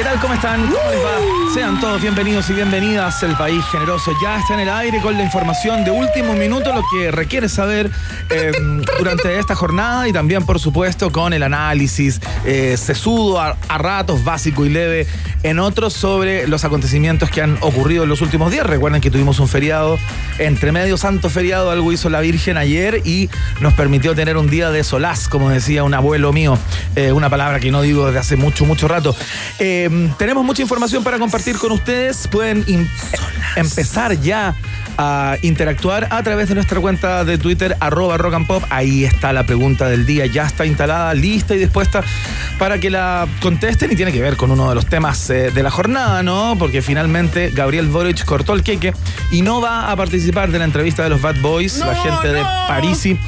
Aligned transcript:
¿Qué 0.00 0.04
tal? 0.04 0.18
¿Cómo 0.18 0.32
están? 0.32 0.62
¿Cómo 0.62 0.90
les 0.90 1.04
va? 1.04 1.52
Sean 1.52 1.78
todos 1.78 2.00
bienvenidos 2.00 2.48
y 2.48 2.54
bienvenidas. 2.54 3.22
El 3.22 3.36
país 3.36 3.62
generoso 3.70 4.12
ya 4.22 4.38
está 4.38 4.54
en 4.54 4.60
el 4.60 4.70
aire 4.70 4.98
con 5.02 5.14
la 5.14 5.22
información 5.22 5.84
de 5.84 5.90
último 5.90 6.32
minuto, 6.32 6.72
lo 6.74 6.82
que 6.90 7.10
requiere 7.10 7.50
saber 7.50 7.90
eh, 8.30 8.50
durante 8.98 9.38
esta 9.38 9.54
jornada 9.54 10.08
y 10.08 10.12
también, 10.14 10.46
por 10.46 10.58
supuesto, 10.58 11.12
con 11.12 11.34
el 11.34 11.42
análisis 11.42 12.18
eh, 12.46 12.78
sesudo 12.78 13.38
a, 13.42 13.58
a 13.68 13.76
ratos, 13.76 14.24
básico 14.24 14.64
y 14.64 14.70
leve 14.70 15.06
en 15.42 15.58
otros 15.58 15.92
sobre 15.92 16.46
los 16.46 16.64
acontecimientos 16.64 17.28
que 17.28 17.42
han 17.42 17.58
ocurrido 17.60 18.04
en 18.04 18.08
los 18.08 18.22
últimos 18.22 18.50
días. 18.50 18.66
Recuerden 18.66 19.02
que 19.02 19.10
tuvimos 19.10 19.38
un 19.38 19.48
feriado, 19.48 19.98
entre 20.38 20.72
medio 20.72 20.96
santo 20.96 21.28
feriado, 21.28 21.70
algo 21.70 21.92
hizo 21.92 22.08
la 22.08 22.20
Virgen 22.20 22.56
ayer 22.56 23.02
y 23.04 23.28
nos 23.60 23.74
permitió 23.74 24.14
tener 24.14 24.38
un 24.38 24.48
día 24.48 24.70
de 24.70 24.82
solaz, 24.82 25.28
como 25.28 25.50
decía 25.50 25.84
un 25.84 25.92
abuelo 25.92 26.32
mío, 26.32 26.58
eh, 26.96 27.12
una 27.12 27.28
palabra 27.28 27.60
que 27.60 27.70
no 27.70 27.82
digo 27.82 28.06
desde 28.06 28.18
hace 28.18 28.36
mucho, 28.36 28.64
mucho 28.64 28.88
rato. 28.88 29.14
Eh, 29.58 29.88
tenemos 30.18 30.44
mucha 30.44 30.62
información 30.62 31.04
para 31.04 31.18
compartir 31.18 31.56
con 31.56 31.72
ustedes. 31.72 32.28
Pueden 32.28 32.64
em- 32.66 32.88
empezar 33.56 34.18
ya 34.20 34.54
a 35.02 35.38
interactuar 35.40 36.08
a 36.10 36.22
través 36.22 36.50
de 36.50 36.54
nuestra 36.54 36.78
cuenta 36.78 37.24
de 37.24 37.38
Twitter, 37.38 37.74
arroba 37.80 38.18
rock 38.18 38.34
and 38.34 38.46
pop. 38.46 38.62
Ahí 38.68 39.04
está 39.04 39.32
la 39.32 39.44
pregunta 39.44 39.88
del 39.88 40.04
día, 40.04 40.26
ya 40.26 40.44
está 40.44 40.66
instalada, 40.66 41.14
lista 41.14 41.54
y 41.54 41.58
dispuesta 41.58 42.04
para 42.58 42.78
que 42.78 42.90
la 42.90 43.26
contesten 43.40 43.90
y 43.90 43.96
tiene 43.96 44.12
que 44.12 44.20
ver 44.20 44.36
con 44.36 44.50
uno 44.50 44.68
de 44.68 44.74
los 44.74 44.84
temas 44.84 45.30
eh, 45.30 45.50
de 45.50 45.62
la 45.62 45.70
jornada, 45.70 46.22
¿no? 46.22 46.54
Porque 46.58 46.82
finalmente 46.82 47.50
Gabriel 47.50 47.88
Boric 47.88 48.26
cortó 48.26 48.52
el 48.52 48.62
queque 48.62 48.92
y 49.30 49.40
no 49.40 49.62
va 49.62 49.90
a 49.90 49.96
participar 49.96 50.50
de 50.50 50.58
la 50.58 50.66
entrevista 50.66 51.02
de 51.02 51.08
los 51.08 51.22
Bad 51.22 51.40
Boys, 51.40 51.78
la 51.78 51.94
gente 51.94 52.28
de 52.28 52.42
Parisi, 52.68 53.18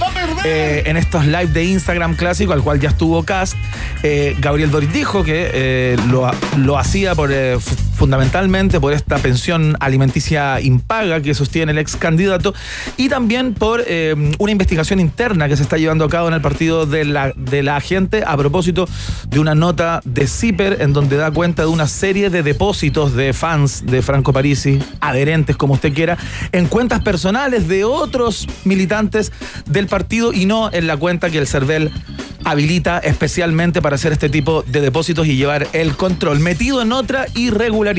eh, 0.44 0.82
en 0.84 0.98
estos 0.98 1.24
live 1.24 1.46
de 1.46 1.64
Instagram 1.64 2.16
clásico, 2.16 2.52
al 2.52 2.62
cual 2.62 2.80
ya 2.80 2.90
estuvo 2.90 3.22
Cast. 3.22 3.56
Eh, 4.02 4.36
Gabriel 4.38 4.68
Boric 4.68 4.90
dijo 4.90 5.24
que 5.24 5.50
eh, 5.54 5.96
lo, 6.10 6.30
lo 6.58 6.78
hacía 6.78 7.14
por, 7.14 7.30
fundamentalmente 8.02 8.80
por 8.80 8.92
esta 8.92 9.16
pensión 9.18 9.76
alimenticia 9.78 10.60
impaga 10.60 11.22
que 11.22 11.34
sostiene 11.34 11.70
el 11.70 11.78
ex 11.78 11.94
candidato 11.94 12.52
y 12.96 13.08
también 13.08 13.54
por 13.54 13.84
eh, 13.86 14.16
una 14.40 14.50
investigación 14.50 14.98
interna 14.98 15.46
que 15.46 15.56
se 15.56 15.62
está 15.62 15.76
llevando 15.76 16.04
a 16.04 16.08
cabo 16.08 16.26
en 16.26 16.34
el 16.34 16.40
partido 16.40 16.84
de 16.84 17.04
la, 17.04 17.32
de 17.36 17.62
la 17.62 17.80
gente 17.80 18.24
a 18.26 18.36
propósito 18.36 18.88
de 19.28 19.38
una 19.38 19.54
nota 19.54 20.00
de 20.04 20.26
CIPER 20.26 20.82
en 20.82 20.92
donde 20.92 21.16
da 21.16 21.30
cuenta 21.30 21.62
de 21.62 21.68
una 21.68 21.86
serie 21.86 22.28
de 22.28 22.42
depósitos 22.42 23.14
de 23.14 23.32
fans 23.32 23.86
de 23.86 24.02
Franco 24.02 24.32
Parisi, 24.32 24.80
adherentes 25.00 25.54
como 25.56 25.74
usted 25.74 25.94
quiera, 25.94 26.18
en 26.50 26.66
cuentas 26.66 27.02
personales 27.02 27.68
de 27.68 27.84
otros 27.84 28.48
militantes 28.64 29.30
del 29.66 29.86
partido 29.86 30.32
y 30.32 30.46
no 30.46 30.72
en 30.72 30.88
la 30.88 30.96
cuenta 30.96 31.30
que 31.30 31.38
el 31.38 31.46
CERVEL 31.46 31.92
habilita 32.44 32.98
especialmente 32.98 33.80
para 33.80 33.94
hacer 33.94 34.10
este 34.10 34.28
tipo 34.28 34.64
de 34.66 34.80
depósitos 34.80 35.28
y 35.28 35.36
llevar 35.36 35.68
el 35.72 35.96
control, 35.96 36.40
metido 36.40 36.82
en 36.82 36.90
otra 36.90 37.26
irregularidad. 37.36 37.91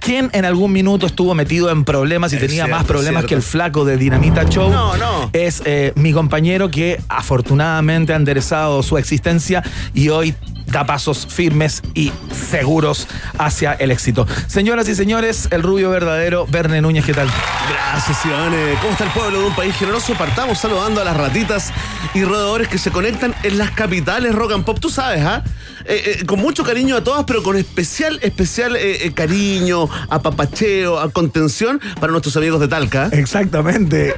¿Quién 0.00 0.30
en 0.32 0.44
algún 0.44 0.72
minuto 0.72 1.06
estuvo 1.06 1.34
metido 1.34 1.70
en 1.70 1.84
problemas 1.84 2.32
y 2.32 2.36
Es 2.36 2.42
tenía 2.42 2.64
cierto, 2.64 2.76
más 2.76 2.84
problemas 2.84 3.24
que 3.24 3.34
el 3.34 3.42
flaco 3.42 3.84
de 3.84 3.96
Dinamita 3.96 4.44
Show? 4.48 4.70
No, 4.70 4.96
no. 4.96 5.30
Es 5.32 5.62
eh, 5.64 5.92
mi 5.96 6.12
compañero 6.12 6.70
que 6.70 7.00
afortunadamente 7.08 8.12
ha 8.12 8.16
enderezado 8.16 8.82
su 8.82 8.98
existencia 8.98 9.62
y 9.94 10.08
hoy 10.08 10.34
da 10.74 10.84
pasos 10.84 11.28
firmes 11.30 11.82
y 11.94 12.10
seguros 12.50 13.06
hacia 13.38 13.74
el 13.74 13.92
éxito. 13.92 14.26
Señoras 14.48 14.88
y 14.88 14.96
señores, 14.96 15.46
el 15.52 15.62
rubio 15.62 15.88
verdadero, 15.88 16.46
Verne 16.48 16.80
Núñez, 16.80 17.04
¿qué 17.04 17.14
tal? 17.14 17.28
Gracias, 17.70 18.26
Iván. 18.26 18.52
Eh, 18.52 18.74
¿Cómo 18.80 18.92
está 18.92 19.04
el 19.04 19.10
pueblo 19.10 19.38
de 19.38 19.46
un 19.46 19.54
país 19.54 19.76
generoso? 19.76 20.14
Partamos 20.14 20.58
saludando 20.58 21.00
a 21.00 21.04
las 21.04 21.16
ratitas 21.16 21.72
y 22.12 22.24
roedores 22.24 22.66
que 22.66 22.78
se 22.78 22.90
conectan 22.90 23.36
en 23.44 23.56
las 23.56 23.70
capitales 23.70 24.34
rock 24.34 24.52
and 24.52 24.64
pop. 24.64 24.80
Tú 24.80 24.90
sabes, 24.90 25.24
¿ah? 25.24 25.44
Eh, 25.86 26.18
eh, 26.20 26.26
con 26.26 26.40
mucho 26.40 26.64
cariño 26.64 26.96
a 26.96 27.04
todas, 27.04 27.24
pero 27.24 27.42
con 27.42 27.56
especial, 27.56 28.18
especial 28.22 28.74
eh, 28.76 29.12
cariño, 29.14 29.88
apapacheo, 30.08 30.98
a 30.98 31.10
contención 31.10 31.78
para 32.00 32.10
nuestros 32.10 32.36
amigos 32.38 32.60
de 32.60 32.68
Talca. 32.68 33.10
Exactamente. 33.12 34.14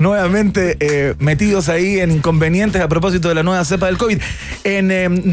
nuevamente 0.00 1.16
metidos 1.18 1.68
ahí 1.68 2.00
en 2.00 2.10
inconvenientes 2.10 2.82
a 2.82 2.88
propósito 2.88 3.28
de 3.28 3.34
la 3.34 3.42
nueva 3.42 3.64
cepa 3.64 3.86
del 3.86 3.96
COVID. 3.96 4.18
En, 4.64 4.90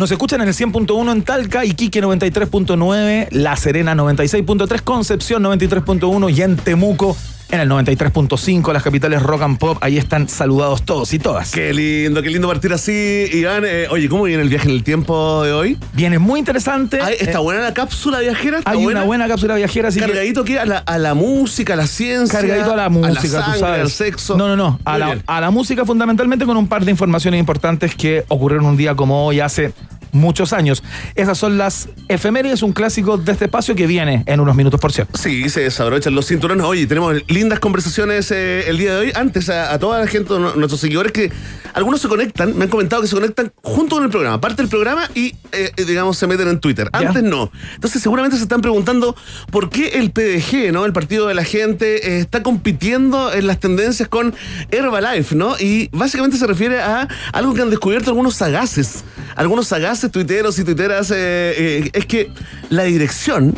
nos 0.07 0.13
escuchan 0.13 0.39
en 0.39 0.47
el 0.47 0.53
100.1 0.53 1.11
en 1.11 1.21
Talca, 1.23 1.65
Iquique 1.65 2.01
93.9, 2.01 3.27
La 3.31 3.57
Serena 3.57 3.93
96.3, 3.93 4.81
Concepción 4.81 5.43
93.1 5.43 6.33
y 6.33 6.41
en 6.43 6.55
Temuco 6.55 7.17
en 7.49 7.61
el 7.61 7.69
93.5, 7.69 8.73
las 8.73 8.83
capitales 8.83 9.23
rock 9.23 9.41
and 9.41 9.57
pop. 9.57 9.77
Ahí 9.79 9.97
están 9.97 10.27
saludados 10.27 10.83
todos 10.83 11.13
y 11.13 11.19
todas. 11.19 11.51
Qué 11.51 11.73
lindo, 11.73 12.21
qué 12.21 12.29
lindo 12.29 12.47
partir 12.47 12.73
así, 12.73 13.25
Iván. 13.31 13.63
Eh, 13.65 13.87
oye, 13.89 14.09
¿cómo 14.09 14.23
viene 14.23 14.43
el 14.43 14.49
viaje 14.49 14.67
en 14.69 14.75
el 14.75 14.83
tiempo 14.83 15.43
de 15.43 15.53
hoy? 15.53 15.77
Viene 15.93 16.19
muy 16.19 16.39
interesante. 16.39 16.99
Ay, 17.01 17.15
¿Está 17.19 17.39
Eh, 17.39 17.41
buena 17.41 17.61
la 17.61 17.73
cápsula 17.73 18.19
viajera? 18.19 18.59
¿Está 18.59 18.71
hay 18.71 18.85
una 18.85 19.03
buena 19.03 19.27
cápsula 19.29 19.55
viajera, 19.55 19.87
así 19.89 19.99
que 19.99 20.05
Cargadito 20.05 20.43
que 20.43 20.59
a 20.59 20.65
la, 20.65 20.77
a 20.79 20.97
la 20.97 21.13
música, 21.13 21.73
a 21.73 21.77
la 21.77 21.87
ciencia. 21.87 22.39
cargadito 22.39 22.73
a 22.73 22.75
la 22.75 22.89
música, 22.89 23.09
a 23.09 23.13
la 23.13 23.21
sangre, 23.21 23.53
tú 23.53 23.59
sabes. 23.59 23.81
al 23.81 23.91
sexo. 23.91 24.37
No, 24.37 24.47
no, 24.49 24.55
no. 24.57 24.79
La, 24.85 25.17
a 25.25 25.41
la 25.41 25.49
música 25.49 25.85
fundamentalmente 25.85 26.45
con 26.45 26.57
un 26.57 26.67
par 26.67 26.83
de 26.83 26.91
informaciones 26.91 27.39
importantes 27.39 27.95
que 27.95 28.25
ocurrieron 28.27 28.65
un 28.65 28.75
día 28.75 28.93
como 28.95 29.25
hoy 29.25 29.39
hace 29.39 29.71
muchos 30.11 30.53
años. 30.53 30.83
Esas 31.15 31.37
son 31.37 31.57
las 31.57 31.89
efemérides, 32.07 32.63
un 32.63 32.73
clásico 32.73 33.17
de 33.17 33.31
este 33.31 33.45
espacio 33.45 33.75
que 33.75 33.87
viene 33.87 34.23
en 34.25 34.39
unos 34.39 34.55
minutos, 34.55 34.79
por 34.79 34.91
cierto. 34.91 35.17
Sí, 35.17 35.49
se 35.49 35.61
desabrochan 35.61 36.13
los 36.15 36.27
cinturones. 36.27 36.65
Oye, 36.65 36.87
tenemos 36.87 37.15
lindas 37.27 37.59
conversaciones 37.59 38.31
eh, 38.31 38.69
el 38.69 38.77
día 38.77 38.93
de 38.93 38.99
hoy. 38.99 39.11
Antes, 39.15 39.49
a, 39.49 39.73
a 39.73 39.79
toda 39.79 39.99
la 39.99 40.07
gente, 40.07 40.33
no- 40.37 40.55
nuestros 40.55 40.79
seguidores, 40.81 41.11
que 41.11 41.31
algunos 41.73 42.01
se 42.01 42.07
conectan, 42.07 42.57
me 42.57 42.65
han 42.65 42.69
comentado 42.69 43.01
que 43.01 43.07
se 43.07 43.15
conectan 43.15 43.51
junto 43.63 43.95
con 43.95 44.03
el 44.05 44.09
programa, 44.09 44.39
parte 44.41 44.61
del 44.61 44.69
programa 44.69 45.09
y, 45.15 45.35
eh, 45.51 45.71
digamos, 45.85 46.17
se 46.17 46.27
meten 46.27 46.47
en 46.47 46.59
Twitter. 46.59 46.89
Ya. 46.93 47.07
Antes 47.07 47.23
no. 47.23 47.51
Entonces, 47.75 48.01
seguramente 48.01 48.37
se 48.37 48.43
están 48.43 48.61
preguntando 48.61 49.15
por 49.51 49.69
qué 49.69 49.89
el 49.99 50.11
PDG, 50.11 50.71
¿no? 50.71 50.85
El 50.85 50.93
Partido 50.93 51.27
de 51.27 51.33
la 51.33 51.43
Gente, 51.43 52.17
eh, 52.17 52.19
está 52.19 52.43
compitiendo 52.43 53.31
en 53.33 53.47
las 53.47 53.59
tendencias 53.59 54.07
con 54.09 54.33
Herbalife, 54.71 55.35
¿no? 55.35 55.55
Y 55.59 55.89
básicamente 55.91 56.37
se 56.37 56.47
refiere 56.47 56.79
a 56.81 57.07
algo 57.33 57.53
que 57.53 57.61
han 57.61 57.69
descubierto 57.69 58.09
algunos 58.09 58.35
sagaces. 58.35 59.03
Algunos 59.35 59.67
sagaces 59.67 59.96
tuiteros 60.11 60.57
y 60.59 60.63
tuiteras. 60.63 61.11
eh, 61.11 61.15
eh, 61.57 61.89
es 61.93 62.05
que 62.05 62.29
la 62.69 62.83
dirección 62.83 63.55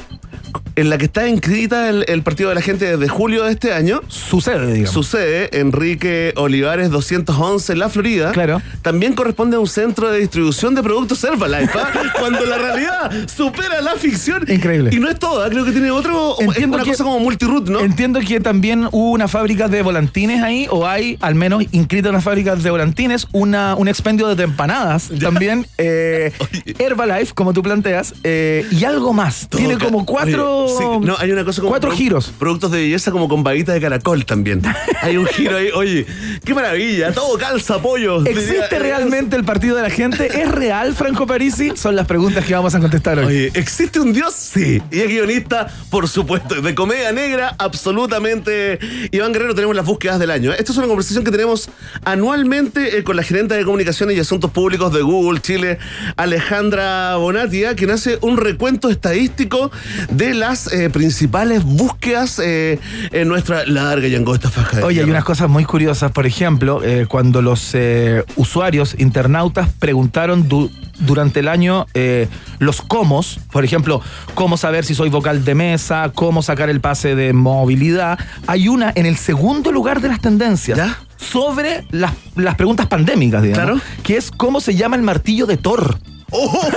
en 0.75 0.89
la 0.89 0.97
que 0.97 1.05
está 1.05 1.27
inscrita 1.27 1.89
el, 1.89 2.05
el 2.07 2.23
Partido 2.23 2.49
de 2.49 2.55
la 2.55 2.61
Gente 2.61 2.85
desde 2.85 3.07
julio 3.09 3.43
de 3.43 3.51
este 3.51 3.73
año. 3.73 4.01
Sucede, 4.07 4.67
digamos. 4.73 4.91
Sucede 4.93 5.59
Enrique 5.59 6.33
Olivares 6.37 6.89
211 6.89 7.73
en 7.73 7.79
la 7.79 7.89
Florida. 7.89 8.31
Claro. 8.31 8.61
También 8.81 9.13
corresponde 9.13 9.57
a 9.57 9.59
un 9.59 9.67
centro 9.67 10.09
de 10.09 10.19
distribución 10.19 10.75
de 10.75 10.81
productos 10.81 11.21
Herbalife. 11.23 11.77
¿ah? 11.77 11.91
Cuando 12.19 12.45
la 12.45 12.57
realidad 12.57 13.11
supera 13.27 13.81
la 13.81 13.95
ficción. 13.95 14.45
Increíble. 14.49 14.91
Y 14.93 14.99
no 14.99 15.09
es 15.09 15.19
todo, 15.19 15.43
¿ah? 15.43 15.49
creo 15.49 15.65
que 15.65 15.71
tiene 15.71 15.91
otro. 15.91 16.35
Entiendo 16.39 16.77
una 16.77 16.83
que- 16.85 16.91
cosa 16.91 17.03
como 17.03 17.19
multiroot, 17.19 17.67
¿no? 17.67 17.81
Entiendo 17.81 18.19
que 18.21 18.39
también 18.39 18.85
hubo 18.91 19.11
una 19.11 19.27
fábrica 19.27 19.67
de 19.67 19.81
volantines 19.81 20.41
ahí, 20.41 20.65
o 20.71 20.87
hay 20.87 21.17
al 21.19 21.35
menos 21.35 21.63
inscritas 21.71 22.13
las 22.13 22.23
fábricas 22.23 22.63
de 22.63 22.71
volantines, 22.71 23.27
una, 23.33 23.75
un 23.75 23.89
expendio 23.89 24.33
de 24.33 24.43
empanadas 24.45 25.09
también, 25.19 25.67
eh, 25.77 26.28
Herbalife, 26.77 27.33
como 27.33 27.53
tú 27.53 27.61
planteas, 27.61 28.13
eh, 28.23 28.65
y 28.71 28.83
algo 28.83 29.13
más. 29.13 29.47
Todo 29.49 29.59
Tiene 29.59 29.77
como 29.77 30.05
cuatro 30.05 30.67
sí, 30.67 30.83
no, 31.05 31.15
hay 31.17 31.31
una 31.31 31.43
cosa 31.45 31.61
como 31.61 31.69
Cuatro 31.71 31.91
giros. 31.91 32.31
Productos 32.37 32.71
de 32.71 32.79
belleza 32.79 33.11
como 33.11 33.27
con 33.27 33.43
babitas 33.43 33.75
de 33.75 33.81
caracol 33.81 34.25
también. 34.25 34.61
hay 35.01 35.17
un 35.17 35.25
giro 35.27 35.57
ahí, 35.57 35.69
oye, 35.73 36.05
qué 36.43 36.53
maravilla, 36.53 37.11
todo 37.13 37.37
calza 37.37 37.81
pollo. 37.81 38.25
¿Existe 38.25 38.53
Diría- 38.53 38.79
realmente 38.79 39.35
el 39.35 39.43
partido 39.43 39.75
de 39.75 39.83
la 39.83 39.89
gente? 39.89 40.27
¿Es 40.41 40.49
real 40.51 40.95
Franco 40.95 41.27
Parisi? 41.27 41.71
Son 41.75 41.95
las 41.95 42.07
preguntas 42.07 42.45
que 42.45 42.53
vamos 42.53 42.73
a 42.75 42.79
contestar 42.79 43.19
hoy. 43.19 43.25
Oye, 43.25 43.51
¿existe 43.53 43.99
un 43.99 44.13
dios? 44.13 44.33
Sí. 44.33 44.81
Y 44.91 44.99
es 44.99 45.07
guionista, 45.07 45.67
por 45.89 46.07
supuesto. 46.07 46.61
De 46.61 46.75
comedia 46.75 47.11
negra, 47.11 47.55
absolutamente. 47.57 48.79
Iván 49.11 49.33
Guerrero, 49.33 49.55
tenemos 49.55 49.75
las 49.75 49.85
búsquedas 49.85 50.19
del 50.19 50.31
año. 50.31 50.53
Esta 50.53 50.71
es 50.71 50.77
una 50.77 50.87
conversación 50.87 51.23
que 51.23 51.31
tenemos 51.31 51.69
anualmente 52.05 52.97
eh, 52.97 53.03
con 53.03 53.15
la 53.15 53.23
gerente 53.23 53.55
de 53.55 53.63
comunicaciones 53.65 54.15
y 54.17 54.19
asuntos 54.19 54.51
públicos 54.51 54.93
de 54.93 55.01
Google 55.01 55.41
Chile, 55.41 55.77
Alejandra 56.19 57.15
Bonatia, 57.15 57.75
quien 57.75 57.91
hace 57.91 58.17
un 58.21 58.35
recuento 58.37 58.89
estadístico 58.89 59.71
de 60.11 60.33
las 60.33 60.71
eh, 60.73 60.89
principales 60.89 61.63
búsquedas 61.63 62.39
eh, 62.43 62.77
en 63.11 63.27
nuestra 63.29 63.65
larga 63.65 64.07
y 64.07 64.15
angosta 64.15 64.49
faja 64.49 64.77
de 64.77 64.83
Oye, 64.83 65.01
hay 65.01 65.09
unas 65.09 65.23
cosas 65.23 65.49
muy 65.49 65.63
curiosas. 65.63 66.11
Por 66.11 66.25
ejemplo, 66.25 66.81
eh, 66.83 67.05
cuando 67.07 67.41
los 67.41 67.71
eh, 67.73 68.23
usuarios, 68.35 68.95
internautas, 68.97 69.69
preguntaron 69.79 70.47
du- 70.49 70.69
durante 70.99 71.39
el 71.39 71.47
año 71.47 71.85
eh, 71.93 72.27
los 72.59 72.81
cómo, 72.81 73.21
por 73.51 73.63
ejemplo, 73.63 74.01
cómo 74.35 74.57
saber 74.57 74.83
si 74.83 74.95
soy 74.95 75.09
vocal 75.09 75.45
de 75.45 75.55
mesa, 75.55 76.11
cómo 76.13 76.41
sacar 76.43 76.69
el 76.69 76.81
pase 76.81 77.15
de 77.15 77.31
movilidad, 77.31 78.19
hay 78.45 78.67
una 78.67 78.91
en 78.93 79.05
el 79.05 79.15
segundo 79.15 79.71
lugar 79.71 80.01
de 80.01 80.09
las 80.09 80.19
tendencias. 80.19 80.77
¿Ya? 80.77 80.99
Sobre 81.15 81.85
las, 81.91 82.13
las 82.35 82.55
preguntas 82.55 82.87
pandémicas, 82.87 83.41
digamos. 83.41 83.63
Claro. 83.63 83.81
Que 84.03 84.15
es 84.17 84.31
cómo 84.31 84.61
se 84.61 84.75
llama 84.75 84.95
el 84.95 85.01
martillo 85.01 85.45
de 85.45 85.57
Thor. 85.57 85.97
¡Oh! 86.31 86.67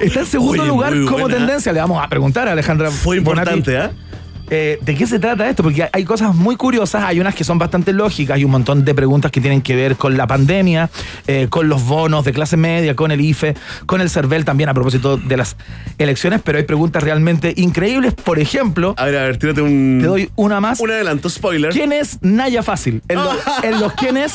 Está 0.00 0.20
en 0.20 0.26
segundo 0.26 0.62
Oye, 0.62 0.68
lugar 0.70 0.92
como 1.04 1.18
buena. 1.20 1.36
tendencia. 1.36 1.72
Le 1.72 1.80
vamos 1.80 2.02
a 2.02 2.08
preguntar 2.08 2.48
a 2.48 2.52
Alejandra. 2.52 2.90
Fue 2.90 3.20
Bonatti. 3.20 3.50
importante, 3.54 3.78
¿ah? 3.78 3.90
Eh, 3.92 4.07
¿De 4.50 4.94
qué 4.96 5.06
se 5.06 5.18
trata 5.18 5.48
esto? 5.48 5.62
Porque 5.62 5.88
hay 5.92 6.04
cosas 6.04 6.34
muy 6.34 6.56
curiosas, 6.56 7.04
hay 7.04 7.20
unas 7.20 7.34
que 7.34 7.44
son 7.44 7.58
bastante 7.58 7.92
lógicas, 7.92 8.36
hay 8.36 8.44
un 8.44 8.50
montón 8.50 8.84
de 8.84 8.94
preguntas 8.94 9.30
que 9.30 9.40
tienen 9.40 9.60
que 9.62 9.76
ver 9.76 9.96
con 9.96 10.16
la 10.16 10.26
pandemia, 10.26 10.88
eh, 11.26 11.48
con 11.50 11.68
los 11.68 11.84
bonos 11.84 12.24
de 12.24 12.32
clase 12.32 12.56
media, 12.56 12.94
con 12.96 13.10
el 13.10 13.20
IFE, 13.20 13.54
con 13.86 14.00
el 14.00 14.08
CERVEL 14.10 14.44
también 14.44 14.68
a 14.70 14.74
propósito 14.74 15.16
de 15.18 15.36
las 15.36 15.56
elecciones, 15.98 16.40
pero 16.42 16.58
hay 16.58 16.64
preguntas 16.64 17.02
realmente 17.02 17.52
increíbles. 17.56 18.14
Por 18.14 18.38
ejemplo, 18.38 18.94
A 18.96 19.04
ver, 19.04 19.16
a 19.16 19.22
ver, 19.24 19.36
tírate 19.36 19.60
un. 19.60 19.98
te 20.00 20.06
doy 20.06 20.30
una 20.36 20.60
más. 20.60 20.80
Un 20.80 20.90
adelanto, 20.90 21.28
spoiler. 21.28 21.70
¿Quién 21.72 21.92
es 21.92 22.18
Naya 22.22 22.62
Fácil? 22.62 23.02
En, 23.08 23.16
lo- 23.16 23.32
en 23.62 23.80
los 23.80 23.92
quién 23.94 24.16
es. 24.16 24.32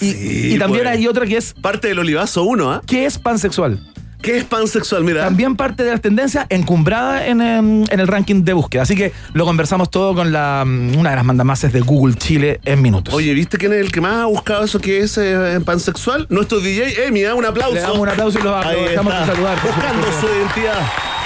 Y, 0.00 0.12
Sí, 0.16 0.54
y 0.54 0.58
también 0.58 0.84
pues. 0.84 0.96
hay 0.96 1.06
otra 1.06 1.26
que 1.26 1.36
es 1.36 1.54
Parte 1.54 1.88
del 1.88 1.98
olivazo 1.98 2.44
1, 2.44 2.70
¿ah? 2.72 2.82
¿qué 2.86 3.06
es 3.06 3.18
pansexual? 3.18 3.80
¿Qué 4.22 4.38
es 4.38 4.44
pansexual? 4.44 5.04
Mira. 5.04 5.24
También 5.24 5.56
parte 5.56 5.84
de 5.84 5.90
las 5.90 6.00
tendencias 6.00 6.46
encumbrada 6.48 7.26
en, 7.26 7.40
en 7.40 8.00
el 8.00 8.06
ranking 8.06 8.42
de 8.42 8.52
búsqueda. 8.52 8.82
Así 8.82 8.96
que 8.96 9.12
lo 9.32 9.44
conversamos 9.44 9.90
todo 9.90 10.14
con 10.14 10.32
la, 10.32 10.64
mm, 10.66 10.96
una 10.96 11.10
de 11.10 11.16
las 11.16 11.24
mandamases 11.24 11.72
de 11.72 11.80
Google 11.80 12.14
Chile 12.14 12.60
en 12.64 12.82
minutos. 12.82 13.14
Oye, 13.14 13.32
¿viste 13.34 13.58
quién 13.58 13.72
es 13.72 13.80
el 13.80 13.92
que 13.92 14.00
más 14.00 14.16
ha 14.16 14.24
buscado 14.26 14.64
eso 14.64 14.80
que 14.80 15.00
es 15.00 15.16
eh, 15.18 15.60
pansexual? 15.64 16.26
Nuestro 16.28 16.60
DJ 16.60 17.06
Emi, 17.06 17.24
¿ah? 17.24 17.34
un 17.34 17.44
aplauso. 17.44 17.74
Le 17.74 17.80
damos 17.80 17.98
un 17.98 18.08
aplauso 18.08 18.38
y 18.38 18.42
los 18.42 18.54
aprovechamos 18.54 19.12
de 19.12 19.26
saludar. 19.26 19.58
Buscando 19.62 20.06
su 20.20 20.26
identidad 20.26 20.80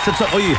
sexual. 0.04 0.30
Oye, 0.34 0.56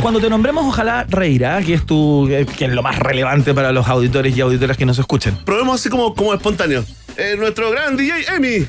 Cuando, 0.00 0.20
te 0.20 0.30
nombremos, 0.30 0.64
ojalá 0.66 1.04
reirá, 1.08 1.60
que 1.62 1.74
es 1.74 1.84
tu, 1.86 2.26
que 2.28 2.46
que 2.46 2.66
es 2.66 2.72
lo 2.72 2.82
más 2.82 2.98
relevante 2.98 3.54
para 3.54 3.72
los 3.72 3.86
auditores 3.88 4.36
y 4.36 4.40
auditoras 4.40 4.76
que 4.76 4.86
nos 4.86 4.98
escuchen. 4.98 5.36
Probemos 5.44 5.80
así 5.80 5.88
como, 5.88 6.14
como 6.14 6.32
espontáneo. 6.34 6.84
Eh, 7.16 7.34
nuestro 7.36 7.70
gran 7.70 7.96
DJ 7.96 8.12
Emi. 8.36 8.48
Ahí 8.48 8.66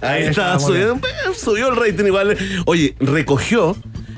Ahí 0.00 0.22
está, 0.24 0.58
subió, 0.60 0.94
eh, 0.94 1.00
subió 1.36 1.68
el 1.68 1.76
rating 1.76 2.06
igual. 2.06 2.36
Oye, 2.66 2.94
recogió 3.00 3.76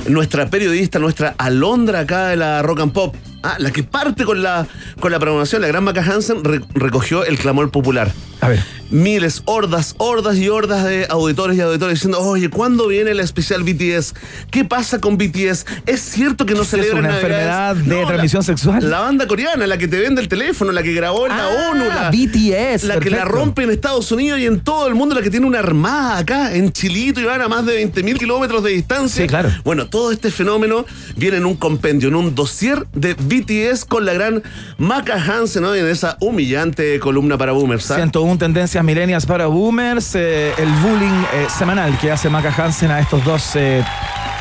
nuestra 0.08 0.50
periodista, 0.50 0.98
nuestra 0.98 1.34
alondra 1.38 2.00
acá 2.00 2.28
de 2.28 2.36
la 2.36 2.62
Rock 2.62 2.80
and 2.80 2.92
Pop, 2.92 3.14
ah, 3.42 3.56
la 3.58 3.70
que 3.70 3.82
parte 3.82 4.24
con 4.24 4.42
la, 4.42 4.66
con 5.00 5.10
la 5.12 5.18
programación, 5.18 5.62
la 5.62 5.68
gran 5.68 5.84
Maca 5.84 6.02
Hansen, 6.02 6.44
re- 6.44 6.60
recogió 6.74 7.24
el 7.24 7.38
clamor 7.38 7.70
popular. 7.70 8.10
A 8.44 8.48
ver. 8.48 8.62
miles, 8.90 9.42
hordas, 9.46 9.94
hordas 9.98 10.36
y 10.36 10.48
hordas 10.48 10.84
de 10.84 11.06
auditores 11.08 11.56
y 11.56 11.60
auditores 11.60 11.94
diciendo, 11.94 12.20
oye, 12.20 12.48
¿cuándo 12.50 12.86
viene 12.88 13.12
la 13.14 13.22
especial 13.22 13.62
BTS? 13.64 14.14
¿Qué 14.50 14.64
pasa 14.64 15.00
con 15.00 15.16
BTS? 15.16 15.64
¿Es 15.86 16.00
cierto 16.00 16.46
que 16.46 16.54
no 16.54 16.62
¿Es 16.62 16.68
celebran 16.68 16.98
una 17.00 17.08
Navidades?" 17.08 17.24
enfermedad 17.24 17.76
de 17.76 18.06
transmisión 18.06 18.42
sexual? 18.44 18.88
La 18.90 19.00
banda 19.00 19.26
coreana, 19.26 19.66
la 19.66 19.78
que 19.78 19.88
te 19.88 19.98
vende 19.98 20.20
el 20.20 20.28
teléfono, 20.28 20.70
la 20.72 20.82
que 20.82 20.92
grabó 20.92 21.26
en 21.26 21.36
la 21.36 21.44
Ah, 21.44 21.70
ONU, 21.70 21.84
la, 21.86 22.10
BTS, 22.10 22.84
la 22.84 23.00
que 23.00 23.10
la 23.10 23.24
rompe 23.24 23.62
en 23.64 23.70
Estados 23.70 24.12
Unidos 24.12 24.38
y 24.38 24.46
en 24.46 24.60
todo 24.60 24.86
el 24.86 24.94
mundo, 24.94 25.14
la 25.14 25.22
que 25.22 25.30
tiene 25.30 25.46
una 25.46 25.58
armada 25.60 26.18
acá 26.18 26.54
en 26.54 26.70
Chilito 26.72 27.20
y 27.20 27.24
van 27.24 27.40
a 27.40 27.48
más 27.48 27.64
de 27.66 27.82
20.000 27.90 28.18
kilómetros 28.18 28.62
de 28.62 28.70
distancia. 28.70 29.22
Sí, 29.22 29.28
claro. 29.28 29.50
Bueno, 29.64 29.86
todo 29.88 30.12
este 30.12 30.30
fenómeno 30.30 30.84
viene 31.16 31.38
en 31.38 31.46
un 31.46 31.56
compendio, 31.56 32.08
en 32.08 32.14
un 32.14 32.34
dossier 32.34 32.86
de 32.92 33.14
BTS 33.14 33.86
con 33.86 34.04
la 34.04 34.12
gran 34.12 34.42
Maca 34.78 35.14
Hansen, 35.14 35.62
¿no? 35.62 35.74
En 35.74 35.86
esa 35.86 36.16
humillante 36.20 37.00
columna 37.00 37.36
para 37.38 37.52
boomers. 37.52 37.90
¿ah? 37.90 37.96
101 37.96 38.33
tendencias 38.38 38.82
milenias 38.84 39.26
para 39.26 39.46
boomers, 39.46 40.14
eh, 40.14 40.52
el 40.58 40.68
bullying 40.74 41.24
eh, 41.32 41.46
semanal 41.56 41.96
que 41.98 42.10
hace 42.12 42.28
Maca 42.28 42.52
Hansen 42.56 42.90
a 42.90 43.00
estos 43.00 43.24
dos 43.24 43.56
eh, 43.56 43.84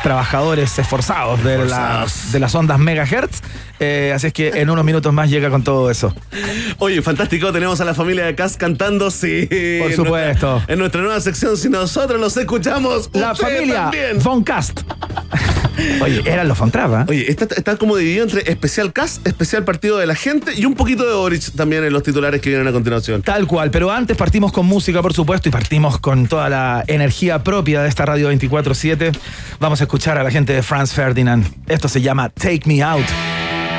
trabajadores 0.02 0.78
esforzados 0.78 1.42
de, 1.42 1.64
la- 1.64 2.06
de 2.32 2.38
las 2.38 2.54
ondas 2.54 2.78
megahertz. 2.78 3.40
Eh, 3.80 4.12
así 4.14 4.28
es 4.28 4.32
que 4.32 4.48
en 4.60 4.70
unos 4.70 4.84
minutos 4.84 5.12
más 5.12 5.28
llega 5.30 5.50
con 5.50 5.64
todo 5.64 5.90
eso. 5.90 6.14
Oye, 6.78 7.02
fantástico, 7.02 7.52
tenemos 7.52 7.80
a 7.80 7.84
la 7.84 7.94
familia 7.94 8.24
de 8.26 8.34
Cas 8.34 8.56
cantando, 8.56 9.10
sí. 9.10 9.46
Por 9.48 9.56
en 9.90 9.96
supuesto. 9.96 10.52
nuestra- 10.52 10.72
en 10.72 10.78
nuestra 10.78 11.00
nueva 11.02 11.20
sección, 11.20 11.56
si 11.56 11.68
nosotros 11.68 12.20
los 12.20 12.36
escuchamos, 12.36 13.10
La 13.12 13.34
familia 13.34 13.82
también. 13.90 14.18
Von 14.22 14.44
Cast. 14.44 14.80
Oye, 16.02 16.22
eran 16.24 16.48
los 16.48 16.58
¿eh? 16.60 17.04
Oye, 17.08 17.30
está, 17.30 17.46
está 17.54 17.76
como 17.76 17.96
dividido 17.96 18.24
entre 18.24 18.50
especial 18.50 18.92
Cas, 18.92 19.20
especial 19.24 19.64
partido 19.64 19.98
de 19.98 20.06
la 20.06 20.14
gente 20.14 20.52
y 20.54 20.64
un 20.64 20.74
poquito 20.74 21.06
de 21.06 21.14
Boric 21.14 21.52
también 21.52 21.84
en 21.84 21.92
los 21.92 22.02
titulares 22.02 22.40
que 22.40 22.50
vienen 22.50 22.66
a 22.68 22.72
continuación. 22.72 23.22
Tal 23.22 23.46
cual, 23.46 23.70
pero 23.70 23.90
antes 23.90 24.16
partimos 24.16 24.52
con 24.52 24.66
música, 24.66 25.02
por 25.02 25.12
supuesto, 25.12 25.48
y 25.48 25.52
partimos 25.52 25.98
con 25.98 26.26
toda 26.26 26.48
la 26.48 26.84
energía 26.86 27.42
propia 27.42 27.82
de 27.82 27.88
esta 27.88 28.06
radio 28.06 28.32
24-7. 28.32 29.16
Vamos 29.60 29.80
a 29.80 29.84
escuchar 29.84 30.18
a 30.18 30.22
la 30.22 30.30
gente 30.30 30.52
de 30.52 30.62
Franz 30.62 30.92
Ferdinand. 30.92 31.46
Esto 31.66 31.88
se 31.88 32.00
llama 32.00 32.28
Take 32.28 32.62
Me 32.66 32.82
Out 32.82 33.06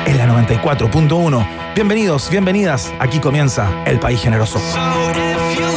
en 0.06 0.18
la 0.18 0.26
94.1. 0.26 1.74
Bienvenidos, 1.74 2.30
bienvenidas. 2.30 2.92
Aquí 2.98 3.18
comienza 3.18 3.84
El 3.84 3.98
País 3.98 4.20
Generoso. 4.20 4.58
So 4.58 5.75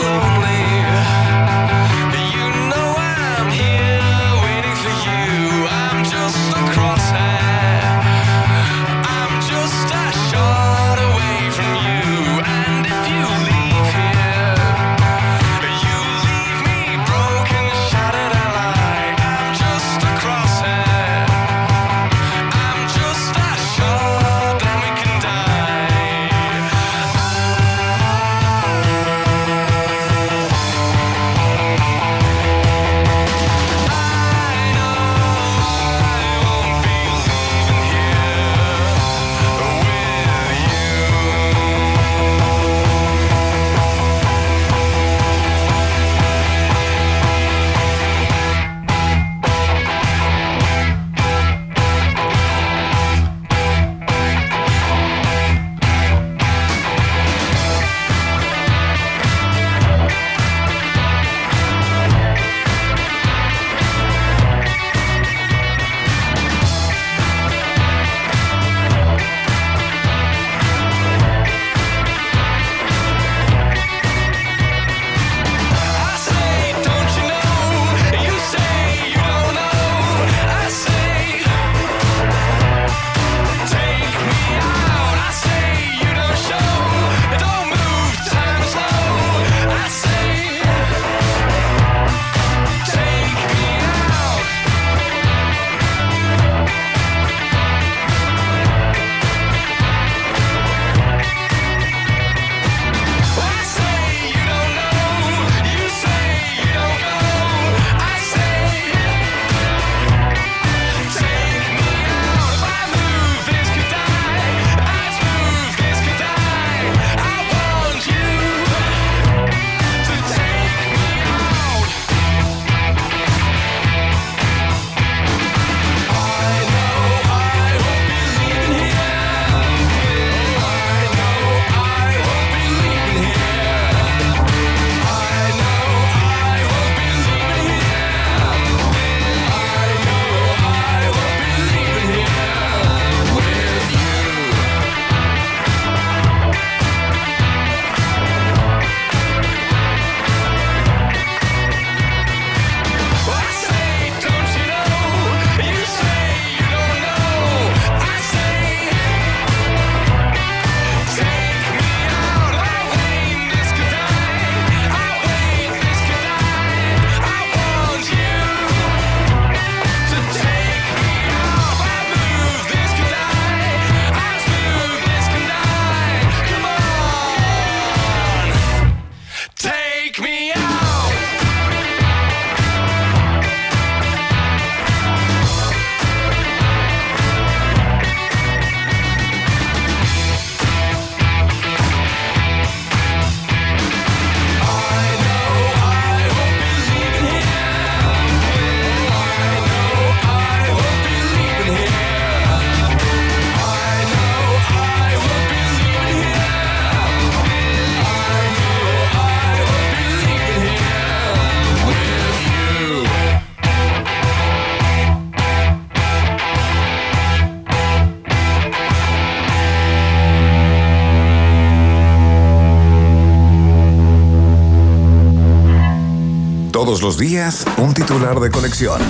los 227.10 227.18
días, 227.18 227.66
un 227.78 227.92
titular 227.96 228.40
de 228.40 228.52
colección. 228.52 229.02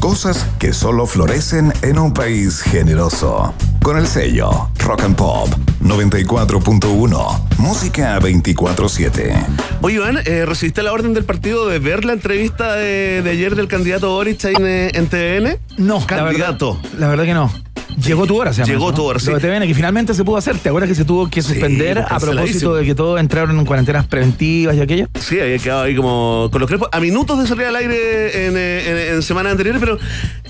Cosas 0.00 0.46
que 0.58 0.72
solo 0.72 1.04
florecen 1.04 1.70
en 1.82 1.98
un 1.98 2.14
país 2.14 2.62
generoso. 2.62 3.52
Con 3.82 3.98
el 3.98 4.06
sello 4.06 4.70
Rock 4.78 5.02
and 5.02 5.16
Pop 5.16 5.50
94.1. 5.82 7.58
Música 7.58 8.18
24-7. 8.20 9.34
Oye, 9.82 9.96
Iván, 9.96 10.20
eh, 10.24 10.46
¿recibiste 10.46 10.82
la 10.82 10.94
orden 10.94 11.12
del 11.12 11.24
partido 11.24 11.68
de 11.68 11.78
ver 11.78 12.06
la 12.06 12.14
entrevista 12.14 12.74
de, 12.74 13.20
de 13.20 13.30
ayer 13.30 13.54
del 13.54 13.68
candidato 13.68 14.08
Boric 14.08 14.42
en, 14.44 14.66
eh, 14.66 14.90
en 14.94 15.08
TVN? 15.08 15.58
No, 15.76 16.06
Candidato. 16.06 16.78
La 16.82 16.82
verdad, 16.82 17.00
la 17.00 17.08
verdad 17.08 17.24
que 17.24 17.34
no. 17.34 17.61
Llegó 18.04 18.26
tu 18.26 18.36
hora, 18.40 18.52
se 18.52 18.62
llama 18.62 18.72
Llegó 18.72 18.86
eso, 18.88 18.94
tu 18.96 19.02
¿no? 19.02 19.08
hora, 19.08 19.18
sí. 19.20 19.30
Lo 19.30 19.38
de 19.38 19.40
TVN, 19.48 19.66
que 19.66 19.74
finalmente 19.74 20.14
se 20.14 20.24
pudo 20.24 20.36
hacer. 20.36 20.56
¿Te 20.58 20.68
acuerdas 20.68 20.88
que 20.88 20.94
se 20.94 21.04
tuvo 21.04 21.28
que 21.28 21.42
suspender 21.42 21.98
a 21.98 22.06
propósito 22.06 22.26
canceladísimo. 22.32 22.74
de 22.74 22.84
que 22.84 22.94
todos 22.94 23.20
entraron 23.20 23.58
en 23.58 23.64
cuarentenas 23.64 24.06
preventivas 24.06 24.76
y 24.76 24.80
aquello? 24.80 25.06
Sí, 25.20 25.38
había 25.40 25.58
quedado 25.58 25.82
ahí 25.82 25.94
como 25.94 26.48
con 26.50 26.60
los 26.60 26.68
crespos. 26.68 26.88
A 26.92 27.00
minutos 27.00 27.38
de 27.40 27.46
salir 27.46 27.66
al 27.66 27.76
aire 27.76 28.46
en, 28.46 28.56
eh, 28.56 28.90
en- 29.08 29.14
en 29.16 29.22
semanas 29.22 29.52
anteriores, 29.52 29.80
pero 29.80 29.96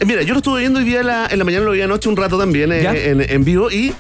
eh, 0.01 0.05
mira, 0.07 0.23
yo 0.23 0.35
lo 0.35 0.39
estuve 0.39 0.61
viendo 0.61 0.79
hoy 0.79 0.85
día 0.85 1.01
en 1.01 1.07
la, 1.07 1.27
en 1.31 1.39
la 1.39 1.45
mañana, 1.45 1.65
lo 1.65 1.73
vi 1.73 1.81
anoche 1.83 2.09
un 2.09 2.17
rato 2.17 2.39
también 2.39 2.73
eh, 2.73 2.83
¿Ya? 2.83 2.95
en, 2.95 3.21
en 3.29 3.45
vivo 3.45 3.71
y 3.71 3.93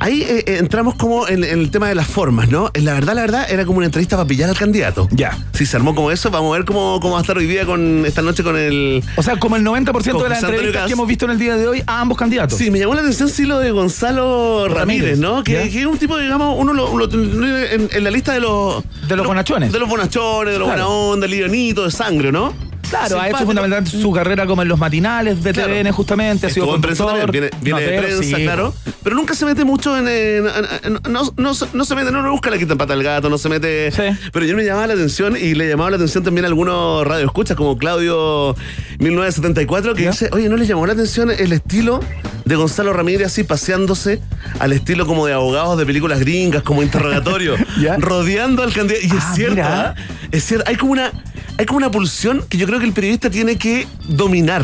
ahí 0.00 0.22
eh, 0.22 0.44
eh, 0.46 0.56
entramos 0.58 0.94
como 0.94 1.28
en, 1.28 1.44
en 1.44 1.60
el 1.60 1.70
tema 1.70 1.88
de 1.88 1.94
las 1.94 2.06
formas, 2.06 2.48
¿no? 2.48 2.70
La 2.74 2.94
verdad, 2.94 3.14
la 3.14 3.22
verdad, 3.22 3.50
era 3.50 3.64
como 3.64 3.78
una 3.78 3.86
entrevista 3.86 4.16
para 4.16 4.26
pillar 4.26 4.50
al 4.50 4.56
candidato. 4.56 5.08
Ya. 5.10 5.36
Si 5.52 5.66
se 5.66 5.76
armó 5.76 5.94
como 5.94 6.10
eso, 6.10 6.30
vamos 6.30 6.54
a 6.54 6.58
ver 6.58 6.66
cómo, 6.66 6.98
cómo 7.00 7.14
va 7.14 7.18
a 7.18 7.22
estar 7.22 7.36
hoy 7.36 7.46
día 7.46 7.64
con 7.64 8.04
esta 8.06 8.22
noche 8.22 8.42
con 8.42 8.56
el... 8.56 9.02
O 9.16 9.22
sea, 9.22 9.38
como 9.38 9.56
el 9.56 9.64
90% 9.64 9.84
de 9.84 9.92
Con 9.92 9.94
las 9.94 10.02
José 10.02 10.12
Antonio 10.12 10.54
entrevistas 10.60 10.86
que 10.86 10.92
hemos 10.92 11.08
visto 11.08 11.24
en 11.24 11.30
el 11.32 11.38
día 11.38 11.56
de 11.56 11.68
hoy 11.68 11.82
a 11.86 12.00
ambos 12.00 12.18
candidatos. 12.18 12.58
Sí, 12.58 12.70
me 12.70 12.78
llamó 12.78 12.94
la 12.94 13.00
atención 13.00 13.28
sí 13.28 13.44
lo 13.44 13.58
de 13.58 13.70
Gonzalo 13.70 14.68
Ramírez, 14.68 14.78
Ramírez, 14.78 15.18
¿no? 15.18 15.42
Que, 15.44 15.62
es 15.62 15.86
un 15.86 15.98
tipo, 15.98 16.18
digamos, 16.18 16.56
uno 16.58 16.72
lo, 16.72 16.96
lo 16.96 17.04
en, 17.12 17.88
en 17.92 18.04
la 18.04 18.10
lista 18.10 18.32
de 18.32 18.40
los... 18.40 18.84
De 19.08 19.16
los 19.16 19.26
bonachones. 19.26 19.72
De 19.72 19.78
los 19.78 19.88
bonachones, 19.88 20.52
de 20.52 20.58
los 20.58 20.66
Claro. 20.66 20.84
buena 20.84 20.88
onda, 20.88 21.26
livianito, 21.26 21.84
de 21.84 21.90
sangre, 21.90 22.32
¿no? 22.32 22.52
Claro, 22.90 23.20
ha 23.20 23.28
hecho 23.28 23.44
fundamentalmente 23.46 23.90
su 23.90 24.12
carrera 24.12 24.46
como 24.46 24.62
en 24.62 24.68
los 24.68 24.78
matinales 24.78 25.42
de 25.42 25.52
Claro. 25.52 25.72
TVN 25.72 25.90
justamente, 25.92 26.46
ha 26.46 26.50
sido 26.50 26.64
Estuvo 26.64 26.76
en 26.76 26.82
prensa 26.82 27.04
conductor, 27.04 27.26
también, 27.32 27.50
viene, 27.62 27.78
viene 27.78 27.92
de 27.92 27.98
prensa, 28.02 28.22
sí. 28.36 28.42
claro. 28.44 28.74
Pero 29.02 29.16
nunca 29.16 29.34
se 29.34 29.44
mete 29.44 29.64
mucho 29.64 29.96
en. 29.96 30.08
en- 30.08 30.46
en- 30.46 30.96
en- 31.04 31.12
no, 31.12 31.32
no, 31.36 31.54
se- 31.54 31.66
no 31.72 31.84
se 31.84 31.94
mete, 31.94 32.10
no 32.12 32.22
le 32.22 32.30
busca 32.30 32.50
la 32.50 32.58
quita 32.58 32.76
pata 32.76 32.92
al 32.92 33.02
gato, 33.02 33.28
no 33.28 33.38
se 33.38 33.48
mete. 33.48 33.90
Sí. 33.90 34.02
Pero 34.32 34.46
yo 34.46 34.56
me 34.56 34.64
llamaba 34.64 34.86
la 34.88 34.94
atención 34.94 35.36
y 35.36 35.54
le 35.54 35.68
llamaba 35.68 35.90
la 35.90 35.96
atención 35.96 36.24
también 36.24 36.44
a 36.44 36.48
algunos 36.48 37.06
radioescuchas, 37.06 37.56
como 37.56 37.76
Claudio 37.78 38.54
1974, 38.98 39.94
que 39.94 40.04
¿Ya? 40.04 40.10
dice: 40.10 40.28
Oye, 40.32 40.48
¿no 40.48 40.56
le 40.56 40.66
llamó 40.66 40.86
la 40.86 40.92
atención 40.92 41.30
el 41.30 41.52
estilo 41.52 42.00
de 42.44 42.56
Gonzalo 42.56 42.92
Ramírez 42.92 43.26
así 43.28 43.44
paseándose 43.44 44.20
al 44.58 44.72
estilo 44.72 45.06
como 45.06 45.26
de 45.26 45.32
abogados 45.32 45.78
de 45.78 45.86
películas 45.86 46.20
gringas, 46.20 46.62
como 46.62 46.82
interrogatorio, 46.82 47.54
¿Ya? 47.80 47.96
rodeando 47.98 48.62
al 48.62 48.72
candidato? 48.72 49.04
Y 49.06 49.08
es 49.16 49.24
Ah, 49.24 49.32
cierto, 49.34 49.54
mira. 49.56 49.94
¿ah? 49.96 50.02
Es 50.30 50.44
cierto, 50.44 50.64
hay 50.68 50.76
como 50.76 50.92
una 50.92 51.12
hay 51.58 51.66
como 51.66 51.78
una 51.78 51.90
pulsión 51.90 52.44
que 52.48 52.58
yo 52.58 52.66
creo 52.66 52.78
que 52.78 52.86
el 52.86 52.92
periodista 52.92 53.30
tiene 53.30 53.56
que 53.56 53.86
dominar. 54.08 54.62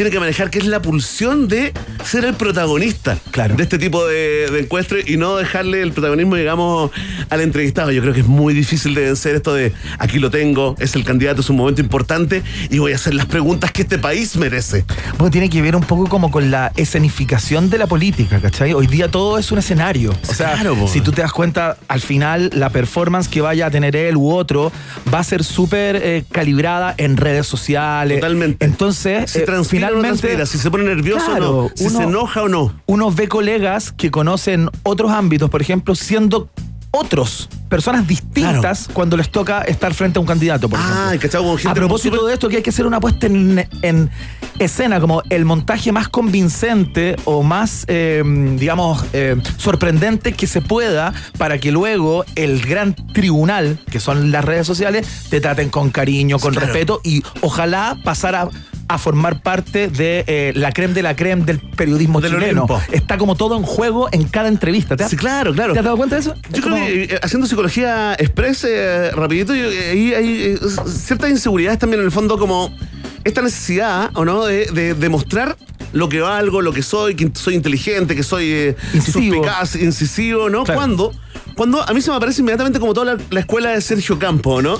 Tiene 0.00 0.10
que 0.12 0.18
manejar, 0.18 0.48
que 0.48 0.58
es 0.60 0.64
la 0.64 0.80
pulsión 0.80 1.46
de 1.46 1.74
ser 2.06 2.24
el 2.24 2.32
protagonista 2.32 3.18
Claro. 3.32 3.54
de 3.56 3.62
este 3.64 3.76
tipo 3.78 4.06
de, 4.06 4.48
de 4.50 4.60
encuestre 4.60 5.04
y 5.06 5.18
no 5.18 5.36
dejarle 5.36 5.82
el 5.82 5.92
protagonismo, 5.92 6.36
digamos, 6.36 6.90
al 7.28 7.42
entrevistado. 7.42 7.90
Yo 7.92 8.00
creo 8.00 8.14
que 8.14 8.20
es 8.20 8.26
muy 8.26 8.54
difícil 8.54 8.94
de 8.94 9.02
vencer 9.02 9.34
esto 9.34 9.52
de 9.52 9.74
aquí 9.98 10.18
lo 10.18 10.30
tengo, 10.30 10.74
es 10.78 10.94
el 10.94 11.04
candidato, 11.04 11.42
es 11.42 11.50
un 11.50 11.56
momento 11.56 11.82
importante 11.82 12.42
y 12.70 12.78
voy 12.78 12.92
a 12.92 12.94
hacer 12.94 13.12
las 13.12 13.26
preguntas 13.26 13.72
que 13.72 13.82
este 13.82 13.98
país 13.98 14.38
merece. 14.38 14.86
Bueno, 15.18 15.30
tiene 15.30 15.50
que 15.50 15.60
ver 15.60 15.76
un 15.76 15.82
poco 15.82 16.08
como 16.08 16.30
con 16.30 16.50
la 16.50 16.72
escenificación 16.76 17.68
de 17.68 17.76
la 17.76 17.86
política, 17.86 18.40
¿cachai? 18.40 18.72
Hoy 18.72 18.86
día 18.86 19.10
todo 19.10 19.36
es 19.36 19.52
un 19.52 19.58
escenario. 19.58 20.14
O 20.30 20.32
sea, 20.32 20.54
Claro, 20.54 20.88
si 20.88 21.02
tú 21.02 21.12
te 21.12 21.20
das 21.20 21.32
cuenta, 21.32 21.76
al 21.88 22.00
final 22.00 22.48
la 22.54 22.70
performance 22.70 23.28
que 23.28 23.42
vaya 23.42 23.66
a 23.66 23.70
tener 23.70 23.94
él 23.96 24.16
u 24.16 24.30
otro 24.30 24.72
va 25.12 25.18
a 25.18 25.24
ser 25.24 25.44
súper 25.44 25.96
eh, 25.96 26.24
calibrada 26.32 26.94
en 26.96 27.18
redes 27.18 27.46
sociales. 27.46 28.18
Totalmente. 28.18 28.64
Entonces, 28.64 29.36
eh, 29.36 29.44
finalmente, 29.68 29.89
transpira, 30.00 30.46
si 30.46 30.58
se 30.58 30.70
pone 30.70 30.84
nervioso 30.84 31.26
Claro, 31.26 31.50
o 31.50 31.62
no, 31.64 31.70
si 31.74 31.86
uno- 31.86 31.98
se 31.98 32.04
enoja 32.04 32.42
o 32.42 32.48
no. 32.48 32.72
uno 32.86 33.10
ve 33.10 33.28
colegas 33.28 33.92
que 33.92 34.10
conocen 34.10 34.70
otros 34.82 35.10
ámbitos, 35.10 35.50
por 35.50 35.60
ejemplo, 35.60 35.94
siendo 35.94 36.50
otros, 36.92 37.48
personas 37.68 38.04
distintas 38.08 38.88
cuando 38.92 39.16
les 39.16 39.30
toca 39.30 39.62
estar 39.62 39.94
frente 39.94 40.18
a 40.18 40.20
un 40.20 40.26
candidato, 40.26 40.68
por 40.68 40.76
ejemplo. 40.80 41.00
Ah, 41.00 41.10
gente 41.16 41.68
A 41.68 41.72
propósito 41.74 42.26
de 42.26 42.34
esto, 42.34 42.48
que 42.48 42.56
hay 42.56 42.62
que 42.64 42.70
hacer 42.70 42.84
una 42.84 42.98
puesta 42.98 43.26
en, 43.28 43.64
en 43.82 44.10
escena, 44.58 44.98
como 44.98 45.22
el 45.30 45.44
montaje 45.44 45.92
más 45.92 46.08
convincente 46.08 47.14
o 47.26 47.44
más, 47.44 47.84
eh, 47.86 48.24
digamos, 48.58 49.04
eh, 49.12 49.36
sorprendente 49.56 50.32
que 50.32 50.48
se 50.48 50.62
pueda 50.62 51.14
para 51.38 51.58
que 51.58 51.70
luego 51.70 52.24
el 52.34 52.60
gran 52.60 52.94
tribunal, 53.14 53.78
que 53.88 54.00
son 54.00 54.32
las 54.32 54.44
redes 54.44 54.66
sociales, 54.66 55.06
te 55.30 55.40
traten 55.40 55.68
con 55.70 55.90
cariño, 55.90 56.40
con 56.40 56.52
Claro. 56.54 56.66
respeto 56.66 57.00
y 57.04 57.22
ojalá 57.40 57.98
pasar 58.02 58.48
a 58.94 58.98
formar 58.98 59.40
parte 59.42 59.86
de 59.88 60.24
eh, 60.26 60.52
la 60.56 60.72
creme 60.72 60.94
de 60.94 61.02
la 61.02 61.14
creme 61.14 61.44
del 61.44 61.60
periodismo 61.60 62.20
Del 62.20 62.32
chileno. 62.32 62.64
Olimpo. 62.64 62.82
Está 62.92 63.18
como 63.18 63.36
todo 63.36 63.56
en 63.56 63.62
juego 63.62 64.08
en 64.10 64.24
cada 64.24 64.48
entrevista. 64.48 64.96
¿Te 64.96 65.04
has, 65.04 65.10
Sí, 65.10 65.16
claro, 65.16 65.52
claro. 65.54 65.72
¿te 65.74 65.78
has 65.78 65.84
dado 65.84 65.96
cuenta 65.96 66.16
de 66.16 66.22
eso? 66.22 66.34
Yo 66.34 66.40
Es 66.56 66.60
creo 66.60 66.74
como- 66.74 66.86
que 66.86 67.02
eh, 67.04 67.20
haciendo 67.22 67.46
psicología 67.46 68.14
express, 68.18 68.64
eh, 68.68 69.10
rapidito, 69.12 69.54
yo- 69.54 69.68
ahí 69.68 70.12
hay 70.12 70.58
ciertas 70.86 71.30
inseguridades 71.30 71.78
también 71.78 72.00
en 72.00 72.06
el 72.06 72.12
fondo 72.12 72.36
como 72.36 72.74
esta 73.22 73.42
necesidad, 73.42 74.10
¿o 74.14 74.24
no?, 74.24 74.44
de, 74.46 74.66
de 74.66 74.94
demostrar 74.94 75.56
lo 75.92 76.08
que 76.08 76.20
valgo, 76.20 76.60
lo 76.62 76.72
que 76.72 76.82
soy, 76.82 77.14
que 77.14 77.30
soy 77.34 77.54
inteligente, 77.54 78.16
que 78.16 78.22
soy 78.22 78.50
eh, 78.50 78.76
Incisivo. 78.94 79.34
suspicaz, 79.36 79.76
incisivo, 79.76 80.48
¿no? 80.50 80.64
Claro. 80.64 80.78
Cuando, 80.78 81.12
cuando 81.54 81.82
a 81.88 81.92
mí 81.92 82.00
se 82.00 82.10
me 82.10 82.16
aparece 82.16 82.40
inmediatamente 82.40 82.80
como 82.80 82.92
toda 82.94 83.14
la, 83.14 83.22
la 83.30 83.40
escuela 83.40 83.70
de 83.70 83.80
Sergio 83.80 84.18
Campo, 84.18 84.62
¿no? 84.62 84.78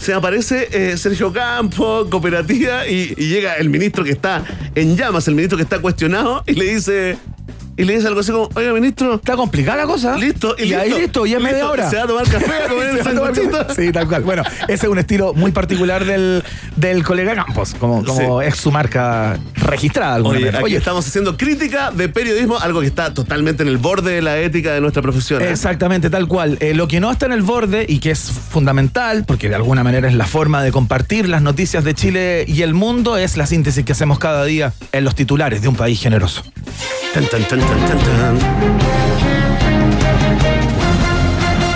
Se 0.00 0.14
aparece 0.14 0.68
eh, 0.72 0.96
Sergio 0.96 1.30
Campo, 1.32 2.06
cooperativa, 2.10 2.86
y, 2.86 3.14
y 3.16 3.28
llega 3.28 3.54
el 3.56 3.68
ministro 3.68 4.02
que 4.02 4.12
está 4.12 4.42
en 4.74 4.96
llamas, 4.96 5.28
el 5.28 5.34
ministro 5.34 5.58
que 5.58 5.62
está 5.64 5.78
cuestionado, 5.78 6.42
y 6.46 6.54
le 6.54 6.64
dice, 6.74 7.18
y 7.76 7.84
le 7.84 7.96
dice 7.96 8.08
algo 8.08 8.20
así 8.20 8.32
como, 8.32 8.48
oiga, 8.54 8.72
ministro, 8.72 9.16
Está 9.16 9.36
complicada 9.36 9.76
la 9.78 9.86
cosa. 9.86 10.16
Listo, 10.16 10.56
y, 10.58 10.64
y 10.64 10.74
ahí 10.74 10.90
listo, 10.90 11.26
y 11.26 11.34
es 11.34 11.40
media 11.40 11.68
hora. 11.68 11.88
Se 11.90 11.96
va 11.96 12.04
a 12.04 12.06
tomar 12.06 12.26
café, 12.28 12.64
a 12.64 12.68
comer 12.70 12.96
el 12.96 13.04
sanguchito. 13.04 13.74
Sí, 13.74 13.92
tal 13.92 14.08
cual. 14.08 14.22
Bueno, 14.22 14.42
ese 14.68 14.86
es 14.86 14.90
un 14.90 14.98
estilo 14.98 15.34
muy 15.34 15.52
particular 15.52 16.04
del, 16.06 16.42
del 16.76 17.04
colega 17.04 17.34
Campos, 17.34 17.74
como, 17.78 18.02
como 18.02 18.40
Sí. 18.40 18.48
es 18.48 18.56
su 18.56 18.70
marca 18.72 19.38
registrada. 19.70 20.10
de 20.10 20.16
alguna 20.16 20.36
Oye, 20.36 20.40
manera. 20.46 20.58
aquí 20.58 20.64
Oye, 20.66 20.76
estamos 20.76 21.06
haciendo 21.06 21.36
crítica 21.36 21.90
de 21.90 22.08
periodismo, 22.08 22.58
algo 22.58 22.80
que 22.80 22.86
está 22.86 23.14
totalmente 23.14 23.62
en 23.62 23.68
el 23.68 23.78
borde 23.78 24.12
de 24.12 24.22
la 24.22 24.38
ética 24.38 24.72
de 24.72 24.80
nuestra 24.80 25.02
profesión. 25.02 25.42
¿eh? 25.42 25.50
Exactamente, 25.50 26.10
tal 26.10 26.26
cual. 26.28 26.58
Eh, 26.60 26.74
lo 26.74 26.88
que 26.88 27.00
no 27.00 27.10
está 27.10 27.26
en 27.26 27.32
el 27.32 27.42
borde 27.42 27.86
y 27.88 27.98
que 27.98 28.10
es 28.10 28.30
fundamental, 28.30 29.24
porque 29.26 29.48
de 29.48 29.54
alguna 29.54 29.82
manera 29.84 30.08
es 30.08 30.14
la 30.14 30.26
forma 30.26 30.62
de 30.62 30.72
compartir 30.72 31.28
las 31.28 31.42
noticias 31.42 31.84
de 31.84 31.94
Chile 31.94 32.44
y 32.46 32.62
el 32.62 32.74
mundo, 32.74 33.16
es 33.16 33.36
la 33.36 33.46
síntesis 33.46 33.84
que 33.84 33.92
hacemos 33.92 34.18
cada 34.18 34.44
día 34.44 34.72
en 34.92 35.04
los 35.04 35.14
titulares 35.14 35.62
de 35.62 35.68
un 35.68 35.76
país 35.76 36.00
generoso. 36.00 36.42
Tan, 37.14 37.24
tan, 37.26 37.42
tan, 37.44 37.60
tan, 37.60 37.86
tan, 37.86 37.98
tan. 37.98 38.38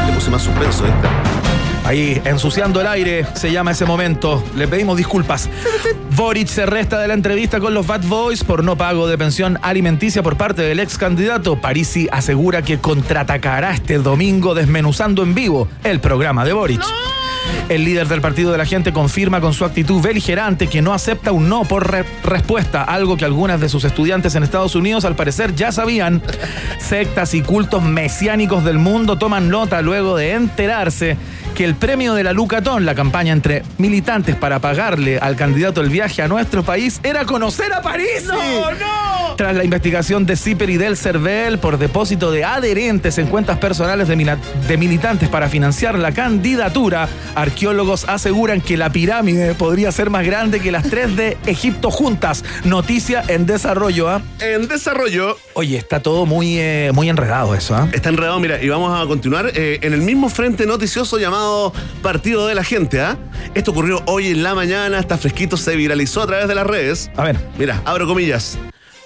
Le 0.07 0.13
puse 0.13 0.31
más 0.31 0.43
suspenso 0.43 0.87
esta. 0.87 1.24
Ahí, 1.85 2.21
ensuciando 2.25 2.81
el 2.81 2.87
aire, 2.87 3.27
se 3.35 3.53
llama 3.53 3.73
ese 3.73 3.85
momento. 3.85 4.43
Le 4.57 4.67
pedimos 4.67 4.97
disculpas. 4.97 5.51
Boric 6.17 6.49
se 6.49 6.65
resta 6.65 6.99
de 6.99 7.09
la 7.09 7.15
entrevista 7.15 7.61
con 7.61 7.75
los 7.75 7.87
Bad 7.87 8.05
Boys 8.05 8.43
por 8.43 8.65
no 8.65 8.77
pago 8.77 9.07
de 9.07 9.19
pensión 9.19 9.59
alimenticia 9.61 10.23
por 10.23 10.37
parte 10.37 10.63
del 10.63 10.81
ex 10.81 10.97
candidato. 10.97 11.61
Parisi 11.61 12.09
asegura 12.11 12.63
que 12.63 12.79
contraatacará 12.79 13.75
este 13.75 13.99
domingo 13.99 14.55
desmenuzando 14.55 15.23
en 15.23 15.35
vivo 15.35 15.69
el 15.83 16.01
programa 16.01 16.45
de 16.47 16.55
Boric. 16.55 16.81
El 17.69 17.85
líder 17.85 18.09
del 18.09 18.23
Partido 18.23 18.53
de 18.53 18.59
la 18.59 18.65
Gente 18.65 18.93
confirma 18.93 19.41
con 19.43 19.53
su 19.53 19.65
actitud 19.67 20.01
beligerante 20.03 20.67
que 20.67 20.81
no 20.81 20.95
acepta 20.95 21.33
un 21.33 21.49
no 21.49 21.65
por 21.65 21.91
re- 21.91 22.05
respuesta, 22.23 22.83
algo 22.83 23.17
que 23.19 23.25
algunas 23.27 23.61
de 23.61 23.69
sus 23.69 23.85
estudiantes 23.85 24.35
en 24.35 24.43
Estados 24.43 24.75
Unidos 24.75 25.05
al 25.05 25.17
parecer 25.17 25.55
ya 25.55 25.71
sabían. 25.73 26.23
Sectas 26.79 27.35
y 27.35 27.43
cultos 27.43 27.83
mesiánicos 27.83 28.65
del 28.65 28.79
mundo 28.79 29.19
toman 29.19 29.51
nota 29.51 29.83
luego 29.83 30.17
de 30.17 30.33
enterarse 30.33 31.17
que 31.55 31.65
el 31.65 31.75
premio 31.77 32.15
de 32.15 32.25
la 32.25 32.33
Lucatón, 32.33 32.85
la 32.85 32.95
campaña 32.95 33.33
entre 33.33 33.63
militantes 33.79 34.35
para 34.35 34.59
pagarle 34.59 35.19
al 35.19 35.37
candidato 35.37 35.81
el 35.81 35.89
viaje 35.89 36.21
a 36.21 36.29
nuestro 36.29 36.65
país, 36.65 37.01
era 37.03 37.25
conocer 37.25 37.73
a 37.73 37.81
París. 37.81 38.25
¡No, 38.27 38.71
no! 38.73 39.37
Tras 39.37 39.57
la 39.57 39.65
investigación 39.65 40.27
de 40.27 40.37
Zipper 40.37 40.71
y 40.71 40.77
del 40.77 40.97
Cervel 40.97 41.59
por 41.59 41.79
depósito 41.79 42.31
de 42.31 42.45
adherentes 42.45 43.19
en 43.19 43.27
cuentas 43.27 43.59
personales 43.59 44.09
de, 44.09 44.77
militantes 44.77 45.29
para 45.29 45.49
financiar 45.49 45.99
la 45.99 46.13
candidatura, 46.13 47.09
arqueólogos 47.35 48.09
aseguran 48.09 48.61
que 48.61 48.77
la 48.77 48.91
pirámide 48.91 49.55
podría 49.55 49.91
ser 49.93 50.11
más 50.11 50.27
grande 50.27 50.61
que 50.61 50.73
las 50.73 50.89
tres 50.89 51.17
de 51.17 51.37
Egipto 51.47 51.91
juntas. 51.91 52.45
Noticia 52.65 53.25
en 53.29 53.47
desarrollo. 53.47 54.09
¿ah? 54.09 54.23
En 54.41 54.69
desarrollo, 54.69 55.37
Oye, 55.55 55.77
está 55.77 56.01
todo 56.01 56.27
muy, 56.27 56.59
eh, 56.59 56.91
muy 56.93 57.09
enredado 57.09 57.55
eso. 57.55 57.77
¿ah? 57.77 57.89
está 57.93 58.09
enredado, 58.09 58.41
mira, 58.41 58.61
y 58.63 58.69
vamos 58.69 59.01
a 59.01 59.07
continuar 59.07 59.53
eh, 59.55 59.79
en 59.83 59.93
el 59.93 60.01
mismo 60.01 60.29
frente 60.29 60.67
noticioso 60.67 61.19
llamado 61.19 61.44
Partido 62.03 62.47
de 62.47 62.55
la 62.55 62.65
Gente, 62.65 63.01
¿ah? 63.01 63.17
Esto 63.55 63.71
ocurrió 63.71 64.03
hoy 64.07 64.29
en 64.29 64.43
la 64.43 64.55
mañana, 64.55 64.99
está 64.99 65.19
fresquito, 65.19 65.57
se 65.57 65.77
viralizó 65.77 66.23
a 66.23 66.27
través 66.27 66.49
de 66.49 66.55
las 66.55 66.67
redes. 66.67 67.11
A 67.17 67.25
ver. 67.25 67.37
Mira, 67.59 67.81
abro 67.85 68.07
comillas. 68.07 68.59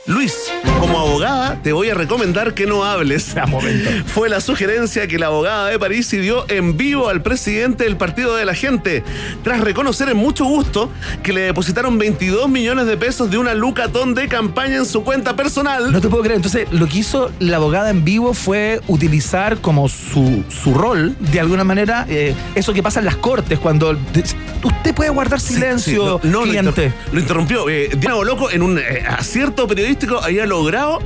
Luis, 0.08 0.50
como 0.80 0.98
abogada, 0.98 1.60
te 1.62 1.70
voy 1.72 1.90
a 1.90 1.94
recomendar 1.94 2.54
que 2.54 2.64
no 2.66 2.82
hables. 2.82 3.36
A 3.36 3.44
momento. 3.46 3.90
Fue 4.06 4.30
la 4.30 4.40
sugerencia 4.40 5.06
que 5.06 5.18
la 5.18 5.26
abogada 5.26 5.68
de 5.68 5.78
París 5.78 6.10
dio 6.10 6.46
en 6.48 6.78
vivo 6.78 7.10
al 7.10 7.20
presidente 7.20 7.84
del 7.84 7.98
Partido 7.98 8.34
de 8.34 8.46
la 8.46 8.54
Gente, 8.54 9.04
tras 9.44 9.60
reconocer 9.60 10.08
en 10.08 10.16
mucho 10.16 10.46
gusto 10.46 10.90
que 11.22 11.34
le 11.34 11.42
depositaron 11.42 11.98
22 11.98 12.48
millones 12.48 12.86
de 12.86 12.96
pesos 12.96 13.30
de 13.30 13.36
una 13.36 13.52
lucatón 13.52 14.14
de 14.14 14.28
campaña 14.28 14.76
en 14.76 14.86
su 14.86 15.04
cuenta 15.04 15.36
personal. 15.36 15.92
No 15.92 16.00
te 16.00 16.08
puedo 16.08 16.22
creer. 16.22 16.36
Entonces, 16.36 16.66
lo 16.72 16.86
que 16.88 16.98
hizo 17.00 17.30
la 17.38 17.56
abogada 17.58 17.90
en 17.90 18.02
vivo 18.02 18.32
fue 18.32 18.80
utilizar 18.88 19.58
como 19.58 19.90
su, 19.90 20.42
su 20.48 20.72
rol, 20.72 21.16
de 21.20 21.38
alguna 21.40 21.64
manera, 21.64 22.06
eh, 22.08 22.34
eso 22.54 22.72
que 22.72 22.82
pasa 22.82 23.00
en 23.00 23.04
las 23.04 23.16
cortes, 23.16 23.58
cuando 23.58 23.90
usted 23.90 24.94
puede 24.94 25.10
guardar 25.10 25.38
silencio, 25.38 26.18
Sí, 26.23 26.28
no, 26.28 26.38
no, 26.40 26.42
cliente. 26.44 26.68
inter- 26.84 26.92
lo 27.12 27.21
interrumpió. 27.21 27.68
Eh, 27.68 27.90
Diana 27.99 28.14
Boloco, 28.16 28.50
en 28.50 28.62
un 28.62 28.78
eh, 28.78 29.04
acierto 29.06 29.66
periodístico, 29.68 29.98
había 30.23 30.47
logrado 30.47 30.99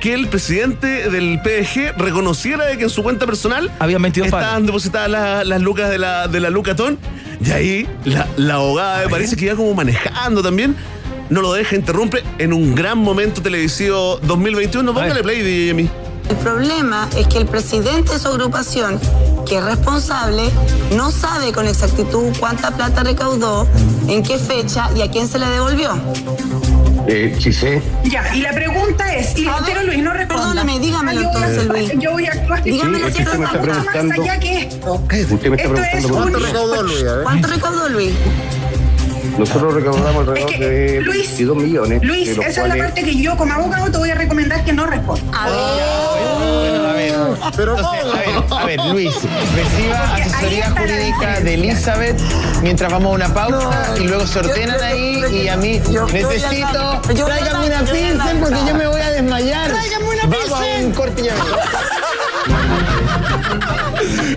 que 0.00 0.14
el 0.14 0.26
presidente 0.28 1.08
del 1.10 1.40
PDG 1.42 1.96
reconociera 1.96 2.66
de 2.66 2.76
que 2.76 2.84
en 2.84 2.90
su 2.90 3.02
cuenta 3.04 3.24
personal 3.24 3.70
Habían 3.78 4.02
22 4.02 4.26
estaban 4.26 4.66
depositadas 4.66 5.08
la- 5.08 5.44
las 5.44 5.60
lucas 5.60 5.90
de 5.90 5.98
la, 5.98 6.26
de 6.26 6.40
la 6.40 6.50
Lucatón. 6.50 6.98
Y 7.44 7.50
ahí 7.52 7.88
la, 8.04 8.26
la 8.36 8.54
abogada 8.54 9.04
me 9.04 9.08
parece 9.10 9.36
que 9.36 9.44
iba 9.46 9.54
como 9.54 9.72
manejando 9.74 10.42
también. 10.42 10.74
No 11.30 11.40
lo 11.40 11.52
deja, 11.52 11.76
interrumpe 11.76 12.22
en 12.38 12.52
un 12.52 12.74
gran 12.74 12.98
momento 12.98 13.40
televisivo 13.42 14.18
2021. 14.24 14.92
ver. 14.92 15.02
Póngale 15.04 15.22
play, 15.22 15.40
DJ. 15.42 15.88
El 16.30 16.36
problema 16.36 17.08
es 17.16 17.26
que 17.26 17.38
el 17.38 17.46
presidente 17.46 18.12
de 18.12 18.18
su 18.18 18.28
agrupación, 18.28 19.00
que 19.46 19.58
es 19.58 19.64
responsable, 19.64 20.44
no 20.96 21.10
sabe 21.10 21.52
con 21.52 21.66
exactitud 21.66 22.32
cuánta 22.38 22.70
plata 22.72 23.02
recaudó, 23.02 23.66
en 24.08 24.22
qué 24.22 24.38
fecha 24.38 24.88
y 24.96 25.02
a 25.02 25.10
quién 25.10 25.26
se 25.28 25.38
le 25.38 25.46
devolvió. 25.46 25.92
Eh, 27.08 27.36
sí 27.40 27.52
sé. 27.52 27.82
Ya, 28.04 28.34
y 28.34 28.40
la 28.42 28.52
pregunta 28.52 29.14
es, 29.14 29.36
y 29.36 29.44
Luis, 29.84 29.98
no 30.02 30.12
perdóneme, 30.12 30.78
dígamelo 30.78 31.20
Yo 31.22 31.28
voy 31.30 31.42
a- 31.42 31.46
entonces, 31.46 31.66
Luis. 31.66 31.92
Yo 32.02 32.12
voy 32.12 32.26
a 32.26 32.30
actuar 32.32 32.62
Dígamelo 32.62 33.10
Sí, 33.10 33.18
está 33.22 33.38
mucho 33.38 33.58
más 33.62 34.18
allá 34.18 34.38
que 34.40 34.58
esto. 34.60 34.94
Usted 34.94 35.28
me 35.50 35.56
está 35.56 35.68
Esto 35.68 35.74
es 35.82 35.90
preguntando 36.06 36.08
por 36.08 36.84
un- 36.84 36.90
qué. 36.90 37.22
¿Cuánto 37.22 37.48
recaudó 37.48 37.88
Luis? 37.88 38.14
Nosotros 39.38 39.74
recaudamos 39.74 40.22
Es 40.22 40.28
alrededor 40.28 40.50
que, 40.50 40.58
de 40.68 41.00
Luis, 41.02 41.26
22 41.28 41.56
millones. 41.56 42.02
Luis, 42.02 42.28
esa 42.28 42.62
es 42.62 42.68
la 42.68 42.76
parte 42.76 43.02
que 43.04 43.14
yo 43.16 43.36
como 43.36 43.52
abogado 43.54 43.90
te 43.90 43.98
voy 43.98 44.10
a 44.10 44.14
recomendar 44.14 44.64
que 44.64 44.72
no 44.72 44.86
responda. 44.86 45.22
A 45.38 45.48
ver, 45.48 45.56
A 46.86 46.92
ver, 46.92 47.14
entonces, 47.58 47.84
a 47.84 48.16
ver, 48.16 48.28
a 48.50 48.64
ver, 48.66 48.80
Luis, 48.92 49.14
reciba 49.54 50.14
asesoría 50.14 50.70
jurídica 50.70 51.40
de. 51.40 51.52
Elizabeth 51.54 52.18
mientras 52.62 52.90
vamos 52.90 53.12
a 53.12 53.14
una 53.14 53.34
pausa 53.34 53.94
y 53.98 54.04
luego 54.06 54.26
se 54.26 54.38
ordenan 54.40 54.78
yo- 54.78 54.84
ahí 54.84 55.20
yo- 55.20 55.28
y 55.28 55.48
a 55.48 55.56
mí 55.56 55.80
necesito, 56.12 57.00
tráigame 57.26 57.66
una 57.66 57.78
hablar. 57.78 58.36
porque 58.40 58.56
yo 58.66 58.74
me 58.74 58.86
voy 58.86 59.00
a 59.00 59.10
desmayar. 59.10 59.70
Tráigame 59.70 60.04
una 60.04 60.22
Vamos 60.26 60.52
a 60.52 60.78
un 60.80 60.92
corte 60.92 61.22
y. 61.22 61.34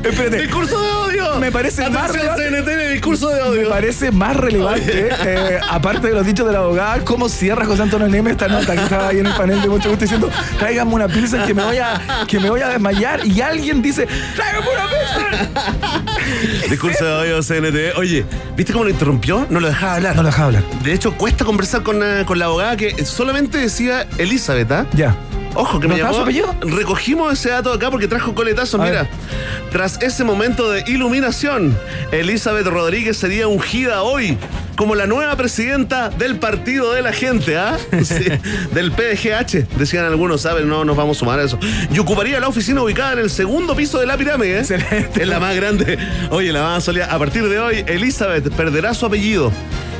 Espérate. 0.03 0.41
Discurso 0.41 0.81
de 0.81 0.91
odio. 0.91 1.39
Me 1.39 1.51
parece 1.51 1.89
más 1.89 2.11
relevante. 2.11 2.89
Discurso 2.93 3.29
de 3.29 3.35
Me 3.41 3.41
odio. 3.49 3.69
parece 3.69 4.11
más 4.11 4.35
relevante, 4.35 5.09
eh, 5.25 5.59
aparte 5.69 6.07
de 6.07 6.13
los 6.13 6.25
dichos 6.25 6.45
de 6.47 6.53
la 6.53 6.59
abogada, 6.59 7.03
cómo 7.03 7.27
cierra 7.29 7.65
José 7.65 7.83
Antonio 7.83 8.07
Neme 8.07 8.31
esta 8.31 8.47
nota 8.47 8.75
que 8.75 8.83
estaba 8.83 9.09
ahí 9.09 9.19
en 9.19 9.25
el 9.27 9.33
panel 9.33 9.61
de 9.61 9.67
mucho 9.67 9.89
gusto 9.89 10.03
diciendo, 10.05 10.29
tráigame 10.57 10.93
una 10.93 11.07
pilsen 11.07 11.43
que 11.43 11.53
me 11.53 11.63
voy 11.63 11.77
a, 11.77 12.25
que 12.27 12.39
me 12.39 12.49
voy 12.49 12.61
a 12.61 12.69
desmayar 12.69 13.25
y 13.25 13.41
alguien 13.41 13.81
dice, 13.81 14.07
tráigame 14.35 14.67
una 14.69 14.87
pilsen. 14.89 16.69
Discurso 16.69 17.05
de 17.05 17.11
odio, 17.11 17.41
CNT. 17.43 17.97
Oye, 17.97 18.25
¿viste 18.55 18.71
cómo 18.73 18.85
lo 18.85 18.89
interrumpió? 18.91 19.45
No 19.49 19.59
lo 19.59 19.67
dejaba 19.67 19.95
hablar. 19.95 20.15
No 20.15 20.23
lo 20.23 20.27
dejaba 20.29 20.47
hablar. 20.47 20.63
De 20.83 20.93
hecho, 20.93 21.13
cuesta 21.15 21.43
conversar 21.45 21.83
con, 21.83 22.01
eh, 22.01 22.23
con 22.25 22.39
la 22.39 22.45
abogada 22.45 22.77
que 22.77 23.05
solamente 23.05 23.57
decía 23.57 24.07
Elizabeth, 24.17 24.71
¿ah? 24.71 24.85
Ya. 24.93 25.15
Ojo, 25.55 25.79
que 25.79 25.87
¿No 25.87 25.95
me 25.95 26.01
llamó. 26.01 26.13
su 26.13 26.21
apellido? 26.21 26.55
Recogimos 26.61 27.33
ese 27.33 27.49
dato 27.49 27.71
acá 27.71 27.89
porque 27.89 28.07
trajo 28.07 28.35
coletazos. 28.35 28.79
Mira, 28.79 29.03
ver. 29.03 29.07
tras 29.71 30.01
ese 30.01 30.23
momento 30.23 30.69
de 30.69 30.83
iluminación, 30.87 31.75
Elizabeth 32.11 32.67
Rodríguez 32.67 33.17
sería 33.17 33.47
ungida 33.47 34.03
hoy 34.03 34.37
como 34.75 34.95
la 34.95 35.07
nueva 35.07 35.35
presidenta 35.37 36.09
del 36.09 36.37
Partido 36.37 36.91
de 36.91 37.01
la 37.01 37.13
Gente, 37.13 37.57
¿ah? 37.57 37.77
Sí, 38.03 38.25
del 38.73 38.91
PDGH, 38.91 39.77
decían 39.77 40.05
algunos, 40.05 40.41
¿saben? 40.41 40.67
No 40.67 40.83
nos 40.83 40.97
vamos 40.97 41.17
a 41.17 41.19
sumar 41.21 41.39
a 41.39 41.43
eso. 41.43 41.57
Y 41.93 41.99
ocuparía 41.99 42.39
la 42.39 42.49
oficina 42.49 42.83
ubicada 42.83 43.13
en 43.13 43.19
el 43.19 43.29
segundo 43.29 43.75
piso 43.75 43.99
de 43.99 44.05
la 44.05 44.17
pirámide, 44.17 44.57
¿eh? 44.57 44.59
Excelente. 44.59 45.21
Es 45.21 45.27
la 45.27 45.39
más 45.39 45.55
grande. 45.55 45.97
Oye, 46.29 46.51
la 46.51 46.61
más 46.63 46.83
sólida. 46.83 47.05
A 47.05 47.17
partir 47.17 47.47
de 47.47 47.59
hoy, 47.59 47.83
Elizabeth 47.87 48.49
perderá 48.53 48.93
su 48.93 49.05
apellido 49.05 49.51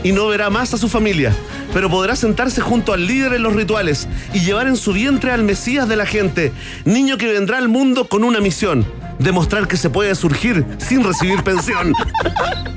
y 0.05 0.11
no 0.11 0.27
verá 0.27 0.51
más 0.51 0.71
a 0.71 0.77
su 0.77 0.87
familia, 0.87 1.33
pero 1.73 1.89
podrá 1.89 2.15
sentarse 2.15 2.61
junto 2.61 2.93
al 2.93 3.07
líder 3.07 3.33
en 3.33 3.41
los 3.41 3.55
rituales 3.55 4.07
y 4.35 4.41
llevar 4.41 4.67
en 4.67 4.77
su 4.77 4.93
vientre 4.93 5.31
al 5.31 5.43
Mesías 5.43 5.89
de 5.89 5.95
la 5.95 6.05
gente, 6.05 6.53
niño 6.85 7.17
que 7.17 7.25
vendrá 7.25 7.57
al 7.57 7.69
mundo 7.69 8.07
con 8.07 8.23
una 8.23 8.39
misión, 8.39 8.85
demostrar 9.17 9.67
que 9.67 9.77
se 9.77 9.89
puede 9.89 10.13
surgir 10.13 10.63
sin 10.77 11.03
recibir 11.03 11.41
pensión. 11.41 11.91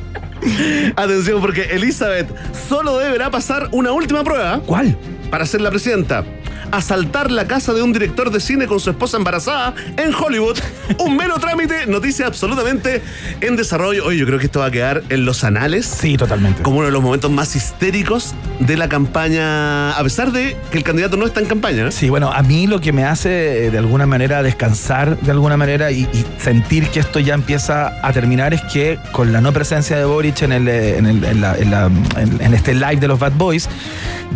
Atención, 0.97 1.43
porque 1.43 1.64
Elizabeth 1.64 2.29
solo 2.67 2.97
deberá 2.97 3.31
pasar 3.31 3.69
una 3.73 3.93
última 3.93 4.25
prueba 4.25 4.62
¿Cuál? 4.64 4.97
para 5.31 5.45
ser 5.45 5.61
la 5.61 5.69
presidenta. 5.69 6.25
Asaltar 6.72 7.31
la 7.31 7.46
casa 7.46 7.72
de 7.72 7.83
un 7.83 7.92
director 7.92 8.31
de 8.31 8.40
cine 8.40 8.66
con 8.66 8.81
su 8.81 8.90
esposa 8.90 9.16
embarazada 9.16 9.74
en 9.96 10.12
Hollywood. 10.14 10.59
Un 10.98 11.16
mero 11.16 11.38
trámite, 11.38 11.87
noticia 11.87 12.26
absolutamente 12.26 13.02
en 13.40 13.57
desarrollo. 13.57 14.04
Oye, 14.07 14.18
yo 14.18 14.26
creo 14.26 14.38
que 14.38 14.46
esto 14.46 14.61
va 14.61 14.66
a 14.66 14.70
quedar 14.70 15.02
en 15.11 15.24
los 15.24 15.44
anales 15.44 15.87
Sí, 15.87 16.16
totalmente. 16.16 16.62
como 16.62 16.78
uno 16.78 16.87
de 16.87 16.92
los 16.92 17.02
momentos 17.02 17.31
más 17.31 17.54
histéricos 17.57 18.35
de 18.61 18.76
la 18.76 18.88
campaña, 18.88 19.92
a 19.92 20.02
pesar 20.02 20.33
de 20.33 20.57
que 20.70 20.78
el 20.78 20.85
candidato 20.85 21.16
no 21.16 21.26
está 21.26 21.40
en 21.40 21.46
campaña. 21.46 21.88
¿eh? 21.88 21.92
Sí, 21.92 22.09
bueno, 22.09 22.33
a 22.33 22.42
mí 22.42 22.66
lo 22.66 22.81
que 22.81 22.92
me 22.92 23.04
hace 23.04 23.66
eh, 23.66 23.70
de 23.70 23.78
alguna 23.78 24.07
manera 24.07 24.42
descansar 24.42 25.18
de 25.20 25.31
alguna 25.31 25.57
manera 25.57 25.90
y, 25.90 26.00
y 26.12 26.24
sentir 26.42 26.88
que 26.88 27.00
esto 27.00 27.18
ya 27.20 27.35
empieza 27.35 27.92
a 28.02 28.12
terminar 28.12 28.54
es 28.54 28.62
que 28.62 28.98
con 29.12 29.33
la 29.33 29.40
no 29.40 29.52
presencia 29.52 29.96
de 29.96 30.04
Boric 30.04 30.42
en, 30.42 30.52
el, 30.52 30.68
eh, 30.68 30.98
en, 30.98 31.07
el- 31.07 31.24
en 31.24 31.40
la- 31.40 31.57
en 31.57 31.70
la- 31.70 31.90
en- 32.16 32.40
en 32.40 32.54
este 32.54 32.74
live 32.74 32.96
de 32.96 33.09
los 33.09 33.18
Bad 33.18 33.33
Boys, 33.33 33.68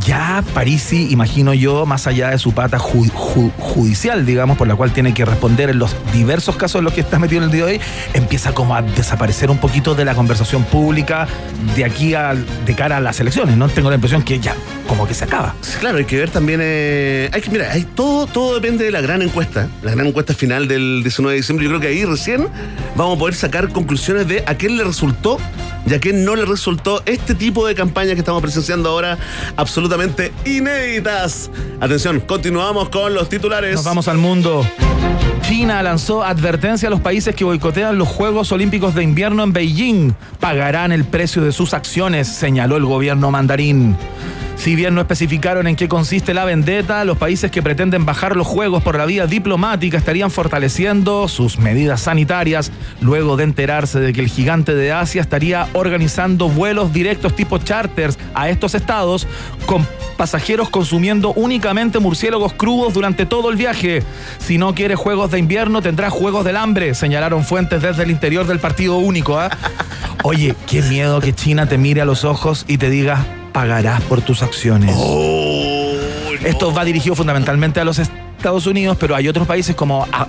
ya 0.07 0.43
Parisi, 0.55 1.09
imagino 1.11 1.53
yo, 1.55 1.87
más 1.87 2.07
allá 2.07 2.22
de 2.31 2.39
su 2.39 2.53
pata 2.53 2.79
ju- 2.79 3.11
ju- 3.13 3.51
judicial, 3.59 4.25
digamos, 4.27 4.57
por 4.57 4.69
la 4.69 4.75
cual 4.75 4.93
tiene 4.93 5.15
que 5.15 5.25
responder 5.25 5.71
en 5.71 5.79
los 5.79 5.95
diversos 6.13 6.57
casos 6.57 6.79
en 6.79 6.85
los 6.85 6.93
que 6.95 7.01
está 7.01 7.19
metido 7.19 7.39
en 7.43 7.45
el 7.49 7.51
día 7.55 7.65
de 7.67 7.73
hoy, 7.73 7.81
empieza 8.15 8.53
como 8.53 8.75
a 8.75 8.83
desaparecer 8.83 9.51
un 9.51 9.59
poquito 9.59 9.95
de 9.95 10.05
la 10.05 10.15
conversación 10.15 10.65
pública 10.65 11.27
de 11.77 11.85
aquí 11.85 12.13
de 12.67 12.75
cara 12.75 12.99
a 12.99 13.01
las 13.01 13.19
elecciones, 13.21 13.57
¿no? 13.57 13.69
Tengo 13.69 13.89
la 13.89 13.95
impresión 13.97 14.23
que 14.23 14.39
ya 14.41 14.55
como 14.89 15.07
que 15.07 15.15
se 15.15 15.25
acaba. 15.25 15.55
Claro, 15.81 15.99
hay 15.99 16.05
que 16.05 16.17
ver 16.17 16.31
también. 16.31 16.61
eh, 16.63 17.31
hay 17.33 17.41
que, 17.41 17.51
mira, 17.51 17.71
hay 17.73 17.83
todo, 17.85 18.27
todo 18.27 18.55
depende 18.55 18.85
de 18.85 18.91
la 18.91 19.01
gran 19.01 19.23
encuesta. 19.23 19.69
La 19.83 19.93
gran 19.93 20.07
encuesta 20.07 20.35
final 20.35 20.69
del 20.69 21.01
19 21.03 21.33
de 21.35 21.37
diciembre. 21.41 21.65
Yo 21.65 21.71
creo 21.71 21.81
que 21.81 21.87
ahí 21.89 22.05
recién 22.05 22.49
vamos 22.97 23.17
a 23.17 23.19
poder 23.19 23.35
sacar 23.35 23.69
conclusiones 23.71 24.29
de 24.29 24.43
a 24.47 24.55
quién 24.55 24.77
le 24.77 24.85
resultó 24.85 25.39
y 25.87 25.95
a 25.95 26.01
quién 26.01 26.25
no 26.25 26.37
le 26.37 26.45
resultó 26.45 27.03
este 27.07 27.35
tipo 27.35 27.67
de 27.67 27.75
campaña 27.75 28.13
que 28.15 28.21
estamos 28.21 28.43
presenciando 28.43 28.91
ahora, 28.91 29.19
absolutamente 29.57 30.31
inéditas. 30.45 31.51
Atención, 31.81 32.12
continuamos 32.21 32.89
con 32.89 33.15
los 33.15 33.29
titulares. 33.29 33.75
Nos 33.75 33.85
vamos 33.85 34.09
al 34.09 34.19
mundo. 34.19 34.67
China 35.43 35.83
lanzó 35.83 36.23
advertencia 36.23 36.89
a 36.89 36.91
los 36.91 37.01
países 37.01 37.35
que 37.35 37.45
boicotean 37.45 37.99
los 37.99 38.09
Juegos 38.09 38.53
Olímpicos 38.53 38.95
de 38.95 39.03
Invierno 39.03 39.43
en 39.43 39.53
Beijing. 39.53 40.13
Pagarán 40.41 40.93
el 40.93 41.05
precio 41.05 41.43
de 41.43 41.53
sus 41.53 41.75
acciones, 41.75 42.29
señaló 42.29 42.77
el 42.77 42.85
gobierno 42.85 43.31
mandarín. 43.31 43.97
Si 44.63 44.77
bien 44.77 44.95
no 44.95 45.01
especificaron 45.01 45.67
en 45.67 45.75
qué 45.75 45.89
consiste 45.89 46.35
la 46.35 46.45
vendetta, 46.45 47.05
los 47.05 47.19
países 47.19 47.51
que 47.51 47.65
pretenden 47.65 48.07
bajar 48.07 48.37
los 48.37 48.47
Juegos 48.47 48.81
por 48.81 48.97
la 48.97 49.07
vía 49.07 49.27
diplomática 49.27 49.99
estarían 49.99 50.31
fortaleciendo 50.31 51.27
sus 51.27 51.59
medidas 51.59 52.03
sanitarias 52.03 52.71
luego 53.01 53.37
de 53.37 53.43
enterarse 53.43 53.99
de 53.99 54.13
que 54.13 54.21
el 54.21 54.29
gigante 54.29 54.77
de 54.77 54.93
Asia 54.93 55.21
estaría 55.21 55.67
organizando 55.73 56.49
vuelos 56.49 56.93
directos 56.93 57.35
tipo 57.35 57.59
charters 57.59 58.17
a 58.35 58.51
estos 58.51 58.77
estados 58.77 59.27
con 59.67 59.85
pasajeros 60.17 60.71
consumiendo 60.71 61.33
únicamente 61.33 61.99
murciélagos 61.99 62.53
crudos 62.53 62.95
durante 62.95 63.27
todo 63.27 63.51
el 63.51 63.57
viaje. 63.57 64.05
Si 64.39 64.59
no 64.59 64.77
quiere 64.77 64.95
juegos 64.95 65.33
de 65.33 65.41
invierno, 65.41 65.83
tendrá 65.83 66.09
juegos 66.09 66.45
del 66.45 66.57
hambre, 66.57 66.95
señalaron 66.95 67.43
fuentes 67.43 67.83
desde 67.83 68.05
el 68.05 68.13
interior 68.13 68.47
del 68.47 68.61
partido 68.61 68.99
único. 68.99 69.41
¿ah? 69.41 69.51
Oye, 70.23 70.55
qué 70.69 70.83
miedo 70.83 71.21
que 71.21 71.33
China 71.33 71.69
te 71.69 71.79
mire 71.79 72.01
a 72.01 72.05
los 72.05 72.25
ojos 72.25 72.65
y 72.69 72.79
te 72.79 72.91
diga, 72.91 73.27
pagarás 73.53 74.01
por 74.03 74.21
tus 74.23 74.43
acciones. 74.43 74.95
Oh, 74.99 75.95
no. 76.41 76.49
Esto 76.49 76.73
va 76.73 76.85
dirigido 76.85 77.15
fundamentalmente 77.15 77.81
a 77.81 77.85
los 77.85 77.99
Estados 77.99 78.67
Unidos, 78.67 78.97
pero 78.99 79.15
hay 79.15 79.29
otros 79.29 79.47
países 79.47 79.75
como 79.77 80.07
a- 80.13 80.27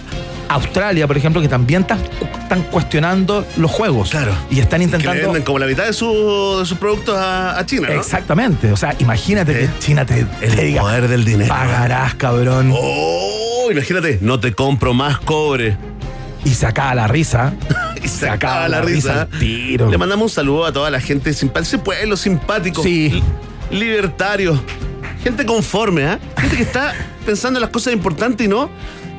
Australia, 0.49 1.07
por 1.07 1.17
ejemplo, 1.17 1.41
que 1.41 1.47
también 1.47 1.81
están, 1.81 2.61
cuestionando 2.69 3.43
los 3.57 3.71
juegos. 3.71 4.11
Claro. 4.11 4.33
Y 4.51 4.59
están 4.59 4.79
Que 4.81 4.83
intentando... 4.85 5.23
venden 5.23 5.41
como 5.41 5.57
la 5.57 5.65
mitad 5.65 5.85
de, 5.85 5.93
su- 5.93 6.57
de 6.59 6.65
sus 6.65 6.77
productos 6.77 7.17
a, 7.17 7.57
a 7.57 7.65
China, 7.65 7.87
¿no? 7.89 7.95
Exactamente. 7.99 8.71
O 8.71 8.77
sea, 8.77 8.93
imagínate 8.99 9.53
Sí. 9.53 9.67
que 9.73 9.79
China 9.79 10.05
te, 10.05 10.19
El 10.41 10.55
te 10.55 10.63
diga, 10.65 10.81
poder 10.81 11.07
del 11.07 11.25
dinero. 11.25 11.49
pagarás, 11.49 12.13
cabrón. 12.15 12.71
Oh, 12.75 13.69
imagínate, 13.71 14.19
no 14.21 14.39
te 14.39 14.53
compro 14.53 14.93
más 14.93 15.17
cobre. 15.19 15.75
Y 16.45 16.49
se 16.49 16.65
acaba 16.65 16.93
la 16.95 17.07
risa. 17.07 17.53
Y 18.03 18.07
se 18.09 18.27
acaba 18.27 18.67
la 18.67 18.81
risa. 18.81 19.21
al 19.21 19.39
tiro. 19.39 19.89
Le 19.89 19.97
mandamos 19.97 20.23
un 20.23 20.29
saludo 20.35 20.65
a 20.65 20.73
toda 20.73 20.91
la 20.91 20.99
gente 20.99 21.31
simpática, 21.33 21.61
ese 21.69 21.77
pueblo 21.77 22.17
simpático, 22.17 22.83
Sí. 22.83 23.09
li- 23.71 23.79
libertario, 23.79 24.61
Gente 25.23 25.45
conforme, 25.45 26.03
¿ah? 26.05 26.19
Gente 26.37 26.57
que 26.57 26.63
está 26.63 26.93
pensando 27.25 27.57
en 27.59 27.61
las 27.61 27.69
cosas 27.69 27.93
importantes 27.93 28.45
y 28.45 28.49
no 28.49 28.69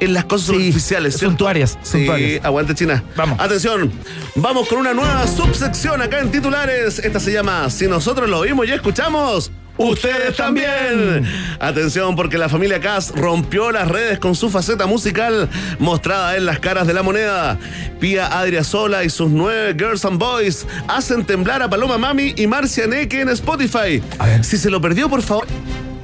en 0.01 0.13
las 0.13 0.27
cosas 0.27 0.49
Sí, 0.55 0.71
suntuarias, 1.13 1.79
Sí, 1.83 1.93
suntuarias. 1.99 2.45
aguante 2.45 2.75
China. 2.75 3.03
Vamos. 3.17 3.41
Atención, 3.41 3.91
vamos 4.35 4.69
con 4.69 4.79
una 4.81 4.93
nueva 4.93 5.27
subsección 5.27 6.03
acá 6.03 6.21
en 6.21 6.31
titulares. 6.31 6.99
Esta 6.99 7.19
se 7.21 7.33
llama 7.33 7.71
Si 7.71 7.87
nosotros 7.87 8.29
lo 8.29 8.43
vimos 8.43 8.67
y 8.69 8.73
escuchamos. 8.73 9.51
Ustedes 9.77 10.37
también. 10.37 11.27
Atención 11.59 12.15
porque 12.15 12.39
la 12.39 12.49
familia 12.49 12.81
Cass 12.81 13.13
rompió 13.15 13.73
las 13.73 13.89
redes 13.89 14.19
con 14.21 14.35
su 14.37 14.49
faceta 14.49 14.87
musical 14.87 15.49
mostrada 15.81 16.37
en 16.37 16.47
las 16.47 16.61
caras 16.61 16.87
de 16.87 16.95
la 16.95 17.03
moneda. 17.03 17.59
Pía 17.99 18.39
Adriasola 18.39 19.03
y 19.03 19.11
sus 19.11 19.31
nueve 19.31 19.75
Girls 19.77 20.05
and 20.05 20.19
Boys 20.19 20.67
hacen 20.87 21.25
temblar 21.25 21.63
a 21.63 21.69
Paloma 21.69 21.99
Mami 21.99 22.35
y 22.37 22.47
Marcia 22.47 22.87
Neque 22.87 23.23
en 23.23 23.31
Spotify. 23.31 24.01
A 24.19 24.27
ver. 24.27 24.45
Si 24.45 24.59
se 24.59 24.71
lo 24.71 24.81
perdió, 24.81 25.09
por 25.09 25.23
favor. 25.23 25.47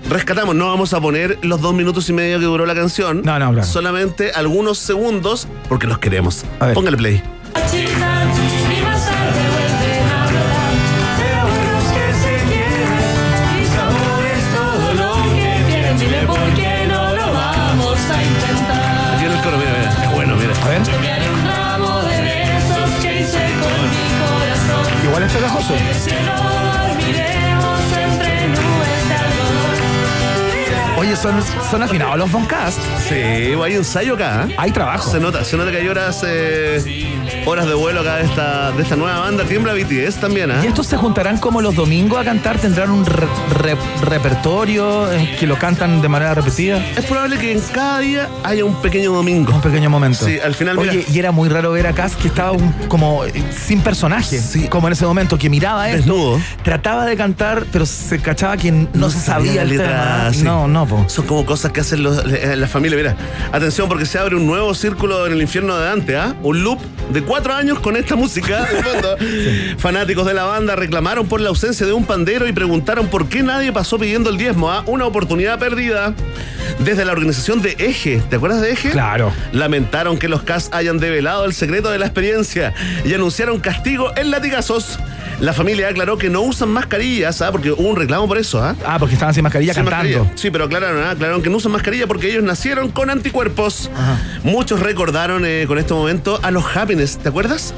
Rescatamos, 0.09 0.56
no 0.56 0.66
vamos 0.66 0.92
a 0.92 1.00
poner 1.00 1.38
los 1.42 1.61
dos 1.61 1.72
minutos 1.72 2.09
y 2.09 2.12
medio 2.12 2.40
que 2.40 2.46
duró 2.46 2.66
la 2.66 2.74
canción. 2.74 3.22
No, 3.24 3.38
no, 3.38 3.52
claro. 3.52 3.66
Solamente 3.66 4.33
algunos 4.33 4.78
segundos 4.78 5.46
porque 5.68 5.87
los 5.87 5.98
queremos. 5.98 6.44
A 6.59 6.66
ver. 6.66 6.74
Póngale 6.74 6.96
play. 6.96 7.22
Son, 31.20 31.42
son 31.70 31.83
afinados 31.83 32.16
los 32.16 32.33
Boncast. 32.33 32.78
Sí, 33.09 33.14
hay 33.14 33.74
ensayo 33.74 34.14
acá. 34.14 34.46
¿eh? 34.48 34.54
Hay 34.56 34.70
trabajo. 34.70 35.11
Se 35.11 35.20
nota, 35.20 35.44
se 35.44 35.56
nota 35.56 35.70
que 35.70 35.78
hay 35.78 35.88
horas, 35.88 36.24
eh, 36.26 37.19
horas 37.46 37.66
de 37.66 37.74
vuelo 37.74 38.00
acá 38.00 38.16
de 38.16 38.24
esta, 38.24 38.72
de 38.72 38.83
esta 38.83 38.96
nueva 38.96 39.20
banda. 39.20 39.44
Tiembla 39.44 39.72
BTS 39.74 40.16
también, 40.20 40.50
¿ah? 40.50 40.61
¿Y 40.62 40.66
estos 40.68 40.87
se 40.87 40.96
juntarán 40.96 41.38
como 41.38 41.61
los 41.62 41.74
domingos 41.74 42.20
a 42.20 42.24
cantar? 42.24 42.59
¿Tendrán 42.59 42.90
un 42.90 43.05
re- 43.07 43.26
re- 43.59 43.76
repertorio 44.03 45.11
eh, 45.12 45.37
que 45.38 45.46
lo 45.46 45.59
cantan 45.59 46.03
de 46.03 46.09
manera 46.09 46.35
repetida? 46.35 46.79
Es 46.96 47.05
probable 47.07 47.38
que 47.38 47.53
en 47.53 47.61
cada 47.72 47.98
día 48.00 48.29
haya 48.44 48.64
un 48.64 48.74
pequeño 48.76 49.12
domingo. 49.12 49.53
Un 49.55 49.61
pequeño 49.61 49.90
momento. 49.90 50.24
Sí, 50.24 50.38
al 50.42 50.55
final, 50.55 50.76
mira. 50.79 50.92
Oye, 50.92 51.05
y 51.12 51.18
era 51.18 51.33
muy 51.33 51.48
raro 51.48 51.72
ver 51.72 51.87
a 51.87 51.92
Cass 51.92 52.16
que 52.16 52.29
estaba 52.29 52.53
un- 52.53 52.72
como 52.88 53.24
eh, 53.24 53.33
sin 53.66 53.81
personaje. 53.81 54.38
Sí. 54.40 54.68
Como 54.68 54.87
en 54.88 54.92
ese 54.92 55.07
momento, 55.07 55.38
que 55.38 55.48
miraba 55.50 55.88
esto. 55.88 55.98
Desnudo. 55.98 56.40
Trataba 56.62 57.07
de 57.07 57.16
cantar, 57.16 57.64
pero 57.72 57.87
se 57.87 58.18
cachaba 58.20 58.57
que 58.57 58.70
no, 58.70 59.11
se 59.11 59.18
sabía 59.20 59.62
el 59.62 59.76
tema. 59.76 60.31
sí. 60.33 60.42
No, 60.42 60.68
no, 60.68 60.87
po. 60.87 61.05
Son 61.09 61.26
como 61.26 61.44
cosas 61.46 61.72
que 61.72 61.81
hacen 61.81 62.03
los- 62.03 62.24
eh, 62.26 62.55
la 62.57 62.66
familia. 62.68 62.96
Mira, 62.96 63.16
atención 63.53 63.88
porque 63.88 64.07
se 64.07 64.18
abre 64.18 64.37
un 64.37 64.46
nuevo 64.46 64.74
círculo 64.74 65.26
en 65.26 65.33
el 65.33 65.42
infierno 65.42 65.76
de 65.76 65.85
Dante, 65.87 66.16
¿ah? 66.16 66.35
Un 66.42 66.62
loop 66.62 66.79
de 67.12 67.22
cuatro 67.30 67.54
años 67.54 67.78
con 67.78 67.96
esta 67.96 68.16
música 68.16 68.64
de 68.72 68.82
fondo. 68.82 69.16
Fanáticos 69.78 70.26
de 70.26 70.34
la 70.34 70.46
banda 70.46 70.74
reclamaron 70.74 71.28
por 71.28 71.40
la 71.40 71.50
ausencia 71.50 71.86
de 71.86 71.92
un 71.92 72.04
pandero 72.04 72.48
y 72.48 72.52
preguntaron 72.52 73.06
por 73.06 73.28
qué 73.28 73.44
nadie 73.44 73.72
pasó 73.72 74.00
pidiendo 74.00 74.30
el 74.30 74.36
diezmo, 74.36 74.68
¿ah? 74.68 74.82
Una 74.86 75.06
oportunidad 75.06 75.56
perdida. 75.60 76.12
Desde 76.80 77.04
la 77.04 77.12
organización 77.12 77.62
de 77.62 77.76
Eje, 77.78 78.20
¿te 78.28 78.34
acuerdas 78.34 78.60
de 78.60 78.72
Eje? 78.72 78.90
Claro. 78.90 79.32
Lamentaron 79.52 80.18
que 80.18 80.26
los 80.26 80.42
CAS 80.42 80.70
hayan 80.72 80.98
develado 80.98 81.44
el 81.44 81.54
secreto 81.54 81.88
de 81.90 82.00
la 82.00 82.06
experiencia 82.06 82.74
y 83.04 83.14
anunciaron 83.14 83.60
castigo 83.60 84.10
en 84.16 84.32
latigazos. 84.32 84.98
La 85.40 85.55
familia 85.55 85.88
aclaró 85.88 86.18
que 86.18 86.29
no 86.29 86.42
usan 86.42 86.68
mascarillas, 86.68 87.40
¿ah? 87.40 87.50
porque 87.50 87.72
hubo 87.72 87.88
un 87.88 87.96
reclamo 87.96 88.29
por 88.29 88.37
eso, 88.37 88.62
¿ah? 88.62 88.76
Ah, 88.87 88.98
porque 88.98 89.14
estaban 89.14 89.35
sin 89.35 89.42
mascarilla 89.42 89.72
Sin 89.72 89.85
cantando. 89.85 90.18
mascarilla. 90.18 90.38
Sí, 90.38 90.50
pero 90.50 90.64
aclararon, 90.64 91.03
¿ah? 91.03 91.11
aclararon 91.12 91.42
que 91.42 91.48
no 91.48 91.57
usan 91.57 91.72
mascarilla 91.72 92.07
porque 92.07 92.29
ellos 92.31 92.42
nacieron 92.42 92.90
con 92.90 93.09
anticuerpos. 93.09 93.90
Muchos 94.44 94.81
recordaron 94.81 95.44
eh, 95.46 95.64
con 95.66 95.79
este 95.79 95.94
momento 95.94 96.38
a 96.42 96.50
los 96.50 96.64
Happiness, 96.76 97.16
¿te 97.18 97.31
acuerdas? 97.31 97.72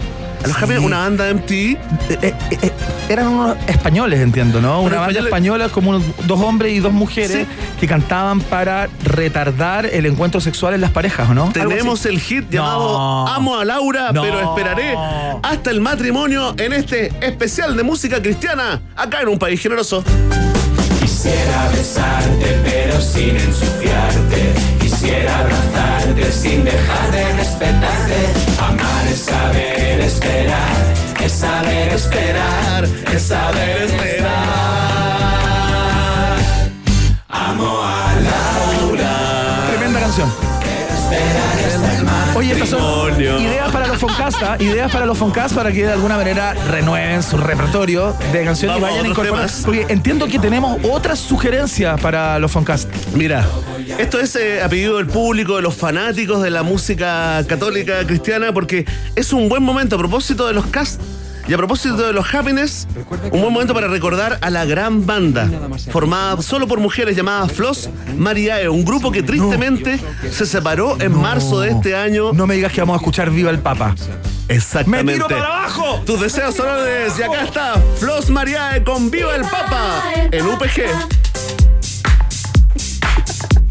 A 0.44 0.48
los 0.48 0.80
una 0.80 0.98
banda 0.98 1.24
de 1.24 1.34
MTV. 1.34 1.52
Eh, 1.54 1.78
eh, 2.22 2.34
eh, 2.50 2.70
eran 3.08 3.28
unos 3.28 3.56
españoles, 3.66 4.20
entiendo, 4.20 4.60
¿no? 4.60 4.82
Una 4.82 4.96
banda 5.00 5.20
españoles- 5.20 5.24
española 5.26 5.68
como 5.68 5.90
unos 5.90 6.02
dos 6.26 6.40
hombres 6.40 6.72
y 6.72 6.80
dos 6.80 6.92
mujeres 6.92 7.30
Sí. 7.30 7.46
que 7.80 7.86
cantaban 7.86 8.40
para 8.40 8.88
retardar 9.04 9.86
el 9.86 10.06
encuentro 10.06 10.40
sexual 10.40 10.74
en 10.74 10.80
las 10.80 10.90
parejas, 10.90 11.30
¿o 11.30 11.34
no? 11.34 11.50
Tenemos 11.52 12.04
el 12.06 12.18
hit 12.20 12.44
No. 12.44 12.50
llamado 12.50 13.28
Amo 13.28 13.58
a 13.58 13.64
Laura, 13.64 14.12
No. 14.12 14.22
pero 14.22 14.40
esperaré 14.40 14.94
hasta 15.42 15.70
el 15.70 15.80
matrimonio 15.80 16.54
en 16.58 16.72
este 16.72 17.12
especial 17.20 17.76
de 17.76 17.82
música 17.82 18.20
cristiana, 18.20 18.80
acá 18.96 19.20
en 19.22 19.28
un 19.28 19.38
país 19.38 19.60
generoso. 19.60 20.02
Quisiera 21.00 21.68
besarte 21.74 22.60
pero 22.64 23.00
sin 23.00 23.36
ensuciarte. 23.36 24.71
Quisiera 25.02 25.36
abrazarte 25.36 26.30
sin 26.30 26.64
dejar 26.64 27.10
de 27.10 27.32
respetarte. 27.32 28.18
Amar 28.60 29.06
es 29.10 29.18
saber 29.18 30.00
esperar, 30.00 30.94
es 31.24 31.32
saber 31.32 31.92
esperar, 31.92 32.84
es 33.12 33.22
saber 33.22 33.82
esperar. 33.82 34.30
Amo 37.28 37.82
a 37.82 38.14
Laura. 38.20 39.66
Tremenda 39.70 39.98
canción. 39.98 40.51
Oye, 42.34 42.52
estas 42.52 42.70
son 42.70 43.20
ideas 43.20 43.70
para 43.70 43.86
los 43.86 43.98
Foncasta, 43.98 44.56
ideas 44.58 44.90
para 44.90 45.06
los 45.06 45.18
Foncast 45.18 45.54
para 45.54 45.70
que 45.70 45.84
de 45.84 45.92
alguna 45.92 46.16
manera 46.16 46.54
renueven 46.54 47.22
su 47.22 47.36
repertorio 47.36 48.16
de 48.32 48.44
canciones 48.44 48.78
y 48.78 48.80
Vamos 48.80 48.96
vayan 48.96 49.10
incorporando. 49.10 49.52
Porque 49.64 49.86
entiendo 49.88 50.26
que 50.26 50.38
tenemos 50.38 50.78
otras 50.82 51.18
sugerencias 51.18 52.00
para 52.00 52.38
los 52.38 52.50
Foncast. 52.50 52.88
Mira, 53.14 53.46
esto 53.98 54.18
es 54.18 54.34
eh, 54.36 54.62
a 54.62 54.68
pedido 54.68 54.96
del 54.96 55.06
público, 55.06 55.56
de 55.56 55.62
los 55.62 55.74
fanáticos 55.74 56.42
de 56.42 56.50
la 56.50 56.62
música 56.62 57.44
católica 57.46 58.06
cristiana, 58.06 58.52
porque 58.52 58.86
es 59.14 59.32
un 59.32 59.48
buen 59.48 59.62
momento 59.62 59.96
a 59.96 59.98
propósito 59.98 60.46
de 60.46 60.54
los 60.54 60.66
cast 60.66 61.00
y 61.48 61.54
a 61.54 61.56
propósito 61.56 61.96
de 61.96 62.12
los 62.12 62.32
happiness, 62.32 62.86
un 63.24 63.40
buen 63.40 63.52
momento 63.52 63.74
para 63.74 63.88
recordar 63.88 64.38
a 64.40 64.50
la 64.50 64.64
gran 64.64 65.04
banda 65.04 65.48
formada 65.90 66.40
solo 66.40 66.66
por 66.68 66.78
mujeres 66.78 67.16
llamada 67.16 67.48
Floss 67.48 67.90
Mariae, 68.16 68.68
un 68.68 68.84
grupo 68.84 69.10
que 69.10 69.22
tristemente 69.22 69.98
se 70.30 70.46
separó 70.46 71.00
en 71.00 71.12
marzo 71.18 71.60
de 71.60 71.70
este 71.70 71.96
año. 71.96 72.32
No 72.32 72.46
me 72.46 72.54
digas 72.54 72.72
que 72.72 72.80
vamos 72.80 72.94
a 72.94 72.98
escuchar 72.98 73.30
Viva 73.30 73.50
el 73.50 73.58
Papa. 73.58 73.94
Exactamente. 74.48 75.04
¡Me 75.04 75.12
tiro 75.14 75.28
para 75.28 75.46
abajo! 75.46 76.00
Tus 76.04 76.20
deseos 76.20 76.54
son 76.54 76.68
órdenes 76.68 77.18
y 77.18 77.22
acá 77.22 77.42
está 77.42 77.82
Floss 77.98 78.30
Mariae 78.30 78.84
con 78.84 79.10
Viva 79.10 79.34
el 79.34 79.42
Papa 79.42 80.02
en 80.30 80.46
UPG. 80.46 80.82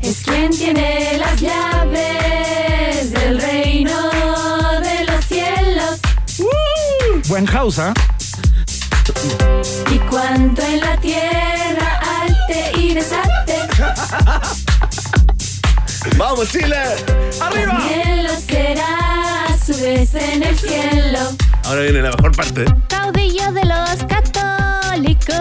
Es 0.02 0.24
quien 0.24 0.50
tiene 0.50 1.18
las 1.20 1.40
llaves 1.40 3.14
del 3.14 3.40
reino 3.40 3.61
¿ah? 7.80 7.94
y 9.92 9.98
cuanto 10.10 10.62
en 10.62 10.80
la 10.80 10.96
tierra 10.98 12.00
alte 12.22 12.72
y 12.78 12.94
desate, 12.94 13.58
¡Vamos, 16.18 16.50
Chile! 16.50 16.78
¡Arriba! 17.42 17.78
también 17.78 18.24
lo 18.24 18.30
será 18.40 19.46
a 19.46 19.58
su 19.58 19.74
vez 19.82 20.14
en 20.16 20.44
el 20.44 20.58
cielo. 20.58 21.20
Ahora 21.64 21.82
viene 21.82 22.02
la 22.02 22.12
mejor 22.12 22.36
parte. 22.36 22.66
Caudillo 22.88 23.52
de 23.52 23.66
los 23.66 24.04
católicos 24.08 25.36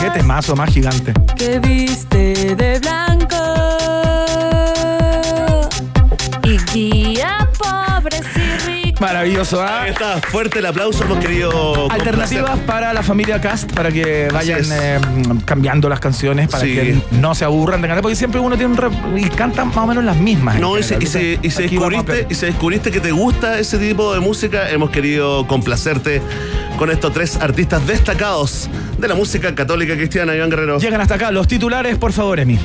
Qué 0.00 0.10
temazo 0.10 0.54
más 0.54 0.72
gigante. 0.72 1.12
que 1.36 1.58
viste 1.58 2.54
de 2.54 2.78
blanco 2.78 3.36
y 6.44 6.56
guía 6.72 7.48
ricos. 8.04 8.59
Maravilloso, 9.00 9.62
¿ah? 9.62 9.82
Ahí 9.82 9.90
está, 9.92 10.20
fuerte 10.20 10.58
el 10.58 10.66
aplauso, 10.66 11.04
hemos 11.04 11.18
querido. 11.18 11.90
Alternativas 11.90 12.44
complacer. 12.50 12.66
para 12.66 12.92
la 12.92 13.02
familia 13.02 13.40
Cast 13.40 13.72
para 13.72 13.90
que 13.90 14.28
vayan 14.32 14.60
eh, 14.70 15.00
cambiando 15.46 15.88
las 15.88 16.00
canciones, 16.00 16.48
para 16.48 16.64
Sí. 16.64 16.74
que 16.74 17.02
no 17.12 17.34
se 17.34 17.44
aburran 17.46 17.80
de 17.80 17.88
cantar, 17.88 18.02
porque 18.02 18.16
siempre 18.16 18.40
uno 18.40 18.56
tiene 18.58 18.74
un 18.74 18.78
rep- 18.78 19.18
y 19.18 19.28
cantan 19.30 19.68
más 19.68 19.78
o 19.78 19.86
menos 19.86 20.04
las 20.04 20.16
mismas. 20.18 20.60
No, 20.60 20.78
y 20.78 20.82
se, 20.82 20.98
y 21.00 21.06
se- 21.06 21.38
y 21.42 21.48
descubriste, 21.48 22.26
y 22.28 22.34
se 22.34 22.46
descubriste 22.46 22.90
que 22.90 23.00
te 23.00 23.10
gusta 23.10 23.58
ese 23.58 23.78
tipo 23.78 24.12
de 24.12 24.20
música. 24.20 24.68
Hemos 24.68 24.90
querido 24.90 25.46
complacerte 25.46 26.20
con 26.78 26.90
estos 26.90 27.12
tres 27.12 27.36
artistas 27.36 27.86
destacados 27.86 28.68
de 28.98 29.08
la 29.08 29.14
música 29.14 29.54
católica 29.54 29.94
cristiana, 29.94 30.34
Iván 30.34 30.50
Guerrero. 30.50 30.78
Llegan 30.78 31.00
hasta 31.00 31.14
acá 31.14 31.30
los 31.30 31.48
titulares, 31.48 31.96
por 31.96 32.12
favor, 32.12 32.38
Emi. 32.38 32.58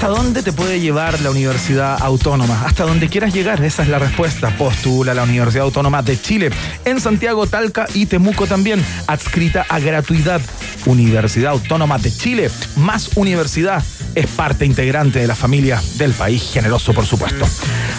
¿Hasta 0.00 0.16
dónde 0.16 0.42
te 0.42 0.54
puede 0.54 0.80
llevar 0.80 1.20
la 1.20 1.30
Universidad 1.30 1.98
Autónoma? 2.00 2.62
Hasta 2.64 2.84
donde 2.84 3.10
quieras 3.10 3.34
llegar, 3.34 3.62
esa 3.62 3.82
es 3.82 3.88
la 3.90 3.98
respuesta. 3.98 4.48
Postula 4.56 5.12
la 5.12 5.24
Universidad 5.24 5.64
Autónoma 5.64 6.00
de 6.00 6.18
Chile, 6.18 6.48
en 6.86 7.02
Santiago, 7.02 7.46
Talca 7.46 7.86
y 7.92 8.06
Temuco 8.06 8.46
también, 8.46 8.82
adscrita 9.06 9.66
a 9.68 9.78
gratuidad. 9.78 10.40
Universidad 10.86 11.52
Autónoma 11.52 11.98
de 11.98 12.10
Chile, 12.10 12.50
más 12.76 13.10
universidad, 13.16 13.84
es 14.14 14.26
parte 14.26 14.64
integrante 14.64 15.18
de 15.18 15.26
la 15.26 15.36
familia 15.36 15.82
del 15.98 16.12
país 16.12 16.50
generoso, 16.50 16.94
por 16.94 17.04
supuesto. 17.04 17.46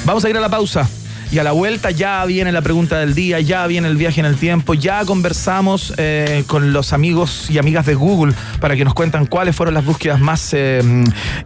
Vamos 0.04 0.26
a 0.26 0.30
ir 0.32 0.38
a 0.38 0.42
la 0.42 0.50
pausa. 0.50 0.90
Y 1.32 1.40
a 1.40 1.44
la 1.44 1.54
vuelta 1.54 1.92
ya 1.92 2.26
viene 2.26 2.52
la 2.52 2.62
pregunta 2.62 3.00
del 3.00 3.16
día, 3.16 3.40
ya 3.40 3.66
viene 3.66 3.88
el 3.88 3.96
viaje 3.96 4.20
en 4.20 4.26
el 4.26 4.36
tiempo, 4.36 4.74
ya 4.74 5.06
conversamos 5.06 5.94
eh, 5.96 6.44
con 6.46 6.74
los 6.74 6.92
amigos 6.92 7.50
y 7.50 7.58
amigas 7.58 7.86
de 7.86 7.96
Google 7.96 8.34
para 8.60 8.76
que 8.76 8.84
nos 8.84 8.94
cuentan 8.94 9.26
cuáles 9.26 9.56
fueron 9.56 9.74
las 9.74 9.86
búsquedas 9.86 10.20
más 10.20 10.54
eh, 10.54 10.82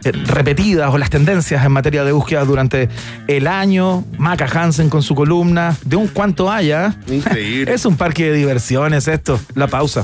eh, 0.03 0.11
repetidas 0.11 0.91
o 0.91 0.97
las 0.97 1.11
tendencias 1.11 1.63
en 1.63 1.71
materia 1.71 2.03
de 2.03 2.13
búsquedas 2.13 2.47
durante 2.47 2.89
el 3.27 3.45
año. 3.45 4.03
Maca 4.17 4.47
Hansen 4.47 4.89
con 4.89 5.03
su 5.03 5.13
columna 5.13 5.77
de 5.85 5.97
un 5.97 6.07
cuánto 6.07 6.51
haya. 6.51 6.95
Increíble. 7.07 7.71
es 7.73 7.85
un 7.85 7.95
parque 7.95 8.31
de 8.31 8.33
diversiones 8.33 9.07
esto. 9.07 9.39
La 9.53 9.67
pausa. 9.67 10.03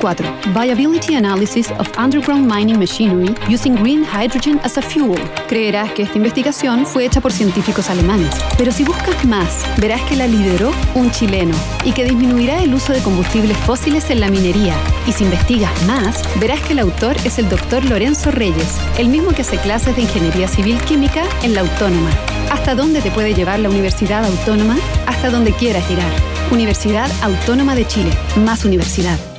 234. 0.00 0.52
Viability 0.54 1.14
Analysis 1.14 1.70
of 1.78 1.88
Underground 1.98 2.50
Mining 2.50 2.78
Machinery 2.78 3.34
Using 3.48 3.76
Green 3.76 4.04
Hydrogen 4.04 4.60
as 4.64 4.78
a 4.78 4.82
Fuel. 4.82 5.20
Creerás 5.46 5.92
que 5.92 6.02
esta 6.02 6.16
investigación 6.16 6.86
fue 6.86 7.04
hecha 7.04 7.20
por 7.20 7.32
científicos 7.32 7.90
alemanes, 7.90 8.34
pero 8.56 8.72
si 8.72 8.84
buscas 8.84 9.24
más, 9.24 9.64
verás 9.78 10.00
que 10.02 10.16
la 10.16 10.26
lideró 10.26 10.72
un 10.94 11.10
chileno 11.10 11.54
y 11.84 11.92
que 11.92 12.04
disminuirá 12.04 12.62
el 12.62 12.74
uso 12.74 12.92
de 12.92 13.02
combustibles 13.02 13.56
fósiles 13.58 14.10
en 14.10 14.20
la 14.20 14.30
minería. 14.30 14.74
Y 15.06 15.12
si 15.12 15.24
investigas 15.24 15.70
más, 15.86 16.22
verás 16.40 16.60
que 16.62 16.72
el 16.72 16.80
autor 16.80 17.16
es 17.24 17.38
el 17.38 17.48
doctor 17.48 17.84
Lorenzo 17.84 18.30
Reyes, 18.30 18.78
el 18.98 19.08
mismo 19.08 19.32
que 19.32 19.42
hace 19.42 19.58
clases 19.58 19.96
de 19.96 20.02
Ingeniería 20.02 20.48
Civil 20.48 20.78
Química 20.82 21.24
en 21.42 21.54
la 21.54 21.60
Autónoma. 21.60 22.10
¿Hasta 22.50 22.74
dónde 22.74 23.00
te 23.00 23.10
puede 23.10 23.34
llevar 23.34 23.60
la 23.60 23.70
Universidad 23.70 24.24
Autónoma? 24.24 24.76
Hasta 25.06 25.30
donde 25.30 25.52
quieras 25.52 25.88
llegar. 25.88 26.10
Universidad 26.50 27.10
Autónoma 27.22 27.74
de 27.74 27.86
Chile. 27.86 28.10
Más 28.44 28.64
universidad. 28.64 29.29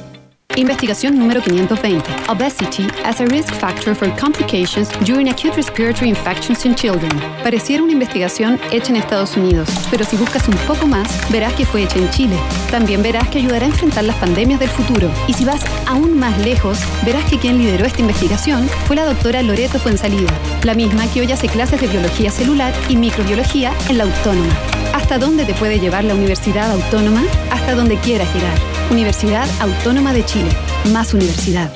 Investigación 0.58 1.18
número 1.18 1.42
520. 1.42 2.04
Obesity 2.30 2.88
as 3.06 3.22
a 3.22 3.26
risk 3.26 3.54
factor 3.54 3.96
for 3.96 4.10
complications 4.18 4.90
during 5.06 5.30
acute 5.30 5.56
respiratory 5.56 6.10
infections 6.10 6.66
in 6.66 6.76
children. 6.76 7.10
Pareciera 7.42 7.82
una 7.82 7.94
investigación 7.94 8.60
hecha 8.72 8.90
en 8.90 8.98
Estados 8.98 9.38
Unidos, 9.38 9.70
pero 9.90 10.04
si 10.04 10.18
buscas 10.18 10.48
un 10.48 10.56
poco 10.68 10.86
más, 10.86 11.08
verás 11.32 11.54
que 11.54 11.66
fue 11.66 11.84
hecha 11.84 11.98
en 11.98 12.10
Chile. 12.12 12.36
También 12.70 13.02
verás 13.02 13.30
que 13.30 13.40
ayudará 13.40 13.66
a 13.66 13.70
enfrentar 13.70 14.04
las 14.04 14.18
pandemias 14.18 14.60
del 14.60 14.70
futuro. 14.70 15.10
Y 15.28 15.34
si 15.34 15.46
vas 15.46 15.62
aún 15.88 16.20
más 16.20 16.38
lejos, 16.40 16.80
verás 17.06 17.24
que 17.30 17.38
quien 17.38 17.58
lideró 17.58 17.86
esta 17.86 18.02
investigación 18.02 18.68
fue 18.88 18.98
la 18.98 19.06
doctora 19.06 19.42
Loreto 19.42 19.80
Fuensalida, 19.80 20.32
la 20.64 20.74
misma 20.74 21.10
que 21.12 21.22
hoy 21.22 21.32
hace 21.32 21.48
clases 21.48 21.80
de 21.80 21.88
biología 21.88 22.30
celular 22.30 22.74
y 22.90 22.98
microbiología 22.98 23.74
en 23.90 24.00
la 24.00 24.04
Autónoma. 24.04 24.54
¿Hasta 24.94 25.18
dónde 25.18 25.46
te 25.46 25.54
puede 25.54 25.80
llevar 25.80 26.04
la 26.04 26.16
Universidad 26.16 26.72
Autónoma? 26.72 27.24
Hasta 27.52 27.74
donde 27.74 27.96
quieras 27.98 28.28
llegar. 28.36 28.81
Universidad 28.92 29.48
Autónoma 29.62 30.12
de 30.12 30.26
Chile. 30.26 30.50
Más 30.92 31.14
universidad. 31.14 31.72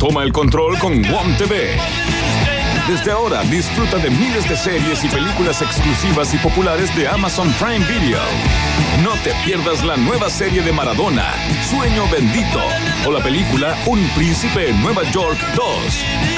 Toma 0.00 0.24
el 0.24 0.32
control 0.32 0.76
con 0.80 1.00
WOM 1.02 1.36
TV. 1.38 1.78
Desde 2.88 3.12
ahora 3.12 3.44
disfruta 3.44 3.98
de 3.98 4.10
miles 4.10 4.48
de 4.48 4.56
series 4.56 5.04
y 5.04 5.08
películas 5.08 5.62
exclusivas 5.62 6.34
y 6.34 6.38
populares 6.38 6.94
de 6.96 7.06
Amazon 7.06 7.52
Prime 7.52 7.86
Video. 7.86 8.18
No 9.04 9.12
te 9.22 9.32
pierdas 9.44 9.84
la 9.84 9.96
nueva 9.96 10.28
serie 10.28 10.62
de 10.62 10.72
Maradona, 10.72 11.32
Sueño 11.70 12.08
Bendito, 12.10 12.60
o 13.06 13.12
la 13.12 13.22
película 13.22 13.76
Un 13.86 14.00
Príncipe 14.16 14.70
en 14.70 14.82
Nueva 14.82 15.04
York 15.12 15.38
2. 15.54 15.66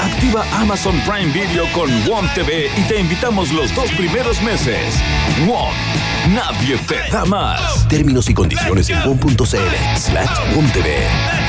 Activa 0.01 0.45
Amazon 0.53 1.01
Prime 1.01 1.31
Video 1.31 1.65
con 1.73 1.89
WOM 2.07 2.27
TV 2.35 2.69
y 2.77 2.81
te 2.83 2.99
invitamos 2.99 3.51
los 3.51 3.73
dos 3.73 3.91
primeros 3.93 4.39
meses. 4.43 5.01
WOM, 5.47 5.73
nadie 6.35 6.77
te 6.87 7.09
da 7.11 7.25
más. 7.25 7.87
Términos 7.87 8.29
y 8.29 8.35
condiciones 8.35 8.87
en 8.91 8.99
WOM.cl 9.03 9.97
slash 9.97 10.55
WOMTV. 10.55 11.44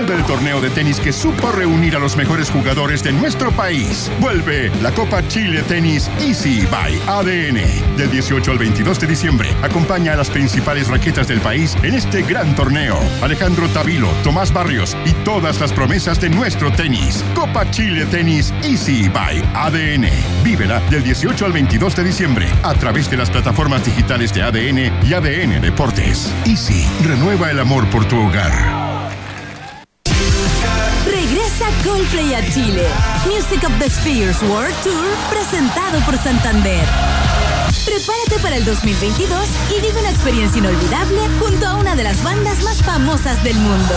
Vuelve 0.00 0.14
el 0.14 0.24
torneo 0.24 0.62
de 0.62 0.70
tenis 0.70 0.98
que 0.98 1.12
supo 1.12 1.52
reunir 1.52 1.94
a 1.94 1.98
los 1.98 2.16
mejores 2.16 2.50
jugadores 2.50 3.02
de 3.02 3.12
nuestro 3.12 3.52
país. 3.52 4.10
Vuelve 4.18 4.70
la 4.80 4.92
Copa 4.92 5.22
Chile 5.28 5.62
Tenis 5.68 6.10
Easy 6.18 6.64
by 6.70 6.98
ADN. 7.06 7.96
Del 7.98 8.10
18 8.10 8.50
al 8.50 8.56
22 8.56 8.98
de 8.98 9.06
diciembre, 9.06 9.50
acompaña 9.60 10.14
a 10.14 10.16
las 10.16 10.30
principales 10.30 10.88
raquetas 10.88 11.28
del 11.28 11.42
país 11.42 11.76
en 11.82 11.94
este 11.94 12.22
gran 12.22 12.54
torneo. 12.54 12.98
Alejandro 13.20 13.68
Tavilo, 13.68 14.08
Tomás 14.24 14.54
Barrios 14.54 14.96
y 15.04 15.12
todas 15.22 15.60
las 15.60 15.70
promesas 15.70 16.18
de 16.18 16.30
nuestro 16.30 16.72
tenis. 16.72 17.22
Copa 17.34 17.70
Chile 17.70 18.06
Tenis 18.06 18.54
Easy 18.62 19.06
by 19.10 19.44
ADN. 19.52 20.08
Vívela 20.42 20.80
del 20.88 21.02
18 21.02 21.44
al 21.44 21.52
22 21.52 21.94
de 21.96 22.04
diciembre 22.04 22.48
a 22.62 22.72
través 22.72 23.10
de 23.10 23.18
las 23.18 23.28
plataformas 23.28 23.84
digitales 23.84 24.32
de 24.32 24.44
ADN 24.44 25.06
y 25.06 25.12
ADN 25.12 25.60
Deportes. 25.60 26.32
Easy, 26.46 26.86
renueva 27.04 27.50
el 27.50 27.60
amor 27.60 27.86
por 27.90 28.06
tu 28.06 28.18
hogar. 28.18 28.89
Regresa 31.60 31.84
Coldplay 31.84 32.34
a 32.34 32.42
Chile. 32.50 32.88
Music 33.26 33.64
of 33.64 33.78
the 33.78 33.90
Spheres 33.90 34.42
World 34.42 34.74
Tour 34.82 35.04
presentado 35.28 36.00
por 36.06 36.16
Santander. 36.16 36.86
Prepárate 37.84 38.38
para 38.42 38.56
el 38.56 38.64
2022 38.64 39.48
y 39.76 39.80
vive 39.80 40.00
una 40.00 40.10
experiencia 40.10 40.58
inolvidable 40.58 41.20
junto 41.38 41.66
a 41.66 41.74
una 41.76 41.96
de 41.96 42.04
las 42.04 42.22
bandas 42.22 42.62
más 42.62 42.82
famosas 42.82 43.42
del 43.44 43.56
mundo. 43.56 43.94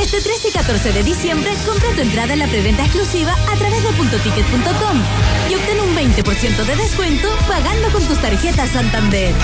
Este 0.00 0.20
13 0.20 0.48
y 0.48 0.52
14 0.52 0.92
de 0.92 1.02
diciembre 1.02 1.52
compra 1.64 1.90
tu 1.94 2.02
entrada 2.02 2.32
en 2.34 2.40
la 2.40 2.46
preventa 2.46 2.84
exclusiva 2.84 3.32
a 3.50 3.56
través 3.56 3.82
de 3.82 3.90
puntoticket.com 3.92 4.98
y 5.50 5.54
obtén 5.54 5.80
un 5.80 5.96
20% 5.96 6.64
de 6.64 6.76
descuento 6.76 7.28
pagando 7.48 7.88
con 7.92 8.02
tus 8.04 8.18
tarjetas 8.20 8.70
Santander. 8.70 9.34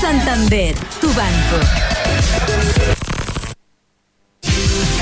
Santander, 0.00 0.74
tu 1.00 1.08
banco. 1.12 3.07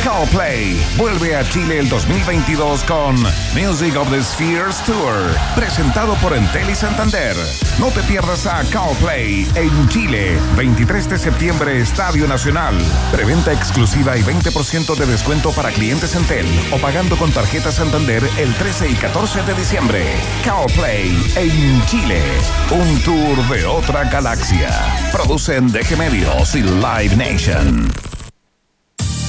Coldplay 0.06 0.80
vuelve 0.96 1.34
a 1.34 1.42
Chile 1.48 1.80
el 1.80 1.88
2022 1.88 2.84
con 2.84 3.16
Music 3.54 3.96
of 3.96 4.08
the 4.08 4.22
Spheres 4.22 4.80
Tour, 4.84 5.14
presentado 5.56 6.14
por 6.16 6.32
Entel 6.32 6.70
y 6.70 6.76
Santander. 6.76 7.34
No 7.80 7.88
te 7.88 8.00
pierdas 8.02 8.46
a 8.46 8.62
Coldplay 8.70 9.48
en 9.56 9.88
Chile, 9.88 10.38
23 10.56 11.08
de 11.10 11.18
septiembre, 11.18 11.80
Estadio 11.80 12.28
Nacional. 12.28 12.76
Preventa 13.10 13.52
exclusiva 13.52 14.16
y 14.16 14.22
20% 14.22 14.94
de 14.94 15.06
descuento 15.06 15.50
para 15.50 15.72
clientes 15.72 16.14
Entel 16.14 16.46
o 16.70 16.78
pagando 16.78 17.16
con 17.16 17.32
tarjeta 17.32 17.72
Santander 17.72 18.22
el 18.38 18.54
13 18.54 18.90
y 18.90 18.94
14 18.94 19.42
de 19.42 19.54
diciembre. 19.54 20.04
Coldplay 20.44 21.10
en 21.34 21.84
Chile, 21.86 22.22
un 22.70 23.00
tour 23.02 23.48
de 23.48 23.66
otra 23.66 24.04
galaxia. 24.04 24.70
Producen 25.10 25.72
DG 25.72 25.96
Medios 25.98 26.54
y 26.54 26.62
Live 26.62 27.16
Nation. 27.16 28.15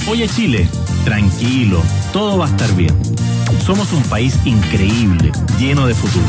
Oye 0.08 0.26
Chile, 0.26 0.66
tranquilo, 1.04 1.82
todo 2.14 2.38
va 2.38 2.46
a 2.46 2.48
estar 2.48 2.74
bien. 2.74 2.96
Somos 3.64 3.92
un 3.92 4.02
país 4.04 4.38
increíble, 4.46 5.30
lleno 5.58 5.86
de 5.86 5.94
futuro. 5.94 6.24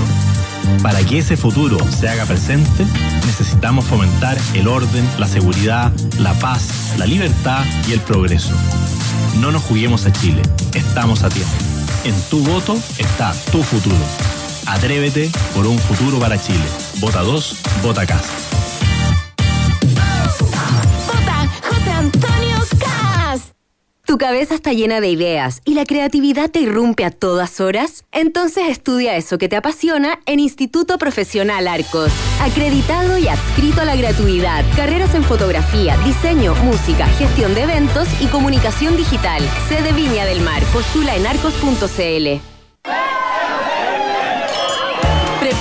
Para 0.83 0.99
que 0.99 1.19
ese 1.19 1.37
futuro 1.37 1.77
se 1.89 2.09
haga 2.09 2.25
presente, 2.25 2.85
necesitamos 3.25 3.85
fomentar 3.85 4.37
el 4.53 4.67
orden, 4.67 5.07
la 5.17 5.27
seguridad, 5.27 5.93
la 6.19 6.33
paz, 6.33 6.93
la 6.97 7.05
libertad 7.05 7.63
y 7.87 7.93
el 7.93 8.01
progreso. 8.01 8.53
No 9.39 9.49
nos 9.49 9.63
juguemos 9.63 10.05
a 10.05 10.11
Chile, 10.11 10.41
estamos 10.73 11.23
a 11.23 11.29
tiempo. 11.29 11.55
En 12.03 12.15
tu 12.29 12.43
voto 12.43 12.77
está 12.97 13.33
tu 13.49 13.63
futuro. 13.63 13.95
Atrévete 14.65 15.31
por 15.55 15.65
un 15.65 15.79
futuro 15.79 16.19
para 16.19 16.37
Chile. 16.37 16.65
Vota 16.99 17.21
2, 17.21 17.55
vota 17.81 18.05
casa. 18.05 18.48
¿Tu 24.09 24.17
cabeza 24.17 24.55
está 24.55 24.73
llena 24.73 25.01
de 25.01 25.09
ideas 25.09 25.61
y 25.65 25.75
la 25.75 25.85
creatividad 25.85 26.49
te 26.49 26.59
irrumpe 26.61 27.05
a 27.05 27.11
todas 27.11 27.59
horas? 27.59 28.05
Entonces 28.11 28.63
estudia 28.67 29.15
eso 29.15 29.37
que 29.37 29.47
te 29.47 29.55
apasiona 29.55 30.17
en 30.25 30.39
Instituto 30.39 30.97
Profesional 30.97 31.67
Arcos. 31.67 32.11
Acreditado 32.41 33.19
y 33.19 33.27
adscrito 33.27 33.81
a 33.81 33.85
la 33.85 33.95
gratuidad. 33.95 34.65
Carreras 34.75 35.13
en 35.13 35.23
fotografía, 35.23 35.95
diseño, 36.05 36.55
música, 36.55 37.05
gestión 37.19 37.53
de 37.53 37.61
eventos 37.61 38.07
y 38.19 38.25
comunicación 38.25 38.97
digital. 38.97 39.43
Sede 39.67 39.93
Viña 39.93 40.25
del 40.25 40.41
Mar. 40.41 40.63
Postula 40.73 41.15
en 41.15 41.27
arcos.cl. 41.27 42.41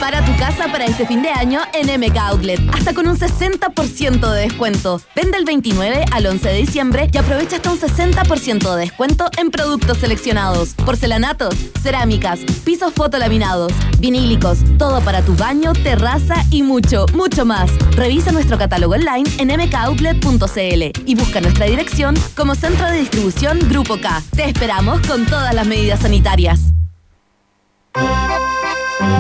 Prepara 0.09 0.25
tu 0.25 0.39
casa 0.39 0.73
para 0.73 0.87
este 0.87 1.07
fin 1.07 1.21
de 1.21 1.29
año 1.29 1.61
en 1.75 2.01
MK 2.01 2.17
Outlet, 2.17 2.61
hasta 2.73 2.95
con 2.95 3.09
un 3.09 3.19
60% 3.19 4.33
de 4.33 4.41
descuento. 4.41 5.03
Vende 5.15 5.37
el 5.37 5.45
29 5.45 6.07
al 6.11 6.25
11 6.25 6.49
de 6.49 6.55
diciembre 6.55 7.11
y 7.13 7.19
aprovecha 7.19 7.57
hasta 7.57 7.71
un 7.71 7.79
60% 7.79 8.75
de 8.75 8.81
descuento 8.81 9.27
en 9.37 9.51
productos 9.51 9.99
seleccionados. 9.99 10.73
Porcelanatos, 10.87 11.55
cerámicas, 11.83 12.41
pisos 12.65 12.95
fotolaminados, 12.95 13.71
vinílicos, 13.99 14.61
todo 14.79 15.03
para 15.03 15.21
tu 15.21 15.37
baño, 15.37 15.75
terraza 15.75 16.37
y 16.51 16.63
mucho, 16.63 17.05
mucho 17.13 17.45
más. 17.45 17.71
Revisa 17.91 18.33
nuestro 18.33 18.57
catálogo 18.57 18.95
online 18.95 19.29
en 19.37 19.49
mkoutlet.cl 19.49 21.03
y 21.05 21.15
busca 21.17 21.43
nuestra 21.43 21.67
dirección 21.67 22.15
como 22.35 22.55
Centro 22.55 22.87
de 22.87 23.01
Distribución 23.01 23.59
Grupo 23.69 24.01
K. 24.01 24.23
Te 24.35 24.49
esperamos 24.49 25.07
con 25.07 25.27
todas 25.27 25.55
las 25.55 25.67
medidas 25.67 26.01
sanitarias. 26.01 26.73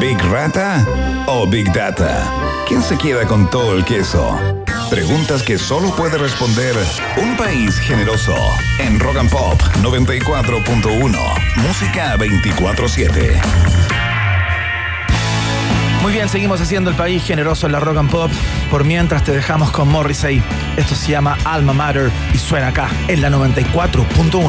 ¿Big 0.01 0.19
Rata 0.31 0.85
o 1.27 1.47
Big 1.47 1.73
Data? 1.73 2.31
¿Quién 2.67 2.83
se 2.83 2.97
queda 2.97 3.27
con 3.27 3.49
todo 3.49 3.77
el 3.77 3.85
queso? 3.85 4.39
Preguntas 4.91 5.43
que 5.43 5.59
solo 5.59 5.95
puede 5.95 6.19
responder 6.19 6.75
un 7.17 7.37
país 7.37 7.79
generoso. 7.79 8.35
En 8.79 8.99
Rock 8.99 9.19
and 9.19 9.31
Pop 9.31 9.61
94.1. 9.83 11.57
Música 11.57 12.17
24-7. 12.17 13.41
Muy 16.03 16.13
bien, 16.13 16.29
seguimos 16.29 16.61
haciendo 16.61 16.91
el 16.91 16.97
país 16.97 17.25
generoso 17.25 17.67
en 17.67 17.73
la 17.73 17.81
rock 17.81 17.99
and 17.99 18.11
pop. 18.11 18.31
Por 18.71 18.85
mientras 18.85 19.25
te 19.25 19.33
dejamos 19.33 19.71
con 19.73 19.89
Morrissey. 19.89 20.43
Esto 20.77 20.95
se 20.95 21.11
llama 21.11 21.37
Alma 21.45 21.73
Matter 21.73 22.11
y 22.33 22.39
suena 22.39 22.69
acá 22.69 22.89
en 23.09 23.21
la 23.21 23.31
94.1. 23.31 24.49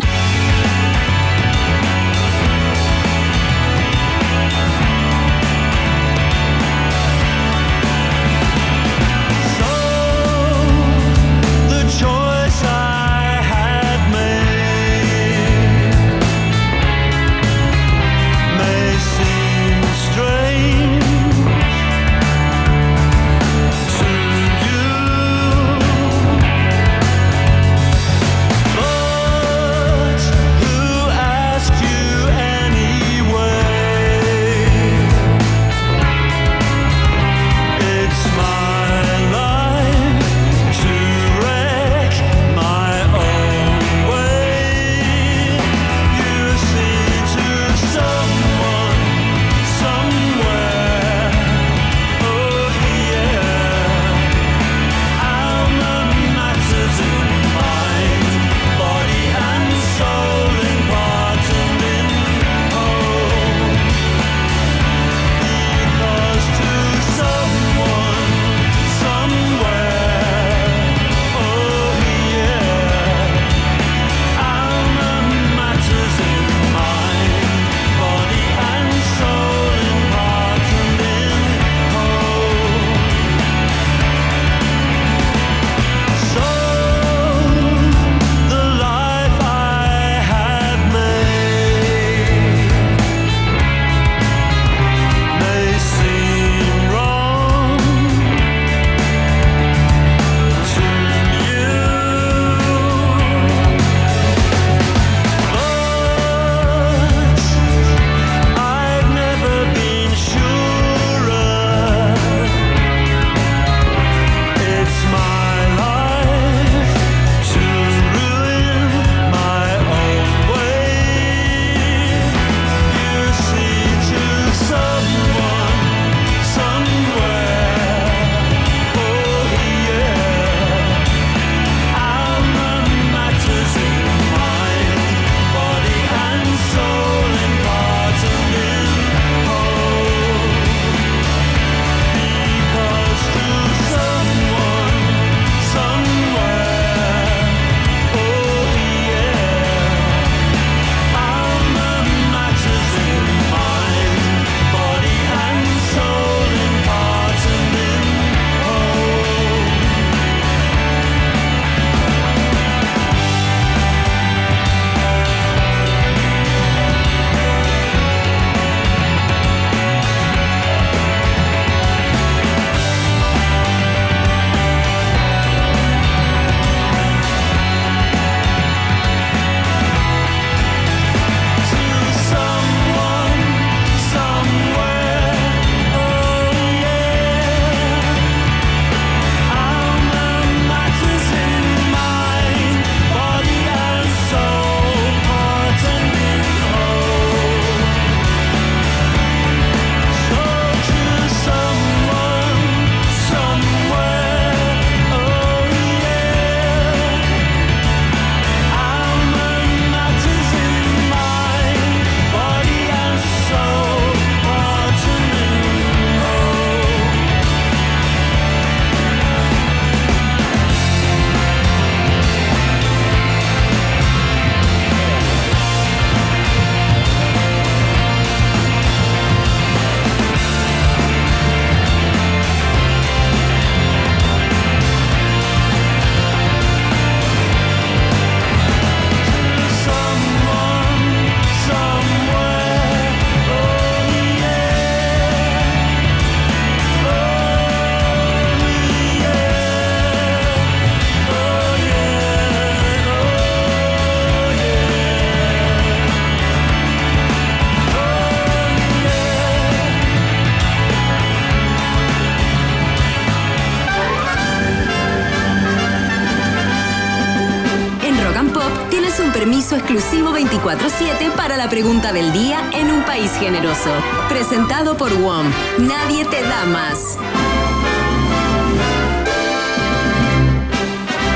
exclusivo 269.90 270.30
24-7 270.32 271.32
para 271.36 271.58
la 271.58 271.68
pregunta 271.68 272.14
del 272.14 272.32
día 272.32 272.62
en 272.74 272.92
un 272.92 273.02
país 273.06 273.32
generoso. 273.40 273.90
Presentado 274.30 274.96
por 274.96 275.12
WOM. 275.12 275.48
Nadie 275.80 276.26
te 276.26 276.44
da 276.44 276.66
más. 276.66 277.18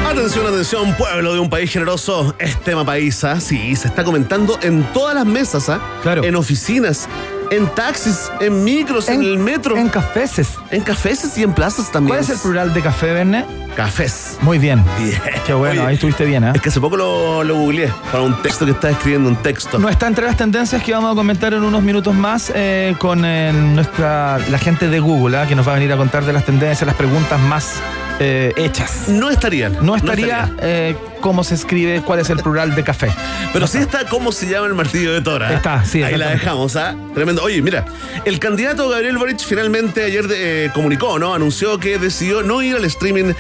Atención, 0.08 0.46
atención, 0.46 0.94
pueblo 0.94 1.34
de 1.34 1.40
un 1.40 1.50
país 1.50 1.72
generoso. 1.72 2.36
Es 2.38 2.56
tema 2.62 2.86
paisa. 2.86 3.40
Sí, 3.40 3.76
se 3.76 3.88
está 3.88 4.04
comentando 4.04 4.60
en 4.62 4.84
todas 4.94 5.16
las 5.16 5.26
mesas, 5.26 5.68
¿ah? 5.70 5.82
Claro. 6.04 6.24
En 6.24 6.36
oficinas, 6.36 7.10
en 7.50 7.66
taxis, 7.74 8.30
en 8.40 8.64
micros, 8.64 9.10
en, 9.10 9.24
el 9.24 9.40
metro. 9.40 9.76
En 9.76 9.90
cafeses. 9.90 10.60
En 10.70 10.84
cafeses 10.84 11.36
y 11.40 11.44
en 11.44 11.54
plazas 11.56 11.92
también. 11.92 12.18
¿Cuál 12.18 12.20
es 12.20 12.30
el 12.30 12.38
plural 12.38 12.72
de 12.72 12.84
café, 12.84 13.14
Verne? 13.14 13.63
Cafés. 13.76 14.38
Muy 14.42 14.58
bien. 14.58 14.84
Bien. 15.00 15.22
Qué 15.46 15.54
bueno, 15.54 15.82
Oye, 15.82 15.90
ahí 15.90 15.96
estuviste 15.96 16.26
bien, 16.26 16.44
¿eh? 16.44 16.52
Es 16.56 16.62
que 16.62 16.70
hace 16.70 16.80
poco 16.80 16.98
lo, 16.98 17.44
lo 17.44 17.56
googleé 17.56 17.92
para 18.12 18.24
un 18.24 18.42
texto 18.42 18.66
que 18.66 18.72
estaba 18.72 18.92
escribiendo, 18.94 19.30
un 19.30 19.36
texto. 19.38 19.80
No 19.80 19.90
está 19.90 20.08
entre 20.08 20.26
las 20.26 20.38
tendencias 20.38 20.82
que 20.84 20.94
vamos 20.94 21.12
a 21.12 21.16
comentar 21.16 21.54
en 21.54 21.64
unos 21.64 21.82
minutos 21.82 22.14
más 22.14 22.52
eh, 22.56 22.96
con 23.00 23.24
eh, 23.26 23.52
nuestra 23.52 24.38
la 24.50 24.58
gente 24.58 24.90
de 24.90 25.00
Google, 25.00 25.38
¿ah? 25.38 25.48
que 25.48 25.56
nos 25.56 25.68
va 25.68 25.72
a 25.72 25.76
venir 25.76 25.92
a 25.92 25.98
contar 25.98 26.26
de 26.26 26.34
las 26.34 26.46
tendencias, 26.46 26.86
las 26.86 26.96
preguntas 26.96 27.40
más 27.40 27.82
eh, 28.20 28.54
hechas. 28.56 29.10
No 29.10 29.30
estarían. 29.30 29.78
No 29.82 29.96
estaría 29.96 30.52
eh, 30.62 30.96
cómo 31.24 31.46
se 31.46 31.56
escribe, 31.56 32.02
cuál 32.02 32.20
es 32.20 32.30
el 32.30 32.40
plural 32.40 32.76
de 32.76 32.84
café. 32.84 33.10
Pero 33.54 33.66
sí 33.66 33.78
está 33.78 34.06
cómo 34.06 34.34
se 34.34 34.46
llama 34.46 34.68
el 34.68 34.74
martillo 34.74 35.14
de 35.14 35.22
Tora. 35.22 35.54
¿eh? 35.54 35.56
Está, 35.56 35.86
sí, 35.86 36.04
Ahí 36.04 36.18
la 36.18 36.32
dejamos, 36.32 36.76
¿ah? 36.76 36.98
Tremendo. 37.14 37.42
Oye, 37.42 37.62
mira, 37.62 37.86
el 38.26 38.40
candidato 38.40 38.90
Gabriel 38.90 39.18
Boric 39.18 39.40
finalmente 39.40 40.04
ayer 40.04 40.26
eh, 40.30 40.70
comunicó, 40.74 41.18
¿no? 41.20 41.34
Anunció 41.34 41.80
que 41.80 41.98
decidió 41.98 42.44
no 42.44 42.62
ir 42.62 42.76
al 42.76 42.84
streaming 42.84 43.32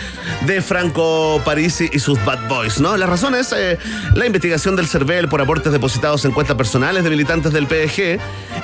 de 0.45 0.61
Franco 0.61 1.41
Parisi 1.43 1.89
y 1.91 1.99
sus 1.99 2.23
Bad 2.23 2.47
Boys, 2.47 2.79
¿no? 2.79 2.95
La 2.95 3.05
razón 3.05 3.35
es 3.35 3.51
eh, 3.51 3.77
la 4.15 4.25
investigación 4.25 4.77
del 4.77 4.87
CERVEL 4.87 5.27
por 5.27 5.41
aportes 5.41 5.73
depositados 5.73 6.23
en 6.23 6.31
cuentas 6.31 6.55
personales 6.55 7.03
de 7.03 7.09
militantes 7.09 7.51
del 7.51 7.67
PDG 7.67 8.17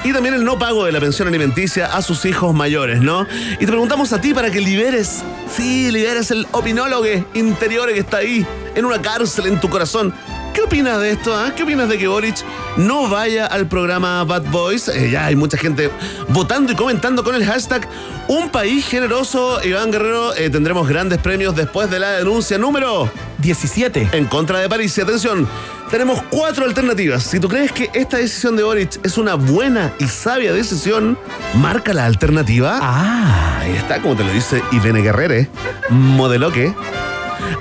y 0.06 0.14
también 0.14 0.34
el 0.34 0.46
no 0.46 0.58
pago 0.58 0.86
de 0.86 0.94
la 0.94 1.02
pensión 1.02 1.28
alimenticia 1.28 1.88
a 1.88 2.02
sus 2.02 2.24
hijos 2.24 2.56
mayores, 2.56 3.02
¿no? 3.02 3.28
Y 3.56 3.66
te 3.66 3.68
preguntamos 3.68 4.14
a 4.14 4.22
ti 4.22 4.34
para 4.34 4.50
que 4.50 4.62
liberes, 4.62 5.24
sí, 5.54 5.92
liberes 5.92 6.32
el 6.32 6.48
opinólogo 6.54 7.06
interior 7.34 7.92
que 7.92 8.00
está 8.00 8.18
ahí, 8.18 8.46
en 8.76 8.86
una 8.86 9.02
cárcel 9.14 9.48
en 9.48 9.60
tu 9.60 9.70
corazón. 9.70 10.14
¿Qué 10.54 10.62
opinas 10.62 11.00
de 11.00 11.12
esto? 11.12 11.36
ah? 11.36 11.52
¿Qué 11.56 11.64
opinas 11.64 11.90
de 11.90 11.98
que 11.98 12.08
Boric 12.08 12.38
no 12.78 13.10
vaya 13.10 13.46
al 13.46 13.68
programa 13.68 14.24
Bad 14.24 14.44
Boys? 14.52 14.88
Eh, 14.88 15.10
ya 15.12 15.26
hay 15.26 15.36
mucha 15.36 15.58
gente 15.58 15.90
votando 16.28 16.72
y 16.72 16.76
comentando 16.76 17.24
con 17.24 17.34
el 17.36 17.44
hashtag 17.46 17.88
Un 18.28 18.50
país 18.50 18.86
generoso. 18.86 19.64
Iván 19.64 19.92
Guerrero, 19.92 20.36
eh, 20.36 20.50
tendremos 20.52 20.88
grandes 20.88 21.18
premios 21.20 21.56
después 21.56 21.90
de 21.90 22.00
la 22.00 22.12
denuncia 22.12 22.58
número 22.60 23.12
17. 23.40 24.10
En 24.12 24.26
contra 24.26 24.60
de 24.60 24.70
París. 24.70 24.96
Y 24.98 25.02
atención, 25.02 25.48
tenemos 25.90 26.22
cuatro 26.30 26.66
alternativas. 26.66 27.24
Si 27.24 27.40
tú 27.40 27.48
crees 27.50 27.72
que 27.72 27.90
esta 27.94 28.18
decisión 28.18 28.56
de 28.56 28.64
Boric 28.64 29.04
es 29.04 29.18
una 29.18 29.34
buena 29.34 29.92
y 30.00 30.06
sabia 30.06 30.54
decisión, 30.54 31.18
marca 31.56 31.94
la 31.94 32.06
alternativa. 32.06 32.78
Ah. 32.80 33.60
Ahí 33.62 33.76
está, 33.76 34.02
como 34.02 34.16
te 34.16 34.24
lo 34.24 34.32
dice 34.32 34.62
Ivene 34.72 35.02
Guerrere, 35.02 35.50
modelo 35.90 36.52
que. 36.52 36.74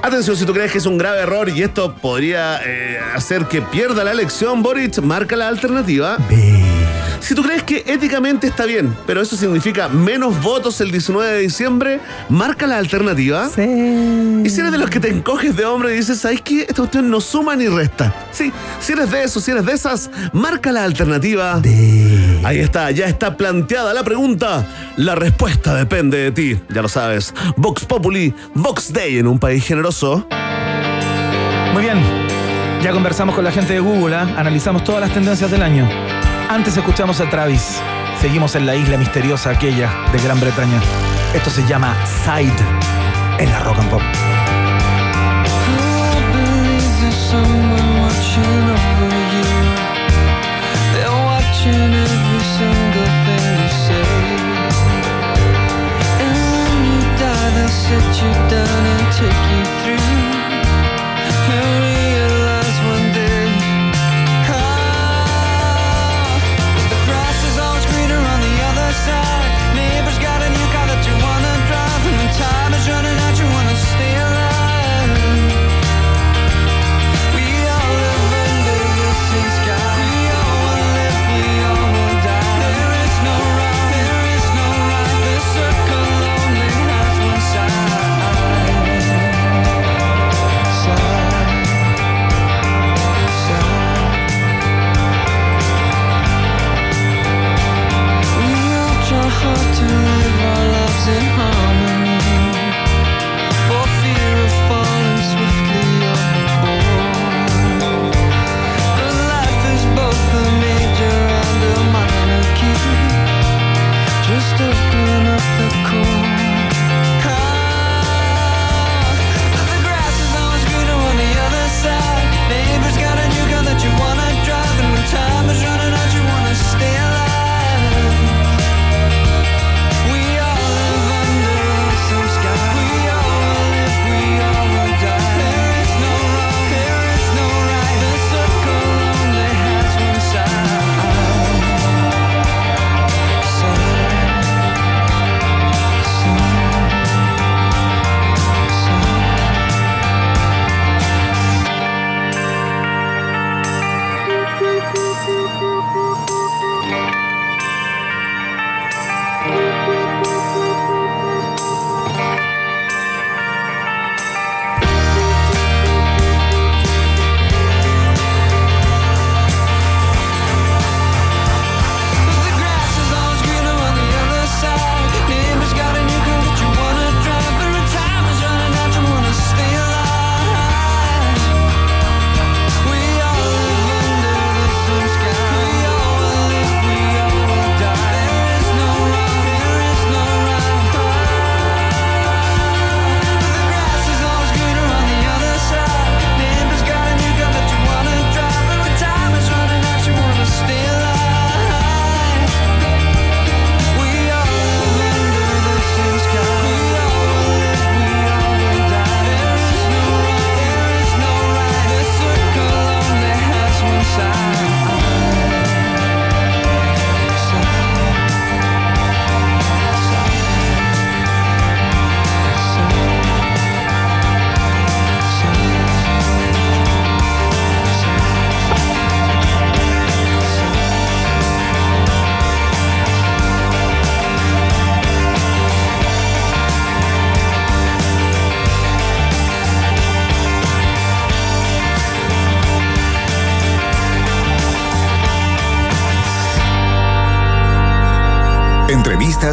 Atención, 0.03 0.37
si 0.37 0.45
tú 0.45 0.53
crees 0.53 0.73
que 0.73 0.79
es 0.79 0.87
un 0.87 0.99
grave 0.99 1.21
error 1.21 1.49
y 1.49 1.63
esto 1.63 1.95
podría 1.95 2.61
eh, 2.65 2.99
hacer 3.15 3.47
que 3.47 3.63
pierda 3.63 4.05
la 4.05 4.13
elección, 4.13 4.63
Boric, 4.63 4.99
marca 5.01 5.37
la 5.37 5.49
alternativa. 5.49 6.19
Si 7.21 7.35
tú 7.35 7.43
crees 7.43 7.63
que 7.63 7.85
éticamente 7.87 8.47
está 8.47 8.65
bien, 8.65 8.95
pero 9.07 9.21
eso 9.21 9.37
significa 9.37 9.89
menos 9.89 10.41
votos 10.43 10.81
el 10.81 10.91
19 10.91 11.33
de 11.33 11.41
diciembre, 11.41 12.01
marca 12.29 12.67
la 12.67 12.79
alternativa. 12.79 13.49
Y 13.49 14.51
si 14.51 14.61
eres 14.61 14.73
de 14.73 14.79
los 14.79 14.89
que 14.91 15.01
te 15.01 15.09
encoges 15.09 15.57
de 15.57 15.65
hombre 15.65 15.93
y 15.93 15.97
dices, 15.97 16.19
¿sabes 16.19 16.41
qué? 16.43 16.63
Esta 16.63 16.77
cuestión 16.77 17.11
no 17.11 17.21
suma 17.21 17.57
ni 17.57 17.69
resta. 17.69 18.15
Sí, 18.33 18.53
si 18.81 18.93
eres 18.93 19.11
de 19.11 19.25
esos, 19.25 19.45
si 19.45 19.51
eres 19.51 19.67
de 19.67 19.73
esas, 19.73 20.11
marca 20.33 20.73
la 20.73 20.85
alternativa. 20.85 21.61
Ahí 22.45 22.61
está, 22.61 22.91
ya 22.91 23.07
está 23.07 23.37
planteada 23.37 23.93
la 23.93 24.05
pregunta. 24.05 24.67
La 24.97 25.15
respuesta 25.15 25.75
depende 25.75 26.19
de 26.19 26.33
ti, 26.33 26.61
ya 26.71 26.83
lo 26.83 26.89
sabes. 26.89 27.35
Vox 27.57 27.85
Populi, 27.85 28.35
Vox 28.55 28.93
Day 28.93 29.19
en 29.19 29.27
un 29.27 29.39
país 29.39 29.65
generoso. 29.65 30.27
Muy 31.73 31.83
bien. 31.83 31.99
Ya 32.83 32.93
conversamos 32.93 33.35
con 33.35 33.45
la 33.45 33.51
gente 33.51 33.73
de 33.73 33.81
Google, 33.81 34.15
¿ah? 34.15 34.35
analizamos 34.37 34.85
todas 34.85 35.01
las 35.01 35.13
tendencias 35.13 35.51
del 35.51 35.63
año. 35.63 35.89
Antes 36.49 36.79
escuchamos 36.79 37.21
a 37.21 37.29
Travis. 37.29 37.79
Seguimos 38.19 38.55
en 38.57 38.65
la 38.65 38.75
isla 38.75 38.97
misteriosa 38.97 39.51
aquella 39.51 39.93
de 40.11 40.19
Gran 40.19 40.41
Bretaña. 40.41 40.81
Esto 41.35 41.51
se 41.51 41.67
llama 41.67 41.95
Side 42.07 42.57
en 43.39 43.51
la 43.51 43.61
Rock 43.61 43.79
and 43.81 43.91
Pop. 43.91 44.38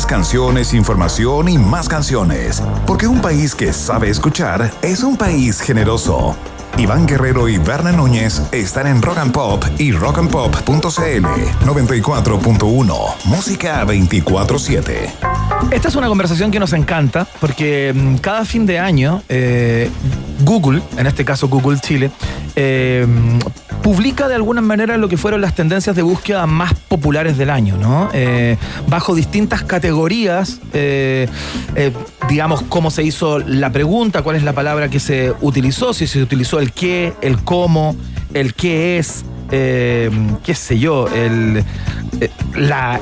Canciones, 0.03 0.73
información 0.73 1.47
y 1.47 1.57
más 1.57 1.87
canciones. 1.87 2.61
Porque 2.85 3.07
un 3.07 3.21
país 3.21 3.55
que 3.55 3.71
sabe 3.71 4.09
escuchar 4.09 4.69
es 4.81 5.03
un 5.03 5.15
país 5.15 5.61
generoso. 5.61 6.35
Iván 6.77 7.07
Guerrero 7.07 7.47
y 7.47 7.57
Berna 7.57 7.93
Núñez 7.93 8.41
están 8.51 8.87
en 8.87 9.01
Rock 9.01 9.19
and 9.19 9.31
Pop 9.31 9.63
y 9.77 9.93
rockandpop.cl 9.93 11.25
94.1. 11.65 13.25
Música 13.25 13.85
24-7. 13.85 15.13
Esta 15.71 15.87
es 15.87 15.95
una 15.95 16.07
conversación 16.07 16.51
que 16.51 16.59
nos 16.59 16.73
encanta 16.73 17.25
porque 17.39 17.93
mm, 17.95 18.15
cada 18.17 18.43
fin 18.43 18.65
de 18.65 18.79
año 18.79 19.23
eh, 19.29 19.89
Google, 20.41 20.81
en 20.97 21.07
este 21.07 21.23
caso 21.23 21.47
Google 21.47 21.79
Chile, 21.79 22.11
eh, 22.57 23.07
publica 23.85 24.27
de 24.27 24.33
alguna 24.33 24.61
manera 24.61 24.97
lo 24.97 25.07
que 25.07 25.15
fueron 25.15 25.41
las 25.41 25.53
tendencias 25.53 25.95
de 25.95 26.01
búsqueda 26.01 26.47
más 26.47 26.73
populares 26.73 27.37
del 27.37 27.51
año, 27.51 27.77
¿no? 27.77 28.09
Eh, 28.13 28.57
bajo 28.87 29.13
distintas 29.13 29.61
categorías, 29.61 30.59
eh, 30.73 31.27
eh, 31.75 31.91
digamos, 32.27 32.63
cómo 32.63 32.89
se 32.89 33.03
hizo 33.03 33.37
la 33.37 33.71
pregunta, 33.71 34.23
cuál 34.23 34.37
es 34.37 34.43
la 34.43 34.53
palabra 34.53 34.89
que 34.89 34.99
se 34.99 35.35
utilizó, 35.39 35.93
si 35.93 36.07
se 36.07 36.19
utilizó 36.19 36.59
el 36.59 36.71
qué, 36.71 37.13
el 37.21 37.43
cómo, 37.43 37.95
el 38.33 38.55
qué 38.55 38.97
es, 38.97 39.23
qué 39.51 40.55
sé 40.55 40.79
yo, 40.79 41.07
el, 41.09 41.63
la 42.55 42.99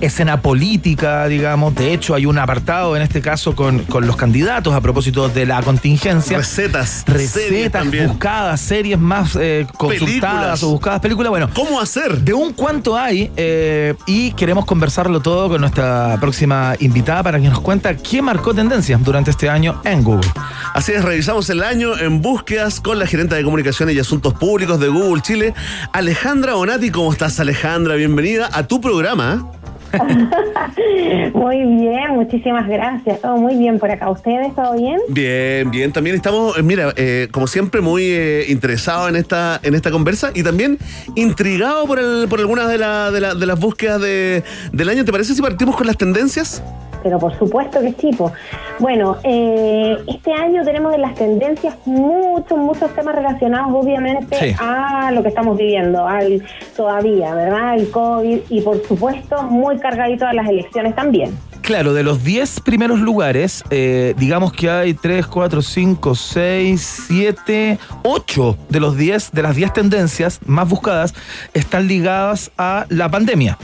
escena 0.00 0.40
política, 0.42 1.26
digamos. 1.26 1.74
De 1.74 1.92
hecho, 1.92 2.14
hay 2.14 2.26
un 2.26 2.38
apartado 2.38 2.96
en 2.96 3.02
este 3.02 3.20
caso 3.20 3.54
con, 3.54 3.80
con 3.84 4.06
los 4.06 4.16
candidatos 4.16 4.74
a 4.74 4.80
propósito 4.80 5.28
de 5.28 5.46
la 5.46 5.62
contingencia. 5.62 6.38
Recetas. 6.38 7.04
Recetas 7.06 7.86
buscadas, 8.06 8.60
series 8.60 8.98
más 8.98 9.36
eh, 9.40 9.66
consultadas 9.76 10.00
Películas. 10.10 10.62
o 10.62 10.68
buscadas, 10.70 11.00
películas. 11.00 11.30
Bueno, 11.30 11.48
¿Cómo 11.54 11.80
hacer? 11.80 12.18
de 12.20 12.32
un 12.34 12.52
cuánto 12.52 12.96
hay 12.96 13.30
eh, 13.36 13.94
y 14.06 14.32
queremos 14.32 14.64
conversarlo 14.64 15.20
todo 15.20 15.48
con 15.48 15.60
nuestra 15.60 16.16
próxima 16.20 16.74
invitada 16.80 17.22
para 17.22 17.40
que 17.40 17.48
nos 17.48 17.60
cuenta 17.60 17.96
qué 17.96 18.22
marcó 18.22 18.54
tendencia 18.54 18.98
durante 18.98 19.30
este 19.30 19.48
año 19.48 19.80
en 19.84 20.02
Google. 20.02 20.30
Así 20.74 20.92
es, 20.92 21.04
revisamos 21.04 21.48
el 21.50 21.62
año 21.62 21.98
en 21.98 22.20
búsquedas 22.22 22.80
con 22.80 22.98
la 22.98 23.06
gerente 23.06 23.34
de 23.34 23.42
comunicaciones 23.44 23.94
y 23.94 23.98
asuntos 23.98 24.34
públicos 24.34 24.78
de 24.80 24.88
Google 24.88 25.22
Chile, 25.22 25.54
Alejandra 25.92 26.54
Bonati. 26.54 26.90
¿Cómo 26.90 27.12
estás, 27.12 27.38
Alejandra? 27.40 27.94
Bienvenida 27.96 28.48
a 28.52 28.66
tu 28.66 28.80
programa. 28.80 29.50
Muy 31.34 31.56
bien, 31.64 32.10
muchísimas 32.14 32.68
gracias. 32.68 33.20
Todo 33.20 33.36
muy 33.36 33.56
bien 33.56 33.78
por 33.78 33.90
acá. 33.90 34.10
¿Ustedes 34.10 34.54
todo 34.54 34.74
bien? 34.76 34.98
Bien, 35.08 35.70
bien. 35.70 35.92
También 35.92 36.16
estamos, 36.16 36.56
eh, 36.58 36.62
mira, 36.62 36.92
eh, 36.96 37.28
como 37.30 37.46
siempre, 37.46 37.80
muy 37.80 38.04
eh, 38.04 38.44
interesados 38.48 39.08
en 39.08 39.16
esta, 39.16 39.60
en 39.62 39.74
esta 39.74 39.90
conversa 39.90 40.30
y 40.34 40.42
también 40.42 40.78
intrigados 41.14 41.86
por, 41.86 41.98
el, 41.98 42.26
por 42.28 42.40
algunas 42.40 42.68
de, 42.68 42.78
la- 42.78 43.10
de, 43.10 43.20
de 43.20 43.46
las 43.46 43.58
búsquedas 43.58 44.00
de- 44.00 44.42
del 44.72 44.88
año. 44.88 45.04
¿Te 45.04 45.12
parece 45.12 45.34
si 45.34 45.42
partimos 45.42 45.76
con 45.76 45.86
las 45.86 45.96
tendencias? 45.96 46.62
Pero 47.02 47.18
por 47.18 47.36
supuesto 47.38 47.80
que 47.80 47.92
sí. 47.98 48.10
po. 48.12 48.32
Bueno, 48.78 49.16
eh, 49.24 49.96
este 50.06 50.32
año 50.32 50.64
tenemos 50.64 50.94
en 50.94 51.02
las 51.02 51.14
tendencias 51.14 51.74
muchos, 51.84 52.58
muchos 52.58 52.94
temas 52.94 53.14
relacionados 53.14 53.72
obviamente 53.72 54.36
Sí. 54.36 54.54
a 54.58 55.10
lo 55.12 55.22
que 55.22 55.28
estamos 55.28 55.56
viviendo, 55.56 56.06
al 56.06 56.42
todavía, 56.76 57.34
¿verdad? 57.34 57.74
El 57.74 57.90
COVID 57.90 58.38
y 58.48 58.60
por 58.62 58.82
supuesto 58.86 59.42
muy 59.44 59.78
cargadito 59.78 60.26
a 60.26 60.32
las 60.32 60.48
elecciones 60.48 60.94
también. 60.94 61.36
Claro, 61.62 61.92
de 61.92 62.02
los 62.02 62.24
10 62.24 62.60
primeros 62.60 62.98
lugares, 62.98 63.62
eh, 63.70 64.14
digamos 64.16 64.52
que 64.52 64.68
hay 64.70 64.94
3, 64.94 65.26
4, 65.26 65.62
5, 65.62 66.14
6, 66.14 67.04
7, 67.08 67.78
8 68.02 68.56
de 68.68 68.80
los 68.80 68.96
10, 68.96 69.30
de 69.32 69.42
las 69.42 69.54
10 69.54 69.72
tendencias 69.72 70.40
más 70.46 70.68
buscadas 70.68 71.14
están 71.54 71.86
ligadas 71.86 72.50
a 72.58 72.86
la 72.88 73.08
pandemia. 73.08 73.56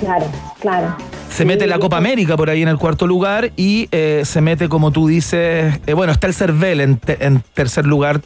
Claro, 0.00 0.26
claro. 0.60 0.96
Se 1.30 1.44
mete 1.44 1.66
la 1.66 1.78
Copa 1.78 1.96
América 1.96 2.36
por 2.36 2.50
ahí 2.50 2.62
en 2.62 2.68
el 2.68 2.76
cuarto 2.78 3.06
lugar 3.06 3.52
y 3.56 3.88
eh, 3.92 4.22
se 4.24 4.40
mete, 4.40 4.68
como 4.68 4.90
tú 4.90 5.06
dices, 5.06 5.80
eh, 5.86 5.94
bueno, 5.94 6.12
está 6.12 6.26
el 6.26 6.34
CERVEL 6.34 6.80
en, 6.80 6.96
te- 6.98 7.24
en 7.24 7.42
tercer 7.54 7.86
lugar 7.86 8.20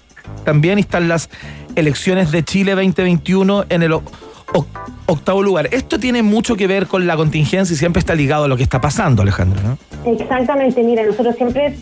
también 0.45 0.79
y 0.79 0.81
están 0.81 1.07
las 1.09 1.31
elecciones 1.77 2.33
de 2.33 2.43
Chile 2.43 2.73
2021 2.75 3.67
en 3.69 3.83
el 3.85 3.93
o- 3.93 4.03
o- 4.55 4.67
octavo 5.07 5.43
lugar. 5.43 5.69
Esto 5.71 6.01
tiene 6.01 6.23
mucho 6.23 6.57
que 6.57 6.67
ver 6.67 6.87
con 6.89 7.07
la 7.07 7.17
contingencia 7.17 7.75
y 7.75 7.77
siempre 7.77 8.01
está 8.01 8.15
ligado 8.17 8.45
a 8.45 8.49
lo 8.49 8.57
que 8.57 8.65
está 8.65 8.81
pasando, 8.81 9.23
Alejandro, 9.23 9.61
¿no? 9.63 9.79
Exactamente, 10.11 10.83
mira, 10.83 11.05
nosotros 11.07 11.37
siempre 11.37 11.77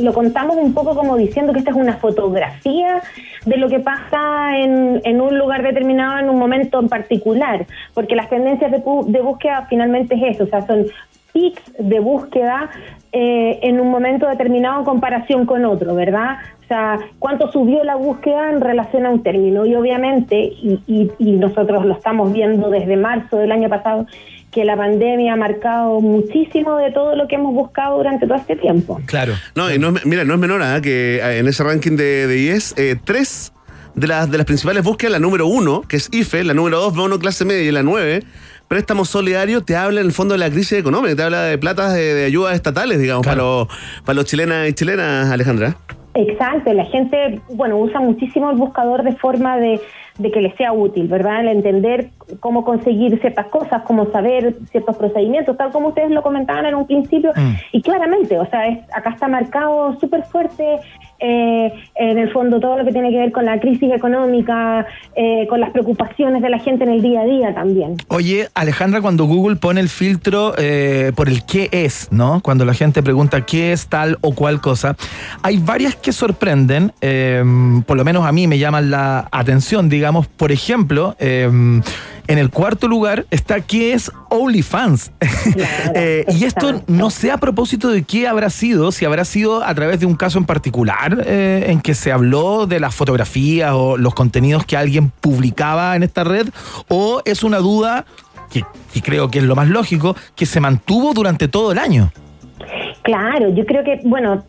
lo 0.00 0.12
contamos 0.12 0.56
un 0.56 0.74
poco 0.74 0.94
como 0.94 1.16
diciendo 1.16 1.52
que 1.52 1.58
esta 1.60 1.70
es 1.70 1.76
una 1.76 1.94
fotografía 1.98 3.02
de 3.46 3.56
lo 3.56 3.68
que 3.68 3.80
pasa 3.80 4.58
en, 4.58 5.00
en 5.04 5.20
un 5.20 5.38
lugar 5.38 5.62
determinado 5.62 6.18
en 6.18 6.28
un 6.30 6.38
momento 6.38 6.80
en 6.80 6.88
particular, 6.88 7.66
porque 7.94 8.16
las 8.16 8.28
tendencias 8.28 8.70
de, 8.70 8.78
de 9.06 9.20
búsqueda 9.20 9.66
finalmente 9.68 10.14
es 10.14 10.34
eso, 10.36 10.44
o 10.44 10.46
sea, 10.46 10.62
son 10.66 10.86
pics 11.32 11.62
de 11.78 11.98
búsqueda 11.98 12.70
eh, 13.12 13.58
en 13.62 13.80
un 13.80 13.90
momento 13.90 14.28
determinado 14.28 14.78
en 14.78 14.84
comparación 14.84 15.46
con 15.46 15.64
otro, 15.64 15.94
¿verdad? 15.94 16.36
O 16.62 16.66
sea, 16.66 16.98
cuánto 17.18 17.50
subió 17.50 17.82
la 17.84 17.96
búsqueda 17.96 18.50
en 18.50 18.60
relación 18.60 19.04
a 19.04 19.10
un 19.10 19.22
término. 19.22 19.66
Y 19.66 19.74
obviamente, 19.74 20.36
y, 20.38 20.80
y- 20.86 21.10
y 21.18 21.32
nosotros 21.32 21.84
lo 21.84 21.92
estamos 21.94 22.32
viendo 22.32 22.70
desde 22.70 22.96
marzo 22.96 23.36
del 23.36 23.52
año 23.52 23.68
pasado, 23.68 24.06
que 24.54 24.64
la 24.64 24.76
pandemia 24.76 25.32
ha 25.32 25.36
marcado 25.36 26.00
muchísimo 26.00 26.76
de 26.76 26.92
todo 26.92 27.16
lo 27.16 27.26
que 27.26 27.34
hemos 27.34 27.52
buscado 27.52 27.96
durante 27.96 28.26
todo 28.26 28.38
este 28.38 28.54
tiempo. 28.54 29.00
Claro. 29.06 29.34
No, 29.56 29.72
y 29.72 29.80
no 29.80 29.96
es, 29.96 30.06
mira, 30.06 30.24
no 30.24 30.34
es 30.34 30.40
menor 30.40 30.62
¿ah? 30.62 30.80
que 30.80 31.16
eh, 31.16 31.38
en 31.38 31.48
ese 31.48 31.64
ranking 31.64 31.96
de, 31.96 32.28
de 32.28 32.38
IES, 32.38 32.74
eh, 32.78 32.96
tres 33.02 33.52
de 33.96 34.06
las, 34.06 34.30
de 34.30 34.38
las 34.38 34.46
principales 34.46 34.84
búsquedas, 34.84 35.12
la 35.12 35.18
número 35.18 35.48
uno, 35.48 35.82
que 35.82 35.96
es 35.96 36.08
IFE, 36.12 36.44
la 36.44 36.54
número 36.54 36.78
dos, 36.78 36.94
bono 36.94 37.18
clase 37.18 37.44
media, 37.44 37.68
y 37.68 37.72
la 37.72 37.82
nueve, 37.82 38.22
préstamo 38.68 39.04
solidario, 39.04 39.64
te 39.64 39.74
habla 39.74 40.00
en 40.00 40.06
el 40.06 40.12
fondo 40.12 40.34
de 40.34 40.38
la 40.38 40.50
crisis 40.50 40.78
económica, 40.78 41.16
te 41.16 41.22
habla 41.24 41.42
de 41.42 41.58
platas 41.58 41.92
de, 41.92 42.14
de 42.14 42.24
ayudas 42.24 42.54
estatales, 42.54 43.00
digamos, 43.00 43.26
para, 43.26 43.38
los, 43.38 43.66
para 44.04 44.14
los 44.14 44.24
chilenas 44.24 44.68
y 44.68 44.72
chilenas, 44.72 45.32
Alejandra. 45.32 45.76
Exacto, 46.14 46.72
la 46.72 46.84
gente, 46.84 47.40
bueno, 47.50 47.76
usa 47.76 47.98
muchísimo 47.98 48.50
el 48.50 48.56
buscador 48.56 49.02
de 49.02 49.16
forma 49.16 49.56
de, 49.56 49.80
de 50.18 50.30
que 50.30 50.40
le 50.40 50.54
sea 50.56 50.72
útil, 50.72 51.08
¿verdad? 51.08 51.40
El 51.40 51.48
entender 51.48 52.10
cómo 52.40 52.64
conseguir 52.64 53.20
ciertas 53.20 53.46
cosas, 53.46 53.82
cómo 53.82 54.06
saber 54.12 54.54
ciertos 54.70 54.96
procedimientos, 54.96 55.56
tal 55.56 55.70
como 55.72 55.88
ustedes 55.88 56.10
lo 56.10 56.22
comentaban 56.22 56.66
en 56.66 56.76
un 56.76 56.86
principio. 56.86 57.32
Mm. 57.34 57.54
Y 57.72 57.82
claramente, 57.82 58.38
o 58.38 58.46
sea, 58.46 58.68
es- 58.68 58.78
acá 58.94 59.10
está 59.10 59.26
marcado 59.26 59.98
súper 59.98 60.22
fuerte 60.24 60.78
eh, 61.20 61.72
en 61.94 62.18
el 62.18 62.32
fondo 62.32 62.60
todo 62.60 62.78
lo 62.78 62.84
que 62.84 62.92
tiene 62.92 63.10
que 63.10 63.18
ver 63.18 63.32
con 63.32 63.44
la 63.44 63.58
crisis 63.60 63.92
económica, 63.92 64.86
eh, 65.16 65.46
con 65.48 65.60
las 65.60 65.70
preocupaciones 65.70 66.42
de 66.42 66.50
la 66.50 66.58
gente 66.58 66.84
en 66.84 66.90
el 66.90 67.02
día 67.02 67.22
a 67.22 67.24
día 67.24 67.54
también. 67.54 67.96
Oye, 68.08 68.48
Alejandra, 68.54 69.00
cuando 69.00 69.24
Google 69.24 69.56
pone 69.56 69.80
el 69.80 69.88
filtro 69.88 70.54
eh, 70.58 71.12
por 71.14 71.28
el 71.28 71.44
qué 71.44 71.68
es, 71.72 72.08
¿no? 72.10 72.40
Cuando 72.42 72.64
la 72.64 72.74
gente 72.74 73.02
pregunta 73.02 73.46
qué 73.46 73.72
es 73.72 73.86
tal 73.86 74.18
o 74.20 74.34
cual 74.34 74.60
cosa, 74.60 74.96
hay 75.42 75.58
varias 75.58 75.96
que 75.96 76.12
sorprenden, 76.12 76.92
eh, 77.00 77.42
por 77.86 77.96
lo 77.96 78.04
menos 78.04 78.26
a 78.26 78.32
mí 78.32 78.46
me 78.46 78.58
llaman 78.58 78.90
la 78.90 79.28
atención, 79.30 79.88
digamos, 79.88 80.26
por 80.26 80.52
ejemplo, 80.52 81.16
en 82.26 82.38
el 82.38 82.50
cuarto 82.50 82.88
lugar 82.88 83.26
está 83.30 83.60
qué 83.60 83.92
es 83.92 84.10
OnlyFans. 84.30 85.10
Eh, 85.94 86.24
y 86.28 86.44
esto 86.44 86.82
no 86.86 87.10
sé 87.10 87.30
a 87.30 87.36
propósito 87.36 87.88
de 87.88 88.02
qué 88.02 88.26
habrá 88.26 88.50
sido, 88.50 88.90
si 88.90 89.04
habrá 89.04 89.24
sido 89.24 89.62
a 89.62 89.74
través 89.74 90.00
de 90.00 90.06
un 90.06 90.14
caso 90.14 90.38
en 90.38 90.44
particular 90.44 91.22
eh, 91.26 91.66
en 91.68 91.80
que 91.80 91.94
se 91.94 92.10
habló 92.10 92.66
de 92.66 92.80
las 92.80 92.94
fotografías 92.94 93.72
o 93.74 93.96
los 93.96 94.14
contenidos 94.14 94.64
que 94.64 94.76
alguien 94.76 95.10
publicaba 95.20 95.94
en 95.94 96.02
esta 96.02 96.24
red, 96.24 96.48
o 96.88 97.22
es 97.24 97.44
una 97.44 97.58
duda 97.58 98.06
que, 98.50 98.64
que 98.92 99.02
creo 99.02 99.30
que 99.30 99.38
es 99.38 99.44
lo 99.44 99.54
más 99.54 99.68
lógico, 99.68 100.16
que 100.34 100.46
se 100.46 100.60
mantuvo 100.60 101.12
durante 101.14 101.48
todo 101.48 101.72
el 101.72 101.78
año. 101.78 102.12
Claro, 103.02 103.48
yo 103.50 103.66
creo 103.66 103.84
que, 103.84 104.00
bueno, 104.04 104.42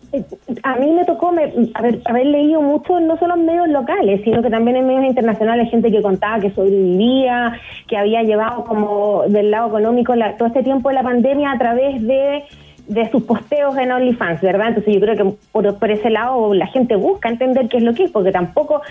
a 0.63 0.75
mí 0.77 0.91
me 0.91 1.03
tocó 1.05 1.31
me- 1.31 1.51
haber, 1.73 1.99
haber 2.05 2.25
leído 2.27 2.61
mucho, 2.61 2.99
no 2.99 3.17
solo 3.17 3.35
en 3.35 3.45
medios 3.45 3.67
locales, 3.69 4.21
sino 4.23 4.41
que 4.41 4.49
también 4.49 4.77
en 4.77 4.87
medios 4.87 5.05
internacionales, 5.05 5.69
gente 5.69 5.91
que 5.91 6.01
contaba 6.01 6.39
que 6.39 6.51
sobrevivía, 6.51 7.59
que 7.87 7.97
había 7.97 8.23
llevado 8.23 8.63
como 8.63 9.23
del 9.27 9.51
lado 9.51 9.67
económico 9.69 10.15
la- 10.15 10.37
todo 10.37 10.47
este 10.47 10.63
tiempo 10.63 10.89
de 10.89 10.95
la 10.95 11.03
pandemia 11.03 11.51
a 11.51 11.57
través 11.57 12.01
de, 12.05 12.43
de 12.87 13.09
sus 13.11 13.23
posteos 13.23 13.77
en 13.77 13.91
OnlyFans, 13.91 14.41
¿verdad? 14.41 14.69
Entonces 14.69 14.93
yo 14.93 14.99
creo 14.99 15.15
que 15.15 15.37
por, 15.51 15.77
por 15.79 15.91
ese 15.91 16.09
lado 16.09 16.53
la 16.53 16.67
gente 16.67 16.95
busca 16.95 17.29
entender 17.29 17.67
qué 17.69 17.77
es 17.77 17.83
lo 17.83 17.93
que 17.93 18.05
es, 18.05 18.11
porque 18.11 18.31
tampoco, 18.31 18.81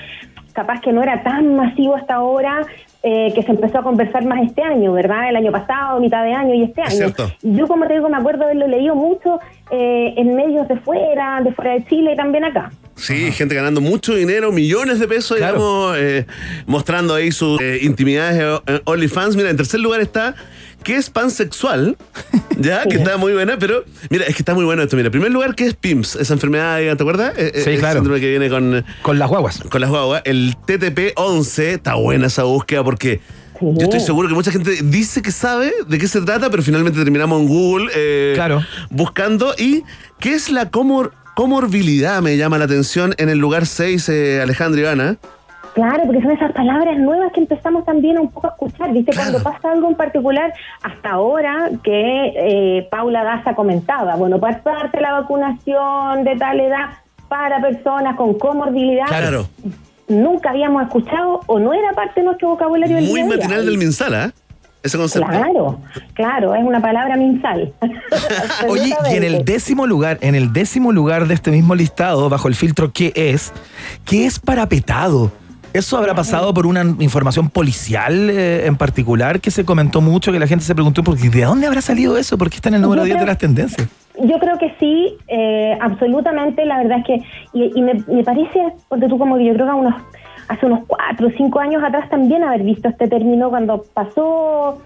capaz 0.52 0.80
que 0.80 0.92
no 0.92 1.02
era 1.02 1.22
tan 1.22 1.54
masivo 1.56 1.94
hasta 1.96 2.14
ahora, 2.14 2.66
eh, 3.02 3.32
que 3.34 3.42
se 3.42 3.50
empezó 3.50 3.78
a 3.78 3.82
conversar 3.82 4.24
más 4.24 4.42
este 4.42 4.62
año, 4.62 4.92
¿verdad? 4.92 5.28
El 5.28 5.36
año 5.36 5.52
pasado, 5.52 6.00
mitad 6.00 6.24
de 6.24 6.32
año 6.32 6.54
y 6.54 6.62
este 6.62 6.80
Es 6.82 6.88
año. 6.88 6.96
cierto. 6.96 7.32
Yo, 7.42 7.66
como 7.68 7.86
te 7.86 7.94
digo, 7.94 8.08
me 8.08 8.16
acuerdo 8.16 8.44
haberlo 8.44 8.66
leído 8.66 8.94
mucho 8.94 9.38
eh, 9.70 10.14
en 10.16 10.34
medios 10.34 10.66
de 10.68 10.76
fuera, 10.78 11.40
de 11.42 11.52
fuera 11.52 11.72
de 11.74 11.84
Chile 11.86 12.12
y 12.14 12.16
también 12.16 12.44
acá. 12.44 12.72
Sí, 12.96 13.30
gente 13.32 13.54
ganando 13.56 13.80
mucho 13.80 14.14
dinero, 14.14 14.52
millones 14.52 15.00
de 15.00 15.08
pesos, 15.08 15.36
digamos, 15.36 15.96
eh, 15.98 16.26
mostrando 16.66 17.14
ahí 17.14 17.30
sus 17.32 17.60
eh, 17.60 17.80
intimidades 17.82 18.62
en 18.66 18.80
OnlyFans. 18.84 19.36
Mira, 19.36 19.50
en 19.50 19.56
tercer 19.56 19.80
lugar 19.80 20.00
está 20.00 20.34
¿Qué 20.84 20.96
es 20.96 21.10
pansexual? 21.10 21.96
Ya, 22.58 22.84
que 22.84 22.96
está 22.96 23.16
muy 23.16 23.32
buena, 23.32 23.58
pero 23.58 23.84
mira, 24.10 24.26
es 24.26 24.34
que 24.36 24.42
está 24.42 24.54
muy 24.54 24.64
bueno 24.64 24.82
esto. 24.82 24.96
Mira, 24.96 25.06
en 25.08 25.12
primer 25.12 25.32
lugar, 25.32 25.54
¿qué 25.56 25.66
es 25.66 25.74
PIMS? 25.74 26.16
Esa 26.16 26.34
enfermedad, 26.34 26.78
¿te 26.78 26.90
acuerdas? 26.90 27.32
Eh, 27.36 27.50
eh, 27.54 27.62
Sí, 27.64 27.70
el 27.70 27.78
claro. 27.80 27.96
síndrome 28.00 28.20
que 28.20 28.28
viene 28.30 28.48
con, 28.48 28.84
con 29.02 29.18
las 29.18 29.28
guaguas. 29.28 29.60
Con 29.70 29.80
las 29.80 29.90
guaguas. 29.90 30.22
El 30.24 30.54
TTP-11, 30.66 31.58
está 31.62 31.94
buena 31.94 32.26
esa 32.28 32.44
búsqueda 32.44 32.84
porque 32.84 33.20
Yo 33.60 33.72
estoy 33.84 34.00
seguro 34.00 34.28
que 34.28 34.34
mucha 34.34 34.52
gente 34.52 34.78
dice 34.84 35.22
que 35.22 35.32
sabe 35.32 35.72
de 35.88 35.98
qué 35.98 36.06
se 36.06 36.20
trata, 36.20 36.50
pero 36.50 36.62
finalmente 36.62 36.98
terminamos 37.02 37.40
en 37.40 37.48
Google 37.48 37.90
eh, 37.94 38.32
Claro. 38.34 38.62
buscando. 38.90 39.54
¿Y 39.58 39.82
qué 40.20 40.34
es 40.34 40.50
la 40.50 40.70
comor 40.70 41.12
comorbilidad? 41.34 42.22
Me 42.22 42.36
llama 42.36 42.58
la 42.58 42.66
atención 42.66 43.14
en 43.18 43.28
el 43.30 43.38
lugar 43.38 43.66
6, 43.66 44.08
eh, 44.10 44.40
Alejandra 44.42 44.80
Ivana. 44.80 45.16
Claro, 45.74 46.04
porque 46.06 46.22
son 46.22 46.30
esas 46.30 46.52
palabras 46.52 46.96
nuevas 46.98 47.32
que 47.32 47.40
empezamos 47.40 47.84
también 47.84 48.18
un 48.18 48.30
poco 48.30 48.46
a 48.46 48.50
escuchar, 48.50 48.92
¿viste? 48.92 49.12
Cuando 49.14 49.42
pasa 49.42 49.72
algo 49.72 49.88
en 49.88 49.96
particular, 49.96 50.52
hasta 50.82 51.10
ahora 51.10 51.70
que 51.82 52.32
eh, 52.36 52.88
Paula 52.90 53.24
Daza 53.24 53.54
comentaba, 53.54 54.14
bueno, 54.16 54.38
para 54.38 54.62
parte 54.62 55.00
la 55.00 55.12
vacunación 55.12 56.24
de 56.24 56.36
tal 56.36 56.60
edad 56.60 56.90
para 57.28 57.60
personas 57.60 58.14
con 58.16 58.34
comorbilidad, 58.38 59.06
Claro. 59.08 59.46
nunca 60.08 60.50
habíamos 60.50 60.82
escuchado 60.84 61.40
o 61.46 61.58
no 61.58 61.72
era 61.74 61.92
parte 61.92 62.20
de 62.20 62.26
nuestro 62.26 62.50
vocabulario 62.50 62.96
Muy 63.00 63.22
día. 63.22 63.26
matinal 63.26 63.66
del 63.66 63.76
Minsala, 63.78 64.26
¿eh? 64.26 64.30
Ese 64.84 64.98
concepto. 64.98 65.26
Claro, 65.26 65.80
claro, 66.12 66.54
es 66.54 66.62
una 66.62 66.78
palabra 66.80 67.16
minsal. 67.16 67.72
Oye, 68.68 68.94
y 69.10 69.16
en 69.16 69.24
el 69.24 69.42
décimo 69.44 69.86
lugar, 69.86 70.18
en 70.20 70.34
el 70.34 70.52
décimo 70.52 70.92
lugar 70.92 71.26
de 71.26 71.32
este 71.32 71.50
mismo 71.50 71.74
listado, 71.74 72.28
bajo 72.28 72.48
el 72.48 72.54
filtro 72.54 72.92
¿qué 72.92 73.10
es? 73.16 73.50
¿Qué 74.04 74.26
es 74.26 74.38
parapetado? 74.38 75.32
¿Eso 75.74 75.98
habrá 75.98 76.14
pasado 76.14 76.54
por 76.54 76.66
una 76.66 76.82
información 77.00 77.50
policial 77.50 78.30
eh, 78.30 78.64
en 78.64 78.76
particular 78.76 79.40
que 79.40 79.50
se 79.50 79.64
comentó 79.64 80.00
mucho, 80.00 80.30
que 80.30 80.38
la 80.38 80.46
gente 80.46 80.64
se 80.64 80.72
preguntó, 80.72 81.02
porque 81.02 81.28
¿de 81.28 81.42
dónde 81.42 81.66
habrá 81.66 81.80
salido 81.80 82.16
eso? 82.16 82.38
¿Por 82.38 82.48
qué 82.48 82.56
está 82.56 82.68
en 82.68 82.76
el 82.76 82.82
número 82.82 83.02
Yo 83.02 83.06
10 83.06 83.18
de 83.18 83.26
las 83.26 83.38
tendencias? 83.38 83.88
Yo 84.22 84.38
creo 84.38 84.56
que 84.56 84.72
sí, 84.78 85.16
eh, 85.26 85.76
absolutamente. 85.80 86.64
La 86.64 86.78
verdad 86.78 86.98
es 87.00 87.04
que, 87.04 87.14
y, 87.52 87.72
y 87.74 87.82
me, 87.82 87.94
me 88.06 88.22
parece, 88.22 88.72
porque 88.88 89.08
tú 89.08 89.18
como 89.18 89.36
que 89.36 89.46
yo 89.46 89.54
creo 89.54 89.66
que 89.66 89.72
a 89.72 89.74
unos, 89.74 89.94
hace 90.46 90.64
unos 90.64 90.86
cuatro 90.86 91.26
o 91.26 91.30
cinco 91.36 91.58
años 91.58 91.82
atrás 91.82 92.08
también 92.08 92.44
haber 92.44 92.62
visto 92.62 92.88
este 92.88 93.08
término 93.08 93.50
cuando 93.50 93.84
pasó 93.92 94.80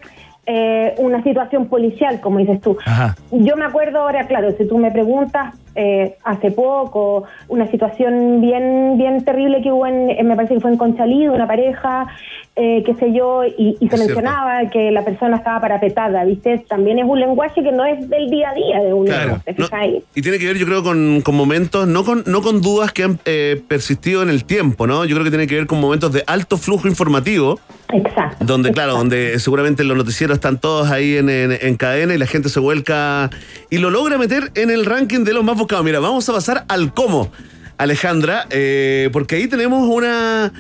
eh, 0.47 0.95
una 0.97 1.23
situación 1.23 1.67
policial, 1.67 2.23
como 2.23 2.39
dices 2.39 2.63
tú. 2.63 2.79
Ajá. 2.87 3.15
Yo 3.31 3.55
me 3.57 3.67
acuerdo 3.67 4.01
ahora, 4.01 4.27
claro, 4.27 4.53
si 4.57 4.67
tú 4.67 4.79
me 4.79 4.91
preguntas, 4.91 5.55
eh, 5.81 6.17
hace 6.25 6.51
poco, 6.51 7.23
una 7.49 7.67
situación 7.71 8.41
bien 8.41 8.99
bien 8.99 9.25
terrible 9.25 9.63
que 9.63 9.71
hubo 9.71 9.87
en, 9.87 10.07
me 10.27 10.35
parece 10.35 10.55
que 10.55 10.61
fue 10.61 10.73
en 10.73 10.77
Conchalí, 10.77 11.29
una 11.29 11.47
pareja, 11.47 12.07
eh, 12.57 12.83
qué 12.85 12.95
sé 12.97 13.13
yo, 13.13 13.45
y, 13.45 13.77
y 13.79 13.89
se 13.89 13.95
Es 13.95 14.01
mencionaba 14.01 14.69
que 14.71 14.91
la 14.91 15.05
persona 15.05 15.37
estaba 15.37 15.61
parapetada, 15.61 16.25
¿viste? 16.25 16.59
También 16.69 16.99
es 16.99 17.05
un 17.07 17.21
lenguaje 17.21 17.63
que 17.63 17.71
no 17.71 17.85
es 17.85 18.09
del 18.11 18.29
día 18.29 18.51
a 18.51 18.55
día 18.55 18.81
de 18.83 18.93
uno, 18.93 19.07
Claro. 19.07 19.41
¿te 19.45 19.53
No, 19.57 19.65
fijáis? 19.67 20.03
y 20.15 20.21
tiene 20.23 20.39
que 20.39 20.47
ver, 20.47 20.57
yo 20.59 20.67
creo, 20.67 20.83
con, 20.83 21.21
con 21.23 21.37
momentos, 21.37 21.87
no 21.87 22.03
con, 22.05 22.25
no 22.27 22.43
con 22.43 22.61
dudas 22.61 22.93
que 22.93 23.05
han 23.05 23.19
eh, 23.25 23.63
persistido 23.69 24.23
en 24.23 24.31
el 24.31 24.45
tiempo, 24.45 24.87
¿no? 24.89 25.05
Yo 25.05 25.15
creo 25.15 25.25
que 25.25 25.31
tiene 25.31 25.47
que 25.47 25.55
ver 25.55 25.67
con 25.69 25.81
momentos 25.81 26.13
de 26.13 26.25
alto 26.27 26.57
flujo 26.57 26.89
informativo, 26.89 27.61
Exacto. 27.93 28.45
donde, 28.45 28.71
claro, 28.73 28.93
donde 28.93 29.39
seguramente 29.39 29.83
los 29.85 29.97
noticieros 29.97 30.37
están 30.37 30.59
todos 30.59 30.91
ahí 30.91 31.17
en, 31.17 31.31
en- 31.31 31.57
en 31.61 31.77
cadena 31.77 32.15
y 32.15 32.19
la 32.19 32.27
gente 32.27 32.49
se 32.51 32.61
vuelca 32.61 33.31
y 33.71 33.79
lo 33.79 33.91
logra 33.91 34.19
meter 34.19 34.51
en 34.57 34.71
el 34.71 34.85
ranking 34.85 35.25
de 35.25 35.33
los 35.33 35.43
más 35.45 35.57
buscados. 35.57 35.85
Mira, 35.85 35.99
vamos 36.01 36.29
a 36.29 36.33
pasar 36.35 36.65
al 36.69 36.93
cómo, 36.93 37.33
Alejandra, 37.79 38.47
eh, 38.51 39.09
porque 39.13 39.37
ahí 39.37 39.49
tenemos 39.49 39.89
una... 39.89 40.53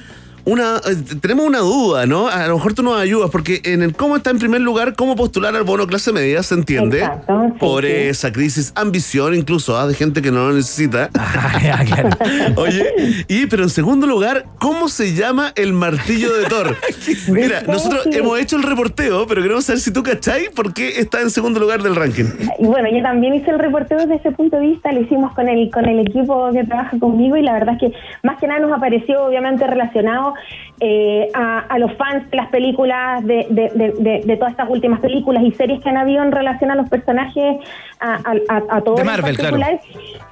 Una, 0.48 0.76
eh, 0.78 0.96
tenemos 1.20 1.46
una 1.46 1.58
duda, 1.58 2.06
¿no? 2.06 2.28
A 2.28 2.46
lo 2.46 2.54
mejor 2.54 2.72
tú 2.72 2.82
nos 2.82 2.98
ayudas, 2.98 3.28
porque 3.30 3.60
en 3.64 3.82
el 3.82 3.94
cómo 3.94 4.16
está 4.16 4.30
en 4.30 4.38
primer 4.38 4.62
lugar, 4.62 4.94
cómo 4.94 5.14
postular 5.14 5.54
al 5.54 5.64
bono 5.64 5.86
clase 5.86 6.10
media, 6.10 6.42
¿se 6.42 6.54
entiende? 6.54 7.00
Exacto, 7.00 7.42
sí, 7.52 7.58
Pobreza, 7.58 8.32
crisis, 8.32 8.72
ambición, 8.74 9.34
incluso, 9.34 9.76
¿ah? 9.76 9.86
de 9.86 9.92
gente 9.92 10.22
que 10.22 10.30
no 10.30 10.48
lo 10.48 10.54
necesita. 10.54 11.10
Ah, 11.18 11.84
claro. 11.84 12.08
Oye, 12.56 13.24
y 13.28 13.46
pero 13.46 13.64
en 13.64 13.68
segundo 13.68 14.06
lugar, 14.06 14.46
¿cómo 14.58 14.88
se 14.88 15.14
llama 15.14 15.52
el 15.56 15.72
martillo 15.72 16.32
de 16.34 16.46
Thor? 16.46 16.76
Mira, 17.28 17.62
nosotros 17.62 18.06
hemos 18.06 18.38
hecho 18.38 18.56
el 18.56 18.62
reporteo, 18.62 19.26
pero 19.26 19.42
queremos 19.42 19.64
saber 19.64 19.80
si 19.80 19.92
tú 19.92 20.02
cachai 20.02 20.48
por 20.54 20.72
qué 20.72 21.00
está 21.00 21.20
en 21.20 21.30
segundo 21.30 21.60
lugar 21.60 21.82
del 21.82 21.94
ranking. 21.94 22.24
Y 22.58 22.64
bueno, 22.64 22.88
yo 22.90 23.02
también 23.02 23.34
hice 23.34 23.50
el 23.50 23.58
reporteo 23.58 23.98
desde 23.98 24.16
ese 24.16 24.30
punto 24.32 24.56
de 24.56 24.66
vista, 24.66 24.92
lo 24.92 25.00
hicimos 25.00 25.34
con 25.34 25.48
el, 25.48 25.70
con 25.70 25.86
el 25.86 25.98
equipo 26.00 26.50
que 26.52 26.64
trabaja 26.64 26.98
conmigo 26.98 27.36
y 27.36 27.42
la 27.42 27.52
verdad 27.52 27.74
es 27.74 27.80
que 27.80 27.98
más 28.22 28.38
que 28.38 28.46
nada 28.46 28.60
nos 28.60 28.72
apareció 28.72 29.24
obviamente 29.24 29.66
relacionado 29.66 30.34
eh, 30.80 31.28
a, 31.34 31.60
a 31.60 31.78
los 31.78 31.92
fans 31.94 32.30
de 32.30 32.36
las 32.36 32.48
películas, 32.48 33.24
de, 33.24 33.46
de, 33.50 33.70
de, 33.74 33.92
de- 33.98 34.22
de 34.24 34.36
todas 34.36 34.52
estas 34.52 34.68
últimas 34.70 35.00
películas 35.00 35.42
y 35.42 35.52
series 35.52 35.80
que 35.82 35.88
han 35.88 35.96
habido 35.96 36.22
en 36.22 36.32
relación 36.32 36.70
a 36.70 36.74
los 36.74 36.88
personajes, 36.88 37.56
a, 38.00 38.14
a, 38.48 38.62
a- 38.76 38.80
todos 38.82 38.96
De 38.96 39.02
en 39.02 39.06
Marvel, 39.06 39.36
claro. 39.36 39.58
particular. 39.58 39.80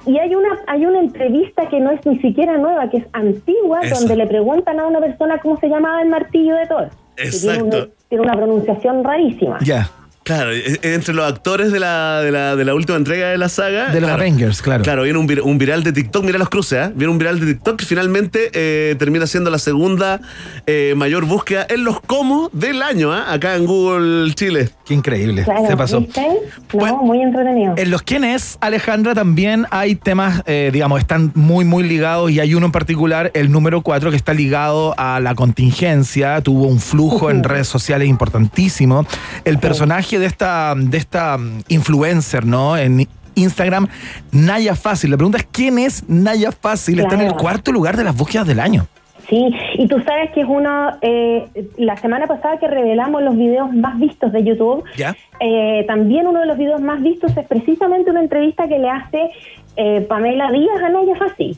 Y 0.05 0.17
hay 0.19 0.35
una, 0.35 0.49
hay 0.67 0.85
una 0.85 0.99
entrevista 0.99 1.67
que 1.69 1.79
no 1.79 1.91
es 1.91 2.05
ni 2.05 2.17
siquiera 2.19 2.57
nueva, 2.57 2.89
que 2.89 2.97
es 2.97 3.05
antigua, 3.13 3.79
Eso. 3.81 3.95
donde 3.99 4.15
le 4.15 4.27
preguntan 4.27 4.79
a 4.79 4.87
una 4.87 4.99
persona 4.99 5.37
cómo 5.39 5.57
se 5.59 5.67
llamaba 5.67 6.01
el 6.01 6.09
martillo 6.09 6.55
de 6.55 6.65
Thor. 6.67 6.89
Que 7.15 7.29
tiene 7.29 7.63
una- 7.63 7.75
Exacto. 7.75 7.93
tiene 8.09 8.23
una 8.23 8.33
pronunciación 8.33 9.03
rarísima. 9.03 9.57
Ya. 9.61 9.89
Claro, 10.27 10.51
e- 10.51 10.79
e- 10.83 10.93
entre 10.93 11.13
los 11.13 11.25
actores 11.25 11.71
de 11.71 11.79
la, 11.79 12.21
de 12.21 12.31
la, 12.31 12.55
de 12.55 12.65
la 12.65 12.75
última 12.75 12.97
entrega 12.97 13.29
de 13.29 13.37
la 13.37 13.47
saga. 13.49 13.85
De 13.87 14.01
los 14.01 14.09
claro, 14.09 14.21
Avengers, 14.21 14.61
claro. 14.61 14.83
Claro, 14.83 15.03
viene 15.03 15.17
un, 15.17 15.27
vir- 15.27 15.41
un 15.41 15.57
viral 15.57 15.83
de 15.83 15.93
TikTok, 15.93 16.23
mira 16.25 16.37
los 16.37 16.49
cruces, 16.49 16.87
¿eh? 16.89 16.91
Viene 16.93 17.11
un 17.11 17.17
viral 17.17 17.39
de 17.39 17.45
TikTok 17.53 17.77
que 17.79 17.85
finalmente 17.85 18.49
eh, 18.53 18.95
termina 18.99 19.25
siendo 19.25 19.49
la 19.49 19.57
segunda 19.57 20.19
eh, 20.65 20.93
mayor 20.97 21.25
búsqueda 21.25 21.65
en 21.69 21.83
los 21.85 22.01
cómo 22.01 22.49
del 22.51 22.81
año, 22.81 23.11
¿ah? 23.13 23.31
Acá 23.31 23.55
en 23.55 23.65
Google 23.65 24.33
Chile. 24.35 24.69
Qué 24.85 24.93
increíble. 24.93 25.43
Claro, 25.45 25.65
Se 25.67 25.77
pasó. 25.77 26.01
¿viste? 26.01 26.27
No, 26.73 26.97
muy 27.03 27.21
entretenido. 27.21 27.73
En 27.77 27.89
los 27.89 28.01
quiénes, 28.03 28.57
Alejandra, 28.61 29.15
también 29.15 29.65
hay 29.71 29.95
temas, 29.95 30.43
eh, 30.45 30.69
digamos, 30.73 30.99
están 30.99 31.31
muy, 31.35 31.63
muy 31.65 31.83
ligados 31.87 32.31
y 32.31 32.39
hay 32.41 32.53
uno 32.53 32.65
en 32.67 32.71
particular, 32.73 33.31
el 33.33 33.51
número 33.51 33.81
4, 33.81 34.11
que 34.11 34.17
está 34.17 34.33
ligado 34.33 34.93
a 34.97 35.19
la 35.21 35.35
contingencia, 35.35 36.41
tuvo 36.41 36.67
un 36.67 36.79
flujo 36.79 37.29
en 37.31 37.43
redes 37.43 37.67
sociales 37.67 38.07
importantísimo. 38.07 39.05
El 39.45 39.59
personaje 39.59 40.16
de 40.19 40.25
esta, 40.25 40.73
de 40.75 40.97
esta 40.97 41.37
mm, 41.37 41.63
influencer, 41.69 42.45
¿no? 42.45 42.77
En 42.77 43.07
Instagram, 43.35 43.87
Naya 44.31 44.75
Fácil. 44.75 45.11
La 45.11 45.17
pregunta 45.17 45.37
es, 45.37 45.47
¿quién 45.51 45.79
es 45.79 46.07
Naya 46.09 46.51
Fácil? 46.51 46.99
Está 46.99 47.15
en 47.15 47.21
el 47.21 47.33
cuarto 47.33 47.71
lugar 47.71 47.95
de 47.95 48.03
las 48.03 48.15
búsquedas 48.15 48.47
del 48.47 48.59
año. 48.59 48.87
Sí, 49.29 49.53
y 49.73 49.87
tú 49.87 49.99
sabes 50.03 50.31
que 50.31 50.41
es 50.41 50.47
uno, 50.47 50.91
eh, 51.01 51.45
la 51.77 51.97
semana 51.97 52.27
pasada 52.27 52.57
que 52.59 52.67
revelamos 52.67 53.21
los 53.21 53.35
videos 53.35 53.73
más 53.73 53.99
vistos 53.99 54.31
de 54.31 54.43
YouTube, 54.43 54.85
¿Ya? 54.95 55.17
eh, 55.41 55.83
también 55.85 56.27
uno 56.27 56.39
de 56.39 56.45
los 56.45 56.57
videos 56.57 56.79
más 56.79 57.01
vistos 57.01 57.35
es 57.35 57.45
precisamente 57.45 58.09
una 58.09 58.21
entrevista 58.21 58.69
que 58.69 58.79
le 58.79 58.89
hace 58.89 59.29
eh, 59.75 60.01
Pamela 60.07 60.49
Díaz 60.51 60.81
a 60.81 60.89
Naya 60.89 61.15
Fácil. 61.15 61.57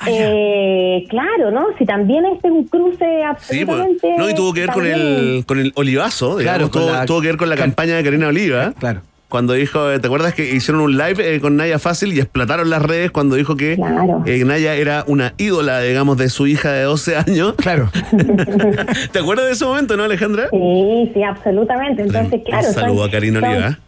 Ah, 0.00 0.06
Eh, 0.10 1.04
claro, 1.10 1.50
¿no? 1.50 1.66
Si 1.78 1.84
también 1.84 2.24
este 2.26 2.48
es 2.48 2.54
un 2.54 2.64
cruce 2.68 2.96
Sí, 3.40 3.64
pues. 3.64 3.78
absolutamente... 3.78 4.14
No, 4.18 4.30
y 4.30 4.34
tuvo 4.34 4.52
que 4.54 4.60
ver 4.60 4.70
con 4.70 4.86
el, 4.86 5.44
con 5.46 5.58
el 5.58 5.72
olivazo, 5.76 6.38
digamos, 6.38 6.58
Claro, 6.58 6.70
con 6.70 6.82
tuvo, 6.82 6.92
la- 6.92 7.06
tuvo 7.06 7.20
que 7.20 7.26
ver 7.28 7.36
con 7.36 7.48
la 7.48 7.56
campaña 7.56 7.96
de 7.96 8.02
Karina 8.04 8.28
Oliva. 8.28 8.72
Claro. 8.78 9.02
Cuando 9.28 9.52
dijo, 9.52 9.86
¿te 10.00 10.04
acuerdas 10.06 10.34
que 10.34 10.50
hicieron 10.52 10.82
un 10.82 10.96
live 10.98 11.36
eh, 11.36 11.38
con 11.40 11.54
Naya 11.56 11.78
Fácil 11.78 12.12
y 12.12 12.18
explotaron 12.18 12.68
las 12.68 12.82
redes 12.82 13.12
cuando 13.12 13.36
dijo 13.36 13.56
que 13.56 13.76
Claro. 13.76 14.24
eh, 14.26 14.42
Naya 14.44 14.74
era 14.74 15.04
una 15.06 15.34
ídola, 15.38 15.80
digamos, 15.82 16.16
de 16.16 16.30
su 16.30 16.48
hija 16.48 16.72
de 16.72 16.82
12 16.82 17.16
años? 17.16 17.54
Claro. 17.58 17.90
¿Te 19.12 19.18
acuerdas 19.20 19.46
de 19.46 19.52
ese 19.52 19.64
momento, 19.64 19.96
no, 19.96 20.02
Alejandra? 20.04 20.48
Sí, 20.50 21.10
sí, 21.14 21.22
absolutamente. 21.22 22.02
Entonces, 22.02 22.40
claro... 22.44 22.68
un 22.68 22.74
saludo 22.74 22.98
son- 23.00 23.08
a 23.08 23.12
Karina 23.12 23.40
son- 23.40 23.48
Oliva. 23.50 23.78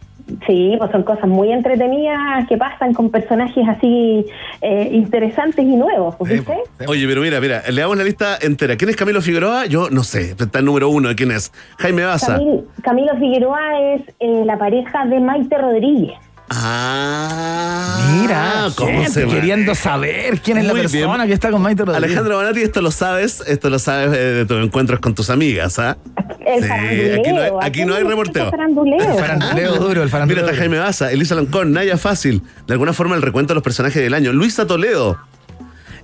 Sí, 0.47 0.75
pues 0.77 0.89
son 0.91 1.03
cosas 1.03 1.27
muy 1.27 1.51
entretenidas 1.51 2.47
que 2.47 2.57
pasan 2.57 2.93
con 2.93 3.09
personajes 3.11 3.67
así 3.67 4.25
eh, 4.61 4.89
interesantes 4.93 5.63
y 5.65 5.75
nuevos, 5.75 6.15
pues, 6.15 6.31
¿viste? 6.31 6.57
Oye, 6.87 7.05
pero 7.07 7.21
mira, 7.21 7.41
mira, 7.41 7.61
le 7.69 7.81
damos 7.81 7.97
la 7.97 8.03
lista 8.05 8.37
entera. 8.41 8.77
¿Quién 8.77 8.89
es 8.89 8.95
Camilo 8.95 9.21
Figueroa? 9.21 9.65
Yo 9.65 9.89
no 9.89 10.03
sé, 10.03 10.31
está 10.39 10.59
el 10.59 10.65
número 10.65 10.87
uno. 10.89 11.09
¿Quién 11.15 11.31
es? 11.31 11.51
Jaime 11.77 12.05
Baza. 12.05 12.37
Camil- 12.37 12.63
Camilo 12.83 13.17
Figueroa 13.17 13.79
es 13.93 14.01
eh, 14.19 14.43
la 14.45 14.57
pareja 14.57 15.05
de 15.05 15.19
Maite 15.19 15.57
Rodríguez. 15.57 16.13
Ah, 16.55 18.09
Mira, 18.21 18.67
¿cómo 18.75 18.91
gente 18.91 19.11
se 19.11 19.27
queriendo 19.27 19.75
saber 19.75 20.39
quién 20.41 20.57
es 20.59 20.65
la 20.65 20.73
persona 20.73 21.15
bien. 21.17 21.27
que 21.27 21.33
está 21.33 21.51
con 21.51 21.61
Maite 21.61 21.83
Rodríguez. 21.85 22.03
Alejandra 22.11 22.35
Bonatti, 22.35 22.61
esto 22.61 22.81
lo 22.81 22.91
sabes, 22.91 23.43
esto 23.47 23.69
lo 23.69 23.79
sabes 23.79 24.11
de 24.11 24.45
tus 24.45 24.63
encuentros 24.63 24.99
con 24.99 25.15
tus 25.15 25.29
amigas, 25.29 25.79
¿ah? 25.79 25.97
El 26.45 26.61
Sí, 26.63 26.67
faranduleo. 26.69 27.19
aquí 27.19 27.31
no 27.33 27.41
hay- 27.41 27.51
aquí 27.61 27.85
no 27.85 27.95
hay 27.95 28.03
me 28.03 28.09
reporteo. 28.11 28.43
gusta 28.43 28.55
el 28.55 28.59
faranduleo. 28.61 28.99
El 29.13 29.19
faranduleo 29.19 29.75
duro, 29.77 30.03
el 30.03 30.09
faranduleo 30.09 30.43
Mira, 30.43 30.51
está 30.51 30.61
Jaime 30.61 30.77
Baza, 30.79 31.11
Elisa 31.11 31.35
Loncón, 31.35 31.71
Naya 31.71 31.97
Fácil. 31.97 32.41
De 32.67 32.73
alguna 32.73 32.93
forma 32.93 33.15
el 33.15 33.21
recuento 33.21 33.53
de 33.53 33.55
los 33.55 33.63
personajes 33.63 34.01
del 34.01 34.13
año. 34.13 34.31
Luisa 34.33 34.67
Toledo. 34.67 35.17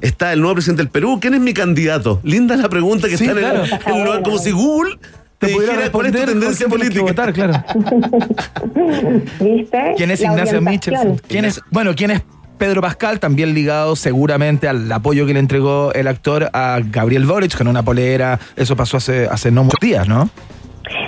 Está 0.02 0.32
el 0.32 0.40
nuevo 0.40 0.56
presidente 0.56 0.82
del 0.82 0.90
Perú. 0.90 1.20
¿Quién 1.22 1.34
es 1.34 1.42
mi 1.42 1.54
candidato? 1.54 2.22
Linda 2.24 2.56
es 2.56 2.62
la 2.62 2.70
pregunta 2.70 3.10
que 3.10 3.18
Sí, 3.18 3.26
está 3.26 3.38
en 3.38 3.46
el- 3.46 3.52
claro. 3.52 3.84
en 3.86 3.96
el 3.96 4.04
lugar, 4.06 4.22
como 4.24 4.38
si 4.38 4.52
Google 4.52 4.98
te, 5.40 5.48
Te 5.48 5.54
pudiera 5.54 5.74
dijera 5.74 5.92
cuál 5.92 6.06
es 6.08 6.12
tu 6.12 6.18
responder 6.18 6.40
tendencia 6.40 6.68
por 6.68 6.78
política. 6.80 7.02
votar, 7.02 7.34
claro. 7.34 7.64
¿Viste? 9.40 9.94
¿Quién 9.98 10.12
es 10.12 10.22
La 10.22 10.32
Ignacio. 10.32 10.62
Michelson? 10.62 11.22
¿Quién 11.28 11.46
es, 11.46 11.62
bueno, 11.72 11.96
¿quién 11.96 12.12
es 12.12 12.22
Pedro 12.58 12.82
Pascal? 12.82 13.20
También 13.20 13.54
ligado 13.54 13.96
seguramente 13.96 14.68
al 14.68 14.92
apoyo 14.92 15.26
que 15.26 15.34
le 15.34 15.40
entregó 15.40 15.94
el 15.94 16.08
actor 16.08 16.50
a 16.54 16.80
Gabriel 16.84 17.26
Boric 17.26 17.58
con 17.58 17.68
una 17.68 17.84
polera. 17.84 18.38
Eso 18.58 18.76
pasó 18.76 18.98
hace, 18.98 19.28
hace 19.28 19.50
no 19.50 19.64
muchos 19.64 19.80
días, 19.80 20.08
¿no? 20.08 20.30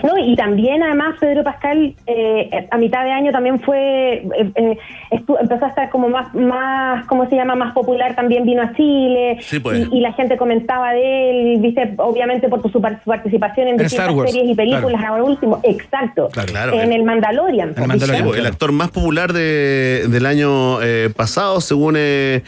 No, 0.04 0.18
y 0.18 0.36
también 0.36 0.82
además 0.84 1.16
Pedro 1.20 1.43
Pascal 1.43 1.93
eh, 2.08 2.68
a 2.72 2.78
mitad 2.78 3.04
de 3.04 3.12
año 3.12 3.32
también 3.32 3.60
fue, 3.60 4.14
eh, 4.16 4.52
eh, 4.56 4.78
empezó 5.12 5.66
a 5.66 5.68
estar 5.70 5.89
como 5.89 6.10
más, 6.10 6.34
más, 6.34 7.06
¿cómo 7.08 7.30
se 7.30 7.36
llama? 7.36 7.56
Más 7.56 7.74
popular, 7.74 8.16
también 8.16 8.43
vino 8.45 8.62
a 8.62 8.74
Chile 8.74 9.38
Sí, 9.41 9.60
pues. 9.60 9.88
y, 9.91 9.97
y 9.97 10.02
la 10.02 10.14
gente 10.14 10.38
comentaba 10.38 10.93
de 10.93 11.54
él, 11.54 11.60
viste, 11.62 11.93
obviamente 11.97 12.49
por 12.49 12.62
su, 12.72 12.82
par- 12.82 12.99
su 13.04 13.10
participación 13.10 13.68
en, 13.68 13.74
En 13.76 13.80
distintas 13.88 14.16
series 14.32 14.49
y 14.49 14.56
películas, 14.56 14.99
claro. 14.99 15.08
ahora 15.16 15.24
último, 15.24 15.60
exacto, 15.64 16.30
Claro. 16.32 16.74
en 16.80 16.93
el 16.93 17.04
Mandalorian. 17.04 17.74
pues, 17.76 18.39
el 18.39 18.45
actor 18.45 18.72
más 18.72 18.91
popular 18.91 19.34
de- 19.34 20.06
del 20.08 20.26
año 20.26 20.82
eh, 20.82 21.10
pasado, 21.16 21.62
según 21.62 21.95
eh, 21.97 22.41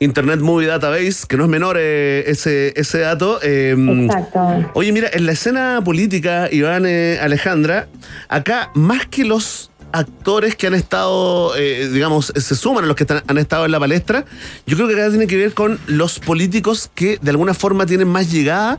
Internet 0.00 0.40
Movie 0.40 0.66
Database, 0.66 1.26
que 1.28 1.36
no 1.36 1.44
es 1.44 1.50
menor 1.50 1.76
eh, 1.78 2.24
ese, 2.26 2.72
ese 2.74 2.98
dato. 3.00 3.38
eh, 3.42 3.76
Exacto. 3.78 4.70
Oye, 4.74 4.92
mira, 4.92 5.08
en 5.12 5.26
la 5.26 5.32
escena 5.32 5.80
política, 5.84 6.48
Iván 6.50 6.84
eh, 6.86 7.18
Alejandra, 7.20 7.86
acá 8.28 8.70
más 8.74 9.06
que 9.06 9.24
los 9.24 9.70
actores 9.92 10.56
que 10.56 10.68
han 10.68 10.74
estado, 10.74 11.54
eh, 11.56 11.88
digamos, 11.92 12.32
se 12.34 12.54
suman 12.54 12.84
a 12.84 12.86
los 12.86 12.96
que 12.96 13.02
están- 13.02 13.22
han 13.26 13.36
estado 13.38 13.66
en 13.66 13.72
la 13.72 13.80
palestra, 13.80 14.24
yo 14.66 14.76
creo 14.76 14.88
que 14.88 14.94
acá 14.94 15.10
tiene 15.10 15.26
que 15.26 15.36
ver 15.36 15.52
con 15.52 15.78
los 15.86 16.18
políticos 16.18 16.90
que 16.94 17.18
de 17.20 17.30
alguna 17.30 17.52
forma 17.54 17.84
tienen 17.86 18.08
más 18.08 18.30
llegada 18.32 18.78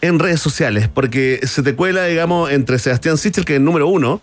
en 0.00 0.18
redes 0.18 0.40
sociales, 0.40 0.88
porque 0.88 1.40
se 1.42 1.62
te 1.62 1.74
cuela, 1.74 2.04
digamos, 2.06 2.50
entre 2.50 2.78
Sebastián 2.78 3.18
Sichel, 3.18 3.44
que 3.44 3.54
es 3.54 3.58
el 3.58 3.64
número 3.64 3.88
uno, 3.88 4.22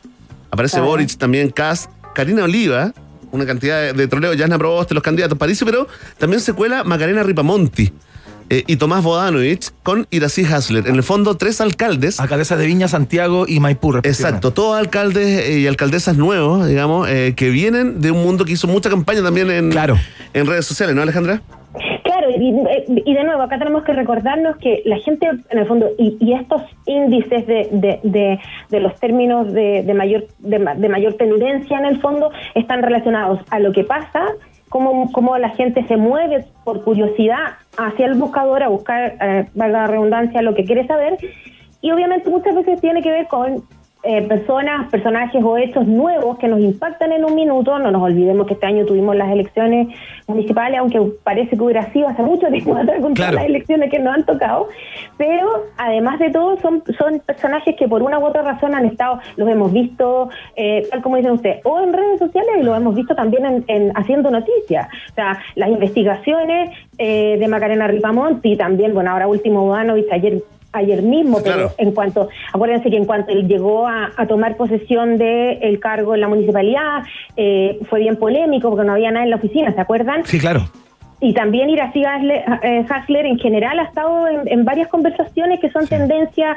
aparece 0.50 0.78
Claro. 0.78 0.88
Boric, 0.88 1.16
también 1.18 1.50
Kass, 1.52 1.90
Karina 2.16 2.46
Oliva, 2.46 2.94
una 3.32 3.46
cantidad 3.46 3.82
de, 3.82 3.94
de 3.94 4.08
troleo, 4.08 4.38
Jasna 4.38 4.58
Proboste, 4.58 4.94
los 4.94 5.04
candidatos, 5.04 5.38
parece, 5.38 5.66
pero 5.66 5.88
también 6.18 6.42
se 6.42 6.54
cuela 6.54 6.84
Macarena 6.84 7.24
Ripamonti 7.24 7.92
eh, 8.50 8.64
y 8.66 8.78
Tomás 8.78 9.04
Bodanovich 9.04 9.72
con 9.84 10.08
Irací 10.10 10.46
Hasler. 10.46 10.88
En 10.88 10.96
el 10.96 11.04
fondo, 11.04 11.36
tres 11.36 11.60
alcaldes. 11.60 12.20
Alcaldesas 12.20 12.58
de 12.58 12.66
Viña, 12.66 12.88
Santiago 12.88 13.46
y 13.48 13.60
Maipú. 13.60 13.98
Exacto, 13.98 14.52
todos 14.52 14.78
alcaldes 14.78 15.44
eh, 15.44 15.60
y 15.60 15.68
alcaldesas 15.68 16.16
nuevos, 16.16 16.68
digamos, 16.68 17.10
eh, 17.10 17.34
que 17.36 17.50
vienen 17.50 18.00
de 18.02 18.12
un 18.12 18.24
mundo 18.24 18.46
que 18.46 18.54
hizo 18.54 18.68
mucha 18.68 18.90
campaña 18.90 19.22
también 19.22 19.52
en, 19.52 19.74
en 20.34 20.46
redes 20.46 20.66
sociales, 20.66 20.96
¿no, 20.96 21.02
Alejandra? 21.02 21.42
Y, 22.30 23.14
de 23.14 23.24
nuevo, 23.24 23.42
acá 23.42 23.58
tenemos 23.58 23.84
que 23.84 23.94
recordarnos 23.94 24.58
que 24.58 24.82
la 24.86 24.98
gente, 24.98 25.28
en 25.28 25.60
el 25.60 25.66
fondo, 25.66 25.90
y, 25.98 26.18
y 26.20 26.34
estos 26.34 26.62
índices 26.86 27.46
de, 27.48 27.68
de, 27.72 28.40
de, 28.70 28.80
los 28.80 29.00
términos 29.00 29.52
de, 29.54 29.84
mayor 29.96 30.26
de, 30.40 30.60
de 30.60 30.90
mayor 30.90 31.14
tendencia, 31.16 31.78
en 31.78 31.86
el 31.86 32.00
fondo, 32.00 32.32
están 32.56 32.82
relacionados 32.82 33.40
a 33.50 33.60
lo 33.60 33.72
que 33.72 33.84
pasa, 33.84 34.26
cómo, 34.70 35.12
cómo 35.12 35.38
la 35.38 35.50
gente 35.50 35.86
se 35.88 35.98
mueve 35.98 36.46
por 36.64 36.84
curiosidad 36.84 37.56
hacia 37.78 38.06
el 38.06 38.16
buscador 38.16 38.64
a 38.64 38.70
buscar, 38.70 39.16
eh, 39.22 39.46
valga 39.54 39.82
la 39.82 39.88
redundancia, 39.88 40.42
lo 40.42 40.56
que 40.56 40.66
quiere 40.66 40.86
saber, 40.88 41.18
y 41.82 41.92
obviamente 41.92 42.30
muchas 42.30 42.56
veces 42.56 42.82
tiene 42.82 43.02
que 43.02 43.12
ver 43.12 43.28
con 43.28 43.64
eh, 44.08 44.22
personas, 44.22 44.90
personajes 44.90 45.44
o 45.44 45.58
hechos 45.58 45.86
nuevos 45.86 46.38
que 46.38 46.48
nos 46.48 46.62
impactan 46.62 47.12
en 47.12 47.26
un 47.26 47.36
minuto. 47.36 47.78
No 47.78 47.92
nos 47.92 48.02
olvidemos 48.02 48.48
que 48.48 48.54
este 48.54 48.66
año 48.66 48.86
tuvimos 48.86 49.18
las 49.18 49.30
elecciones 49.30 49.90
municipales, 50.28 50.80
aunque 50.80 51.02
parece 51.24 51.58
que 51.58 51.62
hubiera 51.62 51.92
sido 51.92 52.08
hace 52.08 52.24
mucho 52.24 52.48
tiempo 52.48 52.74
atrás 52.78 53.02
con 53.02 53.14
todas 53.14 53.34
las 53.34 53.44
elecciones 53.44 53.92
que 53.92 54.00
nos 54.00 54.16
han 54.16 54.26
tocado. 54.26 54.70
Pero 55.18 55.66
además 55.78 56.20
de 56.20 56.30
todo, 56.30 56.58
son, 56.62 56.82
son 56.98 57.20
personajes 57.20 57.76
que 57.76 57.90
por 57.90 58.02
una 58.02 58.18
u 58.18 58.26
otra 58.26 58.44
razón 58.44 58.74
han 58.76 58.86
estado, 58.86 59.20
los 59.36 59.50
hemos 59.50 59.74
visto, 59.74 60.30
eh, 60.56 60.88
tal 60.90 61.02
como 61.02 61.18
dicen 61.18 61.34
ustedes, 61.34 61.60
o 61.66 61.82
en 61.82 61.92
redes 61.92 62.20
sociales 62.20 62.56
y 62.62 62.64
los 62.64 62.78
hemos 62.78 62.96
visto 62.96 63.14
también 63.14 63.46
en, 63.46 63.66
en 63.68 63.92
haciendo 63.94 64.32
noticias. 64.32 64.88
O 65.12 65.16
sea, 65.16 65.38
las 65.56 65.70
investigaciones 65.70 66.72
eh, 66.98 67.36
de 67.38 67.48
Macarena 67.50 67.88
Ripamonti, 67.88 68.56
también, 68.56 68.94
bueno, 68.94 69.12
ahora 69.12 69.28
último 69.28 69.66
Bodanovich, 69.66 70.12
ayer 70.14 70.42
ayer 70.72 71.02
mismo, 71.02 71.40
pero 71.44 71.72
en 71.78 71.92
cuanto, 71.92 72.30
acuérdense 72.54 72.90
que 72.90 72.98
en 72.98 73.06
cuanto 73.06 73.32
él 73.32 73.48
llegó 73.48 73.88
a, 73.88 74.12
a 74.16 74.28
tomar 74.28 74.58
posesión 74.58 75.18
del 75.18 75.58
el 75.62 75.80
cargo 75.80 76.16
en 76.16 76.22
la 76.22 76.28
municipalidad, 76.28 77.04
eh, 77.36 77.80
fue 77.90 78.00
bien 78.00 78.18
polémico 78.18 78.70
porque 78.70 78.86
no 78.86 78.94
había 78.94 79.12
nada 79.12 79.24
en 79.24 79.32
la 79.32 79.38
oficina, 79.38 79.74
¿se 79.74 79.82
acuerdan? 79.82 80.26
Sí, 80.26 80.40
claro. 80.40 80.70
Y 81.20 81.34
también 81.34 81.70
Iracy 81.70 82.06
Hasler, 82.06 82.44
eh, 82.62 82.86
Hasler 82.88 83.26
en 83.26 83.40
general 83.40 83.80
ha 83.80 83.84
estado 83.84 84.28
en, 84.28 84.48
en 84.48 84.66
varias 84.66 84.88
conversaciones 84.88 85.60
que 85.60 85.72
son 85.72 85.88
tendencia 85.88 86.56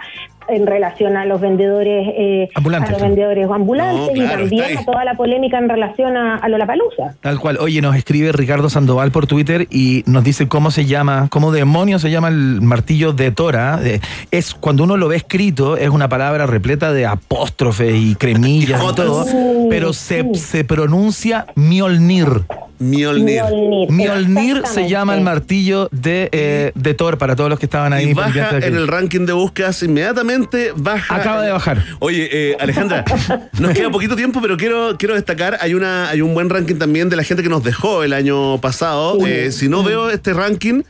en 0.51 0.67
relación 0.67 1.17
a 1.17 1.25
los 1.25 1.41
vendedores 1.41 2.09
eh, 2.17 2.49
Ambulantes, 2.55 2.89
a 2.91 2.93
los 2.93 3.03
vendedores 3.03 3.49
ambulantes 3.51 4.09
No, 4.09 4.13
claro, 4.13 4.45
y 4.45 4.49
también 4.49 4.79
a 4.79 4.85
toda 4.85 5.05
la 5.05 5.15
polémica 5.15 5.59
en 5.59 5.69
relación 5.69 6.17
a, 6.17 6.37
a 6.37 6.49
Lollapalooza. 6.49 7.15
Tal 7.21 7.39
cual. 7.39 7.59
Oye, 7.61 7.81
nos 7.81 7.97
escribe 7.97 8.33
Ricardo 8.33 8.69
Sandoval 8.71 9.11
por 9.11 9.27
Twitter 9.27 9.67
y 9.71 10.03
nos 10.07 10.25
dice 10.25 10.49
cómo 10.49 10.71
se 10.71 10.87
llama, 10.87 11.29
cómo 11.31 11.53
demonios 11.53 12.03
se 12.03 12.11
llama 12.11 12.29
el 12.29 12.61
martillo 12.61 13.13
de 13.13 13.31
Tora. 13.31 13.81
Eh, 13.83 14.01
Es 14.31 14.55
cuando 14.55 14.85
uno 14.85 14.97
lo 14.97 15.09
ve 15.09 15.17
escrito, 15.17 15.77
es 15.77 15.89
una 15.91 16.09
palabra 16.09 16.47
repleta 16.47 16.93
de 16.93 17.07
apóstrofes 17.07 17.95
y 17.95 18.15
cremillas 18.15 18.83
y 18.83 18.95
todo, 18.95 19.27
pero 19.69 19.93
se, 19.93 20.35
se 20.35 20.65
pronuncia 20.65 21.47
Mjolnir. 21.55 22.43
Mjolnir. 22.79 23.43
Mjolnir, 23.43 23.91
Mjolnir 23.91 24.63
se 24.65 24.89
llama 24.89 25.15
el 25.15 25.21
martillo 25.21 25.89
de, 25.93 26.31
eh, 26.33 26.73
de 26.75 26.95
Thor 26.95 27.19
para 27.19 27.37
todos 27.37 27.51
los 27.51 27.59
que 27.59 27.67
estaban 27.67 27.93
ahí. 27.93 28.11
Y 28.11 28.15
baja 28.15 28.57
en 28.57 28.75
el 28.75 28.89
ranking 28.89 29.27
de 29.27 29.35
búsquedas 29.35 29.83
inmediatamente, 29.83 30.40
baja. 30.77 31.17
Acaba 31.17 31.43
de 31.43 31.53
bajar. 31.53 31.85
Oye, 31.99 32.29
eh, 32.31 32.57
Alejandra, 32.61 33.05
nos 33.59 33.73
queda 33.73 33.91
poquito 33.91 34.17
tiempo, 34.17 34.41
pero 34.41 34.57
quiero, 34.57 34.97
quiero 34.99 35.15
destacar, 35.15 35.59
hay 35.61 35.75
una, 35.75 36.09
hay 36.09 36.21
un 36.21 36.35
buen 36.35 36.51
ranking 36.51 36.77
también 36.77 37.09
de 37.09 37.17
la 37.17 37.25
gente 37.25 37.43
que 37.43 37.49
nos 37.49 37.63
dejó 37.65 38.03
el 38.03 38.13
año 38.13 38.61
pasado. 38.61 39.19
Eh, 39.27 39.53
si 39.53 39.69
no 39.69 39.83
veo 39.83 40.11
este 40.11 40.33
ranking, 40.33 40.83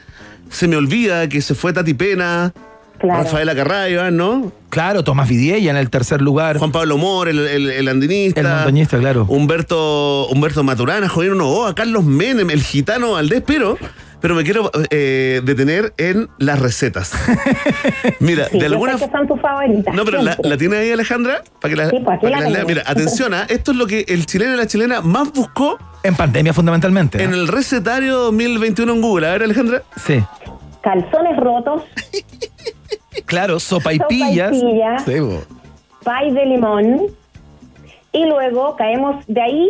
se 0.50 0.68
me 0.68 0.76
olvida 0.76 1.28
que 1.28 1.40
se 1.40 1.54
fue 1.54 1.72
Tati 1.72 1.94
Pena, 1.94 2.52
Rafaela 3.00 3.54
Carraiva, 3.54 4.10
¿no? 4.10 4.52
Claro, 4.68 5.02
Tomás 5.02 5.28
Vidiella 5.28 5.70
en 5.70 5.76
el 5.76 5.90
tercer 5.90 6.20
lugar. 6.20 6.58
Juan 6.58 6.70
Pablo 6.70 6.96
Mor, 6.98 7.28
el, 7.28 7.38
el, 7.40 7.70
el 7.70 7.88
andinista. 7.88 8.40
El 8.40 8.46
montañista, 8.46 8.98
claro. 8.98 9.26
Humberto, 9.28 10.28
Humberto 10.28 10.62
Maturana, 10.62 11.08
Joaquín 11.08 11.36
Novoa, 11.36 11.74
Carlos 11.74 12.04
Menem, 12.04 12.50
el 12.50 12.62
gitano 12.62 13.12
Valdés, 13.12 13.42
pero, 13.46 13.78
pero 14.20 14.34
me 14.34 14.44
quiero 14.44 14.70
eh, 14.90 15.40
detener 15.44 15.92
en 15.96 16.28
las 16.38 16.58
recetas. 16.60 17.12
Mira, 18.20 18.46
Sí, 18.48 18.58
de 18.58 18.66
alguna 18.66 18.96
que 18.96 19.08
son 19.10 19.26
tus 19.26 19.40
favoritas. 19.40 19.94
no, 19.94 20.04
pero 20.04 20.22
la, 20.22 20.36
tiene 20.58 20.76
ahí 20.78 20.90
Alejandra 20.92 21.42
para 21.60 21.70
que 21.72 21.76
la, 21.76 21.90
Sí, 21.90 21.96
pues 22.04 22.16
aquí 22.18 22.26
para 22.26 22.30
la 22.30 22.36
que 22.38 22.42
la 22.44 22.48
lea. 22.50 22.56
tengo. 22.58 22.68
Mira, 22.68 22.82
atención, 22.86 23.34
¿ah? 23.34 23.46
esto 23.48 23.72
es 23.72 23.76
lo 23.78 23.86
que 23.86 24.04
el 24.08 24.26
chileno 24.26 24.54
y 24.54 24.56
la 24.56 24.66
chilena 24.66 25.00
más 25.00 25.32
buscó 25.32 25.78
En 26.02 26.14
pandemia, 26.14 26.52
fundamentalmente. 26.52 27.18
¿eh? 27.18 27.24
en 27.24 27.32
el 27.32 27.48
recetario 27.48 28.16
2021 28.18 28.92
en 28.92 29.00
Google. 29.00 29.26
A 29.28 29.32
ver, 29.32 29.42
Alejandra. 29.44 29.82
Sí. 30.04 30.22
Calzones 30.82 31.36
rotos, 31.38 31.82
Claro, 33.26 33.60
sopa 33.60 33.92
y 33.92 33.98
pillas. 34.08 34.56
Sopaipillas. 34.56 35.04
Sí, 35.04 35.20
bo. 35.20 35.42
pay 36.04 36.30
de 36.32 36.46
limón 36.46 37.02
y 38.12 38.24
luego 38.26 38.76
caemos 38.76 39.24
de 39.28 39.40
ahí 39.42 39.68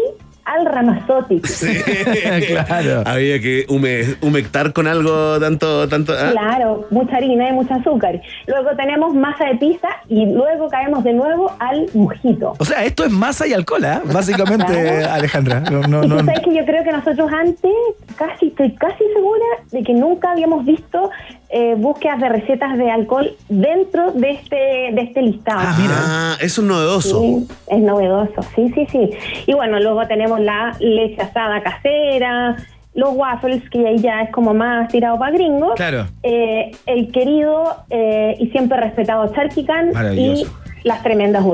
al 0.58 0.66
Ramazotti. 0.66 1.40
claro. 2.46 3.02
Había 3.06 3.40
que 3.40 3.66
hume- 3.68 4.16
humectar 4.20 4.72
con 4.72 4.86
algo 4.86 5.38
tanto, 5.40 5.88
tanto. 5.88 6.12
¿ah? 6.12 6.30
Claro, 6.32 6.86
mucha 6.90 7.16
harina 7.16 7.48
y 7.48 7.52
mucho 7.52 7.74
azúcar. 7.74 8.20
Luego 8.46 8.70
tenemos 8.76 9.14
masa 9.14 9.46
de 9.46 9.56
pizza 9.56 9.88
y 10.08 10.26
luego 10.26 10.68
caemos 10.68 11.04
de 11.04 11.12
nuevo 11.12 11.52
al 11.58 11.86
mojito. 11.94 12.54
O 12.58 12.64
sea, 12.64 12.84
esto 12.84 13.04
es 13.04 13.10
masa 13.10 13.46
y 13.46 13.52
alcohol, 13.52 13.84
¿ah? 13.84 14.02
básicamente, 14.12 14.66
Claro. 14.66 15.12
Alejandra. 15.12 15.60
No, 15.60 15.82
no, 15.82 16.02
no. 16.02 16.24
sabes 16.24 16.40
que 16.40 16.54
yo 16.54 16.64
creo 16.64 16.82
que 16.84 16.92
nosotros 16.92 17.30
antes, 17.32 17.72
casi 18.16 18.48
estoy 18.48 18.74
casi 18.74 19.04
segura 19.14 19.44
de 19.70 19.82
que 19.82 19.94
nunca 19.94 20.32
habíamos 20.32 20.64
visto 20.64 21.10
eh, 21.52 21.74
búsquedas 21.76 22.20
de 22.20 22.28
recetas 22.28 22.78
de 22.78 22.90
alcohol 22.90 23.36
dentro 23.48 24.12
de 24.12 24.30
este 24.30 24.56
de 24.56 25.02
este 25.02 25.22
listado. 25.22 25.60
Ah, 25.62 26.36
eso 26.40 26.62
es 26.62 26.66
novedoso. 26.66 27.20
Sí, 27.20 27.48
es 27.68 27.80
novedoso, 27.80 28.42
sí, 28.54 28.70
sí, 28.74 28.86
sí. 28.90 29.10
Y 29.46 29.54
bueno, 29.54 29.80
luego 29.80 30.06
tenemos 30.06 30.40
la 30.40 30.76
leche 30.78 31.20
asada 31.20 31.60
casera, 31.62 32.56
los 32.94 33.14
waffles, 33.14 33.68
que 33.70 33.86
ahí 33.86 33.98
ya 33.98 34.22
es 34.22 34.30
como 34.30 34.54
más 34.54 34.88
tirado 34.88 35.18
para 35.18 35.32
gringos. 35.32 35.74
Claro. 35.74 36.06
Eh, 36.22 36.70
el 36.86 37.10
querido 37.10 37.76
eh, 37.90 38.36
y 38.38 38.48
siempre 38.50 38.78
respetado 38.78 39.32
charquicán 39.34 39.92
y 40.16 40.46
las 40.84 41.02
tremendas 41.02 41.44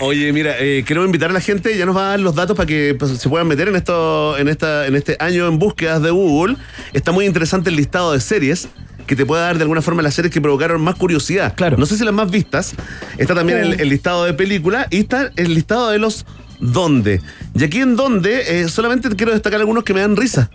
Oye, 0.00 0.32
mira, 0.32 0.56
eh, 0.58 0.84
quiero 0.86 1.04
invitar 1.04 1.30
a 1.30 1.32
la 1.32 1.40
gente, 1.40 1.76
ya 1.76 1.86
nos 1.86 1.96
va 1.96 2.06
a 2.06 2.10
dar 2.10 2.20
los 2.20 2.34
datos 2.34 2.56
para 2.56 2.66
que 2.66 2.94
pues, 2.98 3.18
se 3.18 3.28
puedan 3.28 3.46
meter 3.48 3.68
en 3.68 3.76
esto, 3.76 4.36
en 4.38 4.48
esta, 4.48 4.86
en 4.86 4.94
este 4.94 5.16
año 5.20 5.48
en 5.48 5.58
búsquedas 5.58 6.02
de 6.02 6.10
Google. 6.10 6.56
Está 6.92 7.12
muy 7.12 7.26
interesante 7.26 7.70
el 7.70 7.76
listado 7.76 8.12
de 8.12 8.20
series 8.20 8.68
que 9.06 9.16
te 9.16 9.26
puede 9.26 9.42
dar 9.42 9.56
de 9.56 9.62
alguna 9.62 9.82
forma 9.82 10.02
las 10.02 10.14
series 10.14 10.32
que 10.32 10.40
provocaron 10.40 10.80
más 10.80 10.94
curiosidad. 10.94 11.54
Claro. 11.54 11.76
No 11.76 11.86
sé 11.86 11.96
si 11.96 12.04
las 12.04 12.14
más 12.14 12.30
vistas. 12.30 12.74
Está 13.18 13.34
también 13.34 13.58
el, 13.58 13.80
el 13.80 13.88
listado 13.88 14.24
de 14.24 14.34
películas 14.34 14.86
y 14.90 15.00
está 15.00 15.30
el 15.36 15.54
listado 15.54 15.90
de 15.90 15.98
los 15.98 16.24
dónde. 16.60 17.20
Y 17.54 17.64
aquí 17.64 17.80
en 17.80 17.96
dónde, 17.96 18.60
eh, 18.62 18.68
solamente 18.68 19.08
quiero 19.10 19.32
destacar 19.32 19.60
algunos 19.60 19.84
que 19.84 19.94
me 19.94 20.00
dan 20.00 20.16
risa. 20.16 20.50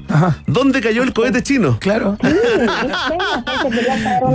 ¿Dónde 0.48 0.82
cayó 0.82 1.04
el 1.04 1.14
cohete 1.14 1.42
chino? 1.44 1.78
Claro. 1.80 2.18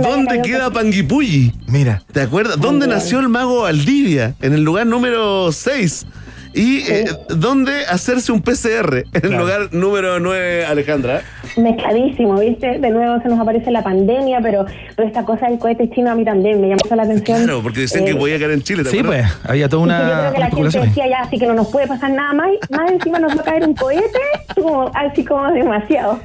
¿Dónde 0.03 0.41
queda 0.41 0.71
Panguipulli? 0.71 1.53
Mira. 1.67 2.01
¿Te 2.11 2.21
acuerdas? 2.21 2.59
¿Dónde 2.59 2.87
nació 2.87 3.19
el 3.19 3.29
mago 3.29 3.61
Valdivia? 3.63 4.35
En 4.41 4.53
el 4.53 4.63
lugar 4.63 4.85
número 4.87 5.51
6. 5.51 6.05
¿Y 6.53 6.77
eh, 6.89 7.05
dónde 7.29 7.85
hacerse 7.85 8.31
un 8.31 8.41
PCR? 8.41 8.99
En 8.99 9.05
el 9.13 9.21
Claro. 9.21 9.39
lugar 9.39 9.69
número 9.73 10.19
9, 10.21 10.65
Alejandra. 10.65 11.21
Mezcladísimo, 11.57 12.39
¿viste? 12.39 12.79
De 12.79 12.89
nuevo 12.89 13.21
se 13.21 13.27
nos 13.29 13.39
aparece 13.39 13.71
la 13.71 13.83
pandemia, 13.83 14.39
pero, 14.41 14.65
pero 14.95 15.07
esta 15.07 15.23
cosa 15.23 15.47
del 15.47 15.59
cohete 15.59 15.89
chino 15.89 16.11
a 16.11 16.15
mí 16.15 16.23
también 16.25 16.61
me 16.61 16.67
llamó 16.69 16.95
la 16.95 17.03
atención. 17.03 17.43
Claro, 17.43 17.61
porque 17.63 17.81
decían 17.81 18.05
que 18.05 18.11
Eh, 18.11 18.15
podía 18.15 18.37
caer 18.39 18.51
en 18.51 18.61
Chile. 18.63 18.83
¿te 18.83 18.89
Sí, 18.89 18.99
acuerdas? 18.99 19.33
pues, 19.41 19.49
había 19.51 19.69
toda 19.69 19.85
y 19.85 19.89
que 19.89 19.93
yo 19.95 20.03
una 20.03 20.19
creo 20.19 20.33
que 20.33 20.39
la 20.39 20.49
gente 20.49 20.79
decía 20.79 21.07
ya, 21.09 21.19
así 21.21 21.37
que 21.37 21.47
no 21.47 21.53
nos 21.53 21.67
puede 21.67 21.87
pasar 21.87 22.11
nada 22.11 22.33
más, 22.33 22.47
más 22.69 22.91
encima 22.91 23.19
nos 23.19 23.35
va 23.37 23.41
a 23.41 23.43
caer 23.43 23.67
un 23.67 23.75
cohete, 23.75 24.19
como, 24.55 24.89
así 24.93 25.23
como 25.25 25.51
demasiado. 25.51 26.19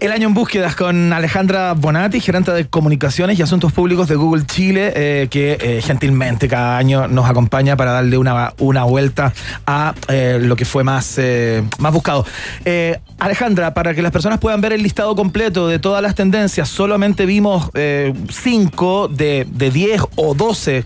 El 0.00 0.12
año 0.12 0.28
en 0.28 0.34
búsquedas 0.34 0.76
con 0.76 1.12
Alejandra 1.12 1.74
Bonatti, 1.74 2.20
gerente 2.20 2.52
de 2.52 2.66
comunicaciones 2.66 3.38
y 3.38 3.42
asuntos 3.42 3.72
públicos 3.72 4.08
de 4.08 4.14
Google 4.16 4.44
Chile, 4.46 4.92
eh, 4.94 5.28
que 5.30 5.58
eh, 5.60 5.80
gentilmente 5.82 6.48
cada 6.48 6.78
año 6.78 7.08
nos 7.08 7.28
acompaña 7.28 7.76
para 7.76 7.92
darle 7.92 8.16
una, 8.18 8.52
una 8.58 8.84
vuelta 8.84 9.32
a 9.66 9.94
eh, 10.08 10.38
lo 10.40 10.56
que 10.56 10.64
fue 10.64 10.84
más, 10.84 11.18
eh, 11.18 11.62
más 11.78 11.92
buscado. 11.92 12.24
Eh, 12.64 12.98
Alejandra, 13.18 13.74
para 13.74 13.94
que 13.94 14.02
las 14.02 14.10
personas 14.12 14.38
puedan 14.38 14.60
ver 14.62 14.72
el 14.72 14.82
listado 14.82 15.14
completo 15.14 15.68
de 15.68 15.78
todas 15.78 16.02
las 16.02 16.14
tendencias, 16.14 16.68
solamente 16.68 17.26
vimos 17.26 17.70
5 17.74 19.08
de, 19.08 19.46
de 19.50 19.70
10 19.70 20.02
o 20.16 20.34
12 20.34 20.84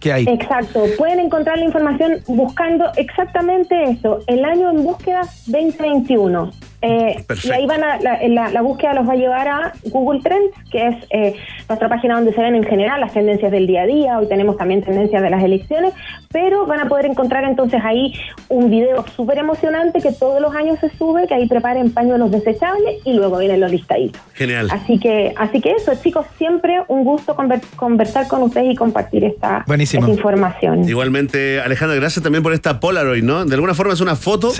que 0.00 0.12
hay. 0.12 0.24
Exacto, 0.24 0.82
pueden 0.96 1.20
encontrar 1.20 1.58
la 1.58 1.64
información 1.64 2.20
buscando 2.26 2.86
exactamente 2.96 3.74
eso, 3.84 4.20
el 4.26 4.44
año 4.44 4.70
en 4.70 4.82
búsqueda 4.82 5.22
2021. 5.46 6.50
Eh, 6.80 7.24
y 7.44 7.50
ahí 7.50 7.66
van 7.66 7.82
a, 7.82 7.98
la, 7.98 8.20
la- 8.28 8.50
la 8.50 8.62
búsqueda 8.62 8.94
los 8.94 9.08
va 9.08 9.12
a 9.14 9.16
llevar 9.16 9.48
a 9.48 9.72
Google 9.86 10.20
Trends, 10.22 10.54
que 10.70 10.86
es 10.88 10.96
eh, 11.10 11.34
nuestra 11.68 11.88
página 11.88 12.14
donde 12.14 12.32
se 12.32 12.40
ven 12.40 12.54
en 12.54 12.62
general 12.64 13.00
las 13.00 13.12
tendencias 13.12 13.50
del 13.50 13.66
día 13.66 13.82
a 13.82 13.86
día. 13.86 14.18
Hoy 14.18 14.28
tenemos 14.28 14.56
también 14.56 14.82
tendencias 14.82 15.20
de 15.22 15.30
las 15.30 15.42
elecciones, 15.42 15.92
pero 16.30 16.66
van 16.66 16.80
a 16.80 16.88
poder 16.88 17.06
encontrar 17.06 17.42
entonces 17.44 17.80
ahí 17.84 18.14
un 18.48 18.70
video 18.70 19.04
súper 19.16 19.38
emocionante 19.38 20.00
que 20.00 20.12
todos 20.12 20.40
los 20.40 20.54
años 20.54 20.78
se 20.80 20.88
sube, 20.96 21.26
que 21.26 21.34
ahí 21.34 21.48
preparen 21.48 21.90
pañuelos 21.92 22.30
desechables 22.30 22.96
y 23.04 23.12
luego 23.14 23.38
vienen 23.38 23.60
los 23.60 23.70
listaditos. 23.72 24.20
Genial. 24.34 24.68
Así 24.70 24.98
que, 25.00 25.34
así 25.36 25.60
que 25.60 25.72
eso, 25.72 25.92
chicos, 26.00 26.26
siempre 26.38 26.76
un 26.88 27.02
gusto 27.04 27.34
conver- 27.36 27.62
conversar 27.76 28.28
con 28.28 28.42
ustedes 28.42 28.72
y 28.72 28.76
compartir 28.76 29.24
esta, 29.24 29.64
esta 29.98 30.10
información. 30.16 30.88
Igualmente, 30.88 31.60
Alejandra, 31.60 31.96
gracias 31.96 32.22
también 32.22 32.42
por 32.44 32.52
esta 32.52 32.78
Polaroid, 32.78 33.24
¿no? 33.24 33.44
De 33.44 33.54
alguna 33.54 33.74
forma 33.74 33.92
es 33.94 34.00
una 34.00 34.14
foto 34.14 34.50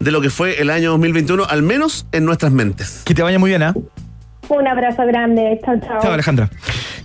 de 0.00 0.10
lo 0.10 0.20
que 0.20 0.30
fue 0.30 0.60
el 0.60 0.70
año 0.70 0.90
2021, 0.92 1.44
al 1.52 1.62
menos 1.62 2.06
en 2.12 2.24
nuestras 2.24 2.50
mentes. 2.50 3.02
Que 3.04 3.14
te 3.14 3.22
vaya 3.22 3.38
muy 3.38 3.50
bien, 3.50 3.62
¿ah? 3.62 3.74
Un 4.48 4.66
abrazo 4.66 5.04
grande. 5.06 5.60
Chao, 5.62 5.78
chao. 5.80 6.00
Chao, 6.00 6.12
Alejandra. 6.12 6.48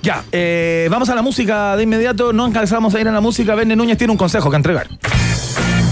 Ya, 0.02 0.24
eh, 0.32 0.88
vamos 0.90 1.10
a 1.10 1.16
la 1.16 1.22
música 1.22 1.76
de 1.76 1.84
inmediato. 1.84 2.32
No 2.32 2.46
alcanzamos 2.46 2.96
a 2.96 3.02
ir 3.02 3.10
a 3.10 3.12
la 3.12 3.20
música. 3.20 3.56
Verne 3.56 3.76
Núñez 3.76 3.98
tiene 3.98 4.12
un 4.12 4.18
consejo 4.18 4.50
que 4.50 4.56
entregar. 4.56 4.88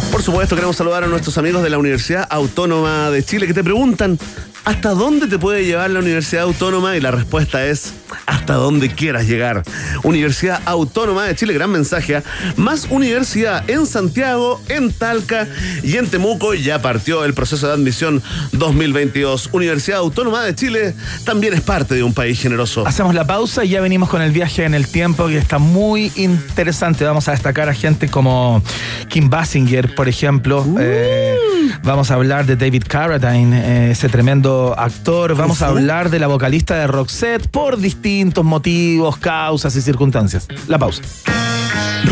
Por 0.09 0.23
supuesto, 0.23 0.55
queremos 0.55 0.77
saludar 0.77 1.03
a 1.03 1.07
nuestros 1.07 1.37
amigos 1.37 1.63
de 1.63 1.69
la 1.69 1.77
Universidad 1.77 2.25
Autónoma 2.29 3.09
de 3.09 3.23
Chile 3.23 3.45
que 3.45 3.53
te 3.53 3.61
preguntan, 3.61 4.17
¿hasta 4.65 4.89
dónde 4.89 5.27
te 5.27 5.39
puede 5.39 5.63
llevar 5.63 5.91
la 5.91 5.99
Universidad 5.99 6.43
Autónoma? 6.43 6.97
Y 6.97 7.01
la 7.01 7.11
respuesta 7.11 7.65
es, 7.65 7.93
hasta 8.25 8.55
donde 8.55 8.89
quieras 8.89 9.27
llegar. 9.27 9.63
Universidad 10.03 10.61
Autónoma 10.65 11.25
de 11.25 11.35
Chile, 11.35 11.53
gran 11.53 11.71
mensaje. 11.71 12.17
¿ah? 12.17 12.23
Más 12.57 12.87
universidad 12.89 13.67
en 13.69 13.85
Santiago, 13.85 14.61
en 14.67 14.91
Talca 14.91 15.47
y 15.83 15.97
en 15.97 16.07
Temuco. 16.07 16.53
Ya 16.55 16.81
partió 16.81 17.23
el 17.23 17.33
proceso 17.33 17.67
de 17.67 17.73
admisión 17.73 18.21
2022. 18.51 19.49
Universidad 19.53 19.99
Autónoma 19.99 20.43
de 20.43 20.55
Chile 20.55 20.95
también 21.23 21.53
es 21.53 21.61
parte 21.61 21.95
de 21.95 22.03
un 22.03 22.13
país 22.13 22.41
generoso. 22.41 22.85
Hacemos 22.87 23.13
la 23.13 23.27
pausa 23.27 23.63
y 23.63 23.69
ya 23.69 23.81
venimos 23.81 24.09
con 24.09 24.21
el 24.21 24.31
viaje 24.31 24.65
en 24.65 24.73
el 24.73 24.87
tiempo 24.87 25.27
que 25.27 25.37
está 25.37 25.59
muy 25.59 26.11
interesante. 26.15 27.05
Vamos 27.05 27.27
a 27.27 27.31
destacar 27.31 27.69
a 27.69 27.73
gente 27.73 28.09
como 28.09 28.63
Kim 29.09 29.29
Basinger, 29.29 29.93
por 29.93 30.09
ejemplo. 30.09 30.65
Eh, 30.79 31.35
vamos 31.83 32.09
a 32.09 32.15
hablar 32.15 32.45
de 32.45 32.55
David 32.55 32.83
Carradine, 32.87 33.87
eh, 33.87 33.91
ese 33.91 34.09
tremendo 34.09 34.54
actor. 34.77 35.35
Vamos 35.35 35.61
a 35.61 35.67
hablar 35.67 36.09
de 36.09 36.19
la 36.19 36.27
vocalista 36.27 36.75
de 36.75 36.87
Roxette 36.87 37.47
por 37.47 37.77
distintos 37.77 38.43
motivos, 38.43 39.17
causas 39.17 39.75
y 39.75 39.81
circunstancias. 39.81 40.47
La 40.67 40.77
pausa. 40.77 41.01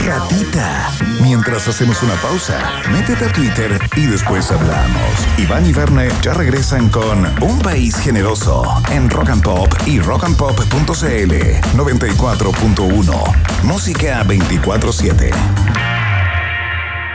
Ratita. 0.06 0.91
Mientras 1.22 1.68
hacemos 1.68 2.02
una 2.04 2.16
pausa, 2.16 2.60
métete 2.91 3.26
a 3.26 3.32
Twitter 3.32 3.80
y 3.96 4.06
después 4.08 4.52
hablamos. 4.52 5.28
Iván 5.38 5.66
y 5.66 5.74
Verne 5.74 6.10
ya 6.22 6.34
regresan 6.34 6.89
con 6.89 7.26
Un 7.41 7.60
País 7.60 7.96
Generoso 7.98 8.64
en 8.91 9.10
Rock 9.10 9.30
and 9.30 9.44
Pop 9.44 9.74
y 9.86 10.00
rockandpop.cl 10.00 11.34
94.1. 11.78 13.64
Música 13.64 14.24
24-7. 14.26 15.32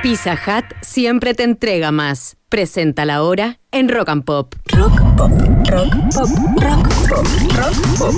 Pizza 0.03 0.35
Hut 0.35 0.65
siempre 0.81 1.35
te 1.35 1.43
entrega 1.43 1.91
más. 1.91 2.37
Presenta 2.49 3.05
la 3.05 3.23
hora 3.23 3.59
en 3.73 3.89
Rock 3.89 4.09
and 4.11 4.25
Pop. 4.25 4.55
Rock 4.79 5.01
Pop, 5.17 5.31
Rock 5.71 5.93
Pop, 6.15 6.29
Rock 6.63 6.89
Pop, 7.09 7.27
Rock 7.57 7.75
Pop. 7.99 8.15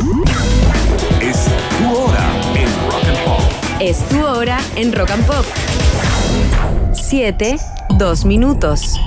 Es 1.22 1.46
tu 1.78 1.88
hora 1.96 2.28
en 2.54 2.92
Rock 2.92 3.04
and 3.08 3.24
Pop. 3.24 3.42
Es 3.80 3.98
tu 4.10 4.20
hora 4.22 4.58
en 4.76 4.92
Rock 4.92 5.10
and 5.10 5.24
Pop. 5.24 5.46
7, 6.92 7.56
2 7.96 8.24
minutos. 8.26 9.00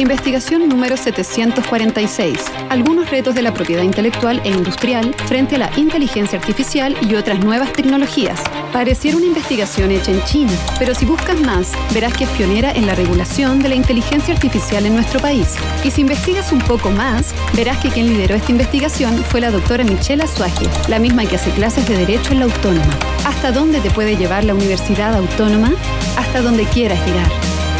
Investigación 0.00 0.66
número 0.66 0.96
746. 0.96 2.38
Algunos 2.70 3.10
retos 3.10 3.34
de 3.34 3.42
la 3.42 3.52
propiedad 3.52 3.82
intelectual 3.82 4.40
e 4.44 4.48
industrial 4.48 5.14
frente 5.26 5.56
a 5.56 5.58
la 5.58 5.70
inteligencia 5.76 6.38
artificial 6.38 6.96
y 7.02 7.16
otras 7.16 7.44
nuevas 7.44 7.70
tecnologías. 7.74 8.40
Pareciera 8.72 9.18
una 9.18 9.26
investigación 9.26 9.90
hecha 9.90 10.10
en 10.10 10.24
China, 10.24 10.52
pero 10.78 10.94
si 10.94 11.04
buscas 11.04 11.38
más, 11.42 11.72
verás 11.92 12.14
que 12.14 12.24
es 12.24 12.30
pionera 12.30 12.72
en 12.72 12.86
la 12.86 12.94
regulación 12.94 13.58
de 13.58 13.68
la 13.68 13.74
inteligencia 13.74 14.32
artificial 14.32 14.86
en 14.86 14.94
nuestro 14.94 15.20
país. 15.20 15.56
Y 15.84 15.90
si 15.90 16.00
investigas 16.00 16.50
un 16.50 16.60
poco 16.60 16.90
más, 16.90 17.34
verás 17.52 17.76
que 17.76 17.90
quien 17.90 18.06
lideró 18.06 18.36
esta 18.36 18.52
investigación 18.52 19.22
fue 19.24 19.42
la 19.42 19.50
doctora 19.50 19.84
Michelle 19.84 20.22
Azuaje, 20.22 20.66
la 20.88 20.98
misma 20.98 21.26
que 21.26 21.36
hace 21.36 21.50
clases 21.50 21.86
de 21.86 21.98
Derecho 21.98 22.32
en 22.32 22.38
la 22.38 22.46
Autónoma. 22.46 22.98
¿Hasta 23.26 23.52
dónde 23.52 23.80
te 23.80 23.90
puede 23.90 24.16
llevar 24.16 24.44
la 24.44 24.54
Universidad 24.54 25.14
Autónoma? 25.14 25.74
Hasta 26.16 26.40
donde 26.40 26.64
quieras 26.64 27.06
llegar. 27.06 27.30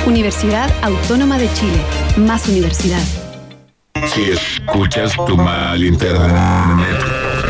Universidad 0.06 0.70
Autónoma 0.82 1.38
de 1.38 1.50
Chile. 1.54 1.99
Más 2.26 2.48
universidad. 2.48 3.02
Si 4.14 4.30
escuchas 4.30 5.12
tu 5.26 5.36
mal 5.36 5.82
internet 5.82 7.04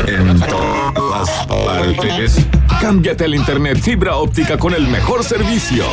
en 0.07 0.39
todas 0.41 1.47
partes, 1.47 2.47
cámbiate 2.81 3.25
al 3.25 3.35
internet 3.35 3.81
fibra 3.81 4.17
óptica 4.17 4.59
con 4.59 4.73
el 4.75 4.87
mejor 4.87 5.25
servicio. 5.25 5.85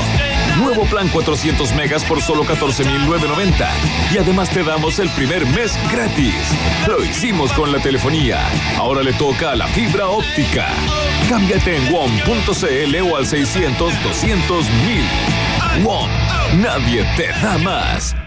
Nuevo 0.57 0.84
plan 0.86 1.07
400 1.09 1.73
megas 1.73 2.03
por 2.03 2.21
solo 2.21 2.43
14,990. 2.43 3.69
Y 4.13 4.17
además 4.19 4.49
te 4.49 4.63
damos 4.63 4.99
el 4.99 5.09
primer 5.09 5.45
mes 5.47 5.73
gratis. 5.91 6.36
Lo 6.88 7.03
hicimos 7.03 7.51
con 7.53 7.71
la 7.71 7.80
telefonía. 7.80 8.39
Ahora 8.78 9.01
le 9.01 9.13
toca 9.13 9.51
a 9.51 9.55
la 9.55 9.67
fibra 9.67 10.07
óptica. 10.07 10.67
Cámbiate 11.30 11.78
en 11.78 11.91
WOM.cl 11.91 13.11
o 13.11 13.17
al 13.17 13.25
600 13.25 14.03
200 14.03 14.65
mil. 14.86 15.84
WOM. 15.84 16.09
Nadie 16.61 17.05
te 17.15 17.28
da 17.41 17.57
más. 17.57 18.15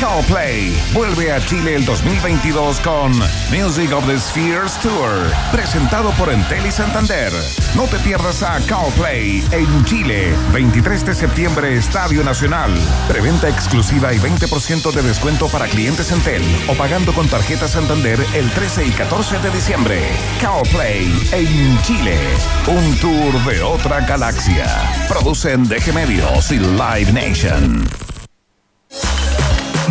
Coldplay 0.00 0.76
vuelve 0.92 1.32
a 1.32 1.40
Chile 1.44 1.74
el 1.74 1.84
2022 1.84 2.80
con 2.80 3.12
Music 3.50 3.92
of 3.92 4.06
the 4.06 4.18
Spheres 4.18 4.78
Tour, 4.80 5.32
presentado 5.52 6.10
por 6.12 6.30
Entel 6.30 6.66
y 6.66 6.70
Santander. 6.70 7.32
No 7.74 7.84
te 7.84 7.98
pierdas 8.00 8.42
a 8.42 8.58
Coldplay 8.60 9.42
en 9.52 9.84
Chile, 9.84 10.34
23 10.52 11.06
de 11.06 11.14
septiembre, 11.14 11.76
Estadio 11.76 12.22
Nacional. 12.24 12.70
Preventa 13.08 13.48
exclusiva 13.48 14.12
y 14.12 14.18
20% 14.18 14.92
de 14.92 15.02
descuento 15.02 15.48
para 15.48 15.66
clientes 15.66 16.12
Entel 16.12 16.42
o 16.68 16.74
pagando 16.74 17.12
con 17.12 17.28
tarjeta 17.28 17.68
Santander 17.68 18.18
el 18.34 18.50
13 18.50 18.86
y 18.86 18.90
14 18.90 19.38
de 19.38 19.50
diciembre. 19.50 20.00
Coldplay 20.44 21.06
en 21.32 21.82
Chile, 21.82 22.18
un 22.66 22.96
tour 22.98 23.44
de 23.44 23.62
otra 23.62 24.00
galaxia. 24.00 24.66
Producen 25.08 25.68
DG 25.68 25.92
Medios 25.94 26.50
y 26.50 26.58
Live 26.58 27.12
Nation. 27.12 27.86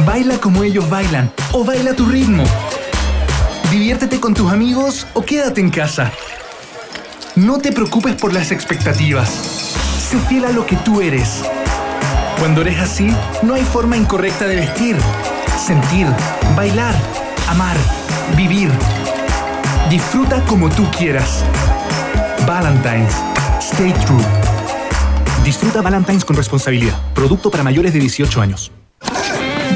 Baila 0.06 0.38
como 0.39 0.64
ellos 0.64 0.89
bailan 0.89 1.32
o 1.52 1.64
baila 1.64 1.93
tu 1.93 2.06
ritmo. 2.06 2.43
Diviértete 3.72 4.20
con 4.20 4.34
tus 4.34 4.52
amigos 4.52 5.08
o 5.14 5.24
quédate 5.24 5.62
en 5.62 5.70
casa. 5.70 6.12
No 7.36 7.60
te 7.60 7.72
preocupes 7.72 8.16
por 8.16 8.34
las 8.34 8.52
expectativas. 8.52 9.30
Sé 9.30 10.20
fiel 10.28 10.46
a 10.46 10.52
lo 10.52 10.66
que 10.66 10.76
tú 10.78 11.02
eres. 11.02 11.43
Cuando 12.39 12.62
eres 12.62 12.80
así, 12.80 13.14
no 13.43 13.54
hay 13.54 13.64
forma 13.64 13.96
incorrecta 13.96 14.48
de 14.48 14.58
vestir, 14.58 14.98
sentir, 15.66 16.08
bailar, 16.56 16.93
amar 17.48 17.78
Vivir. 18.34 18.70
Disfruta 19.89 20.43
como 20.46 20.70
tú 20.70 20.84
quieras. 20.91 21.46
Valentine's. 22.46 23.14
Stay 23.62 23.93
true. 24.06 24.24
Disfruta 25.43 25.82
Valentine's 25.82 26.26
con 26.26 26.36
responsabilidad. 26.36 27.00
Producto 27.14 27.50
para 27.50 27.64
mayores 27.64 27.93
de 27.93 28.00
18 28.00 28.41
años. 28.41 28.72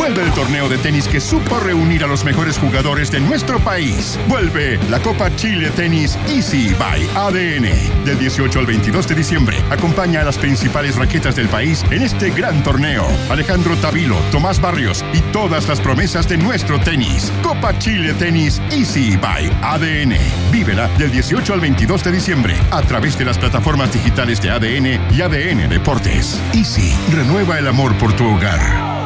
Vuelve 0.10 0.24
el 0.24 0.34
torneo 0.34 0.68
de 0.68 0.80
tenis 0.80 1.08
que 1.08 1.22
supo 1.22 1.60
reunir 1.60 2.04
a 2.04 2.08
los 2.08 2.26
mejores 2.26 2.58
jugadores 2.58 3.12
de 3.12 3.20
nuestro 3.20 3.60
país. 3.60 4.18
Vuelve 4.28 4.80
la 4.90 5.00
Copa 5.00 5.30
Chile 5.36 5.70
Tenis 5.76 6.18
Easy 6.28 6.74
by 6.80 7.08
ADN. 7.14 8.06
Del 8.06 8.18
18 8.18 8.58
al 8.58 8.66
22 8.66 9.08
de 9.08 9.14
diciembre, 9.14 9.58
acompaña 9.70 10.22
a 10.22 10.24
las 10.24 10.40
principales 10.40 10.96
raquetas 10.96 11.36
del 11.36 11.48
país 11.48 11.86
en 11.92 12.02
este 12.02 12.32
gran 12.32 12.64
torneo. 12.64 13.06
Alejandro 13.30 13.78
Tavilo, 13.78 14.16
Tomás 14.32 14.60
Barrios 14.60 15.06
y 15.14 15.20
todas 15.32 15.68
las 15.68 15.80
promesas 15.80 16.28
de 16.28 16.38
nuestro 16.38 16.80
tenis. 16.80 17.32
Copa 17.44 17.78
Chile 17.78 18.16
Tenis 18.16 18.60
Easy 18.72 19.16
by 19.16 19.48
ADN. 19.62 20.18
Vívela 20.52 20.88
del 20.98 21.12
18 21.12 21.54
al 21.54 21.60
22 21.60 22.04
de 22.04 22.12
diciembre 22.12 22.56
a 22.72 22.82
través 22.82 23.16
de 23.16 23.26
las 23.26 23.38
plataformas 23.38 23.94
digitales 23.94 24.42
de 24.42 24.50
ADN 24.50 25.14
y 25.14 25.22
ADN 25.22 25.70
Deportes. 25.70 26.42
Easy, 26.56 26.96
renueva 27.14 27.60
el 27.60 27.68
amor 27.68 27.96
por 28.00 28.12
tu 28.14 28.26
hogar. 28.26 28.99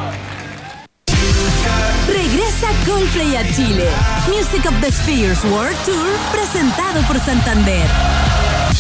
Regresa 2.54 2.86
Coldplay 2.86 3.36
a 3.36 3.44
Chile. 3.52 3.90
Music 4.28 4.66
of 4.66 4.80
the 4.82 4.92
Spheres 4.92 5.44
World 5.46 5.76
Tour 5.86 6.08
presentado 6.32 7.02
por 7.08 7.20
Santander. 7.20 7.88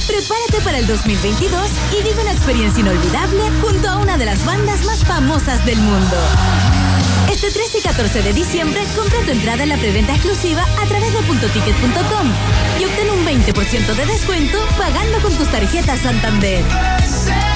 Prepárate 0.05 0.61
para 0.63 0.77
el 0.77 0.85
2022 0.85 1.69
y 1.97 2.03
vive 2.03 2.21
una 2.21 2.33
experiencia 2.33 2.81
inolvidable 2.81 3.41
junto 3.61 3.89
a 3.89 3.97
una 3.97 4.17
de 4.17 4.25
las 4.25 4.45
bandas 4.45 4.83
más 4.85 5.03
famosas 5.03 5.65
del 5.65 5.77
mundo. 5.77 6.17
Este 7.31 7.51
13 7.51 7.79
y 7.79 7.81
14 7.81 8.21
de 8.21 8.33
diciembre 8.33 8.83
compra 8.95 9.19
tu 9.21 9.31
entrada 9.31 9.63
en 9.63 9.69
la 9.69 9.77
preventa 9.77 10.13
exclusiva 10.13 10.63
a 10.79 10.85
través 10.85 11.11
de 11.13 11.21
puntoticket.com 11.23 12.27
y 12.79 12.85
obtén 12.85 13.09
un 13.09 13.25
20% 13.25 13.95
de 13.95 14.05
descuento 14.05 14.59
pagando 14.77 15.19
con 15.19 15.33
tus 15.33 15.49
tarjetas 15.49 15.99
Santander. 16.01 16.63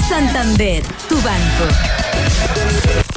Santander, 0.08 0.84
tu 1.08 1.16
banco. 1.22 3.17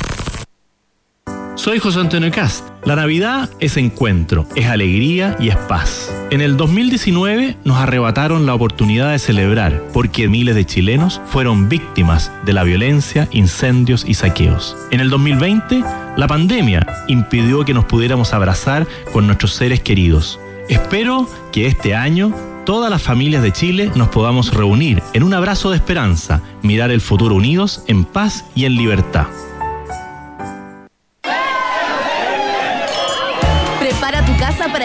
Soy 1.61 1.79
José 1.79 2.01
Antonio 2.01 2.31
Cast. 2.31 2.67
La 2.87 2.97
Navidad 2.97 3.51
es 3.61 3.77
encuentro, 3.77 4.47
es 4.57 4.65
alegría 4.65 5.37
y 5.39 5.51
es 5.51 5.57
paz. 5.59 6.11
En 6.31 6.41
el 6.41 6.57
2019 6.57 7.59
nos 7.65 7.77
arrebataron 7.77 8.47
la 8.47 8.55
oportunidad 8.55 9.13
de 9.13 9.19
celebrar 9.19 9.83
porque 9.93 10.27
miles 10.27 10.55
de 10.55 10.65
chilenos 10.65 11.21
fueron 11.27 11.69
víctimas 11.69 12.33
de 12.47 12.55
la 12.55 12.65
violencia, 12.65 13.29
incendios 13.31 14.07
y 14.09 14.15
saqueos. 14.15 14.75
En 14.91 15.01
el 15.01 15.11
2020, 15.11 15.85
la 16.17 16.27
pandemia 16.27 16.87
impidió 17.09 17.63
que 17.67 17.75
nos 17.75 17.85
pudiéramos 17.85 18.33
abrazar 18.33 18.87
con 19.13 19.27
nuestros 19.27 19.53
seres 19.53 19.81
queridos. 19.81 20.41
Espero 20.71 21.29
que 21.53 21.67
este 21.67 21.95
año 21.95 22.33
todas 22.65 22.91
las 22.91 23.03
familias 23.03 23.43
de 23.43 23.53
Chile 23.53 23.93
nos 23.95 24.09
podamos 24.09 24.55
reunir 24.55 25.03
en 25.13 25.25
un 25.25 25.35
abrazo 25.35 25.69
de 25.69 25.77
esperanza, 25.77 26.41
mirar 26.63 26.91
el 26.91 27.03
futuro 27.03 27.35
unidos 27.35 27.85
en 27.87 28.07
paz 28.07 28.47
y 28.55 28.65
en 28.65 28.77
libertad. 28.77 29.27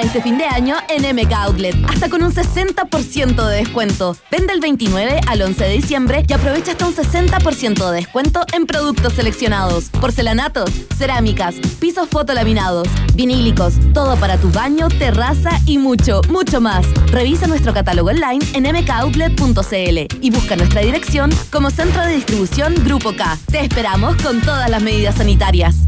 Este 0.01 0.21
fin 0.21 0.37
de 0.37 0.45
año 0.45 0.75
en 0.89 1.15
MK 1.15 1.31
Outlet, 1.33 1.75
hasta 1.87 2.09
con 2.09 2.23
un 2.23 2.33
60% 2.33 3.47
de 3.47 3.57
descuento. 3.57 4.15
Vende 4.31 4.53
el 4.53 4.59
29 4.59 5.21
al 5.27 5.41
11 5.41 5.63
de 5.63 5.69
diciembre 5.71 6.25
y 6.27 6.33
aprovecha 6.33 6.71
hasta 6.71 6.87
un 6.87 6.95
60% 6.95 7.89
de 7.89 7.95
descuento 7.95 8.45
en 8.53 8.65
productos 8.65 9.13
seleccionados, 9.13 9.89
porcelanatos, 10.01 10.69
cerámicas, 10.97 11.55
pisos 11.79 12.09
fotolaminados, 12.09 12.87
vinílicos, 13.13 13.75
todo 13.93 14.15
para 14.17 14.37
tu 14.37 14.51
baño, 14.51 14.89
terraza 14.89 15.51
y 15.65 15.77
mucho, 15.77 16.21
mucho 16.29 16.61
más. 16.61 16.85
Revisa 17.11 17.47
nuestro 17.47 17.73
catálogo 17.73 18.09
online 18.09 18.45
en 18.53 18.63
mkoutlet.cl 18.63 20.15
y 20.21 20.31
busca 20.31 20.55
nuestra 20.55 20.81
dirección 20.81 21.29
como 21.51 21.69
Centro 21.69 22.01
de 22.05 22.15
Distribución 22.15 22.75
Grupo 22.83 23.15
K. 23.15 23.37
Te 23.51 23.61
esperamos 23.61 24.15
con 24.21 24.41
todas 24.41 24.69
las 24.69 24.81
medidas 24.81 25.15
sanitarias. 25.15 25.87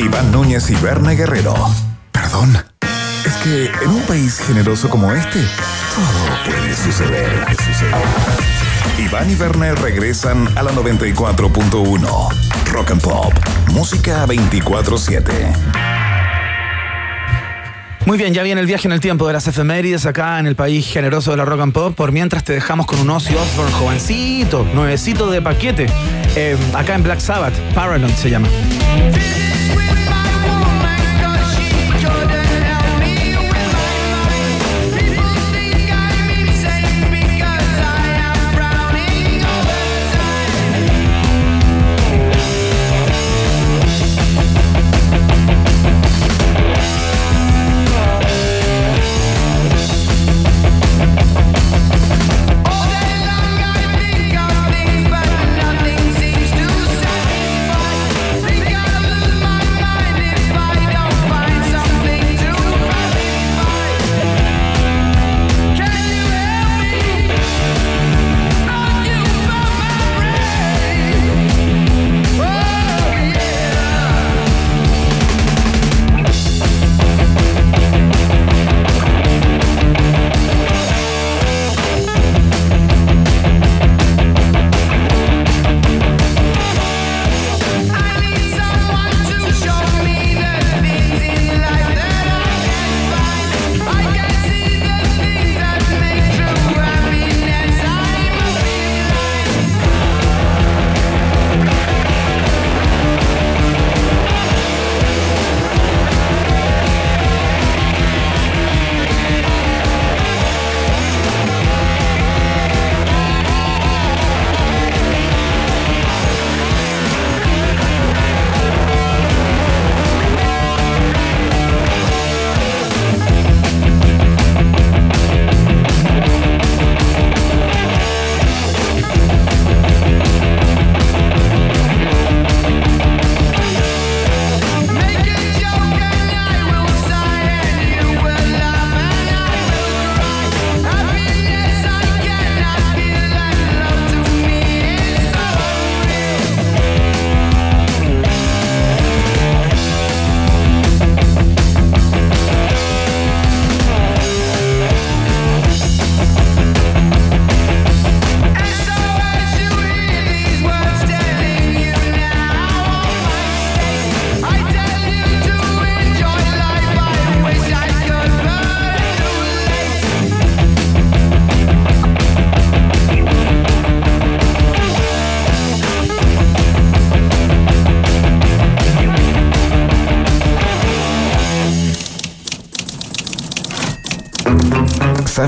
Iván 0.00 0.30
Núñez 0.32 0.70
y 0.70 0.74
Berna 0.76 1.12
Guerrero. 1.12 1.54
Perdón. 2.12 2.56
Es 3.24 3.32
que 3.42 3.66
en 3.82 3.90
un 3.90 4.02
país 4.02 4.38
generoso 4.46 4.88
como 4.88 5.12
este, 5.12 5.40
todo 5.40 6.44
puede 6.44 6.74
suceder. 6.74 7.46
Iván 8.98 9.30
y 9.30 9.34
Berna 9.34 9.74
regresan 9.74 10.48
a 10.56 10.62
la 10.62 10.72
94.1. 10.72 12.28
Rock 12.72 12.90
and 12.90 13.00
Pop. 13.02 13.32
Música 13.72 14.26
24-7. 14.26 15.22
Muy 18.04 18.18
bien, 18.18 18.32
ya 18.32 18.44
viene 18.44 18.60
el 18.60 18.68
viaje 18.68 18.86
en 18.86 18.92
el 18.92 19.00
tiempo 19.00 19.26
de 19.26 19.32
las 19.32 19.48
efemérides 19.48 20.06
acá 20.06 20.38
en 20.38 20.46
el 20.46 20.54
país 20.54 20.86
generoso 20.86 21.32
de 21.32 21.38
la 21.38 21.44
rock 21.44 21.60
and 21.62 21.72
pop. 21.72 21.94
Por 21.96 22.12
mientras 22.12 22.44
te 22.44 22.52
dejamos 22.52 22.86
con 22.86 23.00
un 23.00 23.10
Ozzy 23.10 23.34
Osbourne 23.34 23.72
jovencito, 23.72 24.64
nuevecito 24.74 25.28
de 25.28 25.42
paquete. 25.42 25.86
eh, 26.36 26.56
acá 26.74 26.94
en 26.94 27.02
Black 27.02 27.18
Sabbath, 27.18 27.54
Paranoid 27.74 28.14
se 28.14 28.30
llama. 28.30 28.46
with. 29.76 30.05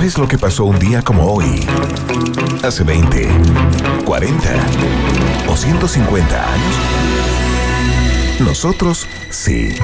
¿Sabes 0.08 0.20
lo 0.20 0.26
que 0.26 0.38
pasó 0.38 0.64
un 0.64 0.78
día 0.78 1.02
como 1.02 1.30
hoy? 1.30 1.66
Hace 2.62 2.82
20, 2.82 3.28
40 4.06 4.38
o 5.46 5.54
150 5.54 6.50
años. 6.50 6.76
Nosotros 8.40 9.06
sí. 9.28 9.74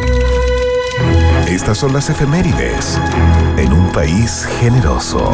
Estas 1.47 1.77
son 1.77 1.93
las 1.93 2.09
efemérides 2.09 2.99
en 3.59 3.75
un 3.75 3.93
país 3.93 4.49
generoso. 4.61 5.31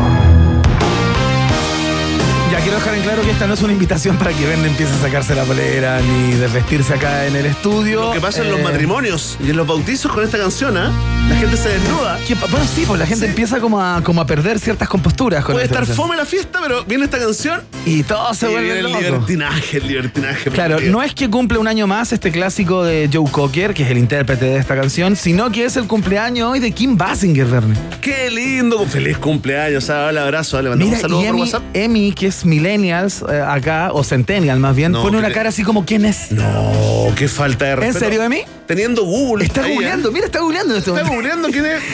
Ya 2.50 2.58
quiero 2.58 2.78
dejar 2.78 2.94
en 2.96 3.02
claro 3.02 3.22
que 3.22 3.30
esta 3.30 3.46
no 3.46 3.54
es 3.54 3.62
una 3.62 3.72
invitación 3.72 4.16
para 4.16 4.32
que 4.32 4.44
Verne 4.44 4.66
empiece 4.68 4.92
a 4.92 4.98
sacarse 5.00 5.36
la 5.36 5.44
polera 5.44 6.00
ni 6.00 6.32
desvestirse 6.32 6.94
acá 6.94 7.26
en 7.26 7.36
el 7.36 7.46
estudio. 7.46 8.06
Lo 8.06 8.12
que 8.12 8.20
pasa 8.20 8.42
en 8.42 8.50
los 8.50 8.58
Eh, 8.58 8.64
matrimonios 8.64 9.38
y 9.44 9.50
en 9.50 9.56
los 9.56 9.66
bautizos 9.68 10.10
con 10.10 10.24
esta 10.24 10.36
canción, 10.36 10.76
¿ah? 10.76 10.90
La 11.28 11.36
gente 11.36 11.56
se 11.56 11.68
desnuda. 11.68 12.18
que 12.26 12.34
bueno, 12.34 12.66
sí, 12.66 12.84
pues 12.86 12.98
la 12.98 13.06
gente 13.06 13.26
empieza 13.26 13.60
como 13.60 13.80
a, 13.80 14.02
como 14.02 14.20
a 14.20 14.26
perder 14.26 14.58
ciertas 14.58 14.88
composturas 14.88 15.44
con 15.44 15.54
Puede 15.54 15.66
esta 15.66 15.74
estar 15.76 15.86
canción. 15.86 16.06
fome 16.08 16.16
la 16.16 16.24
fiesta, 16.26 16.58
pero 16.60 16.84
viene 16.84 17.04
esta 17.04 17.18
canción 17.20 17.60
Y 17.86 18.02
todo 18.02 18.34
se 18.34 18.46
vuelve 18.46 18.78
el 18.78 18.84
loco. 18.84 18.98
libertinaje, 19.00 19.78
el 19.78 19.88
libertinaje. 19.88 20.50
Claro, 20.50 20.78
no 20.80 21.02
es 21.02 21.14
que 21.14 21.30
cumple 21.30 21.56
un 21.58 21.66
año 21.66 21.86
más 21.86 22.12
este 22.12 22.30
clásico 22.30 22.84
de 22.84 23.08
Joe 23.12 23.28
Cocker, 23.30 23.72
que 23.72 23.82
es 23.84 23.90
el 23.90 23.96
intérprete 23.98 24.44
de 24.44 24.56
esta 24.58 24.76
canción, 24.76 25.16
sino 25.16 25.50
que 25.50 25.64
es 25.64 25.76
el 25.76 25.86
cumpleaños 25.86 26.50
hoy 26.52 26.60
de 26.60 26.72
Kim 26.72 26.96
Basinger, 26.98 27.46
Verne. 27.46 27.74
Qué 28.02 28.30
lindo, 28.30 28.86
feliz 28.86 29.16
cumpleaños, 29.18 29.84
¿sabes? 29.84 30.12
Un 30.12 30.18
abrazo, 30.18 30.60
le 30.60 30.68
mandamos 30.68 30.94
un 30.94 31.00
saludo 31.00 31.22
por 31.24 31.34
WhatsApp. 31.36 31.62
Emi, 31.72 32.12
que 32.12 32.26
es 32.26 32.44
millennials 32.44 33.24
eh, 33.28 33.40
acá, 33.40 33.90
o 33.92 34.04
centennial 34.04 34.60
más 34.60 34.76
bien, 34.76 34.92
No, 34.92 35.02
pone 35.02 35.16
una 35.16 35.32
cara 35.32 35.48
así 35.48 35.62
como 35.64 35.84
¿quién 35.86 36.04
es? 36.04 36.30
No, 36.32 37.12
qué 37.16 37.28
falta 37.28 37.64
de 37.64 37.76
respeto. 37.76 37.98
serio, 38.04 38.22
Emi? 38.22 38.42
Teniendo 38.66 39.04
Google. 39.04 39.46
Está 39.46 39.66
¿eh? 39.66 39.72
googleando, 39.72 40.12
mira, 40.12 40.26
está 40.26 40.40
googleando 40.40 40.74
en 40.74 40.78
este 40.78 40.90
Está 40.90 41.02
momento. 41.02 41.16
googleando 41.16 41.48
quién 41.50 41.64
es. 41.66 41.80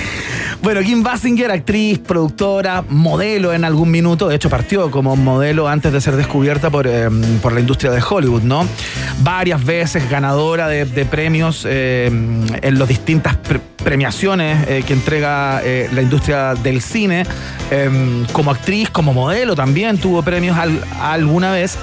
Bueno, 0.66 0.80
Kim 0.80 1.04
Basinger, 1.04 1.52
actriz, 1.52 2.00
productora, 2.00 2.82
modelo 2.88 3.54
en 3.54 3.64
algún 3.64 3.88
minuto. 3.88 4.26
De 4.26 4.34
hecho, 4.34 4.50
partió 4.50 4.90
como 4.90 5.14
modelo 5.14 5.68
antes 5.68 5.92
de 5.92 6.00
ser 6.00 6.16
descubierta 6.16 6.70
por, 6.70 6.88
eh, 6.88 7.08
por 7.40 7.52
la 7.52 7.60
industria 7.60 7.92
de 7.92 8.02
Hollywood, 8.02 8.42
¿no? 8.42 8.66
Varias 9.20 9.64
veces 9.64 10.10
ganadora 10.10 10.66
de, 10.66 10.84
premios 11.04 11.64
eh, 11.68 12.06
en 12.08 12.78
las 12.80 12.88
distintas 12.88 13.36
pre- 13.36 13.60
premiaciones 13.84 14.66
eh, 14.66 14.82
que 14.84 14.94
entrega 14.94 15.62
la 15.92 16.02
industria 16.02 16.54
del 16.56 16.82
cine. 16.82 17.24
Como 18.32 18.50
actriz, 18.50 18.90
como 18.90 19.14
modelo 19.14 19.54
también 19.54 19.98
tuvo 19.98 20.20
premios 20.22 20.58
al- 20.58 20.82
alguna 21.00 21.52
vez. 21.52 21.78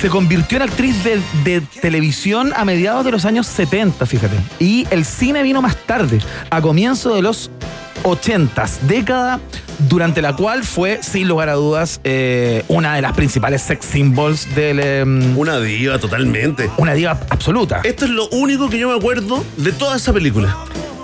Se 0.00 0.08
convirtió 0.08 0.56
en 0.56 0.62
actriz 0.62 1.04
de, 1.04 1.20
de 1.44 1.60
televisión 1.82 2.52
a 2.56 2.64
mediados 2.64 3.04
de 3.04 3.10
los 3.10 3.26
años 3.26 3.46
70, 3.46 4.06
fíjate. 4.06 4.36
Y 4.58 4.86
el 4.90 5.04
cine 5.04 5.42
vino 5.42 5.60
más 5.60 5.76
tarde, 5.76 6.20
a 6.48 6.62
comienzo 6.62 7.14
de 7.14 7.20
los 7.20 7.50
80s, 8.04 8.80
década 8.82 9.40
durante 9.88 10.22
la 10.22 10.34
cual 10.36 10.62
fue, 10.62 11.00
sin 11.02 11.26
lugar 11.26 11.48
a 11.48 11.54
dudas, 11.54 12.00
eh, 12.04 12.64
una 12.68 12.94
de 12.94 13.02
las 13.02 13.12
principales 13.14 13.62
sex 13.62 13.84
symbols 13.84 14.54
del... 14.54 14.78
em, 14.78 15.36
Una 15.36 15.58
diva, 15.58 15.98
totalmente. 15.98 16.70
una 16.76 16.92
diva 16.94 17.18
absoluta. 17.30 17.80
Esto 17.82 18.04
es 18.04 18.12
lo 18.12 18.28
único 18.28 18.68
que 18.70 18.78
yo 18.78 18.88
me 18.88 18.94
acuerdo 18.96 19.44
de 19.56 19.72
toda 19.72 19.96
esa 19.96 20.12
película. 20.12 20.56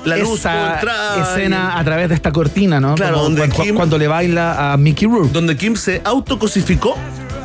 La 0.05 0.17
luz, 0.17 0.39
Esa 0.41 0.81
escena 1.21 1.79
a 1.79 1.85
través 1.85 2.09
de 2.09 2.15
esta 2.15 2.33
cortina, 2.33 2.81
¿no? 2.81 2.95
Claro, 2.95 3.15
Como 3.17 3.25
donde 3.25 3.49
cu- 3.51 3.63
Kim- 3.63 3.75
cuando 3.75 3.99
le 3.99 4.07
baila 4.09 4.73
a 4.73 4.77
Mickey 4.79 5.07
Rourke. 5.07 5.31
donde 5.33 5.57
Kim 5.59 5.77
se 5.77 6.01
autocosificó. 6.05 6.97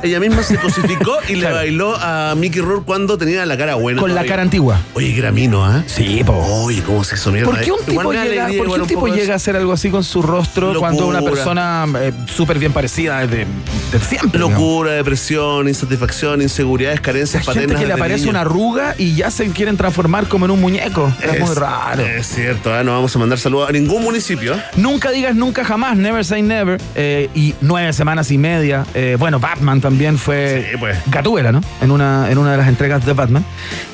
Ella 0.04 0.20
misma 0.20 0.44
se 0.44 0.58
cosificó 0.58 1.18
y 1.28 1.36
le 1.36 1.52
bailó 1.52 1.96
a 1.98 2.34
Mickey 2.36 2.62
Rourke 2.62 2.86
cuando 2.86 3.18
tenía 3.18 3.46
la 3.46 3.58
cara 3.58 3.76
buena. 3.76 4.00
Con 4.00 4.10
la 4.10 4.16
todavía. 4.16 4.30
cara 4.32 4.42
antigua. 4.44 4.80
Oye, 4.94 5.14
que 5.14 5.20
era 5.20 5.32
mino, 5.32 5.66
¿ah? 5.66 5.84
Sí, 5.88 6.22
po. 6.26 6.34
Oye, 6.34 6.82
cómo 6.84 7.04
se 7.04 7.16
hizo 7.16 7.32
mierda. 7.32 7.50
¿Por 7.52 7.60
qué 7.62 7.72
un 7.72 7.80
eh. 7.80 7.84
tipo, 7.86 8.02
Igual 8.02 8.18
llega, 8.18 8.44
alegría, 8.46 8.64
¿por 8.64 8.76
qué 8.76 8.82
un 8.82 8.88
tipo 8.88 9.08
llega 9.08 9.34
a 9.34 9.36
hacer 9.38 9.56
algo 9.56 9.74
así 9.74 9.90
con 9.90 10.04
su 10.04 10.22
rostro 10.22 10.74
Locura. 10.74 10.80
cuando 10.80 11.08
una 11.08 11.22
persona 11.22 11.86
eh, 12.00 12.12
súper 12.28 12.60
bien 12.60 12.72
parecida 12.74 13.20
desde, 13.26 13.48
desde 13.92 14.06
siempre? 14.06 14.40
Locura, 14.40 14.92
depresión, 14.92 15.68
insatisfacción, 15.68 16.42
inseguridades, 16.42 17.02
carencias 17.02 17.48
Hay 17.48 17.54
gente 17.54 17.74
paternas. 17.74 17.82
que 17.82 17.88
le 17.88 17.94
aparece 17.94 18.20
niño. 18.22 18.30
una 18.32 18.42
arruga 18.42 18.96
y 18.98 19.16
ya 19.16 19.32
se 19.32 19.48
quieren 19.50 19.78
transformar 19.78 20.28
como 20.28 20.46
en 20.46 20.52
un 20.52 20.62
muñeco. 20.62 21.12
Es, 21.22 21.40
muy 21.40 21.56
raro. 21.56 22.04
Es 22.06 22.28
cierto, 22.28 22.74
¿ah? 22.74 22.84
no 22.84 22.92
vamos 22.92 23.16
a 23.16 23.20
mandar 23.20 23.40
saludos 23.40 23.70
a 23.70 23.72
ningún 23.72 24.04
municipio. 24.04 24.56
Nunca 24.76 25.12
digas 25.12 25.36
nunca 25.36 25.64
jamás, 25.64 25.98
never 25.98 26.24
say 26.26 26.42
never. 26.42 26.80
eh, 26.96 27.30
y 27.34 27.54
nueve 27.62 27.94
semanas 27.94 28.32
y 28.32 28.38
media. 28.38 28.86
eh, 28.94 29.16
bueno, 29.20 29.40
Batman 29.40 29.82
también 29.86 30.18
fue 30.18 30.68
Sí, 30.72 30.78
pues. 30.80 30.98
Gatúbela, 31.08 31.52
¿no? 31.52 31.62
En 31.82 31.92
una, 31.92 32.30
en 32.32 32.38
una 32.38 32.52
de 32.52 32.58
las 32.58 32.68
entregas 32.68 33.06
de 33.06 33.14
Batman. 33.14 33.46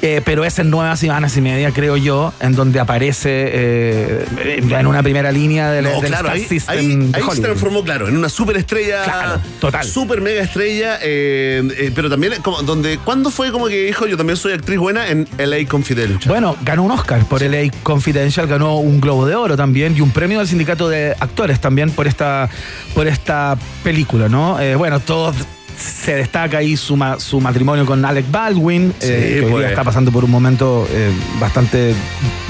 Eh, 0.01 0.22
pero 0.23 0.45
es 0.45 0.57
en 0.59 0.69
nueve 0.69 0.95
semanas 0.97 1.35
y 1.38 1.41
media, 1.41 1.72
creo 1.72 1.97
yo, 1.97 2.34
en 2.39 2.53
donde 2.55 2.80
aparece 2.80 3.30
eh, 3.30 4.26
en 4.69 4.88
una 4.88 5.03
primera 5.03 5.31
línea 5.31 5.69
del, 5.72 5.84
No, 5.85 5.89
del 6.01 6.11
claro, 6.11 6.27
Star 6.27 6.35
ahí, 6.35 6.45
System 6.45 6.77
ahí- 6.77 6.95
de 7.11 7.18
ahí 7.18 7.23
se 7.35 7.41
transformó, 7.41 7.84
claro, 7.84 8.07
en 8.07 8.15
una 8.18 8.30
superestrella. 8.30 9.03
Claro, 9.03 9.41
total. 9.59 9.84
Super 9.85 10.22
mega 10.22 10.41
estrella. 10.41 10.97
eh, 11.01 11.91
pero 11.93 12.09
también, 12.09 12.34
como, 12.41 12.61
donde, 12.63 12.97
¿cuándo 12.99 13.31
fue 13.31 13.51
como 13.51 13.68
que 13.68 13.85
dijo 13.85 14.07
yo 14.07 14.15
también 14.18 14.38
soy 14.38 14.53
actriz 14.53 14.80
buena 14.80 15.09
en 15.09 15.27
LA 15.38 15.68
Confidential? 15.68 16.30
Bueno, 16.30 16.55
ganó 16.63 16.84
un 16.84 16.91
Oscar 16.91 17.26
por 17.26 17.41
LA 17.41 17.69
Confidential, 17.84 18.47
ganó 18.47 18.77
un 18.77 19.01
Globo 19.01 19.26
de 19.26 19.35
Oro 19.35 19.57
también 19.57 19.95
y 19.97 20.01
un 20.01 20.11
premio 20.11 20.39
del 20.39 20.47
sindicato 20.47 20.88
de 20.89 21.11
actores 21.19 21.59
también 21.59 21.91
por 21.91 22.07
esta, 22.07 22.49
por 22.95 23.07
esta 23.07 23.57
película, 23.84 24.30
¿no? 24.30 24.57
Bueno, 24.77 24.99
todos 24.99 25.35
se 25.81 26.15
destaca 26.15 26.59
ahí 26.59 26.77
su, 26.77 26.95
ma- 26.95 27.19
su 27.19 27.39
matrimonio 27.41 27.85
con 27.85 28.03
Alec 28.05 28.29
Baldwin, 28.31 28.93
Sí, 28.99 29.07
eh, 29.11 29.35
que 29.39 29.45
hoy 29.45 29.51
pues. 29.51 29.59
día 29.61 29.69
está 29.69 29.83
pasando 29.83 30.11
por 30.11 30.23
un 30.23 30.31
momento 30.31 30.87
eh, 30.91 31.11
bastante 31.39 31.93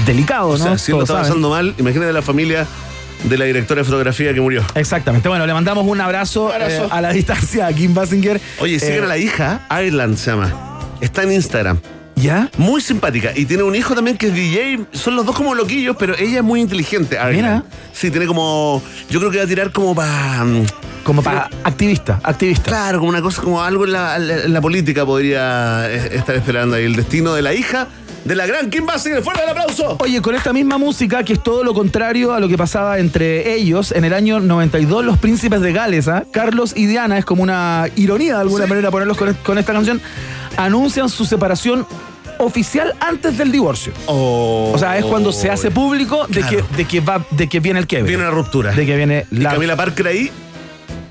delicado, 0.06 0.50
o 0.50 0.58
¿no? 0.58 0.64
sea, 0.64 0.78
si 0.78 0.92
lo 0.92 1.02
está 1.02 1.14
saben. 1.14 1.24
pasando 1.30 1.50
mal, 1.50 1.74
imagínate 1.78 2.12
la 2.14 2.22
familia 2.22 2.68
de 3.24 3.38
la 3.38 3.46
directora 3.46 3.82
de 3.82 3.86
fotografía 3.86 4.34
que 4.34 4.42
murió. 4.42 4.64
Exactamente. 4.76 5.30
Bueno, 5.30 5.46
le 5.46 5.54
mandamos 5.54 5.86
un 5.88 6.02
abrazo, 6.02 6.46
Un 6.48 6.52
abrazo. 6.54 6.86
eh, 6.86 6.90
a 6.92 7.02
la 7.02 7.14
distancia 7.14 7.68
a 7.68 7.74
Kim 7.74 7.94
Basinger. 7.94 8.42
Oye, 8.60 8.80
siguen 8.80 9.02
Eh, 9.02 9.06
a 9.06 9.08
la 9.08 9.18
hija, 9.18 9.62
Ireland 9.70 10.18
se 10.18 10.32
llama. 10.32 10.52
Está 11.02 11.24
en 11.24 11.32
Instagram. 11.34 11.80
¿Ya? 12.16 12.50
Muy 12.58 12.82
simpática. 12.82 13.32
Y 13.36 13.46
tiene 13.46 13.64
un 13.64 13.74
hijo 13.76 13.96
también 13.96 14.16
que 14.18 14.28
es 14.28 14.34
DJ. 14.36 14.82
Son 14.92 15.16
los 15.16 15.26
dos 15.26 15.36
como 15.36 15.56
loquillos, 15.56 15.96
pero 15.98 16.16
ella 16.18 16.38
es 16.40 16.44
muy 16.44 16.62
inteligente. 16.62 17.16
Ireland. 17.16 17.36
Mira. 17.36 17.64
Sí, 17.94 18.12
tiene 18.12 18.28
como. 18.28 18.82
Yo 19.10 19.20
creo 19.20 19.32
que 19.32 19.38
va 19.40 19.44
a 19.46 19.48
tirar 19.48 19.72
como 19.72 19.96
para. 19.96 20.44
Como 21.04 21.24
para 21.24 21.50
activista, 21.64 22.20
activista. 22.24 22.64
Claro, 22.70 23.00
como 23.00 23.10
una 23.10 23.22
cosa, 23.22 23.42
como 23.42 23.62
algo 23.62 23.86
en 23.86 23.92
la, 23.94 24.18
en 24.18 24.54
la 24.54 24.62
política 24.62 25.06
podría 25.06 25.90
eh, 25.90 26.10
estar 26.14 26.36
esperando 26.36 26.76
ahí. 26.76 26.86
El 26.86 26.96
destino 26.96 27.34
de 27.34 27.42
la 27.42 27.54
hija 27.54 27.88
de 28.24 28.36
la 28.36 28.46
gran 28.46 28.70
Kim 28.70 28.86
Basinger. 28.86 29.24
¡Fuerte 29.24 29.44
el 29.44 29.50
aplauso! 29.50 29.98
Oye, 30.00 30.22
con 30.22 30.36
esta 30.36 30.54
misma 30.54 30.78
música, 30.78 31.24
que 31.24 31.34
es 31.34 31.42
todo 31.44 31.64
lo 31.64 31.74
contrario 31.74 32.34
a 32.34 32.40
lo 32.40 32.48
que 32.48 32.58
pasaba 32.58 33.00
entre 33.00 33.56
ellos, 33.56 33.92
en 33.92 34.06
el 34.06 34.14
año 34.14 34.40
92, 34.40 35.04
los 35.04 35.18
príncipes 35.18 35.60
de 35.62 35.74
Gales, 35.74 36.08
¿ah? 36.08 36.24
Carlos 36.32 36.74
y 36.76 36.86
Diana, 36.86 37.18
es 37.18 37.26
como 37.26 37.42
una 37.42 37.88
ironía 37.96 38.36
de 38.36 38.42
alguna 38.42 38.68
manera 38.68 38.92
ponerlos 38.92 39.18
con, 39.18 39.34
con 39.44 39.58
esta 39.58 39.74
canción, 39.74 40.00
anuncian 40.56 41.10
su 41.10 41.26
separación 41.26 41.88
oficial 42.38 42.94
antes 43.00 43.38
del 43.38 43.52
divorcio. 43.52 43.92
Oh. 44.06 44.72
O 44.74 44.78
sea, 44.78 44.98
es 44.98 45.06
cuando 45.06 45.32
se 45.32 45.50
hace 45.50 45.72
público 45.72 46.28
de, 46.28 46.42
Claro. 46.42 46.68
que, 46.70 46.78
de, 46.78 46.86
que, 46.86 47.00
va, 47.00 47.26
de 47.32 47.48
que 47.48 47.60
viene 47.60 47.80
el 47.80 47.88
que 47.88 48.02
Viene 48.04 48.24
la 48.24 48.32
ruptura. 48.32 48.72
De 48.72 48.86
que 48.86 48.96
viene 48.96 49.26
Y 49.32 49.38
la... 49.38 49.52
Camila 49.52 49.76
Parker 49.76 50.08
ahí, 50.08 50.32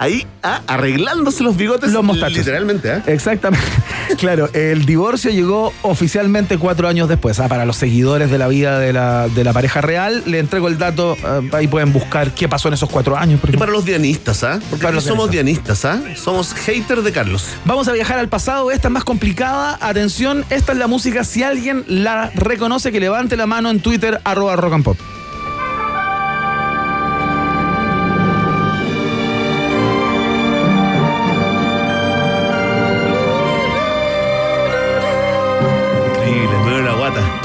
ahí, 0.01 0.27
ah, 0.43 0.62
arreglándose 0.66 1.44
los 1.44 1.56
bigotes. 1.56 1.93
Los 1.93 2.02
mostachos. 2.02 2.39
Literalmente, 2.39 2.90
¿ah? 2.90 3.02
Exactamente. 3.06 3.64
Claro, 4.18 4.51
el 4.55 4.86
divorcio 4.86 5.31
llegó 5.31 5.72
oficialmente 5.82 6.59
cuatro 6.59 6.89
años 6.89 7.09
después. 7.09 7.39
Ah, 7.39 7.47
para 7.47 7.64
los 7.64 7.77
seguidores 7.77 8.28
de 8.28 8.39
la 8.39 8.48
vida 8.48 8.81
de 8.81 8.93
la, 8.93 9.28
de 9.28 9.44
la 9.44 9.52
pareja 9.52 9.81
real, 9.82 10.24
le 10.27 10.40
entrego 10.40 10.66
el 10.66 10.78
dato. 10.78 11.16
eh, 11.16 11.51
ahí 11.52 11.68
pueden 11.68 11.93
buscar 11.93 12.32
qué 12.35 12.48
pasó 12.48 12.66
en 12.68 12.74
esos 12.74 12.89
cuatro 12.90 13.16
años. 13.16 13.40
por 13.40 13.55
Y 13.55 13.56
para 13.56 13.70
los 13.70 13.85
dianistas, 13.85 14.43
¿ah? 14.43 14.59
Porque 14.68 14.82
Para 14.82 14.97
los 14.97 15.05
somos 15.05 15.31
dianistas, 15.31 15.85
¿ah? 15.85 16.01
Somos 16.16 16.55
haters 16.55 17.05
de 17.05 17.12
Carlos. 17.12 17.47
Vamos 17.64 17.86
a 17.86 17.93
viajar 17.93 18.18
al 18.18 18.28
pasado. 18.28 18.72
Esta 18.72 18.89
es 18.89 18.93
más 18.93 19.05
complicada. 19.05 19.78
Atención, 19.81 20.44
esta 20.51 20.72
es 20.72 20.78
la 20.78 20.89
música. 20.89 21.22
Si 21.22 21.44
alguien 21.44 21.85
la 21.86 22.31
reconoce, 22.35 22.90
que 22.90 22.98
levante 22.98 23.36
la 23.36 23.47
mano 23.47 23.70
en 23.70 23.78
Twitter, 23.81 24.20
arroba 24.24 24.56
rock 24.56 24.74
and 24.74 24.85
pop. 24.85 24.98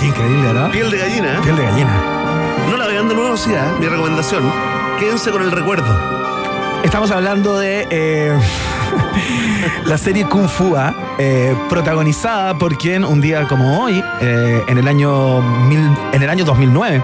Qué 0.06 0.10
increíble, 0.10 0.54
¿no? 0.54 0.70
Piel 0.72 0.92
de 0.92 0.98
gallina, 1.00 1.34
¿eh? 1.34 1.40
Piel 1.42 1.56
de 1.56 1.64
gallina. 1.64 1.90
No 2.70 2.78
la 2.78 2.86
vean 2.86 3.08
de 3.10 3.16
nuevo, 3.16 3.36
sí, 3.36 3.52
¿ah? 3.56 3.74
Mi 3.80 3.88
recomendación. 3.88 4.44
Quédense 5.00 5.32
con 5.32 5.42
el 5.42 5.52
recuerdo. 5.52 5.86
Estamos 6.84 7.10
hablando 7.10 7.58
de 7.58 7.88
eh, 7.90 8.40
la 9.86 9.98
serie 9.98 10.26
Kung 10.26 10.48
Fu, 10.48 10.76
¿ah? 10.78 10.94
eh, 11.18 11.56
protagonizada 11.70 12.56
por 12.56 12.78
quien 12.78 13.04
un 13.04 13.20
día 13.20 13.48
como 13.48 13.82
hoy, 13.82 14.04
eh, 14.22 14.64
en, 14.68 14.78
el 14.78 14.88
año 14.88 15.42
mil- 15.42 15.98
en 16.14 16.22
el 16.22 16.30
año 16.30 16.46
2009, 16.46 17.04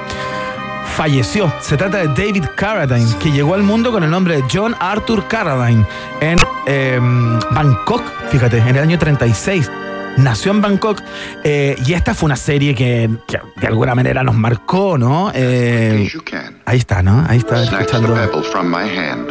falleció. 0.95 1.51
Se 1.59 1.77
trata 1.77 1.97
de 1.97 2.07
David 2.09 2.45
Carradine, 2.55 3.17
que 3.17 3.31
llegó 3.31 3.55
al 3.55 3.63
mundo 3.63 3.91
con 3.91 4.03
el 4.03 4.11
nombre 4.11 4.37
de 4.37 4.43
John 4.53 4.75
Arthur 4.79 5.27
Carradine 5.27 5.87
en 6.19 6.37
eh, 6.67 6.99
Bangkok, 7.49 8.03
fíjate, 8.29 8.59
en 8.59 8.67
el 8.75 8.83
año 8.83 8.99
36. 8.99 9.71
Nació 10.17 10.51
en 10.51 10.61
Bangkok 10.61 11.01
eh, 11.43 11.75
y 11.85 11.93
esta 11.93 12.13
fue 12.13 12.27
una 12.27 12.35
serie 12.35 12.75
que, 12.75 13.09
que 13.27 13.39
de 13.59 13.67
alguna 13.67 13.95
manera 13.95 14.23
nos 14.23 14.35
marcó, 14.35 14.97
¿no? 14.97 15.31
Eh, 15.33 16.07
ahí 16.65 16.77
está, 16.77 17.01
¿no? 17.01 17.25
Ahí 17.27 17.37
está 17.39 17.55
escuchando 17.81 18.07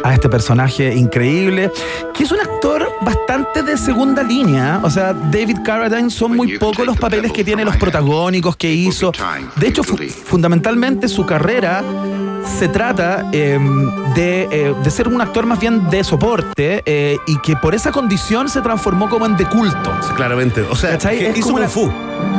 a 0.03 0.13
este 0.13 0.29
personaje 0.29 0.93
increíble, 0.95 1.71
que 2.13 2.23
es 2.23 2.31
un 2.31 2.39
actor 2.39 2.87
bastante 3.01 3.63
de 3.63 3.77
segunda 3.77 4.23
línea. 4.23 4.79
O 4.83 4.89
sea, 4.89 5.13
David 5.13 5.57
Carradine 5.63 6.09
son 6.09 6.35
muy 6.35 6.57
pocos 6.57 6.85
los 6.85 6.97
papeles 6.97 7.31
que 7.31 7.43
tiene, 7.43 7.63
los 7.65 7.77
protagónicos 7.77 8.55
que 8.57 8.71
hizo. 8.71 9.11
De 9.55 9.67
hecho, 9.67 9.83
fu- 9.83 9.97
fundamentalmente 10.25 11.07
su 11.07 11.25
carrera 11.25 11.83
se 12.45 12.67
trata 12.67 13.25
eh, 13.31 13.59
de, 14.15 14.47
eh, 14.51 14.73
de 14.83 14.91
ser 14.91 15.07
un 15.07 15.21
actor 15.21 15.45
más 15.45 15.59
bien 15.59 15.89
de 15.89 16.03
soporte 16.03 16.83
eh, 16.85 17.17
y 17.27 17.37
que 17.39 17.55
por 17.55 17.73
esa 17.75 17.91
condición 17.91 18.49
se 18.49 18.61
transformó 18.61 19.09
como 19.09 19.25
en 19.25 19.35
de 19.37 19.45
culto. 19.45 19.91
Claramente. 20.15 20.61
O 20.69 20.75
sea, 20.75 20.97
hizo 21.35 21.51
Kung 21.53 21.67
Fu. 21.67 21.91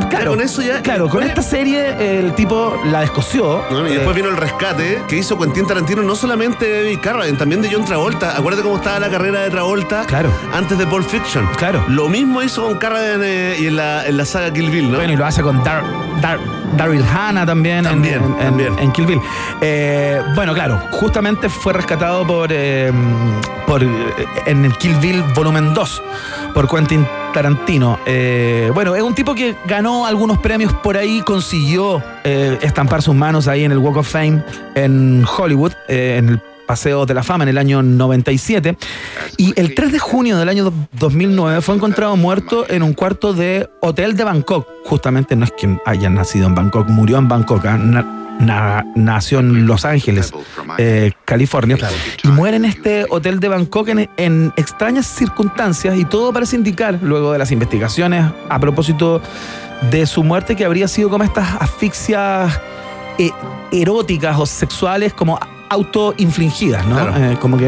Claro, 0.09 0.31
con 0.31 0.41
eso 0.41 0.61
ya. 0.61 0.81
Claro, 0.81 1.09
con 1.09 1.23
esta 1.23 1.41
serie 1.41 2.19
el 2.19 2.33
tipo 2.35 2.79
la 2.85 3.01
descoció. 3.01 3.63
Y 3.87 3.93
después 3.93 4.15
Eh, 4.15 4.21
vino 4.21 4.29
el 4.29 4.37
rescate 4.37 5.01
que 5.07 5.17
hizo 5.17 5.37
Quentin 5.37 5.67
Tarantino, 5.67 6.01
no 6.03 6.15
solamente 6.15 6.65
de 6.65 6.83
David 6.83 6.99
Carradine, 7.01 7.37
también 7.37 7.61
de 7.61 7.69
John 7.71 7.83
Travolta. 7.85 8.37
Acuérdate 8.37 8.63
cómo 8.63 8.77
estaba 8.77 8.99
la 8.99 9.09
carrera 9.09 9.41
de 9.41 9.49
Travolta 9.49 10.03
Claro. 10.05 10.29
antes 10.53 10.77
de 10.77 10.85
Pulp 10.87 11.07
Fiction. 11.07 11.45
Claro. 11.57 11.83
Lo 11.89 12.07
mismo 12.09 12.41
hizo 12.41 12.63
con 12.67 12.77
Carradine 12.77 13.57
y 13.59 13.67
en 13.67 13.75
la, 13.75 14.07
en 14.07 14.17
la 14.17 14.25
saga 14.25 14.51
Kill 14.53 14.69
Bill, 14.69 14.91
¿no? 14.91 14.97
Bueno, 14.97 15.13
y 15.13 15.17
lo 15.17 15.25
hace 15.25 15.41
con 15.41 15.63
Dar, 15.63 15.83
Dar- 16.21 16.39
Daryl 16.77 17.03
Hannah 17.03 17.45
también, 17.45 17.83
También, 17.83 18.15
en, 18.23 18.31
en- 18.31 18.37
también. 18.39 18.79
en 18.79 18.91
Kill 18.93 19.05
Bill. 19.05 19.19
Eh, 19.61 19.92
bueno, 20.35 20.53
claro, 20.53 20.79
justamente 20.91 21.49
fue 21.49 21.73
rescatado 21.73 22.25
por, 22.25 22.49
eh, 22.51 22.91
por 23.67 23.83
eh, 23.83 23.87
en 24.45 24.65
el 24.65 24.77
Kill 24.77 24.95
Bill 24.97 25.23
volumen 25.35 25.73
2 25.73 26.01
por 26.53 26.67
Quentin 26.69 27.05
Tarantino. 27.33 27.99
Eh, 28.05 28.71
bueno, 28.73 28.95
es 28.95 29.01
un 29.03 29.15
tipo 29.15 29.33
que 29.35 29.55
ganó 29.65 30.05
algunos 30.05 30.37
premios 30.39 30.71
por 30.73 30.97
ahí, 30.97 31.21
consiguió 31.21 32.01
eh, 32.23 32.57
estampar 32.61 33.01
sus 33.01 33.15
manos 33.15 33.47
ahí 33.47 33.63
en 33.63 33.71
el 33.71 33.77
Walk 33.79 33.97
of 33.97 34.07
Fame 34.09 34.43
en 34.75 35.25
Hollywood, 35.37 35.73
eh, 35.87 36.15
en 36.19 36.29
el 36.29 36.41
Paseo 36.65 37.05
de 37.05 37.13
la 37.13 37.23
Fama 37.23 37.43
en 37.43 37.49
el 37.49 37.57
año 37.57 37.83
97. 37.83 38.77
Y 39.37 39.59
el 39.59 39.75
3 39.75 39.91
de 39.91 39.99
junio 39.99 40.37
del 40.37 40.47
año 40.47 40.63
do- 40.65 40.73
2009 40.93 41.59
fue 41.61 41.75
encontrado 41.75 42.15
muerto 42.15 42.65
en 42.69 42.83
un 42.83 42.93
cuarto 42.93 43.33
de 43.33 43.69
hotel 43.81 44.15
de 44.15 44.23
Bangkok. 44.23 44.65
Justamente 44.85 45.35
no 45.35 45.43
es 45.43 45.51
que 45.51 45.77
haya 45.85 46.09
nacido 46.09 46.47
en 46.47 46.55
Bangkok, 46.55 46.87
murió 46.87 47.17
en 47.17 47.27
Bangkok. 47.27 47.65
ah, 47.65 47.77
na- 48.45 48.83
na- 48.83 48.85
nació 48.95 49.39
en 49.39 49.65
Los 49.67 49.85
Ángeles, 49.85 50.31
eh, 50.77 51.11
California. 51.25 51.77
Y 52.23 52.27
muere 52.29 52.57
en 52.57 52.65
este 52.65 53.05
hotel 53.09 53.39
de 53.39 53.47
Bangkok 53.47 53.87
en, 53.89 54.09
en 54.17 54.53
extrañas 54.57 55.05
circunstancias 55.07 55.97
y 55.97 56.05
todo 56.05 56.31
parece 56.33 56.55
indicar, 56.55 56.99
luego 57.01 57.31
de 57.31 57.37
las 57.39 57.51
investigaciones 57.51 58.25
a 58.49 58.59
propósito 58.59 59.21
de 59.91 60.05
su 60.05 60.23
muerte, 60.23 60.55
que 60.55 60.65
habría 60.65 60.87
sido 60.87 61.09
como 61.09 61.23
estas 61.23 61.47
asfixias 61.61 62.59
eh, 63.17 63.31
eróticas 63.71 64.37
o 64.39 64.45
sexuales 64.45 65.13
como 65.13 65.37
autoinfligidas, 65.73 66.85
¿no? 66.85 66.95
Claro. 66.95 67.13
Eh, 67.17 67.37
como 67.39 67.57
que 67.57 67.65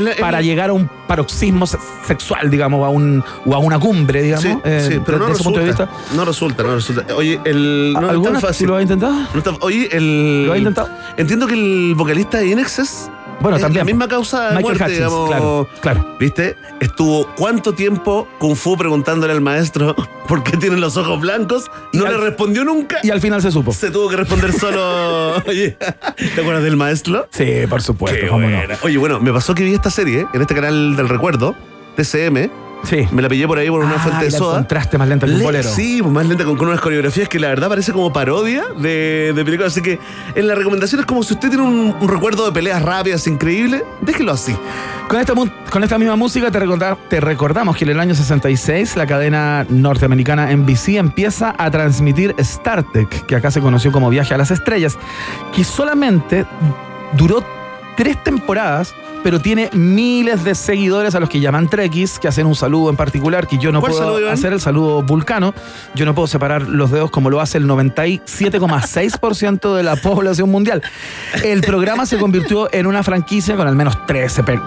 la- 0.00 0.12
en 0.12 0.18
para 0.20 0.40
llegar 0.40 0.70
a 0.70 0.72
un 0.72 0.88
paroxismo 1.06 1.66
se- 1.66 1.78
sexual, 2.06 2.50
digamos, 2.50 2.84
a 2.84 2.88
un, 2.88 3.22
o 3.44 3.54
a 3.54 3.58
una 3.58 3.78
cumbre, 3.78 4.22
digamos. 4.22 4.44
Sí, 4.44 4.56
eh, 4.64 4.86
sí, 4.88 5.00
pero 5.04 5.18
de- 5.18 5.22
no 5.24 5.26
de 5.28 5.32
ese 5.34 5.44
punto 5.44 5.60
de 5.60 5.66
resulta. 5.66 5.92
vista. 5.92 6.14
No 6.16 6.24
resulta, 6.24 6.62
no 6.62 6.74
resulta. 6.74 7.14
Oye, 7.14 7.40
el. 7.44 7.92
No 7.94 8.00
es 8.02 8.10
¿Alguna 8.10 8.32
tan 8.32 8.40
fácil. 8.40 8.54
si 8.56 8.66
lo 8.66 8.76
ha 8.76 8.82
intentado? 8.82 9.12
No 9.12 9.38
está- 9.38 9.52
oye, 9.60 9.88
el. 9.92 10.46
¿Lo 10.46 10.52
ha 10.52 10.58
intentado? 10.58 10.88
Entiendo 11.16 11.46
que 11.46 11.54
el 11.54 11.94
vocalista 11.96 12.38
de 12.38 12.46
Inexes. 12.48 13.10
Bueno, 13.42 13.56
es 13.56 13.62
también. 13.62 13.80
la 13.80 13.84
misma 13.84 14.08
causa 14.08 14.50
de 14.50 14.56
Michael 14.56 14.64
muerte, 14.64 14.84
Hutchins, 14.84 14.98
digamos. 14.98 15.28
claro, 15.28 15.68
claro. 15.80 16.16
¿Viste? 16.18 16.56
Estuvo 16.80 17.26
cuánto 17.36 17.74
tiempo 17.74 18.26
Kung 18.38 18.56
Fu 18.56 18.76
preguntándole 18.76 19.32
al 19.32 19.40
maestro 19.40 19.94
por 20.28 20.42
qué 20.42 20.56
tienen 20.56 20.80
los 20.80 20.96
ojos 20.96 21.20
blancos. 21.20 21.70
No 21.92 22.04
Y 22.04 22.08
le 22.08 22.14
al- 22.14 22.20
respondió 22.22 22.64
nunca. 22.64 22.98
Y 23.02 23.10
al 23.10 23.20
final 23.20 23.42
se 23.42 23.50
supo. 23.50 23.72
Se 23.72 23.90
tuvo 23.90 24.08
que 24.08 24.16
responder 24.16 24.52
solo. 24.52 25.36
Oye, 25.46 25.76
¿te 26.34 26.40
acuerdas 26.40 26.62
del 26.64 26.76
maestro? 26.76 27.28
Sí, 27.30 27.44
por 27.68 27.82
supuesto, 27.82 28.26
cómo 28.30 28.48
no. 28.48 28.58
Oye, 28.82 28.98
bueno, 28.98 29.20
me 29.20 29.32
pasó 29.32 29.54
que 29.54 29.64
vi 29.64 29.74
esta 29.74 29.90
serie 29.90 30.26
en 30.32 30.40
este 30.40 30.54
canal 30.54 30.96
del 30.96 31.08
recuerdo, 31.08 31.54
TCM. 31.96 32.50
Sí. 32.84 33.06
Me 33.12 33.22
la 33.22 33.28
pillé 33.28 33.46
por 33.46 33.58
ahí 33.58 33.68
por 33.68 33.84
una 33.84 33.94
Ah, 33.94 33.98
fuente 33.98 34.24
de 34.26 34.30
soda. 34.32 34.54
encontraste 34.58 34.98
más 34.98 35.08
lenta 35.08 35.26
que 35.26 35.32
un 35.32 35.38
Le- 35.38 35.44
bolero. 35.44 35.70
Sí, 35.70 36.00
pues 36.02 36.12
más 36.12 36.26
lenta 36.26 36.44
con, 36.44 36.56
con 36.56 36.68
unas 36.68 36.80
coreografías 36.80 37.28
que 37.28 37.38
la 37.38 37.48
verdad 37.48 37.68
parece 37.68 37.92
como 37.92 38.12
parodia 38.12 38.64
de, 38.76 39.32
de 39.34 39.44
películas. 39.44 39.72
Así 39.72 39.82
que 39.82 39.98
en 40.34 40.46
la 40.48 40.54
recomendación 40.54 41.00
es 41.00 41.06
como 41.06 41.22
si 41.22 41.34
usted 41.34 41.48
tiene 41.48 41.64
un, 41.64 41.94
un 42.00 42.08
recuerdo 42.08 42.44
de 42.46 42.52
peleas 42.52 42.82
rápidas 42.82 43.26
increíble, 43.26 43.84
déjelo 44.00 44.32
así. 44.32 44.54
Con 45.08 45.20
esta, 45.20 45.34
con 45.70 45.84
esta 45.84 45.98
misma 45.98 46.16
música 46.16 46.50
te, 46.50 46.58
recorda- 46.58 46.96
te 47.08 47.20
recordamos 47.20 47.76
que 47.76 47.84
en 47.84 47.90
el 47.90 48.00
año 48.00 48.14
66 48.14 48.96
la 48.96 49.06
cadena 49.06 49.64
norteamericana 49.68 50.50
NBC 50.54 50.96
empieza 50.96 51.54
a 51.56 51.70
transmitir 51.70 52.34
Star 52.38 52.82
Trek, 52.92 53.26
que 53.26 53.36
acá 53.36 53.50
se 53.50 53.60
conoció 53.60 53.92
como 53.92 54.10
Viaje 54.10 54.34
a 54.34 54.38
las 54.38 54.50
Estrellas, 54.50 54.98
que 55.54 55.64
solamente 55.64 56.46
duró 57.12 57.44
tres 57.96 58.22
temporadas, 58.22 58.94
pero 59.22 59.40
tiene 59.40 59.70
miles 59.72 60.44
de 60.44 60.54
seguidores 60.54 61.14
a 61.14 61.20
los 61.20 61.28
que 61.28 61.40
llaman 61.40 61.68
Trekkies, 61.68 62.18
que 62.18 62.28
hacen 62.28 62.46
un 62.46 62.54
saludo 62.56 62.90
en 62.90 62.96
particular, 62.96 63.46
que 63.46 63.58
yo 63.58 63.70
no 63.72 63.80
¿Cuál 63.80 63.92
puedo 63.92 64.12
saludo, 64.14 64.30
hacer 64.30 64.52
el 64.52 64.60
saludo 64.60 65.02
vulcano, 65.02 65.54
yo 65.94 66.04
no 66.04 66.14
puedo 66.14 66.26
separar 66.26 66.62
los 66.62 66.90
dedos 66.90 67.10
como 67.10 67.30
lo 67.30 67.40
hace 67.40 67.58
el 67.58 67.66
97,6% 67.66 69.74
de 69.76 69.82
la 69.82 69.96
población 70.02 70.50
mundial. 70.50 70.82
El 71.44 71.60
programa 71.62 72.06
se 72.06 72.18
convirtió 72.18 72.72
en 72.72 72.86
una 72.86 73.02
franquicia 73.02 73.56
con 73.56 73.68
al 73.68 73.76
menos 73.76 74.06
13 74.06 74.42
pe- 74.42 74.60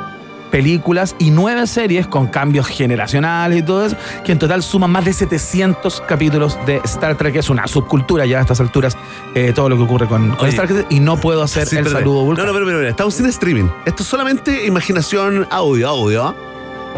películas 0.56 1.18
y 1.20 1.32
9 1.32 1.68
series 1.68 2.08
con 2.08 2.28
cambios 2.28 2.66
generacionales 2.68 3.60
y 3.60 3.62
todo 3.62 3.86
eso, 3.88 3.98
que 4.24 4.32
en 4.32 4.40
total 4.40 4.64
suman 4.64 4.90
más 4.90 5.04
de 5.04 5.12
700 5.12 6.00
capítulos 6.08 6.58
de 6.66 6.78
Star 6.86 7.18
Trek, 7.18 7.34
que 7.34 7.40
es 7.40 7.50
una 7.50 7.68
subcultura 7.68 8.26
ya 8.26 8.38
a 8.38 8.42
estas 8.42 8.62
alturas, 8.62 8.96
eh, 9.34 9.52
todo 9.54 9.68
lo 9.68 9.76
que 9.76 9.84
ocurre 9.84 10.08
con, 10.08 10.30
con 10.30 10.40
Oye. 10.40 10.52
Star 10.52 10.68
Trek, 10.70 10.86
y 10.92 11.02
no 11.02 11.18
puedo 11.18 11.44
hacer 11.44 11.68
Sí, 11.68 11.76
el 11.76 11.86
saludo 11.90 12.20
No, 12.22 12.26
vulcano. 12.28 12.48
no, 12.48 12.54
pero, 12.54 12.66
pero, 12.68 12.78
pero, 12.78 12.90
estamos 12.90 13.14
sin 13.16 13.26
streaming. 13.26 13.66
Esto 13.86 14.04
es 14.04 14.08
solamente 14.08 14.66
imaginación 14.66 15.46
audio, 15.52 15.90
audio. 15.90 16.34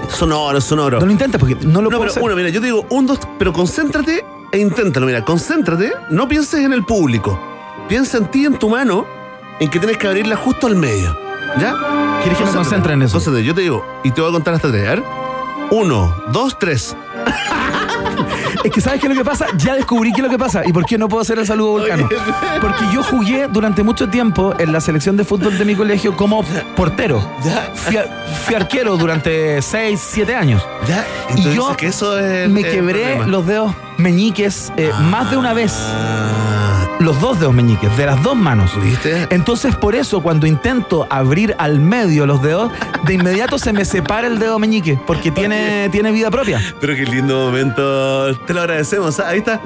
Sonoro, 0.07 0.61
sonoro. 0.61 0.99
No 0.99 1.07
lo 1.07 1.11
intentes 1.11 1.39
porque 1.39 1.55
no 1.55 1.81
lo 1.81 1.89
No, 1.89 1.97
puedo 1.97 2.01
pero 2.01 2.11
hacer. 2.11 2.21
uno, 2.21 2.35
mira, 2.35 2.49
yo 2.49 2.59
te 2.61 2.67
digo 2.67 2.85
un, 2.91 3.07
dos, 3.07 3.17
pero 3.39 3.53
concéntrate 3.53 4.23
e 4.51 4.59
inténtalo. 4.59 5.07
Mira, 5.07 5.25
concéntrate, 5.25 5.93
no 6.11 6.27
pienses 6.27 6.63
en 6.63 6.73
el 6.73 6.85
público. 6.85 7.39
Piensa 7.89 8.19
en 8.19 8.27
ti, 8.27 8.45
en 8.45 8.59
tu 8.59 8.69
mano, 8.69 9.07
en 9.59 9.67
que 9.67 9.79
tienes 9.79 9.97
que 9.97 10.05
abrirla 10.05 10.35
justo 10.35 10.67
al 10.67 10.75
medio. 10.75 11.25
¿Ya? 11.59 11.75
¿Quieres 12.21 12.37
que 12.37 12.45
me 12.45 12.51
concentre 12.51 12.93
en 12.93 13.01
eso? 13.03 13.13
Concéntrate, 13.13 13.45
yo 13.45 13.55
te 13.55 13.61
digo, 13.61 13.85
y 14.03 14.11
te 14.11 14.21
voy 14.21 14.29
a 14.29 14.33
contar 14.33 14.53
hasta 14.53 14.69
tres. 14.71 14.85
A 14.87 14.89
ver. 14.95 15.03
Uno, 15.71 16.13
dos, 16.31 16.57
tres. 16.59 16.95
Es 18.63 18.71
que 18.71 18.81
¿sabes 18.81 18.99
qué 18.99 19.07
es 19.07 19.13
lo 19.13 19.17
que 19.23 19.23
pasa? 19.29 19.45
Ya 19.55 19.75
descubrí 19.75 20.11
qué 20.11 20.17
es 20.21 20.23
lo 20.25 20.29
que 20.29 20.37
pasa 20.37 20.63
y 20.65 20.73
por 20.73 20.83
qué 20.85 20.97
no 20.97 21.07
puedo 21.07 21.21
hacer 21.21 21.37
el 21.37 21.45
saludo 21.45 21.71
volcano. 21.73 22.09
Porque 22.59 22.83
yo 22.91 23.03
jugué 23.03 23.47
durante 23.47 23.83
mucho 23.83 24.09
tiempo 24.09 24.53
en 24.57 24.73
la 24.73 24.81
selección 24.81 25.15
de 25.15 25.23
fútbol 25.23 25.57
de 25.57 25.63
mi 25.63 25.75
colegio 25.75 26.17
como 26.17 26.43
portero. 26.75 27.21
Fui, 27.75 27.95
a- 27.97 28.05
fui 28.45 28.55
arquero 28.55 28.97
durante 28.97 29.61
6, 29.61 30.01
7 30.11 30.35
años. 30.35 30.65
¿Ya? 30.87 31.05
Y 31.35 31.53
yo 31.53 31.77
que 31.77 31.87
eso 31.87 32.17
es 32.19 32.49
me 32.49 32.61
el 32.61 32.71
quebré 32.71 33.01
problema. 33.03 33.27
los 33.27 33.45
dedos 33.45 33.73
meñiques 33.97 34.73
eh, 34.75 34.91
más 35.03 35.29
de 35.31 35.37
una 35.37 35.53
vez. 35.53 35.73
Los 36.99 37.21
dos 37.21 37.39
dedos 37.39 37.53
meñiques, 37.53 37.95
de 37.95 38.05
las 38.07 38.21
dos 38.23 38.35
manos. 38.35 38.71
¿Viste? 38.81 39.27
Entonces, 39.29 39.75
por 39.75 39.95
eso, 39.95 40.21
cuando 40.21 40.47
intento 40.47 41.05
abrir 41.11 41.55
al 41.59 41.79
medio 41.79 42.25
los 42.25 42.41
dedos, 42.41 42.71
de 43.05 43.13
inmediato 43.13 43.59
se 43.59 43.71
me 43.71 43.85
separa 43.85 44.25
el 44.27 44.39
dedo 44.39 44.57
meñique, 44.57 44.99
porque 45.05 45.29
tiene, 45.31 45.89
tiene 45.91 46.11
vida 46.11 46.31
propia. 46.31 46.59
Pero 46.81 46.95
qué 46.95 47.05
lindo 47.05 47.45
momento. 47.45 48.35
Te 48.45 48.53
lo 48.53 48.61
agradecemos. 48.61 49.19
Ah, 49.19 49.29
Ahí 49.29 49.39
está. 49.39 49.61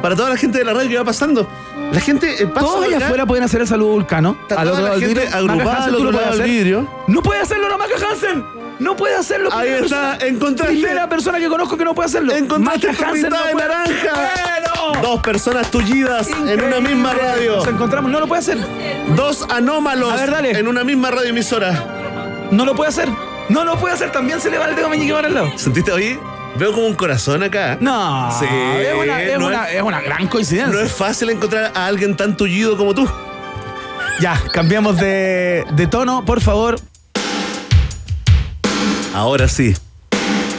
Para 0.00 0.14
toda 0.14 0.30
la 0.30 0.36
gente 0.36 0.58
de 0.58 0.64
la 0.64 0.74
radio 0.74 0.88
que 0.90 0.98
va 0.98 1.04
pasando. 1.04 1.48
La 1.92 2.00
gente 2.00 2.42
eh, 2.42 2.46
pasa 2.46 2.66
Todos 2.66 2.86
allá 2.86 2.98
afuera 2.98 3.26
pueden 3.26 3.44
hacer 3.44 3.60
el 3.62 3.66
saludo 3.66 3.90
vulcano. 3.90 4.36
Está 4.42 4.60
Al 4.60 4.68
otro 4.68 4.82
la 4.82 4.88
lado 4.90 5.00
del 5.00 5.08
vidrio. 5.08 5.36
agrupada 5.36 5.84
al 5.84 6.42
vidrio. 6.42 6.88
No 7.08 7.22
puede 7.22 7.40
hacerlo 7.40 7.68
la 7.68 7.78
Maca 7.78 7.94
Hansen. 8.10 8.44
No 8.78 8.94
puede 8.94 9.16
hacerlo. 9.16 9.48
Ahí 9.52 9.70
está, 9.70 10.18
encontraste. 10.20 10.74
Primera 10.74 11.08
persona 11.08 11.38
que 11.38 11.48
conozco 11.48 11.76
que 11.78 11.84
no 11.84 11.94
puede 11.94 12.06
hacerlo. 12.08 12.34
Encontraste 12.34 12.88
Maca 12.88 12.98
tu 12.98 13.04
Hansen 13.04 13.30
no 13.30 13.42
de 13.44 13.52
puede- 13.52 13.68
naranja. 13.68 14.12
¡Bueno! 14.12 15.02
Dos 15.02 15.20
personas 15.22 15.70
tullidas 15.70 16.28
en 16.28 16.62
una 16.62 16.80
misma 16.80 17.12
radio. 17.14 17.56
Nos 17.56 17.68
encontramos. 17.68 18.10
No 18.10 18.20
lo 18.20 18.26
puede 18.28 18.40
hacer. 18.40 18.58
Dos 19.14 19.46
anómalos 19.50 20.12
A 20.12 20.16
ver, 20.16 20.30
dale. 20.30 20.50
en 20.58 20.68
una 20.68 20.84
misma 20.84 21.10
radioemisora. 21.10 22.48
No 22.50 22.64
lo 22.66 22.74
puede 22.74 22.90
hacer. 22.90 23.08
No 23.48 23.64
lo 23.64 23.76
puede 23.78 23.94
hacer. 23.94 24.12
También 24.12 24.40
se 24.40 24.50
le 24.50 24.58
va 24.58 24.66
el 24.66 24.76
dedo 24.76 24.88
meñique 24.90 25.12
para 25.14 25.28
el 25.28 25.34
lado. 25.34 25.52
¿Sentiste 25.56 25.92
ahí? 25.92 26.18
Veo 26.58 26.72
como 26.72 26.86
un 26.86 26.94
corazón 26.94 27.42
acá. 27.42 27.76
No. 27.80 28.30
Sí, 28.38 28.46
Es 28.46 28.94
una, 28.94 29.22
es 29.22 29.38
no 29.38 29.46
una- 29.46 29.68
es- 29.68 29.76
es 29.76 29.82
una 29.82 30.00
gran 30.02 30.26
coincidencia. 30.28 30.72
No 30.74 30.80
es 30.80 30.92
fácil 30.92 31.30
encontrar 31.30 31.72
a 31.74 31.86
alguien 31.86 32.14
tan 32.16 32.36
tullido 32.36 32.76
como 32.76 32.94
tú. 32.94 33.08
Ya, 34.20 34.40
cambiamos 34.52 34.96
de, 34.98 35.64
de 35.72 35.86
tono, 35.86 36.24
por 36.24 36.40
favor. 36.40 36.76
Ahora 39.16 39.48
sí. 39.48 39.74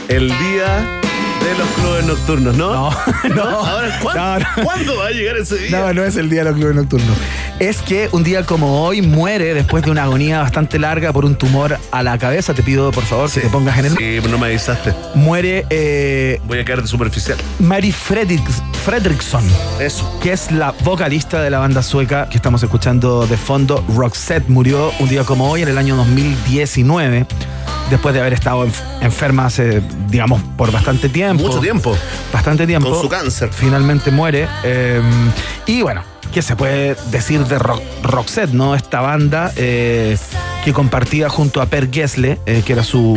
El 0.08 0.26
día 0.28 0.84
De 1.44 1.54
los 1.56 1.68
clubes 1.76 2.04
nocturnos, 2.06 2.56
¿no? 2.56 2.72
No, 2.90 2.90
no. 3.36 3.42
Ahora, 3.44 3.98
¿cuándo, 4.02 4.20
No, 4.20 4.38
no. 4.40 4.64
¿cuándo 4.64 4.96
va 4.96 5.06
a 5.06 5.10
llegar 5.10 5.36
ese 5.36 5.56
día? 5.58 5.78
No, 5.78 5.94
no 5.94 6.02
es 6.04 6.16
el 6.16 6.28
día 6.28 6.40
de 6.42 6.50
los 6.50 6.58
clubes 6.58 6.74
nocturnos. 6.74 7.16
Es 7.60 7.82
que 7.82 8.08
un 8.10 8.24
día 8.24 8.44
como 8.44 8.82
hoy 8.82 9.00
muere 9.00 9.54
después 9.54 9.84
de 9.84 9.92
una 9.92 10.02
agonía 10.04 10.40
bastante 10.40 10.78
larga 10.80 11.12
por 11.12 11.24
un 11.24 11.36
tumor 11.36 11.78
a 11.92 12.02
la 12.02 12.18
cabeza. 12.18 12.52
Te 12.52 12.64
pido, 12.64 12.90
por 12.90 13.04
favor, 13.04 13.30
que 13.30 13.40
te 13.42 13.48
pongas 13.48 13.78
en 13.78 13.84
el. 13.86 13.96
Sí, 13.96 14.18
no 14.28 14.38
me 14.38 14.46
avisaste. 14.46 14.92
Muere 15.14 15.64
eh, 15.70 16.40
Voy 16.46 16.58
a 16.58 16.64
caer 16.64 16.82
de 16.82 16.88
superficial. 16.88 17.38
Mary 17.60 17.92
Fredriks- 17.92 18.60
Fredriksson. 18.84 19.44
Eso. 19.78 20.18
Que 20.20 20.32
es 20.32 20.50
la 20.50 20.72
vocalista 20.82 21.40
de 21.42 21.50
la 21.50 21.58
banda 21.60 21.84
sueca 21.84 22.28
que 22.28 22.36
estamos 22.36 22.60
escuchando 22.64 23.24
de 23.28 23.36
fondo. 23.36 23.84
Roxette 23.94 24.48
murió 24.48 24.90
un 24.98 25.08
día 25.08 25.22
como 25.22 25.48
hoy, 25.48 25.62
en 25.62 25.68
el 25.68 25.78
año 25.78 25.94
2019. 25.96 27.24
Después 27.90 28.14
de 28.14 28.20
haber 28.20 28.34
estado 28.34 28.66
enf- 28.66 28.82
enferma 29.00 29.46
hace, 29.46 29.82
digamos, 30.08 30.42
por 30.56 30.70
bastante 30.70 31.08
tiempo. 31.08 31.42
Mucho 31.44 31.60
tiempo. 31.60 31.96
Bastante 32.32 32.66
tiempo. 32.66 32.90
Con 32.90 33.00
su 33.00 33.08
cáncer. 33.08 33.50
Finalmente 33.52 34.10
muere. 34.10 34.46
eh, 34.62 35.00
y 35.66 35.80
bueno, 35.82 36.02
¿qué 36.32 36.42
se 36.42 36.54
puede 36.56 36.96
decir 37.10 37.44
de 37.46 37.58
Ro- 37.58 37.80
Roxette, 38.02 38.50
no? 38.52 38.74
Esta 38.74 39.00
banda 39.00 39.52
eh, 39.56 40.16
que 40.64 40.72
compartía 40.74 41.30
junto 41.30 41.62
a 41.62 41.66
Per 41.66 41.90
Gessle, 41.90 42.38
eh, 42.44 42.62
que 42.66 42.74
era 42.74 42.84
su, 42.84 43.16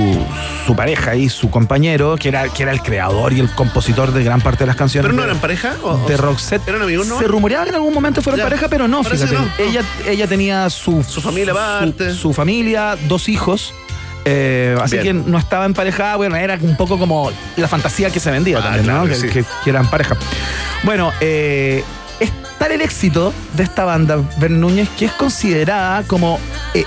su 0.65 0.73
pareja 0.75 1.15
y 1.15 1.27
su 1.27 1.49
compañero, 1.49 2.15
que 2.15 2.29
era, 2.29 2.47
que 2.47 2.63
era 2.63 2.71
el 2.71 2.81
creador 2.81 3.33
y 3.33 3.39
el 3.41 3.49
compositor 3.53 4.11
de 4.13 4.23
gran 4.23 4.39
parte 4.39 4.59
de 4.59 4.67
las 4.67 4.75
canciones. 4.77 5.07
¿Pero 5.09 5.17
no 5.17 5.23
eran 5.23 5.39
pareja? 5.39 5.75
¿O- 5.83 5.97
de 6.07 6.15
Roxette. 6.15 6.65
¿Eran 6.67 6.81
amigos, 6.83 7.07
no? 7.07 7.19
Se 7.19 7.27
rumoreaba 7.27 7.65
que 7.65 7.69
en 7.71 7.75
algún 7.75 7.93
momento 7.93 8.21
fueron 8.21 8.37
Ya, 8.39 8.45
pareja, 8.45 8.69
pero 8.69 8.87
no, 8.87 9.03
fíjate. 9.03 9.33
no, 9.33 9.41
no. 9.41 9.51
Ella, 9.57 9.81
ella 10.07 10.27
tenía 10.27 10.69
su, 10.69 11.03
Su 11.03 11.19
familia 11.21 11.51
aparte. 11.51 12.13
su, 12.13 12.31
familia, 12.31 12.97
dos 13.09 13.27
hijos. 13.27 13.73
Eh, 14.25 14.75
así 14.81 14.97
Bien. 14.99 15.23
que 15.23 15.29
no 15.31 15.37
estaba 15.37 15.65
emparejada, 15.65 16.15
bueno, 16.15 16.35
era 16.35 16.57
un 16.61 16.77
poco 16.77 16.97
como 16.99 17.31
la 17.57 17.67
fantasía 17.67 18.09
que 18.09 18.19
se 18.19 18.31
vendía 18.31 18.57
Ah, 18.59 18.63
también, 18.63 18.83
claro 18.85 18.99
¿no? 19.01 19.05
que 19.05 19.11
Que, 19.13 19.15
sí. 19.19 19.27
que- 19.29 19.45
que 19.63 19.69
eran 19.69 19.89
pareja. 19.89 20.15
Bueno, 20.83 21.11
eh, 21.21 21.83
es 22.19 22.31
tal 22.59 22.71
el 22.71 22.81
éxito 22.81 23.33
de 23.53 23.63
esta 23.63 23.83
banda, 23.85 24.17
Ben 24.37 24.59
Núñez, 24.59 24.89
que 24.97 25.05
es 25.05 25.11
considerada 25.13 26.03
como 26.03 26.39
eh, 26.73 26.85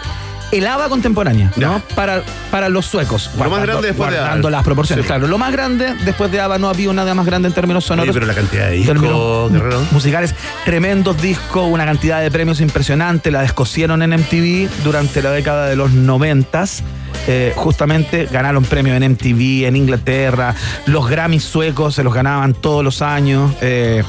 el 0.57 0.67
ABBA 0.67 0.89
contemporánea, 0.89 1.51
¿no? 1.57 1.81
Para, 1.95 2.23
para 2.51 2.69
los 2.69 2.87
suecos. 2.87 3.31
Lo 3.37 3.51
más 3.51 3.63
grande 3.63 3.89
después 3.89 4.11
de 4.11 4.19
ABBA. 4.19 4.51
las 4.51 4.63
proporciones, 4.65 5.05
Sí. 5.05 5.07
claro. 5.09 5.27
Lo 5.27 5.39
más 5.39 5.53
grande, 5.53 5.95
después 6.05 6.31
de 6.31 6.41
ABBA 6.41 6.59
no 6.59 6.69
había 6.69 6.93
nada 6.93 7.15
más 7.15 7.27
grande 7.27 7.49
en 7.49 7.55
términos 7.55 7.85
sonoros. 7.85 8.11
Oye, 8.11 8.15
pero 8.15 8.27
la 8.27 8.35
cantidad 8.35 8.67
de 8.69 8.73
discos, 8.77 9.53
musicales, 9.93 10.35
tremendos 10.65 11.21
discos, 11.21 11.67
una 11.71 11.85
cantidad 11.85 12.21
de 12.21 12.31
premios 12.31 12.61
impresionante, 12.61 13.31
la 13.31 13.41
descosieron 13.43 14.03
en 14.03 14.11
MTV 14.11 14.69
durante 14.85 15.23
la 15.23 15.31
década 15.31 15.67
de 15.67 15.77
los 15.77 15.93
noventas. 15.93 16.83
Eh, 17.27 17.53
justamente 17.57 18.29
ganaron 18.31 18.65
premios 18.65 18.97
en 19.01 19.13
MTV, 19.13 19.67
en 19.67 19.77
Inglaterra, 19.77 20.55
los 20.87 21.09
Grammys 21.09 21.43
suecos 21.45 21.95
se 21.95 22.03
los 22.05 22.13
ganaban 22.13 22.53
todos 22.55 22.85
los 22.85 23.01
años. 23.03 23.53
eh, 23.63 24.03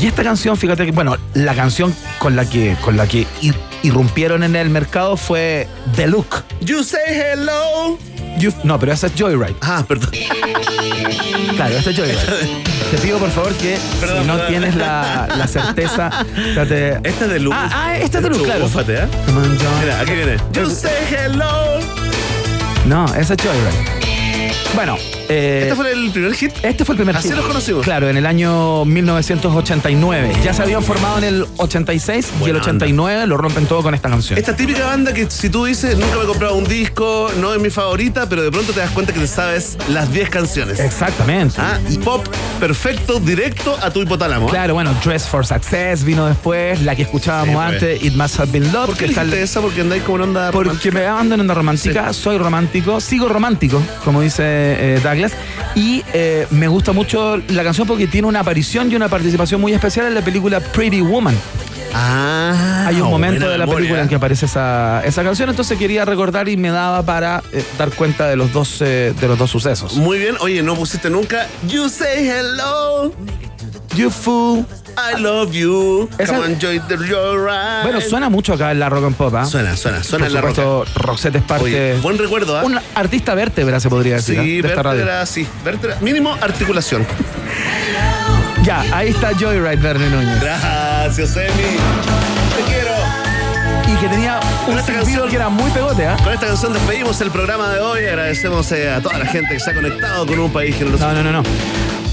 y 0.00 0.06
esta 0.06 0.22
canción, 0.24 0.56
fíjate 0.56 0.86
que, 0.86 0.92
bueno, 0.92 1.16
la 1.34 1.54
canción 1.54 1.94
con 2.18 2.34
la 2.36 2.48
que, 2.48 2.74
con 2.80 2.96
la 2.96 3.06
que 3.06 3.26
irrumpieron 3.84 4.42
en 4.42 4.56
el 4.56 4.68
mercado 4.70 5.16
fue 5.16 5.68
The 5.94 6.08
Look. 6.08 6.42
You 6.60 6.82
say 6.82 7.00
hello. 7.08 7.98
You- 8.38 8.52
no, 8.64 8.78
pero 8.80 8.92
esa 8.92 9.06
es 9.06 9.12
Joyride. 9.16 9.54
Ah, 9.60 9.84
perdón. 9.86 10.10
Claro, 11.56 11.76
esta 11.76 11.90
es 11.90 11.96
Joyride. 11.96 12.64
Te 12.90 12.98
pido 12.98 13.18
por 13.18 13.30
favor 13.30 13.52
que 13.54 13.78
Perdón, 14.00 14.22
si 14.22 14.26
no 14.26 14.32
perdón. 14.34 14.50
tienes 14.50 14.74
la, 14.76 15.28
la 15.36 15.46
certeza, 15.46 16.10
trate- 16.54 17.00
Esta 17.04 17.24
es 17.26 17.30
de 17.30 17.38
Luz. 17.40 17.54
Ah, 17.56 17.68
ah, 17.72 17.98
esta 17.98 18.18
es 18.18 18.24
de 18.24 18.30
Luz, 18.30 18.42
claro. 18.42 18.64
Búfate, 18.64 18.94
¿eh? 18.94 19.06
Mira, 19.80 20.00
aquí 20.00 20.12
viene. 20.12 20.36
You 20.52 20.68
say 20.70 20.90
hello. 21.10 21.78
No, 22.86 23.06
esa 23.14 23.34
es 23.34 23.42
Joyride. 23.42 24.52
Bueno, 24.74 24.96
eh, 25.28 25.60
¿Este 25.64 25.74
fue 25.74 25.92
el 25.92 26.10
primer 26.10 26.34
hit? 26.34 26.52
este 26.62 26.84
fue 26.84 26.94
el 26.94 26.96
primer 26.98 27.16
Así 27.16 27.28
hit. 27.28 27.36
los 27.36 27.46
conocimos. 27.46 27.82
Claro, 27.84 28.08
en 28.08 28.16
el 28.16 28.26
año 28.26 28.84
1989. 28.84 30.32
Ya 30.42 30.52
se 30.54 30.62
habían 30.62 30.82
formado 30.82 31.18
en 31.18 31.24
el 31.24 31.46
86 31.56 32.26
y 32.26 32.34
el 32.34 32.40
Buena 32.40 32.58
89 32.60 33.26
lo 33.26 33.36
rompen 33.36 33.66
todo 33.66 33.82
con 33.82 33.94
esta 33.94 34.08
canción. 34.08 34.38
Esta 34.38 34.54
típica 34.56 34.86
banda 34.86 35.12
que 35.12 35.30
si 35.30 35.48
tú 35.50 35.64
dices, 35.64 35.96
nunca 35.98 36.16
me 36.16 36.24
he 36.24 36.26
comprado 36.26 36.54
un 36.56 36.64
disco, 36.64 37.30
no 37.40 37.54
es 37.54 37.60
mi 37.60 37.70
favorita, 37.70 38.28
pero 38.28 38.42
de 38.42 38.50
pronto 38.50 38.72
te 38.72 38.80
das 38.80 38.90
cuenta 38.90 39.12
que 39.12 39.20
te 39.20 39.26
sabes 39.26 39.76
las 39.88 40.12
10 40.12 40.28
canciones. 40.30 40.80
Exactamente. 40.80 41.56
Ah, 41.58 41.78
y 41.88 41.98
pop 41.98 42.26
perfecto, 42.60 43.20
directo 43.20 43.76
a 43.82 43.90
tu 43.90 44.02
hipotálamo. 44.02 44.46
¿eh? 44.46 44.50
Claro, 44.50 44.74
bueno, 44.74 44.94
Dress 45.04 45.26
for 45.28 45.46
Success 45.46 46.04
vino 46.04 46.26
después, 46.26 46.80
la 46.82 46.94
que 46.96 47.02
escuchábamos 47.02 47.44
Sí, 47.54 47.54
pues. 47.54 47.82
antes, 47.82 48.04
It 48.04 48.14
Must 48.14 48.40
Have 48.40 48.52
Been 48.52 48.72
Love. 48.72 48.86
¿Por 48.86 48.96
qué 48.96 49.04
que 49.06 49.10
está 49.12 49.24
esa? 49.36 49.60
Porque 49.60 49.80
andáis 49.80 50.02
como 50.02 50.14
una 50.16 50.24
onda 50.24 50.50
Porque 50.52 50.68
romántica. 50.68 50.94
me 50.98 51.06
ando 51.06 51.34
en 51.34 51.40
onda 51.40 51.54
romántica, 51.54 52.12
soy 52.12 52.38
romántico, 52.38 53.00
sigo 53.00 53.28
romántico, 53.28 53.82
como 54.04 54.20
dice 54.20 54.42
eh, 54.44 55.00
Douglas, 55.14 55.32
y 55.74 56.02
eh, 56.12 56.46
me 56.50 56.68
gusta 56.68 56.92
mucho 56.92 57.36
la 57.48 57.62
canción 57.64 57.86
porque 57.86 58.06
tiene 58.06 58.26
una 58.28 58.40
aparición 58.40 58.90
y 58.90 58.96
una 58.96 59.08
participación 59.08 59.60
muy 59.60 59.72
especial 59.72 60.06
en 60.06 60.14
la 60.14 60.22
película 60.22 60.60
Pretty 60.60 61.00
Woman. 61.00 61.34
Ah, 61.96 62.86
Hay 62.88 63.00
un 63.00 63.08
momento 63.08 63.48
de 63.48 63.56
la 63.56 63.66
memoria. 63.66 63.76
película 63.76 64.02
en 64.02 64.08
que 64.08 64.16
aparece 64.16 64.46
esa, 64.46 65.00
esa 65.04 65.22
canción, 65.22 65.48
entonces 65.48 65.78
quería 65.78 66.04
recordar 66.04 66.48
y 66.48 66.56
me 66.56 66.70
daba 66.70 67.02
para 67.04 67.40
eh, 67.52 67.64
dar 67.78 67.92
cuenta 67.92 68.26
de 68.28 68.34
los 68.34 68.52
dos 68.52 68.78
eh, 68.80 69.14
de 69.20 69.28
los 69.28 69.38
dos 69.38 69.50
sucesos. 69.50 69.94
Muy 69.94 70.18
bien, 70.18 70.34
oye, 70.40 70.60
no 70.62 70.74
pusiste 70.74 71.08
nunca 71.08 71.46
You 71.68 71.88
say 71.88 72.28
hello, 72.28 73.12
You 73.94 74.10
fool. 74.10 74.66
I 74.96 75.20
love 75.20 75.52
you. 75.52 76.08
Esa- 76.18 76.32
Come 76.34 76.44
on, 76.46 76.52
enjoy 76.52 76.80
the 76.88 76.96
ride. 76.96 77.82
Bueno, 77.84 78.00
suena 78.00 78.28
mucho 78.28 78.52
acá 78.54 78.70
en 78.70 78.78
la 78.80 78.88
rock 78.88 79.04
and 79.06 79.16
pop, 79.16 79.34
¿ah? 79.34 79.44
Suena, 79.44 79.76
suena, 79.76 80.02
suena 80.02 80.24
Por 80.24 80.28
en 80.28 80.34
la 80.34 80.40
roca. 80.40 80.62
supuesto, 80.62 81.00
Roxette 81.00 81.36
es 81.36 81.42
parte. 81.42 81.64
Oye, 81.64 81.94
buen 82.00 82.18
recuerdo, 82.18 82.56
¿ah? 82.58 82.62
Un 82.64 82.78
artista 82.94 83.34
vértebra, 83.34 83.80
se 83.80 83.88
podría 83.88 84.16
decir, 84.16 84.38
¿ah? 84.38 84.42
Sí, 84.42 84.62
de 84.62 84.68
esta 84.68 84.82
radio. 84.82 84.98
vértebra, 84.98 85.26
sí. 85.26 85.46
Vértebra, 85.64 85.96
mínimo 86.00 86.32
articulación. 86.40 87.06
Ya, 88.64 88.82
ahí 88.96 89.10
está 89.10 89.32
Joyride 89.38 89.76
Verne 89.76 90.08
Núñez. 90.08 90.40
Gracias, 90.40 91.36
Emi. 91.36 91.50
Te 92.56 92.62
quiero. 92.72 92.92
Y 93.92 94.00
que 94.00 94.08
tenía 94.08 94.40
un 94.66 94.78
esta 94.78 94.94
canción- 94.94 95.28
que 95.28 95.36
era 95.36 95.50
muy 95.50 95.70
pegote, 95.70 96.06
¿ah? 96.06 96.16
Con 96.24 96.32
esta 96.32 96.46
canción 96.46 96.72
despedimos 96.72 97.20
el 97.20 97.30
programa 97.30 97.68
de 97.74 97.80
hoy. 97.80 98.06
Agradecemos 98.06 98.72
eh, 98.72 98.90
a 98.90 99.02
toda 99.02 99.18
la 99.18 99.26
gente 99.26 99.52
que 99.52 99.60
se 99.60 99.70
ha 99.70 99.74
conectado 99.74 100.26
con 100.26 100.38
un 100.38 100.50
país 100.50 100.74
generoso. 100.76 101.06
No, 101.06 101.12
no, 101.12 101.22
no, 101.22 101.32
no. 101.32 101.42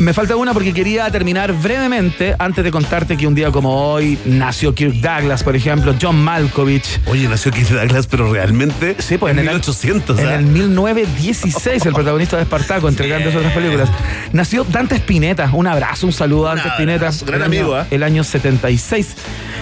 Me 0.01 0.13
falta 0.13 0.35
una 0.35 0.51
porque 0.51 0.73
quería 0.73 1.09
terminar 1.11 1.53
brevemente 1.53 2.35
antes 2.39 2.63
de 2.63 2.71
contarte 2.71 3.17
que 3.17 3.27
un 3.27 3.35
día 3.35 3.51
como 3.51 3.91
hoy 3.93 4.17
nació 4.25 4.73
Kirk 4.73 4.95
Douglas, 4.95 5.43
por 5.43 5.55
ejemplo, 5.55 5.93
John 6.01 6.15
Malkovich. 6.23 6.99
Oye, 7.05 7.27
nació 7.27 7.51
Keith 7.51 7.67
Douglas, 7.69 8.07
pero 8.07 8.33
realmente 8.33 8.95
Sí, 8.97 9.19
pues 9.19 9.31
en 9.31 9.37
en 9.37 9.45
el- 9.47 9.51
1800. 9.53 10.17
En 10.19 10.27
¿ah? 10.27 10.35
el 10.37 10.45
1916, 10.47 11.85
el 11.85 11.93
protagonista 11.93 12.35
de 12.35 12.43
Espartaco, 12.43 12.89
entre 12.89 13.07
grandes 13.09 13.35
otras 13.35 13.53
películas. 13.53 13.89
Nació 14.33 14.63
Dante 14.63 14.95
Spinetta. 14.95 15.51
Un 15.53 15.67
abrazo, 15.67 16.07
un 16.07 16.13
saludo 16.13 16.49
a 16.49 16.55
Dante 16.55 16.69
Spinetta. 16.69 17.11
gran 17.23 17.27
el 17.27 17.33
año- 17.35 17.45
amigo, 17.45 17.75
¿ah? 17.75 17.85
El 17.91 18.01
año 18.01 18.23
76. 18.23 19.15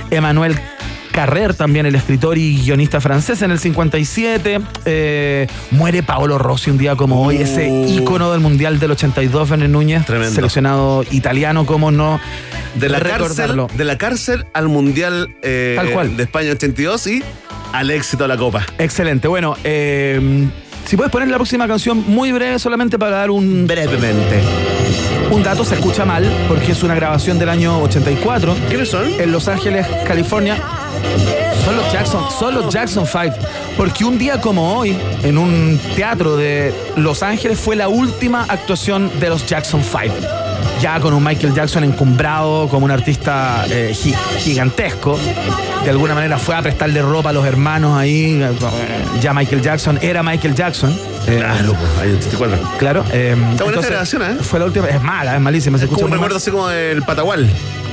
Emanuel 0.10 0.58
Carrer, 1.20 1.54
también 1.54 1.86
el 1.86 1.96
escritor 1.96 2.38
y 2.38 2.62
guionista 2.62 3.02
francés, 3.02 3.42
en 3.42 3.52
el 3.52 3.60
57. 3.60 4.62
Eh, 4.86 5.48
muere 5.72 6.02
Paolo 6.02 6.38
Rossi 6.38 6.70
un 6.72 6.78
día 6.78 6.96
como 6.96 7.22
hoy, 7.26 7.36
ese 7.36 7.68
ícono 7.68 8.32
del 8.32 8.40
Mundial 8.40 8.80
del 8.80 8.92
82, 8.92 9.50
Verne 9.50 9.68
Núñez, 9.68 10.04
Uh. 10.04 10.06
Tremendo. 10.06 10.34
seleccionado 10.34 11.04
italiano, 11.12 11.66
como 11.66 11.92
no 11.92 12.22
de 12.76 12.88
la 12.88 13.02
cárcel, 13.02 13.64
de 13.76 13.84
la 13.84 13.98
cárcel 13.98 14.46
al 14.54 14.70
Mundial 14.70 15.36
eh, 15.42 15.74
Tal 15.76 15.92
cual. 15.92 16.16
de 16.16 16.24
España 16.24 16.52
82 16.54 17.08
y 17.08 17.24
al 17.74 17.92
éxito 17.92 18.24
de 18.24 18.28
la 18.30 18.38
Copa. 18.38 18.66
Excelente. 18.78 19.28
Bueno, 19.28 19.58
eh, 19.66 20.48
si 20.86 20.96
puedes 20.96 21.12
poner 21.12 21.28
la 21.28 21.36
próxima 21.36 21.68
canción 21.68 22.02
muy 22.08 22.32
breve, 22.32 22.60
solamente 22.60 22.98
para 22.98 23.18
dar 23.18 23.30
un, 23.30 23.68
Brevemente. 23.68 24.40
Un 25.32 25.44
dato 25.44 25.66
se 25.66 25.76
escucha 25.76 26.06
mal 26.06 26.24
porque 26.48 26.72
es 26.72 26.82
una 26.82 26.96
grabación 26.96 27.38
del 27.38 27.50
año 27.50 27.82
84 27.84 28.56
¿Quiénes 28.70 28.90
son? 28.90 29.06
en 29.20 29.34
Los 29.34 29.50
Ángeles, 29.50 29.86
California. 30.08 30.58
Son 31.66 31.76
los 31.76 31.92
Jackson, 31.92 32.24
son 32.40 32.56
los 32.56 32.74
Jackson 32.74 33.06
5. 33.06 33.36
Porque 33.78 34.04
un 34.06 34.18
día 34.18 34.40
como 34.42 34.74
hoy, 34.78 34.98
en 35.24 35.38
un 35.38 35.80
teatro 35.96 36.36
de 36.36 36.74
Los 36.96 37.22
Ángeles, 37.24 37.60
fue 37.60 37.76
la 37.76 37.88
última 37.90 38.46
actuación 38.48 39.12
de 39.20 39.30
los 39.30 39.46
Jackson 39.46 39.84
5. 39.84 40.16
Ya 40.82 41.00
con 41.00 41.14
un 41.14 41.24
Michael 41.24 41.54
Jackson 41.54 41.84
encumbrado 41.84 42.68
como 42.70 42.86
un 42.86 42.92
artista 42.92 43.66
eh, 43.70 43.94
gi- 43.94 44.16
gigantesco. 44.40 45.20
De 45.84 45.90
alguna 45.90 46.16
manera 46.16 46.38
fue 46.38 46.56
a 46.56 46.62
prestarle 46.62 47.02
ropa 47.02 47.30
a 47.30 47.34
los 47.34 47.46
hermanos 47.46 47.98
ahí. 47.98 48.42
eh, 48.42 48.50
Ya 49.22 49.34
Michael 49.34 49.62
Jackson 49.62 50.00
era 50.02 50.24
Michael 50.24 50.56
Jackson. 50.56 50.92
Eh, 51.28 51.38
Claro, 51.40 51.74
pues, 51.74 52.02
año 52.08 52.18
84. 52.18 52.60
Claro. 52.78 53.06
eh, 53.12 53.36
buena 53.36 53.52
esta 53.52 53.64
entonces, 53.66 53.90
grabación, 53.92 54.22
¿eh? 54.24 54.36
Fue 54.42 54.60
la 54.60 54.66
última. 54.66 54.88
Es 54.88 55.02
mala, 55.02 55.36
es 55.36 55.42
malísima. 55.42 55.78
Se 55.78 55.86
Es 55.86 55.92
como 55.92 56.06
un 56.06 56.12
recuerdo 56.12 56.38
así 56.38 56.50
como 56.50 56.70
el 56.70 57.04
Patagual. 57.04 57.50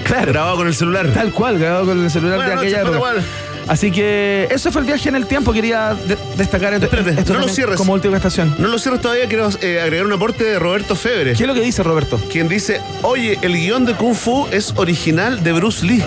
Claro. 0.07 0.33
Grabado 0.33 0.57
con 0.57 0.67
el 0.67 0.75
celular. 0.75 1.13
Tal 1.13 1.33
cual, 1.33 1.59
grabado 1.59 1.87
con 1.87 2.03
el 2.05 2.11
celular 2.11 2.37
Buenas 2.37 2.51
de 2.51 2.57
noches, 2.57 2.75
aquella 2.75 2.97
época. 2.97 3.23
Así 3.69 3.91
que 3.91 4.47
eso 4.51 4.71
fue 4.71 4.83
el 4.83 4.87
viaje 4.87 5.09
en 5.09 5.17
el 5.17 5.27
tiempo. 5.27 5.53
Quería 5.53 5.95
de- 5.95 6.17
destacar 6.37 6.73
esto 6.75 6.85
Espérate, 6.87 7.19
esto 7.21 7.33
no 7.35 7.41
lo 7.41 7.49
cierres. 7.49 7.77
como 7.77 7.93
última 7.95 8.17
estación. 8.17 8.55
No 8.59 8.69
lo 8.69 8.79
cierres 8.79 9.01
todavía, 9.01 9.27
quiero 9.27 9.49
eh, 9.61 9.81
agregar 9.81 10.07
un 10.07 10.13
aporte 10.13 10.45
de 10.45 10.59
Roberto 10.61 10.95
Febre. 10.95 11.33
¿Qué 11.35 11.43
es 11.43 11.49
lo 11.49 11.55
que 11.55 11.63
dice 11.63 11.83
Roberto? 11.83 12.21
Quien 12.31 12.47
dice, 12.49 12.81
oye, 13.03 13.37
el 13.43 13.55
guion 13.55 13.85
de 13.85 13.95
Kung 13.95 14.15
Fu 14.15 14.47
es 14.53 14.73
original 14.77 15.43
de 15.43 15.53
Bruce 15.53 15.85
Lee. 15.85 16.05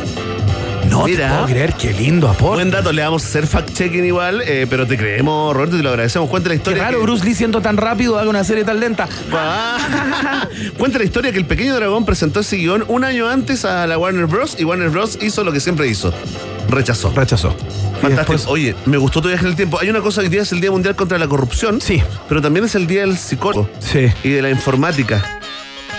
No 0.89 1.05
Mira. 1.05 1.27
te 1.27 1.33
puedo 1.35 1.45
creer, 1.47 1.73
qué 1.73 1.93
lindo 1.93 2.27
aporte. 2.27 2.55
Buen 2.55 2.71
dato, 2.71 2.91
le 2.91 3.01
vamos 3.03 3.23
a 3.23 3.27
hacer 3.27 3.45
fact-checking 3.47 4.05
igual, 4.05 4.41
eh, 4.45 4.65
pero 4.69 4.87
te 4.87 4.97
creemos, 4.97 5.53
Roberto, 5.53 5.75
y 5.75 5.79
te 5.79 5.83
lo 5.83 5.89
agradecemos. 5.91 6.29
Cuenta 6.29 6.49
la 6.49 6.55
historia. 6.55 6.89
que- 6.89 6.95
Bruce 6.97 7.23
Lee 7.25 7.35
siendo 7.35 7.61
tan 7.61 7.77
rápido 7.77 8.17
haga 8.17 8.29
una 8.29 8.43
serie 8.43 8.63
tan 8.63 8.79
lenta. 8.79 9.07
Ah. 9.31 9.77
Cuenta 10.77 10.97
la 10.97 11.03
historia 11.05 11.31
que 11.31 11.37
el 11.37 11.45
pequeño 11.45 11.75
dragón 11.75 12.05
presentó 12.05 12.39
ese 12.39 12.57
guion 12.57 12.83
un 12.87 13.03
año 13.03 13.29
antes 13.29 13.65
a 13.65 13.85
la 13.87 13.97
Warner 13.97 14.25
Bros. 14.25 14.55
y 14.59 14.63
Warner 14.63 14.89
Bros. 14.89 15.17
hizo 15.21 15.43
lo 15.43 15.51
que 15.51 15.59
siempre 15.59 15.87
hizo. 15.87 16.13
Rechazó. 16.69 17.11
Rechazó. 17.15 17.55
Fantástico. 18.01 18.51
Oye, 18.51 18.75
me 18.85 18.97
gustó 18.97 19.21
tu 19.21 19.27
viaje 19.27 19.43
en 19.45 19.49
el 19.51 19.55
tiempo. 19.55 19.79
Hay 19.79 19.89
una 19.89 20.01
cosa 20.01 20.21
que 20.21 20.27
hoy 20.27 20.31
día 20.31 20.41
es 20.43 20.51
el 20.51 20.61
Día 20.61 20.71
Mundial 20.71 20.95
contra 20.95 21.17
la 21.17 21.27
Corrupción. 21.27 21.81
Sí. 21.81 22.01
Pero 22.27 22.41
también 22.41 22.65
es 22.65 22.75
el 22.75 22.87
Día 22.87 23.01
del 23.01 23.17
Psicólogo. 23.17 23.69
Sí. 23.79 24.07
Y 24.23 24.29
de 24.31 24.41
la 24.41 24.49
informática. 24.49 25.23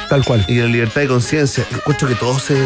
Tal 0.08 0.24
cual. 0.24 0.44
Y 0.48 0.54
de 0.56 0.62
la 0.62 0.68
libertad 0.68 1.00
de 1.02 1.08
conciencia. 1.08 1.64
Encuentro 1.72 2.08
que 2.08 2.14
todo 2.14 2.38
se. 2.38 2.56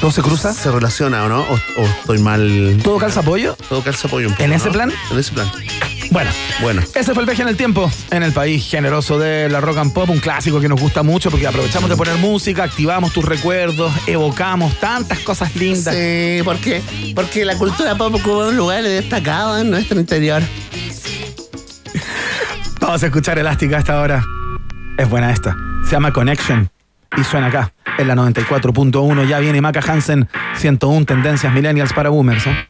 ¿Todo 0.00 0.10
se 0.12 0.22
cruza? 0.22 0.52
Se 0.52 0.70
relaciona, 0.70 1.24
¿o 1.24 1.28
no? 1.28 1.40
O, 1.42 1.54
o 1.54 1.84
estoy 1.84 2.18
mal. 2.18 2.78
¿Todo 2.84 2.98
calza 2.98 3.20
apoyo? 3.20 3.56
Todo 3.68 3.82
calza 3.82 4.06
apoyo 4.06 4.28
un 4.28 4.34
poco, 4.34 4.44
¿En 4.44 4.52
ese 4.52 4.66
¿no? 4.66 4.72
plan? 4.72 4.92
En 5.10 5.18
ese 5.18 5.32
plan. 5.32 5.50
Bueno, 6.10 6.30
Bueno. 6.62 6.82
ese 6.94 7.12
fue 7.12 7.22
el 7.22 7.26
viaje 7.26 7.42
en 7.42 7.48
el 7.48 7.56
tiempo, 7.56 7.90
en 8.10 8.22
el 8.22 8.32
país 8.32 8.64
generoso 8.66 9.18
de 9.18 9.50
la 9.50 9.60
rock 9.60 9.76
and 9.78 9.92
pop, 9.92 10.08
un 10.08 10.20
clásico 10.20 10.58
que 10.58 10.68
nos 10.68 10.80
gusta 10.80 11.02
mucho 11.02 11.30
porque 11.30 11.46
aprovechamos 11.46 11.90
de 11.90 11.96
poner 11.96 12.16
música, 12.16 12.62
activamos 12.64 13.12
tus 13.12 13.24
recuerdos, 13.26 13.92
evocamos 14.06 14.72
tantas 14.80 15.18
cosas 15.18 15.54
lindas. 15.56 15.94
Sí, 15.94 16.40
¿por 16.44 16.56
qué? 16.58 16.80
Porque 17.14 17.44
la 17.44 17.56
cultura 17.58 17.94
pop 17.96 18.14
ocupa 18.14 18.46
un 18.48 18.56
lugar 18.56 18.84
destacado 18.84 19.58
en 19.58 19.70
nuestro 19.70 20.00
interior. 20.00 20.42
Vamos 22.80 23.02
a 23.02 23.06
escuchar 23.06 23.38
Elástica 23.38 23.76
a 23.76 23.80
esta 23.80 24.00
hora. 24.00 24.24
Es 24.96 25.08
buena 25.10 25.30
esta. 25.30 25.54
Se 25.84 25.90
llama 25.92 26.12
Connection 26.12 26.70
y 27.16 27.24
suena 27.24 27.48
acá, 27.48 27.72
en 27.98 28.08
la 28.08 28.14
94.1. 28.14 29.26
Ya 29.26 29.38
viene 29.38 29.60
Maca 29.60 29.80
Hansen, 29.80 30.28
101 30.56 31.06
Tendencias 31.06 31.52
Millennials 31.52 31.92
para 31.92 32.10
Boomers. 32.10 32.46
¿eh? 32.46 32.68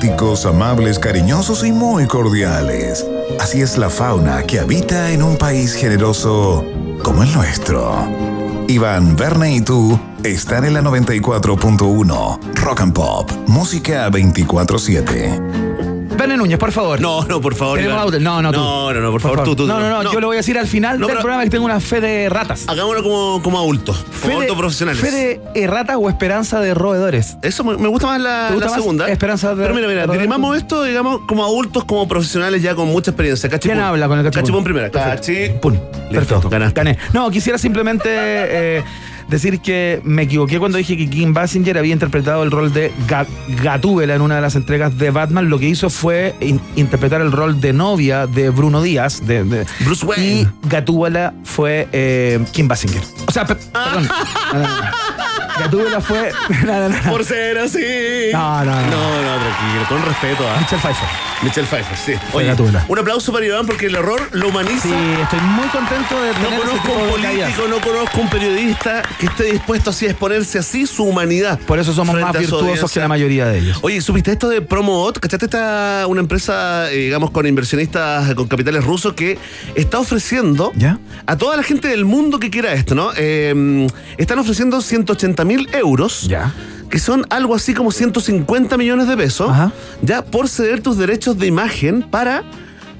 Simpáticos, 0.00 0.44
amables, 0.44 0.98
cariñosos 0.98 1.64
y 1.64 1.72
muy 1.72 2.06
cordiales. 2.06 3.06
Así 3.40 3.62
es 3.62 3.78
la 3.78 3.88
fauna 3.88 4.42
que 4.42 4.60
habita 4.60 5.10
en 5.10 5.22
un 5.22 5.36
país 5.38 5.74
generoso 5.74 6.64
como 7.02 7.22
el 7.22 7.32
nuestro. 7.32 8.06
Iván, 8.68 9.16
Verne 9.16 9.54
y 9.56 9.60
tú 9.62 9.98
están 10.22 10.64
en 10.64 10.74
la 10.74 10.82
94.1 10.82 12.38
Rock 12.56 12.80
and 12.80 12.92
Pop, 12.92 13.30
música 13.46 14.10
24/7. 14.10 15.40
Verne 16.16 16.36
Núñez, 16.38 16.58
por 16.58 16.72
favor. 16.72 16.98
No, 17.00 17.24
no, 17.24 17.40
por 17.42 17.54
favor. 17.54 17.78
Tenemos. 17.78 18.20
No, 18.20 18.40
no, 18.42 18.50
tú. 18.50 18.58
No, 18.58 18.92
no, 18.92 19.00
no, 19.00 19.12
por, 19.12 19.20
favor, 19.20 19.44
tú, 19.44 19.54
tú. 19.54 19.66
No, 19.66 19.78
no, 19.78 20.02
no, 20.02 20.12
yo 20.12 20.18
lo 20.20 20.28
voy 20.28 20.36
a 20.36 20.38
decir 20.38 20.58
al 20.58 20.66
final 20.66 20.98
No, 20.98 21.06
del 21.06 21.16
pero- 21.16 21.20
programa 21.22 21.44
que 21.44 21.50
tengo 21.50 21.66
una 21.66 21.78
fe 21.78 22.00
de 22.00 22.28
ratas. 22.30 22.64
Hagámoslo 22.66 23.02
como, 23.02 23.42
como 23.42 23.58
adultos, 23.58 24.02
como 24.26 24.38
Fe 24.38 24.44
de, 24.46 24.52
adultos 24.52 24.58
profesionales. 24.58 25.70
ratas 25.70 25.96
o 25.98 26.08
esperanza 26.08 26.60
de 26.60 26.74
roedores. 26.74 27.36
Eso 27.42 27.64
me, 27.64 27.76
me 27.76 27.88
gusta 27.88 28.06
más 28.08 28.20
la, 28.20 28.46
¿Te 28.48 28.54
gusta 28.54 28.66
la 28.66 28.70
más 28.72 28.80
segunda. 28.80 29.08
Esperanza 29.08 29.54
de- 29.54 29.62
Pero 29.62 29.74
mira, 29.74 29.88
mira, 29.88 30.06
dirimamos 30.06 30.56
esto, 30.56 30.82
digamos, 30.84 31.20
como 31.26 31.44
adultos, 31.44 31.84
como 31.84 32.06
profesionales 32.08 32.62
ya 32.62 32.74
con 32.74 32.88
mucha 32.88 33.10
experiencia. 33.10 33.48
¿Quién 33.50 33.80
habla 33.80 34.08
con 34.08 34.18
el 34.18 34.24
cachipún? 34.24 34.42
Cachipún 34.42 34.64
primera. 34.64 34.90
Perfecto. 34.90 35.16
Cachipún. 35.16 35.80
Perfecto, 36.10 36.48
ganaste. 36.48 36.80
gané. 36.80 36.98
No, 37.12 37.30
quisiera 37.30 37.58
simplemente 37.58 38.08
eh, 38.08 38.84
decir 39.28 39.60
que 39.60 40.00
me 40.04 40.22
equivoqué 40.22 40.58
cuando 40.58 40.78
dije 40.78 40.96
que 40.96 41.08
Kim 41.10 41.34
Basinger 41.34 41.78
había 41.78 41.92
interpretado 41.92 42.42
el 42.42 42.50
rol 42.50 42.72
de 42.72 42.92
Ga- 43.08 43.26
Gatúbela 43.62 44.14
en 44.14 44.22
una 44.22 44.36
de 44.36 44.40
las 44.40 44.54
entregas 44.56 44.96
de 44.98 45.10
Batman. 45.10 45.48
Lo 45.48 45.58
que 45.58 45.66
hizo 45.68 45.90
fue 45.90 46.34
in- 46.40 46.60
interpretar 46.76 47.20
el 47.20 47.32
rol 47.32 47.60
de 47.60 47.72
novia 47.72 48.26
de 48.26 48.50
Bruno 48.50 48.82
Díaz. 48.82 49.26
De, 49.26 49.44
de- 49.44 49.66
Bruce 49.80 50.04
Wayne. 50.06 50.24
Y 50.42 50.48
Gatúbela 50.68 51.34
fue 51.44 51.88
eh, 51.92 52.44
Kim 52.52 52.68
Basinger. 52.68 53.02
O 53.26 53.32
sea, 53.32 53.44
pe- 53.46 53.56
perdón. 53.56 54.08
No, 55.66 55.72
no, 55.72 55.78
no. 55.78 55.80
Gatúbela 55.80 56.00
fue. 56.00 56.32
no, 56.64 56.88
no, 56.88 56.88
no. 56.88 57.10
Por 57.10 57.24
ser 57.24 57.58
así. 57.58 58.30
No, 58.32 58.64
no, 58.64 58.64
no. 58.64 58.80
No, 58.90 59.22
no, 59.22 59.38
tranquilo, 59.38 59.86
con 59.88 60.02
respeto. 60.04 60.44
¿ah? 60.48 60.58
Michelle 60.60 60.80
Pfeiffer. 60.82 61.08
Michelle 61.42 61.66
Pfeiffer, 61.66 61.96
sí. 61.96 62.12
Fue 62.32 62.42
Oye, 62.42 62.48
Gatúbela. 62.50 62.84
un 62.88 62.98
aplauso 62.98 63.32
para 63.32 63.44
Iván 63.46 63.66
porque 63.66 63.86
el 63.86 63.94
error 63.94 64.20
lo 64.32 64.48
humaniza. 64.48 64.82
Sí, 64.88 64.94
estoy 65.22 65.40
muy 65.40 65.66
contento 65.68 66.20
de 66.20 66.28
No 66.28 66.34
tener 66.34 66.52
ese 66.52 66.60
conozco 66.66 66.92
un 66.92 67.08
político, 67.10 67.68
no 67.68 67.80
conozco 67.80 68.20
un 68.20 68.30
periodista 68.30 69.02
que 69.18 69.26
esté 69.26 69.44
dispuesto 69.44 69.90
así 69.90 70.06
a 70.06 70.10
exponerse 70.10 70.58
así 70.58 70.86
su 70.86 71.04
humanidad. 71.04 71.58
Por 71.60 71.78
eso 71.78 71.92
somos 71.92 72.14
más 72.20 72.32
virtuosos 72.32 72.62
audiencia. 72.62 72.88
que 72.94 73.00
la 73.00 73.08
mayoría 73.08 73.46
de 73.46 73.58
ellos. 73.58 73.78
Oye, 73.82 74.00
¿supiste 74.00 74.32
esto 74.32 74.48
de 74.48 74.62
PromoBot? 74.62 75.18
¿Cachaste 75.18 75.46
esta 75.46 76.04
una 76.08 76.20
empresa, 76.20 76.90
eh, 76.90 76.96
digamos, 76.96 77.30
con 77.30 77.46
inversionistas 77.46 78.34
con 78.34 78.46
capitales 78.48 78.84
rusos 78.84 79.12
que 79.14 79.38
está 79.74 79.98
ofreciendo 79.98 80.72
¿Ya? 80.74 80.98
a 81.26 81.36
toda 81.36 81.56
la 81.56 81.62
gente 81.62 81.88
del 81.88 82.04
mundo 82.04 82.38
que 82.38 82.50
quiera 82.50 82.72
esto, 82.72 82.94
¿no? 82.94 83.10
Eh, 83.16 83.86
están 84.16 84.38
ofreciendo 84.38 84.80
180 84.80 85.44
mil 85.46 85.68
euros. 85.72 86.26
Ya. 86.28 86.52
Que 86.90 86.98
son 86.98 87.26
algo 87.30 87.54
así 87.54 87.74
como 87.74 87.90
150 87.90 88.76
millones 88.76 89.08
de 89.08 89.16
pesos. 89.16 89.50
Ajá. 89.50 89.72
Ya 90.02 90.24
por 90.24 90.48
ceder 90.48 90.82
tus 90.82 90.98
derechos 90.98 91.38
de 91.38 91.46
imagen 91.46 92.02
para. 92.02 92.44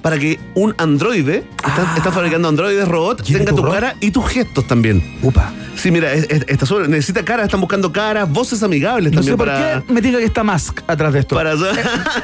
Para 0.07 0.21
que 0.21 0.39
un 0.55 0.73
androide, 0.79 1.43
están, 1.67 1.97
están 1.97 2.13
fabricando 2.13 2.47
androides 2.47 2.87
robots, 2.87 3.25
¿Tiene 3.25 3.45
tenga 3.45 3.61
tu 3.61 3.69
cara 3.69 3.97
y 4.01 4.13
tus 4.13 4.25
gestos 4.29 4.65
también. 4.69 5.03
Upa. 5.21 5.53
Sí, 5.75 5.91
mira, 5.91 6.13
es- 6.13 6.29
es- 6.31 6.45
está 6.47 6.65
sobre- 6.65 6.87
necesita 6.87 7.25
caras, 7.25 7.47
están 7.47 7.61
buscando 7.61 7.91
caras, 7.91 8.31
voces 8.31 8.63
amigables 8.63 9.13
No 9.13 9.17
también 9.21 9.33
sé 9.33 9.37
por 9.37 9.49
qué 9.85 9.93
me 9.93 10.01
diga 10.01 10.21
que 10.21 10.25
está 10.27 10.45
Musk 10.45 10.79
atrás 10.87 11.13
de 11.13 11.19
esto. 11.19 11.35
para- 11.35 11.57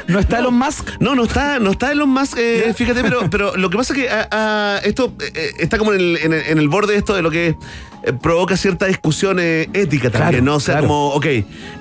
¿No 0.07 0.17
está 0.19 0.39
Elon 0.39 0.53
Musk? 0.57 0.91
No, 1.01 1.13
no 1.13 1.25
está, 1.25 1.59
no 1.59 1.71
está 1.71 1.91
Elon 1.91 2.07
Musk, 2.07 2.37
eh, 2.37 2.73
fíjate, 2.73 3.01
pero, 3.01 3.19
pero 3.29 3.57
lo 3.57 3.69
que 3.69 3.75
pasa 3.75 3.93
es 3.93 3.99
que 3.99 4.09
ah, 4.09 4.27
ah, 4.31 4.79
esto 4.85 5.13
eh, 5.19 5.31
eh, 5.35 5.49
está 5.59 5.77
como 5.77 5.91
en 5.91 5.99
el, 5.99 6.17
en 6.23 6.31
el- 6.31 6.43
en 6.47 6.57
el 6.59 6.69
borde 6.69 6.93
de 6.93 6.99
esto 6.99 7.13
de 7.13 7.21
lo 7.21 7.31
que 7.31 7.57
eh, 8.05 8.11
provoca 8.21 8.57
cierta 8.57 8.85
discusión 8.85 9.37
eh, 9.39 9.69
ética 9.73 10.09
también, 10.09 10.43
Claro, 10.43 10.45
¿no? 10.45 10.55
O 10.55 10.59
sea, 10.59 10.73
claro. 10.75 10.87
como, 10.87 11.07
ok, 11.09 11.25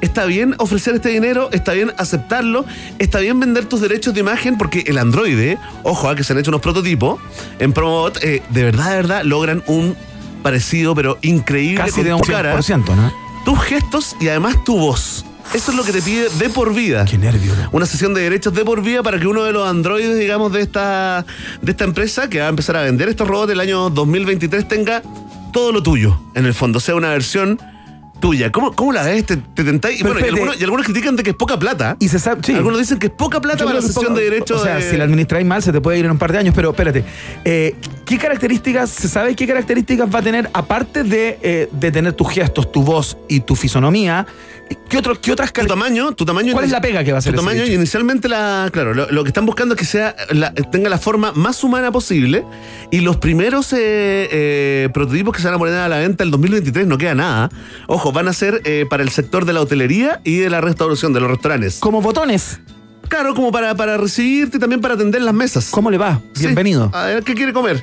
está 0.03 0.25
bien 0.25 0.55
ofrecer 0.59 0.95
este 0.95 1.09
dinero, 1.09 1.49
está 1.53 1.73
bien 1.73 1.93
aceptarlo, 1.99 2.65
está 3.01 3.19
bien 3.19 3.41
vender 3.41 3.65
tus 3.65 3.81
derechos 3.81 4.15
de 4.15 4.21
imagen, 4.21 4.57
porque 4.57 4.85
el 4.87 4.99
androide, 4.99 5.59
ojo, 5.93 6.09
ah, 6.09 6.17
que 6.17 6.25
se 6.25 6.33
han 6.33 6.39
hecho 6.39 6.51
unos 6.51 6.61
prototipos 6.61 7.21
en 7.59 7.73
Promobot, 7.73 8.23
eh, 8.23 8.43
de 8.51 8.65
verdad, 8.65 8.91
de 8.91 8.97
verdad, 8.97 9.23
logran 9.25 9.63
un 9.67 9.97
parecido, 10.43 10.95
pero 10.95 11.19
increíble 11.23 11.85
Casi 11.85 11.93
con 11.93 12.05
de 12.05 12.15
un 12.15 12.21
tu 12.21 12.33
cara, 12.33 12.57
100%, 12.57 12.97
¿no? 12.97 13.13
tus 13.45 13.61
gestos 13.63 14.17
y 14.21 14.29
además 14.29 14.63
tu 14.65 14.79
voz. 14.79 15.25
Eso 15.55 15.71
es 15.71 15.77
lo 15.77 15.85
que 15.85 15.93
te 15.93 16.01
pide 16.01 16.31
de 16.31 16.49
por 16.49 16.73
vida. 16.73 17.05
Qué 17.05 17.19
nervio. 17.19 17.55
¿no? 17.55 17.69
Una 17.73 17.85
sesión 17.85 18.15
de 18.15 18.23
derechos 18.23 18.55
de 18.55 18.65
por 18.65 18.83
vida 18.83 19.03
para 19.03 19.21
que 19.21 19.27
uno 19.27 19.43
de 19.43 19.53
los 19.53 19.69
androides, 19.69 20.19
digamos, 20.19 20.51
de 20.53 20.63
esta, 20.63 21.27
de 21.61 21.71
esta 21.73 21.85
empresa 21.85 22.31
que 22.31 22.41
va 22.41 22.47
a 22.47 22.49
empezar 22.49 22.77
a 22.77 22.83
vender 22.83 23.09
estos 23.09 23.29
robots 23.29 23.53
el 23.53 23.61
año 23.61 23.91
2023 23.91 24.67
tenga 24.67 25.03
todo 25.53 25.73
lo 25.73 25.83
tuyo, 25.83 26.19
en 26.35 26.47
el 26.47 26.55
fondo, 26.55 26.81
sea 26.81 26.95
una 26.95 27.11
versión 27.11 27.61
tuya. 28.23 28.51
¿Cómo, 28.51 28.73
cómo 28.73 28.93
la 28.93 29.03
ves? 29.03 29.27
¿Te, 29.27 29.37
te 29.37 29.65
tentáis? 29.65 30.01
Y 30.01 30.05
bueno, 30.05 30.21
y 30.21 30.29
algunos, 30.29 30.59
y 30.59 30.63
algunos 30.65 30.87
critican 30.87 31.17
de 31.17 31.23
que 31.23 31.31
es 31.31 31.37
poca 31.37 31.59
plata. 31.59 31.97
Y 31.99 32.09
se 32.09 32.19
sabe, 32.19 32.41
sí. 32.43 32.55
Algunos 32.55 32.79
dicen 32.79 32.99
que 32.99 33.09
es 33.09 33.13
poca 33.13 33.41
plata 33.41 33.59
Yo 33.59 33.65
para 33.67 33.81
la 33.81 33.83
sesión 33.87 34.05
poco- 34.07 34.17
de 34.17 34.25
derechos 34.25 34.61
O 34.61 34.65
sea, 34.65 34.77
de- 34.77 34.91
si 34.91 34.97
la 34.97 35.05
administráis 35.05 35.45
mal, 35.45 35.63
se 35.63 35.73
te 35.73 35.81
puede 35.83 35.99
ir 35.99 36.05
en 36.07 36.13
un 36.13 36.19
par 36.19 36.33
de 36.33 36.39
años. 36.39 36.55
Pero 36.55 36.71
espérate, 36.71 37.05
eh, 37.45 37.75
¿qué 38.07 38.17
características, 38.17 38.89
se 38.89 39.09
sabe 39.09 39.35
qué 39.35 39.47
características 39.47 40.09
va 40.15 40.21
a 40.21 40.23
tener, 40.23 40.49
aparte 40.55 41.03
de, 41.03 41.39
eh, 41.43 41.69
de 41.73 41.93
tener 41.93 42.13
tus 42.15 42.31
gestos, 42.31 42.73
tu 42.73 42.83
voz 42.83 43.19
y 43.29 43.41
tu 43.41 43.57
fisonomía? 43.57 44.25
¿Qué, 44.89 44.99
otro, 44.99 45.21
qué 45.21 45.33
otras 45.33 45.53
tu 45.53 45.67
tamaño, 45.67 46.13
tu 46.13 46.25
tamaño. 46.25 46.53
¿Cuál 46.53 46.65
es 46.65 46.71
la 46.71 46.81
pega 46.81 47.03
que 47.05 47.13
va 47.13 47.19
a 47.19 47.21
hacer 47.21 47.33
Tu 47.35 47.39
tamaño 47.41 47.65
y 47.65 47.75
inicialmente 47.75 48.29
la, 48.29 48.69
claro, 48.73 48.95
lo, 48.95 49.11
lo 49.11 49.23
que 49.25 49.29
están 49.29 49.47
buscando 49.47 49.75
es 49.75 49.79
que 49.81 49.87
sea 49.87 50.15
la- 50.31 50.53
tenga 50.55 50.89
la 50.91 50.99
forma 50.99 51.33
más 51.33 51.63
humana 51.65 51.91
posible 51.93 52.45
y 52.91 53.01
los 53.01 53.17
primeros 53.17 53.73
eh, 53.73 53.79
eh, 54.31 54.89
prototipos 54.93 55.35
que 55.35 55.41
se 55.43 55.47
van 55.49 55.55
a 55.55 55.59
poner 55.59 55.75
a 55.75 55.89
la 55.89 55.99
venta 55.99 56.25
el 56.25 56.31
2023 56.31 56.87
no 56.87 56.99
queda 56.99 57.15
nada. 57.15 57.51
Ojo, 57.87 58.13
van 58.13 58.29
a 58.29 58.33
ser 58.33 58.61
eh, 58.65 58.87
para 58.89 59.03
el 59.03 59.11
sector 59.11 59.45
de 59.45 59.53
la 59.53 59.61
hotelería 59.61 60.21
y 60.25 60.37
de 60.39 60.51
la 60.51 60.61
restauración 60.61 61.13
de 61.13 61.21
los 61.21 61.31
restaurantes. 61.31 61.79
Como 61.79 62.01
botones. 62.03 62.61
Claro, 63.09 63.35
como 63.35 63.53
para, 63.53 63.75
para 63.75 63.99
recibirte 63.99 64.57
y 64.57 64.61
también 64.61 64.81
para 64.81 64.95
atender 64.95 65.21
las 65.23 65.35
mesas. 65.35 65.69
¿Cómo 65.71 65.91
le 65.91 65.99
va? 65.99 66.21
Sí. 66.35 66.43
Bienvenido. 66.45 66.91
A 66.95 67.07
ver, 67.07 67.23
¿qué 67.25 67.35
quiere 67.35 67.53
comer? 67.53 67.83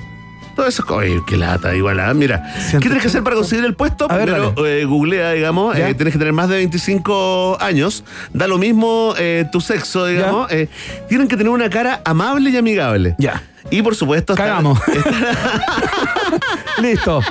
Todo 0.60 0.68
eso. 0.68 0.84
Oye, 0.90 1.22
qué 1.26 1.38
lata, 1.38 1.74
igual. 1.74 2.02
ah, 2.02 2.14
Mira, 2.14 2.44
¿qué 2.70 2.80
tienes 2.80 3.02
que 3.02 3.08
hacer 3.08 3.24
para 3.24 3.38
conseguir 3.38 3.64
el 3.64 3.76
puesto? 3.76 4.08
A 4.12 4.18
ver, 4.18 4.26
Primero, 4.30 4.66
eh, 4.68 4.84
googlea, 4.84 5.32
digamos. 5.32 5.74
Eh, 5.78 5.94
tienes 5.96 6.12
que 6.12 6.20
tener 6.20 6.34
más 6.34 6.50
de 6.50 6.58
25 6.58 7.58
años. 7.62 8.04
Da 8.34 8.46
lo 8.46 8.58
mismo 8.58 9.14
eh, 9.18 9.46
tu 9.54 9.62
sexo, 9.62 10.06
digamos. 10.06 10.52
eh, 10.52 10.68
tienen 11.08 11.30
que 11.30 11.38
tener 11.38 11.50
una 11.50 11.70
cara 11.70 12.02
amable 12.04 12.50
y 12.50 12.58
amigable. 12.58 13.16
Ya. 13.20 13.42
Y 13.72 13.82
por 13.82 13.96
supuesto. 13.96 14.34
estar- 14.34 14.48
Cagamos. 14.48 14.80
Listo. 16.82 17.22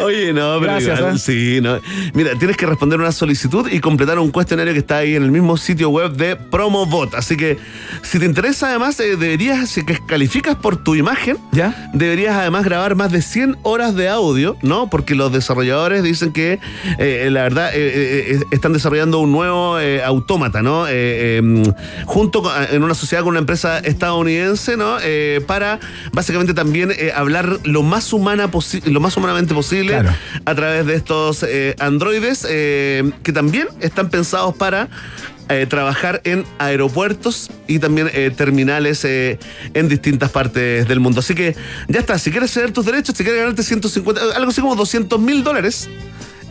Oye, 0.00 0.32
no, 0.32 0.58
pero 0.60 0.72
Gracias, 0.72 0.98
igual, 0.98 1.14
¿eh? 1.14 1.18
sí, 1.18 1.60
no. 1.62 1.78
Mira, 2.12 2.32
tienes 2.38 2.56
que 2.56 2.66
responder 2.66 2.98
una 2.98 3.12
solicitud 3.12 3.68
y 3.70 3.78
completar 3.80 4.18
un 4.18 4.30
cuestionario 4.30 4.72
que 4.72 4.80
está 4.80 4.96
ahí 4.98 5.14
en 5.14 5.22
el 5.22 5.30
mismo 5.30 5.56
sitio 5.56 5.90
web 5.90 6.12
de 6.12 6.34
Promobot. 6.36 7.14
Así 7.14 7.36
que, 7.36 7.56
si 8.02 8.18
te 8.18 8.24
interesa, 8.24 8.68
además, 8.70 8.98
eh, 9.00 9.16
deberías, 9.16 9.68
si 9.70 9.84
que 9.84 9.98
calificas 10.04 10.56
por 10.56 10.82
tu 10.82 10.94
imagen, 10.96 11.38
¿Ya? 11.52 11.90
deberías 11.94 12.34
además 12.36 12.64
grabar 12.64 12.96
más 12.96 13.12
de 13.12 13.22
100 13.22 13.58
horas 13.62 13.94
de 13.94 14.08
audio, 14.08 14.56
¿no? 14.62 14.90
Porque 14.90 15.14
los 15.14 15.30
desarrolladores 15.32 16.02
dicen 16.02 16.32
que, 16.32 16.58
eh, 16.98 17.28
la 17.30 17.42
verdad, 17.42 17.70
están 18.50 18.72
desarrollando 18.72 19.20
un 19.20 19.30
nuevo 19.30 19.76
autómata, 20.04 20.62
¿no? 20.62 20.86
Eh, 20.88 21.40
junto 22.06 22.42
con- 22.42 22.52
en 22.72 22.82
una 22.82 22.94
sociedad 22.94 23.22
con 23.22 23.30
una 23.30 23.38
empresa 23.40 23.78
estadounidense, 23.78 24.76
¿no? 24.76 24.96
Eh, 25.00 25.27
para 25.46 25.78
básicamente 26.12 26.54
también 26.54 26.90
eh, 26.90 27.12
hablar 27.14 27.58
lo 27.64 27.82
más 27.82 28.12
humana 28.12 28.50
lo 28.84 29.00
más 29.00 29.16
humanamente 29.16 29.54
posible 29.54 29.92
Claro. 29.92 30.10
a 30.44 30.54
través 30.54 30.86
de 30.86 30.94
estos 30.94 31.42
eh, 31.42 31.74
androides 31.78 32.46
eh, 32.48 33.10
que 33.22 33.32
también 33.32 33.68
están 33.80 34.08
pensados 34.10 34.54
para 34.56 34.88
eh, 35.50 35.66
trabajar 35.68 36.20
en 36.24 36.44
aeropuertos 36.58 37.50
y 37.66 37.78
también 37.78 38.10
eh, 38.12 38.30
terminales 38.36 39.04
eh, 39.04 39.38
en 39.74 39.88
distintas 39.88 40.30
partes 40.30 40.86
del 40.86 41.00
mundo. 41.00 41.20
Así 41.20 41.34
que 41.34 41.56
ya 41.88 42.00
está, 42.00 42.18
si 42.18 42.30
quieres 42.30 42.50
ceder 42.52 42.72
tus 42.72 42.84
derechos, 42.84 43.16
si 43.16 43.24
quieres 43.24 43.40
ganarte 43.40 43.62
150, 43.62 44.20
algo 44.36 44.50
así 44.50 44.60
como 44.60 44.76
200 44.76 45.18
mil 45.20 45.42
dólares 45.42 45.88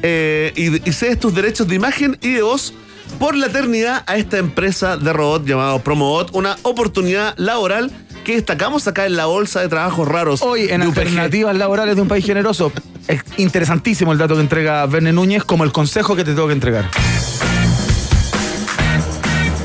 eh, 0.01 0.51
y, 0.55 0.89
y 0.89 0.93
cedes 0.93 1.19
tus 1.19 1.33
derechos 1.35 1.67
de 1.67 1.75
imagen 1.75 2.17
y 2.21 2.33
de 2.33 2.41
voz 2.41 2.73
por 3.19 3.35
la 3.35 3.47
eternidad 3.47 4.03
a 4.05 4.17
esta 4.17 4.37
empresa 4.37 4.97
de 4.97 5.13
robot 5.13 5.45
llamado 5.45 5.79
Promobot, 5.79 6.31
una 6.33 6.57
oportunidad 6.63 7.35
laboral 7.37 7.91
que 8.27 8.33
destacamos 8.33 8.85
acá 8.89 9.05
en 9.05 9.15
la 9.15 9.25
bolsa 9.25 9.61
de 9.61 9.69
trabajos 9.69 10.05
raros. 10.05 10.41
Hoy 10.41 10.67
en. 10.69 10.81
Alternativas 10.81 11.55
Laborales 11.55 11.95
de 11.95 12.01
un 12.01 12.09
País 12.09 12.25
Generoso. 12.25 12.73
Es 13.07 13.23
interesantísimo 13.37 14.11
el 14.11 14.17
dato 14.17 14.35
que 14.35 14.41
entrega 14.41 14.85
Verne 14.85 15.13
Núñez 15.13 15.45
como 15.45 15.63
el 15.63 15.71
consejo 15.71 16.13
que 16.13 16.25
te 16.25 16.33
tengo 16.33 16.47
que 16.47 16.53
entregar. 16.53 16.89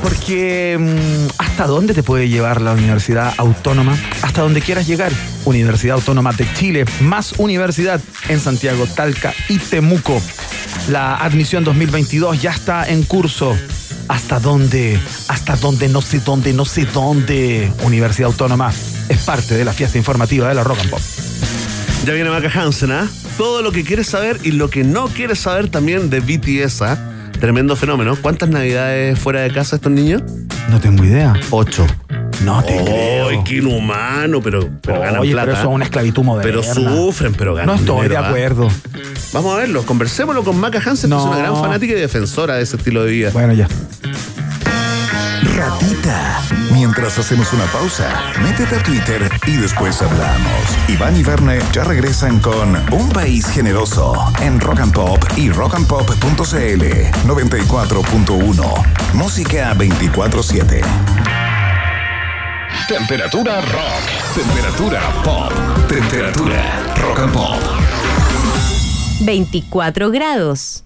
Porque 0.01 0.77
mm, 0.79 1.27
¿hasta 1.39 1.67
dónde 1.67 1.93
te 1.93 2.03
puede 2.03 2.29
llevar 2.29 2.61
la 2.61 2.71
Universidad 2.71 3.33
Autónoma? 3.35 3.97
Hasta 4.21 4.43
donde 4.43 4.61
quieras 4.61 4.87
llegar. 4.87 5.11
Universidad 5.43 5.97
Autónoma 5.97 6.31
de 6.31 6.47
Chile, 6.53 6.85
más 7.01 7.33
universidad 7.39 7.99
en 8.29 8.39
Santiago, 8.39 8.87
Talca 8.87 9.33
y 9.49 9.57
Temuco. 9.57 10.21
La 10.87 11.17
admisión 11.17 11.65
2022 11.65 12.41
ya 12.41 12.51
está 12.51 12.87
en 12.87 13.03
curso. 13.03 13.57
¿Hasta 14.07 14.39
dónde? 14.39 14.99
¿Hasta 15.27 15.55
dónde? 15.55 15.87
No 15.89 16.01
sé 16.01 16.19
dónde, 16.19 16.53
no 16.53 16.65
sé 16.65 16.85
dónde. 16.85 17.71
Universidad 17.83 18.27
Autónoma 18.27 18.71
es 19.09 19.17
parte 19.19 19.55
de 19.55 19.65
la 19.65 19.73
fiesta 19.73 19.97
informativa 19.97 20.47
de 20.49 20.55
la 20.55 20.63
Rock 20.63 20.79
and 20.81 20.89
Pop. 20.89 21.01
Ya 22.05 22.13
viene 22.13 22.29
Maca 22.29 22.49
Hansen, 22.49 22.91
¿ah? 22.91 23.09
Todo 23.37 23.61
lo 23.61 23.71
que 23.71 23.83
quieres 23.83 24.07
saber 24.07 24.39
y 24.43 24.51
lo 24.51 24.69
que 24.69 24.83
no 24.83 25.07
quieres 25.07 25.39
saber 25.39 25.69
también 25.69 26.09
de 26.09 26.19
BTS, 26.19 26.81
¿ah? 26.81 26.97
Tremendo 27.39 27.75
fenómeno. 27.75 28.17
¿Cuántas 28.21 28.49
navidades 28.49 29.17
fuera 29.19 29.41
de 29.41 29.51
casa 29.51 29.77
estos 29.77 29.91
niños? 29.91 30.21
No 30.69 30.79
tengo 30.79 31.03
idea. 31.03 31.33
Ocho. 31.49 31.85
No 32.41 32.63
te 32.63 32.83
creo. 32.83 33.29
¡Ay, 33.29 33.39
qué 33.45 33.55
inhumano! 33.57 34.41
Pero, 34.41 34.69
pero 34.81 34.99
ganan 35.01 35.21
Oye, 35.21 35.31
plata. 35.33 35.45
pero 35.45 35.57
eso 35.59 35.69
es 35.69 35.75
una 35.75 35.85
esclavitud 35.85 36.23
moderna. 36.23 36.61
Pero 36.61 36.63
sufren, 36.73 37.33
pero 37.33 37.53
ganan 37.55 37.67
No 37.75 37.79
estoy 37.81 37.95
dinero, 38.03 38.13
de 38.13 38.17
¿ah? 38.17 38.27
acuerdo. 38.29 38.67
Vamos 39.33 39.53
a 39.53 39.57
verlo, 39.57 39.83
conversémoslo 39.85 40.43
con 40.43 40.59
Maca 40.59 40.79
Hansen, 40.79 41.09
que 41.09 41.15
No. 41.15 41.21
es 41.21 41.27
una 41.27 41.37
gran 41.37 41.55
fanática 41.55 41.93
y 41.93 41.95
defensora 41.99 42.55
de 42.55 42.63
ese 42.63 42.77
estilo 42.77 43.03
de 43.03 43.11
vida. 43.11 43.29
Bueno, 43.33 43.53
ya. 43.53 43.67
Ratita. 45.55 46.41
Mientras 46.71 47.17
hacemos 47.19 47.51
una 47.53 47.65
pausa, 47.65 48.09
métete 48.41 48.75
a 48.75 48.83
Twitter 48.83 49.29
y 49.45 49.55
después 49.57 50.01
hablamos. 50.01 50.49
Iván 50.87 51.15
y 51.17 51.23
Verne 51.23 51.59
ya 51.71 51.83
regresan 51.83 52.39
con 52.39 52.75
Un 52.91 53.09
País 53.09 53.45
Generoso 53.47 54.13
en 54.41 54.59
Rock 54.59 54.79
and 54.81 54.93
Pop 54.93 55.23
y 55.37 55.49
rockandpop.cl 55.51 56.83
94.1. 57.27 58.83
Música 59.13 59.73
24-7. 59.75 60.81
Temperatura 62.87 63.61
rock. 63.61 64.03
Temperatura 64.35 64.99
pop. 65.23 65.53
Temperatura 65.87 66.61
rock 66.95 67.19
and 67.19 67.31
pop. 67.31 67.59
24 69.23 70.11
grados. 70.11 70.83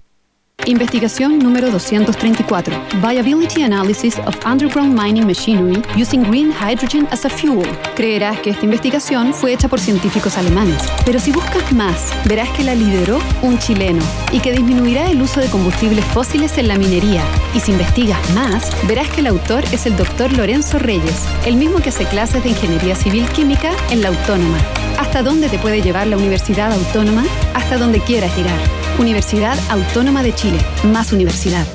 Investigación 0.65 1.39
número 1.39 1.71
234. 1.71 2.75
Viability 3.01 3.61
Analysis 3.61 4.17
of 4.25 4.35
Underground 4.45 4.99
Mining 4.99 5.25
Machinery 5.25 5.81
Using 5.95 6.23
Green 6.23 6.51
Hydrogen 6.51 7.07
as 7.11 7.23
a 7.23 7.29
Fuel. 7.29 7.69
Creerás 7.95 8.39
que 8.41 8.49
esta 8.49 8.65
investigación 8.65 9.34
fue 9.34 9.53
hecha 9.53 9.69
por 9.69 9.79
científicos 9.79 10.38
alemanes, 10.38 10.84
pero 11.05 11.19
si 11.19 11.31
buscas 11.31 11.71
más, 11.71 12.11
verás 12.25 12.49
que 12.49 12.63
la 12.63 12.75
lideró 12.75 13.19
un 13.43 13.57
chileno 13.59 14.03
y 14.34 14.41
que 14.41 14.51
disminuirá 14.51 15.09
el 15.09 15.21
uso 15.21 15.39
de 15.39 15.47
combustibles 15.49 16.03
fósiles 16.05 16.57
en 16.57 16.67
la 16.67 16.77
minería. 16.77 17.23
Y 17.55 17.61
si 17.61 17.71
investigas 17.71 18.19
más, 18.31 18.69
verás 18.88 19.09
que 19.09 19.21
el 19.21 19.27
autor 19.27 19.63
es 19.71 19.85
el 19.85 19.95
doctor 19.95 20.34
Lorenzo 20.34 20.79
Reyes, 20.79 21.23
el 21.45 21.55
mismo 21.55 21.79
que 21.79 21.89
hace 21.89 22.03
clases 22.05 22.43
de 22.43 22.49
Ingeniería 22.49 22.95
Civil 22.95 23.25
Química 23.29 23.71
en 23.89 24.01
la 24.01 24.09
Autónoma. 24.09 24.57
¿Hasta 24.99 25.23
dónde 25.23 25.47
te 25.47 25.59
puede 25.59 25.81
llevar 25.81 26.07
la 26.07 26.17
Universidad 26.17 26.73
Autónoma? 26.73 27.23
Hasta 27.53 27.77
donde 27.77 28.01
quieras 28.01 28.35
llegar. 28.35 28.86
Universidad 28.99 29.57
Autónoma 29.69 30.24
de 30.24 30.34
Chile. 30.34 30.57
Más 30.91 31.14
universidad. 31.14 31.65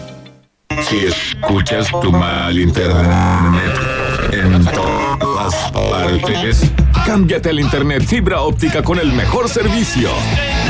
Si 0.89 0.99
escuchas 0.99 1.89
tu 2.01 2.11
mal 2.11 2.59
internet 2.59 3.81
en 4.33 4.65
todas 4.65 5.71
partes, 5.71 6.73
cámbiate 7.07 7.51
al 7.51 7.61
internet 7.61 8.05
fibra 8.05 8.41
óptica 8.41 8.83
con 8.83 8.99
el 8.99 9.13
mejor 9.13 9.49
servicio. 9.49 10.11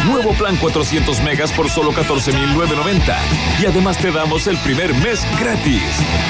Nuevo 0.05 0.33
plan 0.33 0.57
400 0.57 1.23
megas 1.23 1.53
por 1.53 1.71
solo 1.71 1.93
14,990. 1.93 3.17
Y 3.63 3.67
además 3.67 3.97
te 3.99 4.11
damos 4.11 4.47
el 4.47 4.59
primer 4.59 4.93
mes 4.95 5.25
gratis. 5.41 5.83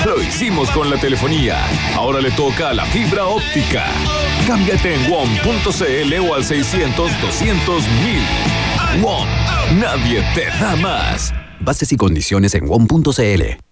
Lo 0.05 0.23
hicimos 0.23 0.71
con 0.71 0.89
la 0.91 0.99
telefonía. 0.99 1.59
Ahora 1.97 2.21
le 2.21 2.31
toca 2.33 2.69
a 2.69 2.75
la 2.75 2.85
fibra 2.87 3.25
óptica. 3.25 3.87
Cámbiate 4.47 4.95
en 4.95 5.11
WOM.cl 5.11 6.29
o 6.29 6.35
al 6.35 6.45
600 6.45 7.21
200 7.21 7.83
mil. 8.05 9.03
WOM. 9.03 9.42
Nadie 9.81 10.23
te 10.35 10.45
da 10.61 10.77
más. 10.77 11.33
Bases 11.61 11.93
y 11.93 11.97
condiciones 11.97 12.55
en 12.55 12.69
WOM.cl. 12.69 13.72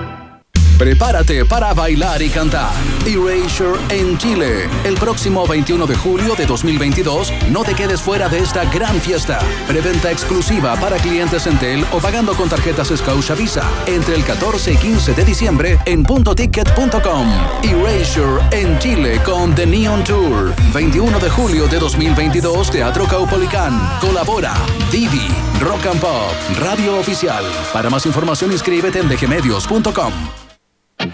Prepárate 0.81 1.45
para 1.45 1.75
bailar 1.75 2.23
y 2.23 2.29
cantar. 2.31 2.71
Erasure 3.05 3.79
en 3.89 4.17
Chile. 4.17 4.67
El 4.83 4.95
próximo 4.95 5.45
21 5.45 5.85
de 5.85 5.95
julio 5.95 6.33
de 6.33 6.47
2022, 6.47 7.31
no 7.51 7.63
te 7.63 7.75
quedes 7.75 8.01
fuera 8.01 8.27
de 8.27 8.39
esta 8.39 8.65
gran 8.65 8.99
fiesta. 8.99 9.37
Preventa 9.67 10.11
exclusiva 10.11 10.75
para 10.77 10.97
clientes 10.97 11.45
Entel 11.45 11.85
o 11.91 11.99
pagando 11.99 12.33
con 12.33 12.49
tarjetas 12.49 12.87
Scotia 12.87 13.35
Visa. 13.35 13.61
Entre 13.85 14.15
el 14.15 14.23
14 14.23 14.73
y 14.73 14.77
15 14.77 15.13
de 15.13 15.23
diciembre 15.23 15.77
en 15.85 16.01
puntoticket.com. 16.01 17.27
Erasure 17.61 18.41
en 18.49 18.79
Chile 18.79 19.21
con 19.23 19.53
The 19.53 19.67
Neon 19.67 20.03
Tour. 20.03 20.51
21 20.73 21.19
de 21.19 21.29
julio 21.29 21.67
de 21.67 21.77
2022, 21.77 22.71
Teatro 22.71 23.05
Caupolicán. 23.05 23.79
Colabora 23.99 24.55
Divi, 24.91 25.27
Rock 25.59 25.85
and 25.85 26.01
Pop, 26.01 26.33
Radio 26.59 26.97
Oficial. 26.97 27.43
Para 27.71 27.91
más 27.91 28.07
información 28.07 28.51
inscríbete 28.51 28.97
en 28.97 29.09
dgmedios.com. 29.09 30.40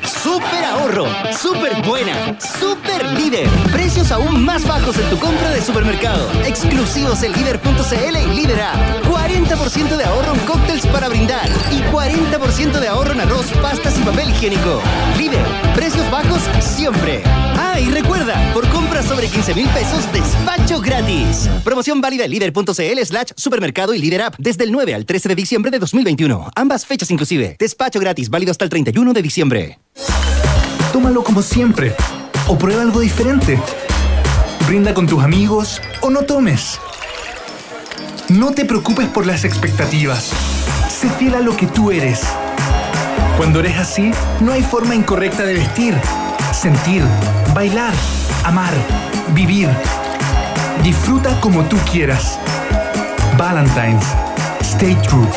Super 0.04 0.66
ahorro, 0.66 1.06
super 1.32 1.82
buena, 1.88 2.38
super 2.40 3.06
líder. 3.14 3.48
Precios 3.72 4.12
aún 4.12 4.44
más 4.44 4.68
bajos 4.68 4.98
en 4.98 5.10
tu 5.10 5.18
compra 5.18 5.50
de 5.52 5.62
supermercado. 5.62 6.30
Exclusivos 6.46 7.24
en 7.24 7.32
líder.cl 7.32 8.18
y 8.18 8.36
líder 8.36 8.62
App. 8.62 9.06
40% 9.06 9.96
de 9.96 10.04
ahorro 10.04 10.34
en 10.34 10.40
cócteles 10.42 10.86
para 10.88 11.08
brindar 11.08 11.17
40% 12.08 12.80
de 12.80 12.88
ahorro 12.88 13.12
en 13.12 13.20
arroz, 13.20 13.48
pastas 13.62 14.00
y 14.00 14.02
papel 14.02 14.30
higiénico. 14.30 14.82
Líder, 15.18 15.46
precios 15.76 16.10
bajos 16.10 16.42
siempre. 16.62 17.22
Ah, 17.26 17.80
y 17.80 17.90
recuerda, 17.90 18.54
por 18.54 18.68
compras 18.70 19.06
sobre 19.06 19.28
15 19.28 19.54
mil 19.54 19.68
pesos, 19.70 20.10
despacho 20.14 20.80
gratis. 20.80 21.50
Promoción 21.66 22.00
válida 22.00 22.24
en 22.24 22.32
líder.cl 22.32 23.06
slash 23.06 23.32
supermercado 23.36 23.94
y 23.94 24.00
líder 24.00 24.22
app 24.22 24.36
desde 24.38 24.64
el 24.64 24.72
9 24.72 24.94
al 24.94 25.06
13 25.06 25.30
de 25.30 25.36
diciembre 25.36 25.70
de 25.70 25.80
2021. 25.80 26.52
Ambas 26.56 26.86
fechas 26.86 27.12
inclusive. 27.12 27.58
Despacho 27.60 28.00
gratis 28.00 28.30
válido 28.30 28.52
hasta 28.52 28.64
el 28.64 28.70
31 28.70 29.12
de 29.12 29.22
diciembre. 29.22 29.80
Tómalo 30.94 31.24
como 31.24 31.42
siempre. 31.42 31.94
O 32.48 32.58
prueba 32.58 32.84
algo 32.84 33.02
diferente. 33.02 33.60
Brinda 34.66 34.94
con 34.94 35.08
tus 35.08 35.22
amigos 35.22 35.82
o 36.00 36.10
no 36.10 36.22
tomes. 36.22 36.80
No 38.30 38.54
te 38.54 38.64
preocupes 38.64 39.08
por 39.10 39.26
las 39.26 39.44
expectativas. 39.44 40.32
Fiel 41.10 41.36
a 41.36 41.40
lo 41.40 41.56
que 41.56 41.68
tú 41.68 41.92
eres. 41.92 42.22
Cuando 43.38 43.60
eres 43.60 43.78
así, 43.78 44.12
no 44.40 44.52
hay 44.52 44.62
forma 44.62 44.96
incorrecta 44.96 45.44
de 45.44 45.54
vestir, 45.54 45.96
sentir, 46.52 47.04
bailar, 47.54 47.94
amar, 48.44 48.74
vivir. 49.34 49.70
Disfruta 50.84 51.40
como 51.40 51.64
tú 51.66 51.78
quieras. 51.92 52.40
Valentine's. 53.38 54.06
Stay 54.62 54.96
true. 55.08 55.28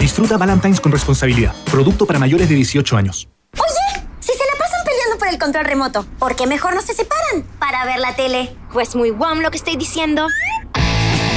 Disfruta 0.00 0.36
Valentine's 0.36 0.80
con 0.80 0.92
responsabilidad. 0.92 1.54
Producto 1.70 2.06
para 2.06 2.18
mayores 2.18 2.48
de 2.48 2.54
18 2.54 2.96
años. 2.96 3.28
Oye, 3.54 4.04
si 4.20 4.32
se 4.32 4.44
la 4.52 4.58
pasan 4.58 4.80
peleando 4.84 5.18
por 5.18 5.28
el 5.28 5.38
control 5.38 5.64
remoto, 5.64 6.06
¿por 6.18 6.34
qué 6.36 6.46
mejor 6.46 6.74
no 6.74 6.82
se 6.82 6.94
separan 6.94 7.44
para 7.58 7.84
ver 7.84 7.98
la 7.98 8.14
tele? 8.14 8.56
Pues 8.72 8.94
muy 8.94 9.10
guam 9.10 9.40
lo 9.40 9.50
que 9.50 9.58
estoy 9.58 9.76
diciendo. 9.76 10.28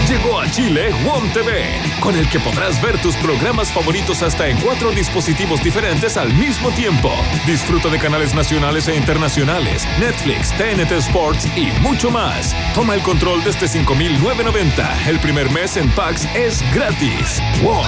Llegó 0.10 0.40
a 0.40 0.50
Chile 0.50 0.90
WOM 1.06 1.32
TV, 1.34 1.66
con 2.02 2.16
el 2.16 2.28
que 2.32 2.40
podrás 2.40 2.82
ver 2.82 3.00
tus 3.00 3.16
programas 3.18 3.72
favoritos 3.72 4.24
hasta 4.24 4.48
en 4.48 4.60
cuatro 4.60 4.90
dispositivos 4.90 5.64
diferentes 5.64 6.18
al 6.18 6.34
mismo 6.34 6.72
tiempo. 6.72 7.12
Disfruta 7.46 7.90
de 7.90 8.00
canales 8.00 8.34
nacionales 8.34 8.88
e 8.88 8.96
internacionales, 8.96 9.88
Netflix, 10.00 10.50
TNT 10.58 10.94
Sports 10.94 11.46
y 11.56 11.68
mucho 11.84 12.10
más. 12.10 12.56
Toma 12.74 12.96
el 12.96 13.04
control 13.04 13.44
desde 13.44 13.68
5.990. 13.68 15.08
El 15.08 15.20
primer 15.20 15.52
mes 15.52 15.78
en 15.78 15.88
Pax 15.92 16.26
es 16.36 16.64
gratis. 16.74 17.40
WOM, 17.62 17.86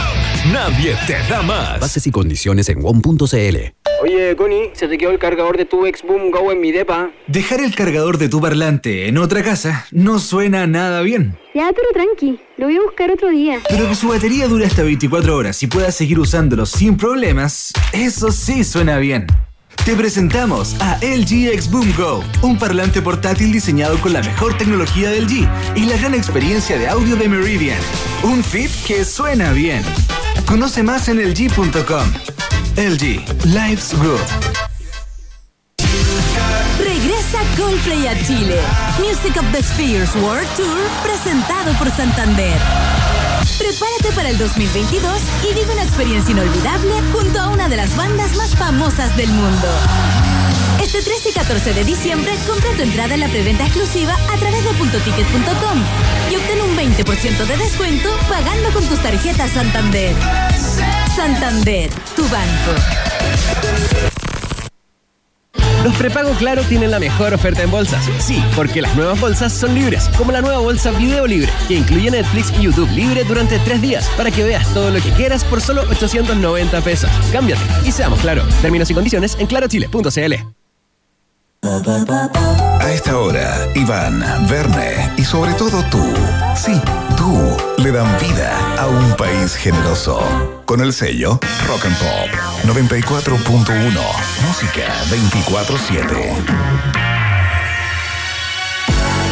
nadie 0.53 0.95
te 1.07 1.17
da 1.27 1.41
más. 1.41 1.79
Bases 1.79 2.05
y 2.05 2.11
condiciones 2.11 2.69
en 2.69 2.83
WOM.cl. 2.83 3.81
Oye, 4.01 4.35
Connie, 4.35 4.71
se 4.73 4.87
te 4.87 4.97
quedó 4.97 5.11
el 5.11 5.19
cargador 5.19 5.57
de 5.57 5.65
tu 5.65 5.85
X-Boom 5.85 6.31
Go 6.31 6.51
en 6.51 6.59
mi 6.59 6.71
depa. 6.71 7.11
Dejar 7.27 7.61
el 7.61 7.75
cargador 7.75 8.17
de 8.17 8.29
tu 8.29 8.41
parlante 8.41 9.07
en 9.07 9.19
otra 9.19 9.43
casa 9.43 9.85
no 9.91 10.17
suena 10.17 10.65
nada 10.65 11.01
bien. 11.01 11.37
Ya, 11.53 11.69
pero 11.75 11.87
tranqui, 11.93 12.10
lo 12.57 12.65
voy 12.65 12.75
a 12.77 12.81
buscar 12.81 13.11
otro 13.11 13.29
día. 13.29 13.59
Pero 13.69 13.87
que 13.87 13.95
su 13.95 14.07
batería 14.09 14.47
dure 14.47 14.65
hasta 14.65 14.83
24 14.83 15.35
horas 15.35 15.61
y 15.63 15.67
puedas 15.67 15.95
seguir 15.95 16.19
usándolo 16.19 16.65
sin 16.65 16.97
problemas, 16.97 17.71
eso 17.93 18.31
sí 18.31 18.63
suena 18.63 18.97
bien. 18.97 19.27
Te 19.85 19.95
presentamos 19.95 20.75
a 20.79 20.97
LG 20.97 21.47
X 21.53 21.71
Boom 21.71 21.93
Go, 21.97 22.23
un 22.43 22.59
parlante 22.59 23.01
portátil 23.01 23.51
diseñado 23.51 23.99
con 23.99 24.13
la 24.13 24.21
mejor 24.21 24.55
tecnología 24.57 25.09
del 25.09 25.27
G 25.27 25.49
y 25.75 25.85
la 25.85 25.97
gran 25.97 26.13
experiencia 26.13 26.77
de 26.77 26.87
audio 26.87 27.15
de 27.15 27.27
Meridian. 27.27 27.79
Un 28.23 28.43
fit 28.43 28.69
que 28.85 29.03
suena 29.05 29.53
bien. 29.53 29.83
Conoce 30.45 30.83
más 30.83 31.07
en 31.07 31.17
LG.com. 31.17 32.05
LG, 32.75 33.45
life's 33.45 33.93
good. 33.97 34.70
Regresa 37.31 37.55
Coldplay 37.55 38.07
a 38.07 38.15
Chile. 38.23 38.59
Music 38.99 39.37
of 39.37 39.45
the 39.51 39.63
Spheres 39.63 40.13
World 40.15 40.47
Tour 40.55 40.77
presentado 41.01 41.71
por 41.77 41.89
Santander. 41.91 42.59
Prepárate 43.57 44.11
para 44.15 44.29
el 44.29 44.37
2022 44.37 45.21
y 45.49 45.53
vive 45.53 45.71
una 45.71 45.83
experiencia 45.83 46.31
inolvidable 46.31 46.93
junto 47.13 47.39
a 47.39 47.47
una 47.49 47.69
de 47.69 47.77
las 47.77 47.95
bandas 47.95 48.35
más 48.35 48.55
famosas 48.55 49.15
del 49.15 49.29
mundo. 49.29 49.67
Este 50.81 51.01
13 51.01 51.29
y 51.29 51.33
14 51.33 51.73
de 51.73 51.83
diciembre 51.85 52.33
compra 52.47 52.71
tu 52.75 52.81
entrada 52.83 53.13
en 53.13 53.21
la 53.21 53.27
preventa 53.27 53.65
exclusiva 53.65 54.13
a 54.13 54.37
través 54.37 54.63
de 54.63 54.73
puntoticket.com 54.73 55.79
y 56.31 56.35
obtén 56.35 56.61
un 56.61 56.75
20% 56.75 57.45
de 57.45 57.57
descuento 57.57 58.09
pagando 58.27 58.71
con 58.71 58.83
tus 58.85 58.99
tarjetas 59.01 59.51
Santander. 59.51 60.13
Santander, 61.15 61.89
tu 62.15 62.23
banco. 62.23 64.10
Los 65.83 65.95
prepago 65.95 66.31
Claro 66.33 66.63
tienen 66.63 66.91
la 66.91 66.99
mejor 66.99 67.33
oferta 67.33 67.63
en 67.63 67.71
bolsas. 67.71 68.05
Sí, 68.19 68.43
porque 68.55 68.81
las 68.81 68.95
nuevas 68.95 69.19
bolsas 69.19 69.51
son 69.51 69.73
libres, 69.73 70.09
como 70.17 70.31
la 70.31 70.41
nueva 70.41 70.59
bolsa 70.59 70.91
Video 70.91 71.25
Libre, 71.25 71.51
que 71.67 71.75
incluye 71.75 72.11
Netflix 72.11 72.51
y 72.59 72.63
YouTube 72.63 72.89
Libre 72.91 73.23
durante 73.23 73.57
tres 73.59 73.81
días, 73.81 74.07
para 74.15 74.29
que 74.29 74.43
veas 74.43 74.67
todo 74.73 74.91
lo 74.91 75.01
que 75.01 75.09
quieras 75.11 75.43
por 75.43 75.59
solo 75.61 75.83
890 75.89 76.81
pesos. 76.81 77.09
Cámbiate 77.31 77.61
y 77.85 77.91
seamos 77.91 78.19
claro. 78.19 78.43
Términos 78.61 78.89
y 78.91 78.93
condiciones 78.93 79.35
en 79.39 79.47
clarochile.cl. 79.47 80.33
A 81.63 82.91
esta 82.91 83.17
hora, 83.17 83.67
Iván, 83.75 84.23
Verne 84.49 85.11
y 85.17 85.23
sobre 85.23 85.53
todo 85.53 85.83
tú, 85.91 86.03
sí, 86.55 86.73
tú, 87.21 87.57
le 87.77 87.91
dan 87.91 88.07
vida 88.19 88.51
a 88.79 88.87
un 88.87 89.15
país 89.15 89.55
generoso. 89.55 90.19
Con 90.65 90.81
el 90.81 90.91
sello 90.91 91.39
Rock 91.67 91.85
and 91.85 91.97
Pop 91.97 92.29
94.1, 92.65 93.99
música 94.47 94.87
24-7. 95.09 96.01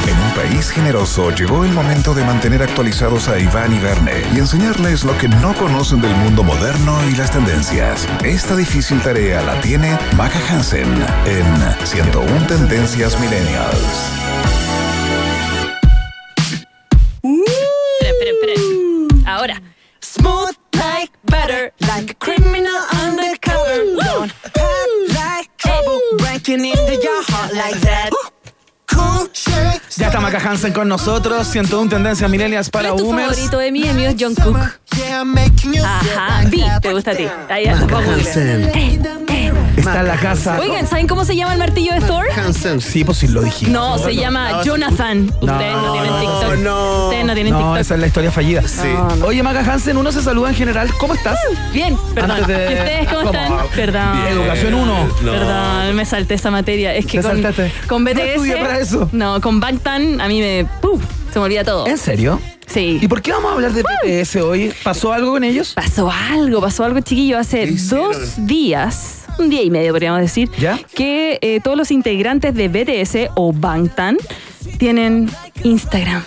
En 0.08 0.18
un 0.20 0.32
país 0.36 0.70
generoso 0.70 1.32
llegó 1.32 1.66
el 1.66 1.74
momento 1.74 2.14
de 2.14 2.24
mantener 2.24 2.62
actualizados 2.62 3.28
a 3.28 3.40
Iván 3.40 3.74
y 3.74 3.80
Verne 3.80 4.22
y 4.34 4.38
enseñarles 4.38 5.04
lo 5.04 5.18
que 5.18 5.28
no 5.28 5.56
conocen 5.56 6.00
del 6.00 6.16
mundo 6.16 6.44
moderno 6.44 7.00
y 7.10 7.16
las 7.16 7.32
tendencias. 7.32 8.08
Esta 8.24 8.56
difícil 8.56 9.02
tarea 9.02 9.42
la 9.42 9.60
tiene 9.62 9.98
Maca 10.16 10.40
Hansen 10.50 10.94
en 11.26 11.86
101 11.86 12.48
Tendencias 12.48 13.20
Millennials. 13.20 14.69
Ahora. 19.40 19.62
Smooth 20.02 20.54
like 20.74 21.12
butter, 21.24 21.72
like 21.88 22.12
a 22.12 22.14
criminal 22.16 22.82
undercover. 23.02 23.86
Don't 23.96 24.34
pop 24.54 24.90
like 25.16 25.50
trouble, 25.58 25.98
breaking 26.18 26.66
into 26.66 26.96
your 27.02 27.24
heart 27.24 27.54
like 27.54 27.80
that. 27.80 28.10
Ya 29.98 30.08
está 30.08 30.20
Maca 30.20 30.40
Hansen 30.40 30.74
con 30.74 30.90
nosotros, 30.90 31.48
101 31.48 31.90
Tendencias 31.90 32.30
Millennials 32.30 32.70
para 32.70 32.94
Tu 32.94 33.06
Boomers. 33.06 33.30
favorito 33.30 33.58
de 33.60 33.72
mí, 33.72 33.84
el 33.88 33.96
mío 33.96 34.10
es 34.10 34.16
John 34.20 34.36
Cook. 34.36 34.58
Ajá, 35.86 36.44
Vi, 36.50 36.64
te 36.82 36.92
gusta 36.94 37.12
a 37.12 37.16
ti. 37.16 37.28
Ahí, 37.50 37.66
vamos 37.66 37.84
a 37.84 37.96
googlear. 37.96 38.18
Hansen. 38.20 38.64
Eh, 38.76 39.00
eh. 39.30 39.49
Está 39.90 40.00
en 40.02 40.08
la 40.08 40.18
casa. 40.18 40.58
Oigan, 40.60 40.88
¿saben 40.88 41.08
cómo 41.08 41.26
se 41.26 41.36
llama 41.36 41.54
el 41.54 41.60
martillo 41.60 41.94
de 41.94 42.02
Thor? 42.02 42.26
Hansen. 42.36 42.82
Sí, 42.82 43.04
pues 43.04 43.18
sí 43.20 43.28
lo 43.28 43.42
dijimos. 43.42 43.74
No, 43.74 43.98
se 43.98 44.16
llama 44.16 44.62
Jonathan. 44.64 45.32
Ustedes 45.42 45.74
no, 45.76 45.92
tienen 45.94 46.20
TikTok. 46.20 46.56
no. 46.60 47.04
Ustedes 47.06 47.26
no 47.26 47.34
tienen 47.34 47.54
No, 47.54 47.60
TikTok. 47.60 47.78
esa 47.78 47.94
es 47.96 48.00
la 48.02 48.08
historia 48.08 48.32
fallida. 48.32 48.62
No, 48.84 49.16
no. 49.18 49.26
Oye, 49.28 49.44
Maca 49.44 49.60
Hansen, 49.60 49.98
uno 49.98 50.12
se 50.12 50.22
saluda 50.22 50.50
en 50.50 50.56
general. 50.56 50.90
¿Cómo 51.00 51.14
estás? 51.14 51.38
Bien, 51.74 51.98
perdón. 52.14 52.38
¿Y 52.38 52.42
ustedes 52.42 53.08
cómo 53.08 53.20
¿Cómo? 53.26 53.32
están? 53.34 53.54
Perdón. 53.76 54.28
Educación 54.28 54.74
1. 54.74 55.10
Perdón, 55.24 55.96
me 55.96 56.06
salté 56.06 56.34
esa 56.36 56.52
materia. 56.52 56.94
Es 56.96 57.06
que 57.06 57.18
Te 57.18 57.24
con, 57.24 57.32
saltaste. 57.34 57.72
con 57.88 58.04
No 58.04 58.10
BTS. 58.12 58.20
estudié 58.22 58.58
para 58.58 58.80
eso. 58.80 59.10
No, 59.12 59.42
con 59.42 59.60
Bangtan 59.60 60.22
a 60.22 60.28
mí 60.28 60.40
me. 60.42 60.66
¡puf! 60.82 61.02
se 61.32 61.40
me 61.40 61.46
olvida 61.46 61.64
todo. 61.64 61.86
¿En 61.88 61.98
serio? 61.98 62.40
Sí. 62.66 63.00
¿Y 63.02 63.08
por 63.08 63.22
qué 63.22 63.32
vamos 63.32 63.52
a 63.52 63.56
hablar 63.56 63.72
de 63.74 63.84
BTS 63.84 64.36
hoy? 64.38 64.72
¿Pasó 64.84 65.12
algo 65.14 65.32
con 65.32 65.44
ellos? 65.44 65.74
Pasó 65.74 66.12
algo, 66.12 66.62
pasó 66.62 66.84
algo 66.84 67.00
chiquillo 67.00 67.38
hace 67.40 67.66
dos 67.68 68.46
días, 68.46 69.19
un 69.40 69.50
día 69.50 69.64
y 69.64 69.70
medio 69.70 69.92
podríamos 69.92 70.22
decir, 70.22 70.50
¿Ya? 70.60 70.80
que 70.94 71.40
eh, 71.42 71.60
todos 71.64 71.78
los 71.78 71.92
integrantes 71.92 72.54
de 72.54 72.68
BTS 72.68 73.32
o 73.36 73.54
Bangtan 73.54 74.18
tienen 74.78 75.30
Instagram. 75.64 76.24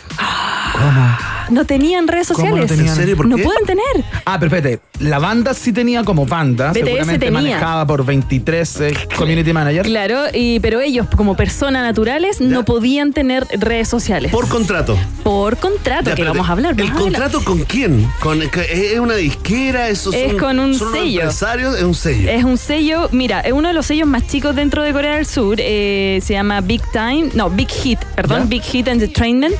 ¿Cómo? 0.72 1.31
No 1.50 1.64
tenían 1.64 2.08
redes 2.08 2.28
¿Cómo 2.28 2.38
no 2.40 2.50
sociales. 2.56 2.70
tenían? 2.70 2.88
¿En 2.88 2.94
serio? 2.94 3.16
¿Por 3.16 3.26
no 3.26 3.36
qué? 3.36 3.42
pueden 3.42 3.64
tener. 3.66 3.82
Ah, 4.24 4.38
pero 4.38 4.54
espérate, 4.54 4.80
la 5.00 5.18
banda 5.18 5.54
sí 5.54 5.72
tenía 5.72 6.04
como 6.04 6.26
banda, 6.26 6.70
BTS 6.72 6.78
seguramente 6.84 7.26
tenía. 7.26 7.40
manejada 7.40 7.86
por 7.86 8.04
23 8.04 8.80
eh, 8.80 8.94
community 9.16 9.52
managers. 9.52 9.88
Claro, 9.88 10.22
y, 10.32 10.60
pero 10.60 10.80
ellos 10.80 11.06
como 11.16 11.36
personas 11.36 11.82
naturales 11.82 12.40
no 12.40 12.64
podían 12.64 13.12
tener 13.12 13.46
redes 13.58 13.88
sociales. 13.88 14.30
Por 14.32 14.48
contrato. 14.48 14.96
Por 15.22 15.56
contrato, 15.58 16.10
Ya, 16.10 16.14
que 16.14 16.22
espérate. 16.22 16.38
vamos 16.38 16.48
a 16.48 16.52
hablar. 16.52 16.72
¿El 16.72 16.76
más 16.78 16.90
adelante. 16.96 17.02
contrato 17.18 17.44
con 17.44 17.58
quién? 17.64 18.08
¿Con, 18.20 18.40
¿Es 18.42 18.98
una 18.98 19.14
disquera? 19.14 19.88
¿Eso 19.88 20.12
Es 20.12 20.30
son- 20.30 20.38
con 20.38 20.58
un 20.58 20.74
son 20.74 20.88
unos 20.88 21.00
sello. 21.00 21.20
empresarios? 21.20 21.76
Es 21.76 21.82
un 21.84 21.94
sello. 21.94 22.30
Es 22.30 22.44
un 22.44 22.58
sello, 22.58 23.08
mira, 23.12 23.40
es 23.40 23.52
uno 23.52 23.68
de 23.68 23.74
los 23.74 23.86
sellos 23.86 24.06
más 24.08 24.26
chicos 24.26 24.54
dentro 24.56 24.82
de 24.82 24.92
Corea 24.92 25.16
del 25.16 25.26
Sur. 25.26 25.56
eh, 25.58 26.20
se 26.22 26.34
llama 26.34 26.60
Big 26.60 26.82
Time, 26.92 27.30
no, 27.34 27.50
Big 27.50 27.68
Hit, 27.70 27.98
perdón, 28.16 28.40
¿Ya? 28.42 28.46
Big 28.46 28.62
Hit 28.62 28.88
Entertainment. 28.88 29.54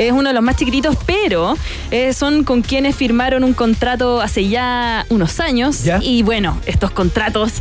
Es 0.00 0.12
uno 0.12 0.30
de 0.30 0.34
los 0.34 0.42
más 0.42 0.56
chiquititos, 0.56 0.96
pero 1.04 1.56
eh, 1.90 2.14
son 2.14 2.42
con 2.44 2.62
quienes 2.62 2.96
firmaron 2.96 3.44
un 3.44 3.52
contrato 3.52 4.22
hace 4.22 4.48
ya 4.48 5.04
unos 5.10 5.40
años. 5.40 5.84
¿Ya? 5.84 5.98
Y 6.02 6.22
bueno, 6.22 6.58
estos 6.64 6.90
contratos 6.90 7.60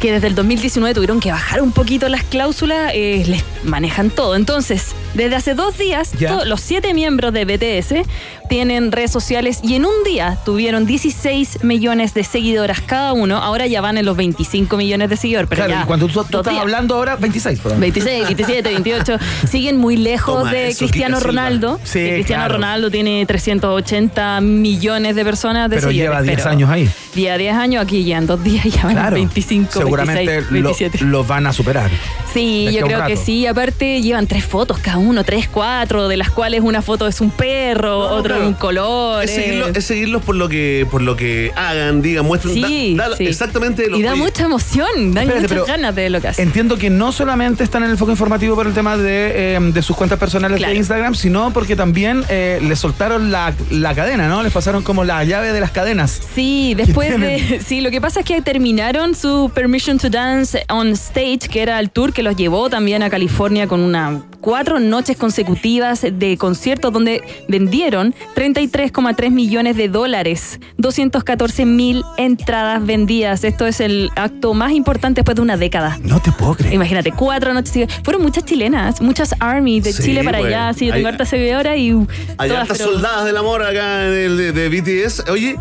que 0.00 0.12
desde 0.12 0.26
el 0.28 0.34
2019 0.34 0.94
tuvieron 0.94 1.20
que 1.20 1.30
bajar 1.30 1.60
un 1.60 1.72
poquito 1.72 2.08
las 2.08 2.22
cláusulas, 2.22 2.92
eh, 2.94 3.24
les 3.26 3.44
manejan 3.64 4.08
todo. 4.08 4.36
Entonces, 4.36 4.94
desde 5.14 5.36
hace 5.36 5.54
dos 5.54 5.76
días, 5.76 6.12
los 6.46 6.60
siete 6.60 6.94
miembros 6.94 7.32
de 7.32 7.44
BTS 7.44 8.08
tienen 8.48 8.92
redes 8.92 9.10
sociales 9.10 9.60
y 9.62 9.74
en 9.74 9.84
un 9.86 10.04
día 10.04 10.38
tuvieron 10.44 10.86
16 10.86 11.64
millones 11.64 12.14
de 12.14 12.24
seguidoras 12.24 12.80
cada 12.80 13.12
uno. 13.12 13.36
Ahora 13.38 13.66
ya 13.66 13.80
van 13.80 13.98
en 13.98 14.04
los 14.04 14.16
25 14.16 14.76
millones 14.76 15.10
de 15.10 15.16
seguidores. 15.16 15.48
Pero 15.48 15.64
claro, 15.64 15.72
ya 15.80 15.82
y 15.84 15.86
cuando 15.86 16.06
tú, 16.08 16.20
estás 16.20 16.42
días. 16.44 16.58
hablando 16.60 16.94
ahora, 16.96 17.16
26, 17.16 17.60
perdón. 17.60 17.80
26, 17.80 18.24
27, 18.24 18.68
28. 18.70 19.18
Siguen 19.48 19.76
muy 19.78 19.96
lejos 19.96 20.38
Toma 20.38 20.52
de 20.52 20.68
eso, 20.68 20.78
Cristiano. 20.80 21.20
Ronaldo. 21.20 21.80
Sí, 21.84 21.98
que 22.00 22.14
Cristiano 22.14 22.42
claro. 22.44 22.54
Ronaldo 22.54 22.90
tiene 22.90 23.24
380 23.26 24.40
millones 24.40 25.14
de 25.16 25.24
personas 25.24 25.68
de 25.70 25.76
Pero 25.76 25.90
lleva 25.90 26.18
seguidores. 26.20 26.26
10 26.26 26.36
pero 26.38 26.50
años 26.50 26.70
ahí. 26.70 26.90
Lleva 27.14 27.38
10 27.38 27.54
años 27.54 27.82
aquí 27.84 28.04
ya 28.04 28.18
en 28.18 28.26
dos 28.26 28.42
días 28.42 28.64
ya 28.64 28.82
van 28.84 28.92
Claro. 28.94 29.14
25, 29.16 29.70
Seguramente 29.72 30.24
26, 30.26 30.62
lo- 30.62 30.68
27. 30.74 31.04
los 31.04 31.26
van 31.26 31.46
a 31.46 31.52
superar. 31.52 31.90
Sí, 32.32 32.68
yo 32.72 32.86
creo 32.86 33.06
que 33.06 33.16
sí. 33.16 33.46
Aparte, 33.46 34.02
llevan 34.02 34.26
tres 34.26 34.44
fotos 34.44 34.78
cada 34.78 34.98
uno, 34.98 35.24
tres, 35.24 35.48
cuatro, 35.50 36.08
de 36.08 36.16
las 36.16 36.30
cuales 36.30 36.60
una 36.62 36.82
foto 36.82 37.06
es 37.06 37.20
un 37.20 37.30
perro, 37.30 37.98
otro 37.98 38.35
claro. 38.36 38.42
es 38.42 38.48
un 38.48 38.54
color. 38.54 39.24
Es, 39.24 39.30
seguirlo- 39.36 39.76
es 39.76 39.84
seguirlos 39.84 40.22
por 40.22 40.36
lo 40.36 40.48
que 40.48 40.86
por 40.90 41.02
lo 41.02 41.16
que 41.16 41.52
hagan, 41.56 42.02
digan, 42.02 42.24
muestren. 42.24 42.54
Sí, 42.54 42.94
da- 42.96 43.08
da 43.10 43.16
sí. 43.16 43.26
exactamente 43.26 43.88
lo 43.88 43.98
y 43.98 44.02
da 44.02 44.12
oye, 44.12 44.22
mucha 44.22 44.44
emoción, 44.44 44.86
Espérate, 45.08 45.40
muchas 45.42 45.66
ganas 45.66 45.94
de 45.94 46.10
lo 46.10 46.20
que 46.20 46.28
hacen. 46.28 46.46
Entiendo 46.46 46.76
que 46.78 46.90
no 46.90 47.12
solamente 47.12 47.64
están 47.64 47.84
en 47.84 47.90
el 47.90 47.96
foco 47.98 48.10
informativo 48.12 48.54
por 48.56 48.66
el 48.66 48.72
tema 48.74 48.96
de, 48.96 49.54
eh, 49.56 49.58
de 49.60 49.82
sus 49.82 49.96
cuentas 49.96 50.18
personales 50.18 50.58
Claro. 50.58 50.72
de 50.72 50.78
Instagram, 50.78 51.14
sino 51.14 51.52
porque 51.52 51.76
también 51.76 52.24
eh, 52.28 52.60
les 52.62 52.78
soltaron 52.78 53.30
la, 53.30 53.54
la 53.70 53.94
cadena, 53.94 54.28
¿no? 54.28 54.42
Les 54.42 54.52
pasaron 54.52 54.82
como 54.82 55.04
la 55.04 55.22
llave 55.24 55.52
de 55.52 55.60
las 55.60 55.70
cadenas. 55.70 56.20
Sí, 56.34 56.74
después 56.76 57.18
de. 57.20 57.60
Sí, 57.66 57.80
lo 57.80 57.90
que 57.90 58.00
pasa 58.00 58.20
es 58.20 58.26
que 58.26 58.40
terminaron 58.42 59.14
su 59.14 59.50
Permission 59.54 59.98
to 59.98 60.08
Dance 60.10 60.64
on 60.68 60.88
Stage, 60.92 61.48
que 61.50 61.62
era 61.62 61.80
el 61.80 61.90
tour 61.90 62.12
que 62.12 62.22
los 62.22 62.36
llevó 62.36 62.68
también 62.70 63.02
a 63.02 63.10
California 63.10 63.66
con 63.66 63.80
una 63.80 64.22
cuatro 64.46 64.78
noches 64.78 65.16
consecutivas 65.16 66.02
de 66.08 66.36
conciertos 66.38 66.92
donde 66.92 67.20
vendieron 67.48 68.14
33,3 68.36 69.30
millones 69.32 69.76
de 69.76 69.88
dólares, 69.88 70.60
214 70.78 71.64
mil 71.64 72.04
entradas 72.16 72.86
vendidas. 72.86 73.42
Esto 73.42 73.66
es 73.66 73.80
el 73.80 74.08
acto 74.14 74.54
más 74.54 74.70
importante 74.70 75.22
después 75.22 75.34
de 75.34 75.42
una 75.42 75.56
década. 75.56 75.98
No 76.04 76.20
te 76.22 76.30
puedo 76.30 76.54
creer. 76.54 76.74
Imagínate, 76.74 77.10
cuatro 77.10 77.52
noches. 77.54 77.88
Fueron 78.04 78.22
muchas 78.22 78.44
chilenas, 78.44 79.00
muchas 79.00 79.34
Army 79.40 79.80
de 79.80 79.92
Sí, 79.92 80.04
Chile 80.04 80.22
para 80.22 80.38
güey. 80.38 80.54
allá. 80.54 80.72
Sí, 80.74 80.86
yo 80.86 80.92
tengo 80.92 81.08
Hay- 81.08 81.12
harta 81.14 81.24
seguidora 81.24 81.76
y. 81.76 81.92
uh, 81.92 82.06
Hay 82.38 82.48
todas, 82.48 82.62
hartas 82.62 82.78
pero- 82.78 82.92
soldadas 82.92 83.24
del 83.24 83.36
amor 83.38 83.64
acá 83.64 84.06
en 84.06 84.12
el 84.12 84.36
de, 84.38 84.52
de 84.52 84.68
BTS. 84.68 85.24
Oye, 85.28 85.56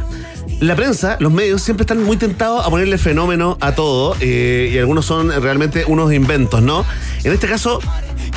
la 0.59 0.75
prensa, 0.75 1.17
los 1.19 1.31
medios 1.31 1.63
siempre 1.63 1.81
están 1.85 2.03
muy 2.03 2.17
tentados 2.17 2.63
a 2.63 2.69
ponerle 2.69 2.99
fenómeno 2.99 3.57
a 3.61 3.71
todo 3.73 4.15
eh, 4.21 4.69
y 4.71 4.77
algunos 4.77 5.07
son 5.07 5.31
realmente 5.41 5.85
unos 5.87 6.13
inventos, 6.13 6.61
¿no? 6.61 6.85
En 7.23 7.33
este 7.33 7.47
caso, 7.47 7.79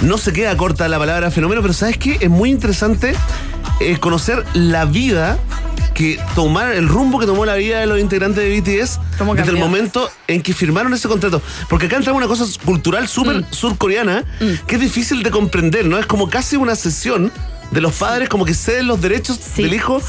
no 0.02 0.18
se 0.18 0.32
queda 0.32 0.56
corta 0.56 0.88
la 0.88 0.98
palabra 0.98 1.30
fenómeno, 1.30 1.62
pero 1.62 1.74
¿sabes 1.74 1.98
qué? 1.98 2.18
Es 2.20 2.30
muy 2.30 2.50
interesante 2.50 3.14
eh, 3.80 3.98
conocer 3.98 4.44
la 4.54 4.84
vida 4.84 5.38
que 5.94 6.20
tomar 6.36 6.70
el 6.70 6.88
rumbo 6.88 7.18
que 7.18 7.26
tomó 7.26 7.44
la 7.44 7.56
vida 7.56 7.80
de 7.80 7.86
los 7.88 7.98
integrantes 7.98 8.44
de 8.44 8.60
BTS 8.60 9.00
¿Cómo 9.18 9.34
desde 9.34 9.50
el 9.50 9.56
momento 9.56 10.08
en 10.28 10.42
que 10.42 10.54
firmaron 10.54 10.94
ese 10.94 11.08
contrato. 11.08 11.42
Porque 11.68 11.86
acá 11.86 11.96
entra 11.96 12.12
una 12.12 12.28
cosa 12.28 12.44
cultural 12.64 13.08
súper 13.08 13.44
surcoreana 13.50 14.24
que 14.68 14.76
es 14.76 14.80
difícil 14.80 15.24
de 15.24 15.30
comprender, 15.32 15.86
¿no? 15.86 15.98
Es 15.98 16.06
como 16.06 16.30
casi 16.30 16.54
una 16.54 16.76
sesión 16.76 17.32
de 17.72 17.80
los 17.80 17.94
padres 17.94 18.28
como 18.28 18.44
que 18.44 18.54
ceden 18.54 18.86
los 18.86 19.00
derechos 19.00 19.40
del 19.56 19.74
hijo 19.74 20.00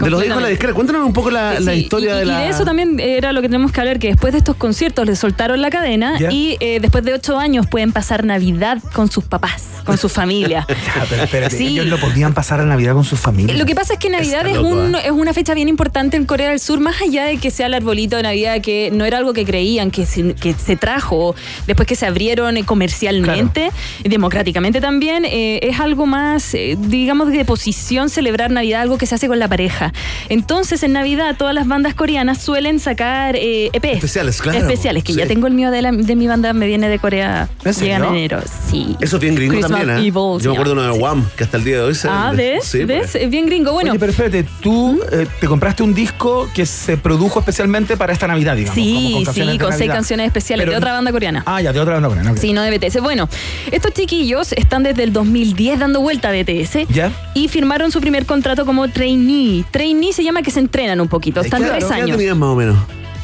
de 0.00 0.10
los 0.10 0.24
hijos 0.24 0.36
a 0.38 0.40
la 0.40 0.48
disquera. 0.48 0.72
Cuéntanos 0.74 1.06
un 1.06 1.12
poco 1.12 1.30
la, 1.30 1.58
historia 1.74 2.14
y, 2.14 2.18
de 2.18 2.22
y 2.24 2.26
la... 2.26 2.38
de 2.40 2.48
eso 2.50 2.64
también 2.64 3.00
era 3.00 3.32
lo 3.32 3.40
que 3.42 3.48
tenemos 3.48 3.72
que 3.72 3.80
hablar, 3.80 3.98
que 3.98 4.08
después 4.08 4.32
de 4.32 4.38
estos 4.38 4.56
conciertos 4.56 5.06
les 5.06 5.18
soltaron 5.18 5.60
la 5.62 5.70
cadena 5.70 6.18
Ya. 6.18 6.30
y 6.30 6.56
eh, 6.60 6.80
después 6.80 7.04
de 7.04 7.14
ocho 7.14 7.38
años 7.38 7.66
pueden 7.66 7.92
pasar 7.92 8.24
Navidad 8.24 8.78
con 8.92 9.10
sus 9.10 9.24
papás, 9.24 9.64
con 9.84 9.96
su 9.98 10.08
familia. 10.08 10.66
Pero 11.10 11.22
espérate, 11.22 11.56
Sí. 11.56 11.68
ellos 11.68 11.86
no 11.86 11.96
podían 11.98 12.34
pasar 12.34 12.60
a 12.60 12.64
Navidad 12.66 12.94
con 12.94 13.04
sus 13.04 13.18
familias. 13.20 13.58
Lo 13.58 13.64
que 13.64 13.74
pasa 13.74 13.94
es 13.94 13.98
que 13.98 14.10
Navidad 14.10 14.46
es, 14.46 14.58
un- 14.58 14.94
es 14.96 15.10
una 15.10 15.32
fecha 15.32 15.54
bien 15.54 15.68
importante 15.68 16.16
en 16.16 16.26
Corea 16.26 16.50
del 16.50 16.60
Sur, 16.60 16.80
más 16.80 17.00
allá 17.00 17.24
de 17.24 17.38
que 17.38 17.50
sea 17.50 17.66
el 17.66 17.74
arbolito 17.74 18.16
de 18.16 18.22
Navidad, 18.22 18.60
que 18.60 18.90
no 18.92 19.04
era 19.04 19.18
algo 19.18 19.32
que 19.32 19.44
creían, 19.44 19.90
que 19.90 20.04
se, 20.06 20.34
que 20.34 20.52
se 20.54 20.76
trajo 20.76 21.34
después 21.66 21.86
que 21.88 21.96
se 21.96 22.06
abrieron 22.06 22.56
eh, 22.56 22.64
comercialmente, 22.64 23.70
y 24.04 24.08
democráticamente 24.08 24.80
también, 24.80 25.24
eh, 25.24 25.60
es 25.62 25.80
algo 25.80 26.06
más, 26.06 26.54
eh, 26.54 26.76
digamos, 26.78 27.30
de 27.30 27.44
posición 27.44 28.08
celebrar 28.10 28.50
Navidad, 28.50 28.82
algo 28.82 28.98
que 28.98 29.06
se 29.06 29.14
hace 29.14 29.28
con 29.28 29.38
la 29.38 29.48
pareja. 29.48 29.85
Entonces, 30.28 30.82
en 30.82 30.92
Navidad, 30.92 31.36
todas 31.38 31.54
las 31.54 31.66
bandas 31.68 31.94
coreanas 31.94 32.38
suelen 32.42 32.80
sacar 32.80 33.36
eh, 33.36 33.70
EPs. 33.72 33.94
Especiales, 33.94 34.40
claro. 34.40 34.58
Especiales, 34.58 35.04
que 35.04 35.12
ya 35.14 35.26
tengo 35.26 35.46
el 35.46 35.54
mío 35.54 35.70
de, 35.70 35.82
la- 35.82 35.92
de 35.92 36.16
mi 36.16 36.26
banda, 36.26 36.52
me 36.52 36.66
viene 36.66 36.88
de 36.88 36.98
Corea. 36.98 37.48
Llega 37.64 37.96
en 37.96 38.04
enero, 38.04 38.40
sí. 38.70 38.96
Eso 39.00 39.16
es 39.16 39.22
bien 39.22 39.34
gringo 39.34 39.52
Christmas 39.54 39.70
también, 39.80 39.98
¿eh? 39.98 40.00
Evil, 40.00 40.40
Yo 40.40 40.50
me 40.50 40.56
acuerdo 40.58 40.74
de 40.74 40.90
Wham, 40.98 41.24
que 41.36 41.44
hasta 41.44 41.56
el 41.56 41.64
día 41.64 41.76
de 41.76 41.82
hoy 41.82 41.94
se 41.94 42.08
Ah. 42.08 42.32
¿ves? 42.34 42.64
Sí, 42.64 42.84
¿Ves? 42.84 43.10
pues. 43.12 43.22
Es 43.24 43.30
bien 43.30 43.46
gringo. 43.46 43.72
Bueno, 43.72 43.90
Oye, 43.90 43.98
pero 43.98 44.12
espérate, 44.12 44.44
tú 44.60 45.00
eh, 45.12 45.26
te 45.40 45.46
compraste 45.46 45.82
un 45.82 45.94
disco 45.94 46.48
que 46.54 46.66
se 46.66 46.96
produjo 46.96 47.38
especialmente 47.40 47.96
para 47.96 48.12
esta 48.12 48.26
Navidad, 48.26 48.56
digamos. 48.56 48.74
como 48.76 48.86
Sí, 48.88 49.26
sí, 49.52 49.58
con 49.58 49.72
seis 49.72 49.90
canciones 49.90 50.26
especiales 50.26 50.64
Pero- 50.64 50.72
de 50.72 50.78
otra 50.78 50.92
banda 50.92 51.12
coreana. 51.12 51.42
Ah, 51.46 51.60
ya, 51.60 51.72
de 51.72 51.80
otra 51.80 51.94
banda 51.94 52.08
coreana. 52.08 52.32
ok. 52.32 52.38
Sí, 52.38 52.52
no 52.52 52.62
de 52.62 52.70
BTS. 52.76 53.00
Bueno, 53.00 53.28
estos 53.70 53.92
chiquillos 53.92 54.52
están 54.52 54.82
desde 54.82 55.02
el 55.04 55.12
2010 55.12 55.78
dando 55.78 56.00
vuelta 56.00 56.28
a 56.28 56.32
BTS 56.32 56.86
¿Ya? 56.88 57.10
y 57.34 57.48
firmaron 57.48 57.90
su 57.90 58.00
primer 58.00 58.26
contrato 58.26 58.64
como 58.66 58.88
trainee. 58.88 59.64
Trainee 59.76 60.12
se 60.12 60.24
llama 60.24 60.42
que 60.42 60.50
se 60.50 60.60
entrenan 60.60 61.00
un 61.00 61.08
poquito, 61.08 61.40
están 61.40 61.60
tres 61.62 61.72
¿qué 61.72 61.78
edad 61.84 61.92
años. 61.92 62.16
tenías 62.16 62.36
más 62.36 62.48
o 62.50 62.54
menos? 62.56 62.76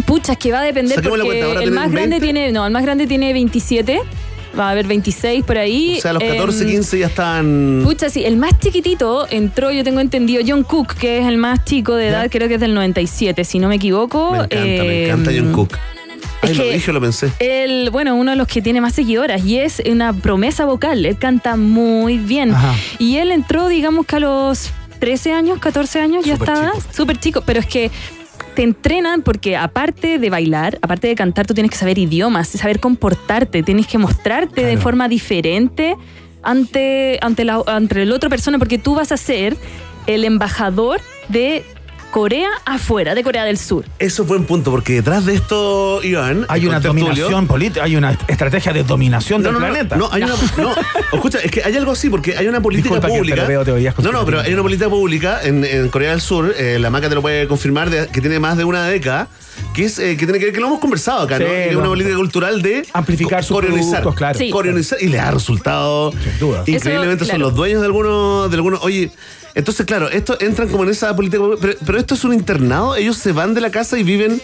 Pucha, 0.07 0.33
es 0.33 0.39
que 0.39 0.53
va 0.53 0.61
a 0.61 0.63
depender 0.63 0.97
Saquemos 0.97 1.19
porque 1.21 1.41
cuenta, 1.41 1.63
el 1.63 1.71
más 1.71 1.91
grande 1.91 2.19
20. 2.21 2.25
tiene, 2.27 2.53
no, 2.53 2.67
el 2.67 2.73
más 2.73 2.83
grande 2.83 3.07
tiene 3.07 3.33
27, 3.33 4.01
va 4.59 4.69
a 4.69 4.71
haber 4.73 4.87
26 4.87 5.45
por 5.45 5.57
ahí. 5.59 5.97
O 5.99 6.01
sea, 6.03 6.11
a 6.11 6.15
los 6.15 6.23
14, 6.23 6.65
Em, 6.65 6.71
15 6.71 6.99
ya 6.99 7.07
están... 7.07 7.81
Pucha, 7.85 8.11
sí, 8.11 8.25
el 8.25 8.37
más 8.37 8.59
chiquitito 8.59 9.27
entró, 9.31 9.71
yo 9.71 9.85
tengo 9.85 10.01
entendido, 10.01 10.43
John 10.47 10.65
Cook, 10.65 10.95
que 10.95 11.19
es 11.21 11.27
el 11.27 11.39
más 11.39 11.65
chico 11.65 11.95
de 11.95 12.09
edad, 12.09 12.29
creo 12.31 12.49
que 12.49 12.55
es 12.55 12.61
del 12.61 12.75
97, 12.75 13.45
si 13.45 13.59
no 13.59 13.69
me 13.69 13.77
equivoco. 13.77 14.33
Me 14.33 14.37
encanta, 14.39 14.57
me 14.57 15.05
Em, 15.05 15.11
encanta 15.11 15.31
John 15.35 15.53
Cook. 15.53 15.79
Ay, 16.43 16.51
es 16.51 16.59
lo 16.59 16.65
que- 16.65 16.73
dije 16.75 16.93
lo 16.93 17.01
pensé. 17.01 17.33
Él, 17.39 17.89
bueno, 17.93 18.17
uno 18.17 18.33
de 18.33 18.37
los 18.37 18.49
que 18.49 18.61
tiene 18.61 18.81
más 18.81 18.95
seguidoras 18.95 19.45
y 19.45 19.59
es 19.59 19.81
una 19.89 20.13
promesa 20.13 20.65
vocal. 20.65 21.07
Él 21.07 21.17
canta 21.17 21.57
muy 21.57 22.19
bien. 22.19 22.51
Ajá. 22.53 22.75
Y 22.99 23.19
él 23.19 23.31
entró, 23.31 23.69
digamos 23.69 24.07
que 24.07 24.17
a 24.17 24.21
los 24.21 24.71
13 25.03 25.33
años, 25.33 25.59
14 25.59 25.99
años 25.99 26.25
ya 26.25 26.35
estaba. 26.35 26.71
chico. 26.71 26.87
Súper 26.93 27.19
chico. 27.19 27.43
Pero 27.45 27.59
es 27.59 27.67
que 27.67 27.91
te 28.55 28.63
entrenan 28.63 29.23
porque 29.23 29.57
aparte 29.57 30.21
de 30.21 30.31
bailar, 30.31 30.79
aparte 30.81 31.09
de 31.09 31.17
cantar, 31.17 31.45
tú 31.45 31.55
tienes 31.55 31.73
que 31.73 31.77
saber 31.77 31.99
idiomas, 31.99 32.47
saber 32.47 32.79
comportarte, 32.79 33.65
tienes 33.65 33.89
que 33.89 33.99
mostrarte 33.99 34.65
de 34.65 34.77
forma 34.77 35.09
diferente 35.09 35.97
ante, 36.45 37.19
ante, 37.21 37.45
la, 37.45 37.65
ante 37.67 38.05
la 38.05 38.15
otra 38.15 38.31
persona 38.31 38.61
porque 38.61 38.79
tú 38.79 38.95
vas 38.95 39.11
a 39.11 39.17
ser 39.17 39.57
el 40.07 40.23
embajador 40.25 41.01
de 41.29 41.65
Corea 42.13 42.51
afuera 42.67 43.15
de 43.15 43.25
Corea 43.25 43.45
del 43.45 43.57
Sur. 43.59 43.85
Eso 43.99 44.23
es 44.23 44.29
buen 44.29 44.45
punto, 44.45 44.71
porque 44.71 44.93
detrás 44.93 45.25
de 45.27 45.35
esto, 45.35 46.01
Iván. 46.05 46.45
Hay 46.49 46.67
una 46.67 46.79
dominación 46.79 47.47
política, 47.47 47.83
hay 47.85 47.97
una 47.97 48.13
estrategia 48.29 48.73
de 48.73 48.85
dominación 48.85 49.43
del 49.43 49.55
no, 49.55 49.59
no, 49.59 49.67
planeta. 49.67 49.97
No, 49.97 50.09
hay 50.13 50.23
una. 50.23 50.35
No, 50.59 50.75
escucha, 51.13 51.39
es 51.39 51.51
que 51.51 51.65
hay 51.65 51.75
algo 51.75 51.93
así, 51.93 52.11
porque 52.11 52.37
hay 52.37 52.47
una 52.47 52.61
política 52.61 52.91
Disculpa 52.95 53.09
que 53.09 53.19
pública. 53.19 53.43
te 53.43 53.49
veo 53.49 53.65
teorías 53.65 53.99
no, 53.99 54.13
no, 54.13 54.25
pero 54.27 54.41
hay 54.41 54.53
una 54.53 54.63
política 54.63 54.89
pública 54.91 55.41
en, 55.43 55.65
en 55.65 55.89
Corea 55.89 56.11
del 56.11 56.21
Sur, 56.21 56.55
eh, 56.59 56.79
la 56.79 56.91
Maca 56.91 57.09
te 57.09 57.15
lo 57.15 57.23
puede 57.23 57.49
confirmar, 57.49 57.89
de- 57.89 58.07
que 58.09 58.21
tiene 58.21 58.39
más 58.39 58.59
de 58.59 58.65
una 58.65 58.87
década, 58.87 59.29
que 59.75 59.85
es 59.87 59.99
eh, 59.99 60.17
que 60.19 60.27
tiene 60.27 60.39
que 60.39 60.45
ver, 60.47 60.55
que 60.55 60.61
lo 60.61 60.67
hemos 60.67 60.81
conversado 60.81 61.23
acá, 61.23 61.39
¿no? 61.39 61.47
Sí, 61.47 61.51
Que 61.51 61.71
es 61.71 61.77
una 61.77 61.87
política 61.89 62.17
cultural 62.17 62.61
de 62.61 62.87
Amplificar 62.93 63.43
sus 63.43 63.55
coreanizar, 63.57 64.03
productos, 64.03 64.15
claro. 64.17 64.39
Sí. 64.39 64.51
coreanizar, 64.51 64.99
y 65.01 65.09
le 65.09 65.19
ha 65.19 65.31
resultado 65.31 66.13
duda. 66.39 66.63
increíblemente. 66.67 67.25
Eso, 67.25 67.33
Son 67.33 67.39
claro. 67.39 67.49
los 67.51 67.55
dueños 67.55 67.81
de 67.81 67.87
algunos, 67.87 68.51
de 68.51 68.57
algunos. 68.57 68.83
Oye. 68.83 69.11
Entonces, 69.55 69.85
claro, 69.87 70.09
esto 70.09 70.37
entran 70.41 70.69
como 70.69 70.85
en 70.85 70.91
esa 70.91 71.15
política, 71.15 71.43
pero, 71.61 71.75
pero 71.85 71.99
esto 71.99 72.15
es 72.15 72.25
un 72.25 72.33
internado, 72.33 72.97
ellos 72.97 73.17
se 73.19 73.33
van 73.33 73.53
de 73.55 73.61
la 73.61 73.71
casa 73.71 73.99
y 73.99 74.03
viven 74.03 74.41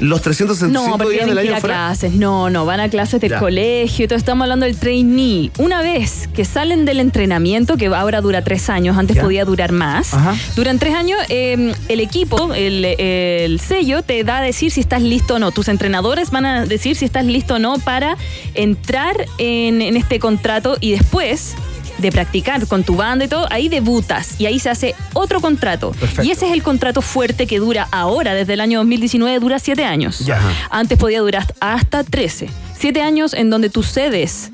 los 0.00 0.20
365 0.20 0.98
No, 0.98 1.08
días 1.10 1.26
del 1.26 1.38
año 1.38 1.54
a 1.56 1.60
clases. 1.60 2.12
No, 2.12 2.50
no, 2.50 2.66
van 2.66 2.80
a 2.80 2.90
clases 2.90 3.20
del 3.20 3.30
Ya. 3.30 3.38
colegio. 3.38 4.08
Todo 4.08 4.18
estamos 4.18 4.42
hablando 4.44 4.66
del 4.66 4.76
trainee. 4.76 5.50
Una 5.58 5.80
vez 5.82 6.28
que 6.34 6.44
salen 6.44 6.84
del 6.84 7.00
entrenamiento, 7.00 7.76
que 7.78 7.86
ahora 7.86 8.20
dura 8.20 8.42
tres 8.42 8.68
años, 8.68 8.98
antes 8.98 9.16
Ya. 9.16 9.22
podía 9.22 9.44
durar 9.46 9.72
más, 9.72 10.12
Ajá. 10.12 10.34
duran 10.56 10.78
tres 10.78 10.94
años, 10.94 11.18
eh, 11.30 11.72
el 11.88 12.00
equipo, 12.00 12.52
el, 12.54 12.84
el 12.84 13.58
sello, 13.60 14.02
te 14.02 14.22
da 14.24 14.38
a 14.38 14.42
decir 14.42 14.70
si 14.70 14.80
estás 14.80 15.00
listo 15.02 15.34
o 15.36 15.38
no. 15.38 15.50
Tus 15.50 15.68
entrenadores 15.68 16.30
van 16.30 16.44
a 16.44 16.66
decir 16.66 16.94
si 16.96 17.04
estás 17.06 17.24
listo 17.24 17.54
o 17.54 17.58
no 17.58 17.78
para 17.78 18.16
entrar 18.54 19.16
en, 19.38 19.80
en 19.80 19.96
este 19.96 20.18
contrato 20.18 20.76
y 20.80 20.90
después 20.92 21.54
de 22.00 22.12
practicar 22.12 22.66
con 22.66 22.84
tu 22.84 22.96
banda 22.96 23.24
y 23.24 23.28
todo, 23.28 23.46
ahí 23.50 23.68
debutas 23.68 24.40
y 24.40 24.46
ahí 24.46 24.58
se 24.58 24.70
hace 24.70 24.94
otro 25.12 25.40
contrato. 25.40 25.90
Perfecto. 25.92 26.22
Y 26.22 26.30
ese 26.30 26.46
es 26.46 26.52
el 26.52 26.62
contrato 26.62 27.02
fuerte 27.02 27.46
que 27.46 27.58
dura 27.58 27.88
ahora, 27.90 28.34
desde 28.34 28.54
el 28.54 28.60
año 28.60 28.78
2019, 28.78 29.38
dura 29.40 29.58
siete 29.58 29.84
años. 29.84 30.20
Ya. 30.20 30.40
Antes 30.70 30.98
podía 30.98 31.20
durar 31.20 31.46
hasta 31.60 32.04
13. 32.04 32.48
Siete 32.78 33.02
años 33.02 33.34
en 33.34 33.50
donde 33.50 33.68
tú 33.70 33.82
cedes 33.82 34.50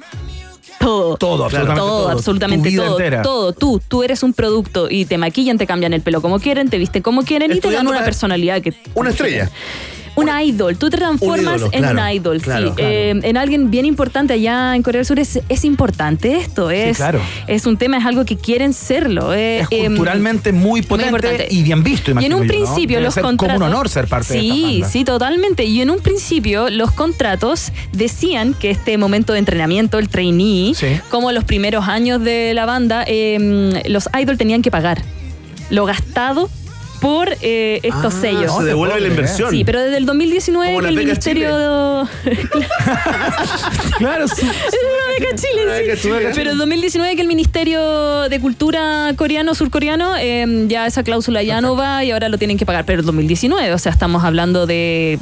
todo. 0.79 1.17
Todo, 1.17 1.45
absolutamente 1.45 1.81
todo. 1.81 2.03
todo. 2.03 2.09
absolutamente 2.11 2.71
Tu 2.71 2.77
todo. 2.77 2.99
entera. 2.99 3.23
Todo. 3.23 3.53
Tú, 3.53 3.81
tú 3.87 4.03
eres 4.03 4.23
un 4.23 4.33
producto 4.33 4.89
y 4.91 5.05
te 5.05 5.19
maquillan, 5.19 5.59
te 5.59 5.67
cambian 5.67 5.93
el 5.93 6.01
pelo 6.03 6.21
como 6.21 6.39
quieren, 6.39 6.69
te 6.71 6.79
visten 6.79 7.03
como 7.03 7.23
quieren 7.23 7.53
y 7.53 7.61
te 7.61 7.71
dan 7.71 7.87
una 7.87 8.05
personalidad 8.05 8.61
que. 8.63 8.75
Una 8.95 9.11
estrella. 9.11 9.51
Una 10.17 10.43
idol, 10.43 10.77
tú 10.79 10.89
te 10.91 10.97
transformas 10.97 11.57
ídolo, 11.59 11.71
en 11.73 11.81
claro, 11.83 12.01
un 12.03 12.11
idol, 12.11 12.41
claro, 12.41 12.69
sí. 12.69 12.75
claro. 12.75 12.91
Eh, 12.91 13.21
en 13.23 13.37
alguien 13.37 13.71
bien 13.71 13.85
importante 13.87 14.33
allá 14.33 14.75
en 14.75 14.83
Corea 14.83 15.01
del 15.01 15.07
Sur 15.07 15.19
es, 15.21 15.41
es 15.49 15.65
importante 15.65 16.37
esto, 16.37 16.71
es, 16.71 16.97
claro. 16.97 17.21
es 17.47 17.67
un 17.67 17.77
tema, 17.77 17.99
es 17.99 18.05
algo 18.07 18.25
que 18.25 18.37
quieren 18.37 18.73
serlo. 18.73 19.33
eh, 19.35 19.61
Es 19.61 19.69
em, 19.71 19.87
culturalmente 19.95 20.53
muy 20.53 20.83
potente 20.83 21.47
y 21.51 21.63
bien 21.63 21.83
visto, 21.83 22.11
y 22.11 22.13
en 22.13 22.17
imagino 22.19 22.39
un 22.39 22.47
principio 22.47 23.01
los 23.01 23.15
ser 23.15 23.23
contratos. 23.23 23.55
como 23.55 23.67
un 23.67 23.73
honor 23.75 23.89
ser 23.89 24.07
parte 24.09 24.35
de 24.35 24.41
Sí, 24.41 24.63
banda. 24.73 24.89
sí, 24.89 25.05
totalmente. 25.05 25.65
Y 25.65 25.81
en 25.83 25.91
un 25.91 26.01
principio 26.01 26.71
los 26.71 26.91
contratos 26.93 27.71
decían 27.93 28.55
que 28.55 28.71
este 28.71 28.97
momento 28.99 29.33
de 29.35 29.39
entrenamiento, 29.41 29.99
el 29.99 30.09
trainee, 30.09 30.75
Sí. 30.75 30.87
como 31.11 31.31
los 31.33 31.45
primeros 31.45 31.87
años 31.89 32.23
de 32.23 32.55
la 32.55 32.65
banda, 32.67 33.05
eh, 33.07 33.83
los 33.89 34.09
idols 34.19 34.39
tenían 34.39 34.63
que 34.63 34.71
pagar 34.71 35.03
lo 35.69 35.85
gastado 35.85 36.49
por 37.07 37.29
eh, 37.41 37.79
estos 37.85 38.15
Ah, 38.17 38.21
sellos. 38.21 38.57
Se 38.57 38.65
devuelve 38.65 39.01
la 39.01 39.07
inversión. 39.07 39.51
Sí, 39.51 39.63
pero 39.65 39.81
desde 39.81 39.97
el 39.99 40.07
2019 40.07 40.67
Como 40.67 40.81
la 40.81 40.89
que 40.89 40.95
el 40.95 40.99
Ministerio 41.01 41.49
Claro, 43.99 44.27
sí. 44.29 44.43
es 44.47 44.77
una 44.83 45.19
beca 45.19 45.37
Chile, 45.37 45.97
sí. 45.97 46.09
Pero 46.35 46.51
en 46.51 46.59
2019 46.59 47.15
que 47.17 47.23
el 47.23 47.29
Ministerio 47.29 48.29
de 48.29 48.41
Cultura 48.41 49.13
coreano, 49.17 49.55
surcoreano, 49.55 50.15
eh, 50.19 50.65
ya 50.69 50.87
esa 50.87 51.03
cláusula 51.03 51.43
ya 51.43 51.61
no 51.61 51.77
va 51.77 52.05
y 52.05 52.11
ahora 52.11 52.29
lo 52.29 52.39
tienen 52.39 52.59
que 52.59 52.67
pagar. 52.67 52.85
Pero 52.85 53.01
en 53.01 53.07
2019, 53.07 53.73
o 53.73 53.79
sea, 53.79 53.93
estamos 53.93 54.25
hablando 54.25 54.67
de, 54.67 55.19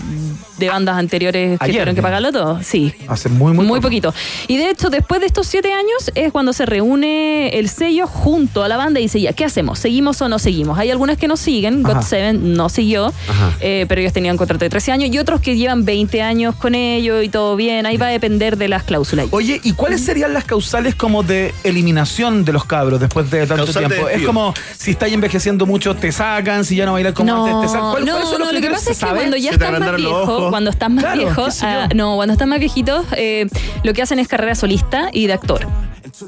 de 0.59 0.69
bandas 0.69 0.97
anteriores 0.97 1.59
que 1.59 1.65
Ayer, 1.65 1.75
tuvieron 1.77 1.95
que 1.95 2.03
pagarlo 2.03 2.33
todo. 2.33 2.61
Sí. 2.63 2.95
Hace 3.09 3.29
muy, 3.29 3.53
muy, 3.53 3.67
Muy 3.67 3.81
poquito. 3.81 4.15
Y 4.49 4.57
de 4.57 4.71
hecho, 4.71 4.91
después 4.91 5.21
de 5.21 5.27
estos 5.27 5.47
siete 5.47 5.73
años 5.73 6.11
es 6.15 6.33
cuando 6.33 6.53
se 6.53 6.67
reúne 6.67 7.51
el 7.59 7.69
sello 7.69 8.07
junto 8.07 8.63
a 8.63 8.69
la 8.69 8.77
banda 8.77 9.01
y 9.01 9.05
dice, 9.05 9.21
ya, 9.21 9.33
¿qué 9.33 9.45
hacemos? 9.45 9.79
¿Seguimos 9.79 10.21
o 10.23 10.29
no 10.29 10.39
seguimos? 10.39 10.79
Hay 10.79 10.91
algunas 10.91 11.19
que 11.19 11.29
no 11.29 11.37
siguen, 11.37 11.74
Ajá. 11.83 11.95
God 11.95 12.03
Seven 12.03 12.55
no 12.55 12.69
siguió, 12.69 13.13
eh, 13.61 13.87
pero 13.89 14.01
ellos 14.01 14.13
tenían 14.13 14.37
contrato 14.37 14.65
de 14.65 14.71
13 14.71 14.93
años, 14.93 15.11
y 15.13 15.19
otros 15.19 15.41
que 15.41 15.57
llevan 15.57 15.85
20 15.85 16.23
años 16.23 16.55
con 16.57 16.75
ellos 16.75 17.25
y 17.25 17.29
todo 17.29 17.57
bien, 17.57 17.87
ahí 17.87 17.97
va 17.97 18.07
a 18.07 18.11
depender 18.11 18.57
de 18.57 18.69
las 18.69 18.83
cláusulas. 18.83 19.27
Oye, 19.31 19.61
¿y 19.65 19.73
cuáles 19.73 20.03
serían 20.05 20.35
las 20.35 20.45
causales 20.45 20.95
como 20.95 21.23
de 21.23 21.55
eliminación 21.65 22.45
de 22.45 22.53
los 22.53 22.65
cabros 22.65 23.01
después 23.01 23.31
de 23.31 23.47
tanto 23.47 23.65
Causal 23.65 23.89
de 23.89 23.89
tiempo? 23.95 24.09
Es 24.09 24.23
como 24.23 24.55
si 24.77 24.93
estáis 24.93 25.15
envejeciendo 25.15 25.67
mucho, 25.67 25.95
te 25.97 26.13
sacan, 26.13 26.65
si 26.65 26.77
ya 26.77 26.87
no 26.87 26.93
bailas 26.93 27.13
como 27.15 27.31
no, 27.33 27.45
antes, 27.47 27.63
te 27.63 27.69
sacan. 27.75 27.91
¿Cuál- 27.93 28.05
no, 28.05 28.13
¿Cuáles 28.13 28.29
son 28.29 28.39
los 28.41 28.49
no, 28.49 28.55
lo 28.55 28.61
que 28.61 28.71
pasa 28.71 28.91
es 28.91 28.97
¿Se 28.99 29.07
que 29.07 29.13
cuando 29.13 29.37
ya 29.37 29.51
estás 29.51 29.79
más 29.81 29.97
viejo, 29.97 30.51
cuando 30.51 30.71
estás 30.71 30.91
más 30.91 31.05
Claro, 31.05 31.19
viejo, 31.21 31.47
ah, 31.63 31.89
no, 31.95 32.17
cuando 32.17 32.33
estás 32.33 32.49
más 32.49 32.59
viejitos, 32.59 33.07
eh, 33.17 33.47
lo 33.83 33.93
que 33.93 34.03
hacen 34.03 34.19
es 34.19 34.29
carrera 34.29 34.55
solista 34.55 35.09
y 35.13 35.27
de 35.27 35.33
actor. 35.33 35.67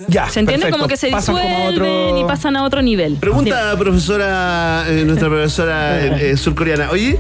Ya, 0.09 0.29
¿Se 0.29 0.41
entiende? 0.41 0.67
perfecto. 0.67 0.77
Como 0.79 0.89
que 0.89 0.97
se 0.97 1.09
Pasan 1.11 1.37
disuelven 1.37 1.63
otro- 1.75 2.21
y 2.21 2.25
pasan 2.25 2.57
a 2.57 2.65
otro 2.65 2.83
nivel. 2.83 3.17
Pregunta, 3.17 3.75
profesora, 3.79 4.85
eh, 4.89 5.05
nuestra 5.05 5.29
profesora 5.29 6.01
eh, 6.05 6.31
eh, 6.33 6.37
surcoreana. 6.37 6.91
Oye, 6.91 7.19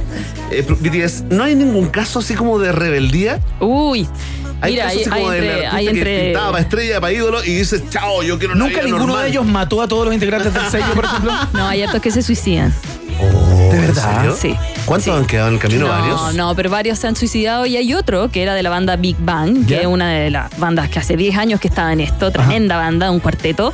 eh, 0.50 0.62
BTS, 0.68 1.24
¿no 1.30 1.44
hay 1.44 1.54
ningún 1.54 1.88
caso 1.88 2.18
así 2.18 2.34
como 2.34 2.58
de 2.58 2.72
rebeldía? 2.72 3.40
Uy. 3.60 4.08
Hay 4.62 4.72
Mira, 4.72 4.84
casos 4.84 4.96
hay, 4.96 5.02
así 5.02 5.10
como 5.10 5.28
hay 5.30 5.38
entre, 5.38 5.52
artista 5.52 5.76
hay 5.76 5.84
que 5.84 5.90
entre 5.90 6.24
pintaba 6.24 6.50
para 6.52 6.62
estrella, 6.62 7.00
para 7.00 7.12
ídolo 7.12 7.44
y 7.44 7.54
dice, 7.54 7.82
chao, 7.90 8.22
yo 8.22 8.38
quiero 8.38 8.54
una 8.54 8.64
Nunca 8.64 8.76
vida 8.78 8.84
ninguno 8.86 9.06
normal". 9.06 9.24
de 9.24 9.30
ellos 9.30 9.44
mató 9.46 9.82
a 9.82 9.86
todos 9.88 10.06
los 10.06 10.14
integrantes 10.14 10.52
del 10.54 10.66
sello, 10.70 10.92
por 10.94 11.04
ejemplo. 11.04 11.32
No, 11.52 11.66
hay 11.68 11.82
hartos 11.82 12.00
que 12.00 12.10
se 12.10 12.22
suicidan. 12.22 12.72
¿De 13.20 13.70
¿En 13.76 13.80
verdad? 13.86 14.34
Sí. 14.36 14.56
¿Cuántos 14.86 15.08
han 15.18 15.26
quedado 15.26 15.48
en 15.48 15.54
el 15.54 15.60
camino? 15.60 15.86
No, 15.86 15.88
¿Varios? 15.88 16.34
no, 16.34 16.54
pero 16.54 16.70
varios 16.70 16.98
se 16.98 17.08
han 17.08 17.16
suicidado 17.16 17.66
y 17.66 17.76
hay 17.76 17.92
otro 17.92 18.30
que 18.30 18.42
era 18.42 18.54
de 18.54 18.62
la 18.62 18.70
banda 18.70 18.96
Big 18.96 19.16
Bang, 19.18 19.66
que 19.66 19.80
es 19.80 19.86
una 19.86 20.10
de 20.12 20.30
las 20.30 20.56
bandas 20.58 20.88
que 20.88 20.98
hace 21.00 21.16
10 21.16 21.36
años 21.36 21.60
que 21.60 21.68
estaba 21.68 21.92
en 21.92 22.00
esto, 22.00 22.30
tremenda 22.30 22.76
banda, 22.76 23.10
un 23.10 23.18
cuarteto. 23.20 23.72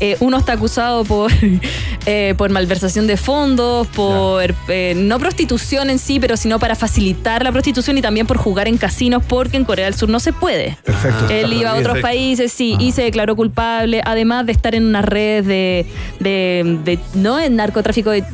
Eh, 0.00 0.16
uno 0.20 0.36
está 0.38 0.52
acusado 0.52 1.04
por, 1.04 1.30
eh, 2.06 2.34
por 2.36 2.50
malversación 2.50 3.06
de 3.06 3.16
fondos, 3.16 3.86
por 3.88 4.54
eh, 4.68 4.94
no 4.96 5.18
prostitución 5.18 5.90
en 5.90 5.98
sí, 5.98 6.20
pero 6.20 6.36
sino 6.36 6.58
para 6.58 6.74
facilitar 6.74 7.42
la 7.42 7.52
prostitución 7.52 7.96
y 7.98 8.02
también 8.02 8.26
por 8.26 8.36
jugar 8.36 8.68
en 8.68 8.76
casinos, 8.76 9.22
porque 9.26 9.56
en 9.56 9.64
Corea 9.64 9.86
del 9.86 9.94
Sur 9.94 10.08
no 10.10 10.20
se 10.20 10.32
puede. 10.32 10.76
Perfecto. 10.84 11.28
Él 11.30 11.52
iba 11.54 11.70
a 11.70 11.72
otros 11.74 11.94
Perfecto. 11.94 12.06
países, 12.08 12.52
sí, 12.52 12.76
y 12.78 12.92
se 12.92 13.02
declaró 13.02 13.34
culpable, 13.34 14.02
además 14.04 14.44
de 14.46 14.52
estar 14.52 14.74
en 14.74 14.84
una 14.84 15.00
red 15.02 15.44
de, 15.44 15.86
de, 16.18 16.78
de- 16.84 16.98
no 17.14 17.40
en 17.40 17.56
narcotráfico, 17.56 18.10
de- 18.10 18.24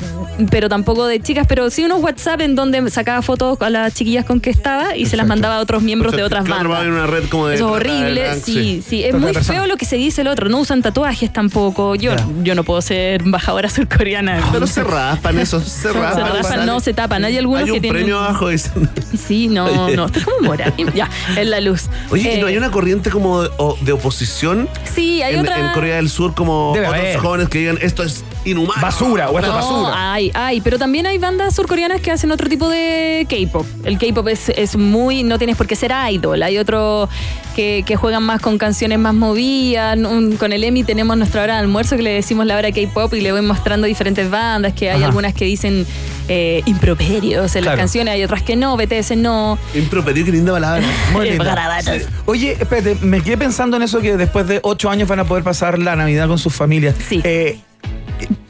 pero 0.51 0.69
tampoco 0.69 1.07
de 1.07 1.20
chicas, 1.20 1.47
pero 1.48 1.70
sí 1.70 1.85
unos 1.85 2.01
WhatsApp 2.16 2.40
en 2.40 2.55
donde 2.55 2.90
sacaba 2.90 3.20
fotos 3.20 3.60
a 3.60 3.68
las 3.68 3.93
chiquillas 3.93 4.24
con 4.24 4.40
que 4.40 4.48
estaba 4.48 4.97
y 4.97 5.05
se 5.05 5.18
las 5.18 5.26
mandaba 5.26 5.56
a 5.56 5.60
otros 5.60 5.82
miembros 5.82 6.16
de 6.16 6.22
otras 6.22 6.47
Claro, 6.47 6.70
bandas. 6.70 6.86
en 6.86 6.93
una 6.94 7.06
red 7.06 7.28
como 7.28 7.48
de 7.48 7.56
Eso 7.56 7.66
es 7.68 7.72
horrible, 7.72 8.40
sí, 8.40 8.82
sí, 8.86 9.05
es 9.05 9.14
muy 9.14 9.34
feo 9.34 9.66
lo 9.66 9.76
que 9.76 9.84
se 9.84 9.97
dice 9.97 10.22
el 10.22 10.28
otro. 10.28 10.48
No 10.48 10.60
usan 10.60 10.80
tatuajes 10.80 11.30
tampoco. 11.30 11.94
Yo, 11.94 12.12
yo 12.43 12.55
no 12.55 12.64
puedo 12.64 12.80
ser 12.80 13.20
embajadora 13.20 13.68
surcoreana. 13.68 14.43
Pero 14.51 14.66
se 14.66 14.82
raspan 14.82 15.38
eso, 15.38 15.60
se 15.60 15.68
se 15.68 15.93
raspan. 15.93 16.22
raspan, 16.28 16.43
salen. 16.44 16.66
no 16.66 16.80
se 16.80 16.94
tapan. 16.94 17.22
Hay 17.26 17.36
algunos 17.36 17.64
Hay 17.64 17.70
un 17.70 17.74
que 17.74 17.80
tienen. 17.82 18.01
premio 18.01 18.18
abajo, 18.18 18.48
dicen. 18.48 18.88
Sí, 19.14 19.48
no, 19.48 19.90
no, 19.94 20.06
está 20.06 20.24
como 20.24 20.40
mora. 20.48 20.72
Ya, 20.94 21.10
es 21.36 21.47
la 21.47 21.60
luz. 21.60 21.82
Oye, 22.10 22.34
¿y 22.36 22.40
¿no 22.40 22.47
Eh, 22.48 22.52
hay 22.52 22.56
una 22.56 22.70
corriente 22.70 23.10
como 23.10 23.43
de, 23.43 23.93
oposición 23.93 24.70
Sí, 24.84 25.20
hay 25.22 25.34
en, 25.34 25.40
otra. 25.40 25.59
en 25.68 25.72
Corea 25.74 25.97
del 25.97 26.09
Sur 26.09 26.34
como 26.34 26.72
Debe 26.74 26.86
otros 26.86 26.98
haber. 27.02 27.18
jóvenes 27.18 27.48
que 27.51 27.59
digan 27.59 27.78
esto 27.82 28.02
es 28.02 28.24
inhumano? 28.47 28.80
Basura, 28.80 29.28
o 29.28 29.38
esto 29.38 29.51
es 29.51 29.56
No, 29.66 29.82
basura. 29.82 30.12
hay, 30.14 30.30
hay, 30.34 30.60
pero 30.62 30.78
también 30.78 31.05
hay 31.06 31.18
bandas 31.18 31.55
surcoreanas 31.55 32.01
que 32.01 32.06
hacen 32.11 32.31
otro 32.33 32.49
tipo 32.49 32.69
de 32.69 33.27
K-pop. 33.28 33.66
El 33.85 33.99
K-pop 33.99 34.28
es, 34.28 34.49
es 34.51 34.77
muy, 34.77 35.23
no 35.23 35.39
tienes 35.39 35.57
por 35.57 35.66
qué 35.66 35.77
ser 35.77 35.93
idol. 36.11 36.43
Hay 36.43 36.59
otros 36.59 37.09
que, 37.55 37.83
que 37.87 37.97
juegan 37.97 38.23
más 38.23 38.41
con 38.41 38.59
canciones 38.59 38.99
más 38.99 39.15
movidas. 39.15 39.97
Un- 39.99 40.37
con 40.37 40.53
el 40.53 40.65
Emi 40.65 40.85
tenemos 40.85 41.16
nuestra 41.16 41.43
hora 41.43 41.55
de 41.55 41.61
almuerzo 41.61 41.97
que 41.97 42.03
le 42.03 42.11
decimos 42.12 42.47
la 42.47 42.57
hora 42.57 42.70
K-pop 42.73 43.12
y 43.15 43.20
le 43.20 43.33
voy 43.33 43.43
mostrando 43.43 43.87
diferentes 43.87 44.31
bandas, 44.31 44.73
que 44.74 44.91
hay 44.91 44.97
Ajá. 44.99 45.07
algunas 45.07 45.35
que 45.35 45.45
dicen 45.45 45.87
eh, 46.28 46.62
improperios 46.66 47.55
en 47.57 47.65
las 47.65 47.73
Claro. 47.73 47.78
canciones, 47.78 48.15
hay 48.15 48.23
otras 48.24 48.43
que 48.43 48.57
no, 48.57 48.77
BTS 48.77 49.16
no. 49.16 49.59
Improperio, 49.74 50.24
qué 50.24 50.33
linda 50.33 50.53
palabra. 50.53 50.83
Muy 51.12 51.31
linda. 51.31 51.81
Oye, 52.27 52.53
espérate, 52.61 52.97
me 53.03 53.20
quedé 53.23 53.37
pensando 53.39 53.77
en 53.77 53.83
eso 53.83 54.01
que 54.01 54.16
después 54.16 54.47
de 54.49 54.61
ocho 54.62 54.91
años 54.91 55.09
van 55.09 55.20
a 55.20 55.24
poder 55.24 55.45
pasar 55.45 55.78
la 55.78 55.95
Navidad 55.97 56.27
con 56.28 56.39
sus 56.39 56.55
familias. 56.55 56.95
Sí. 57.09 57.20
Eh, 57.24 57.61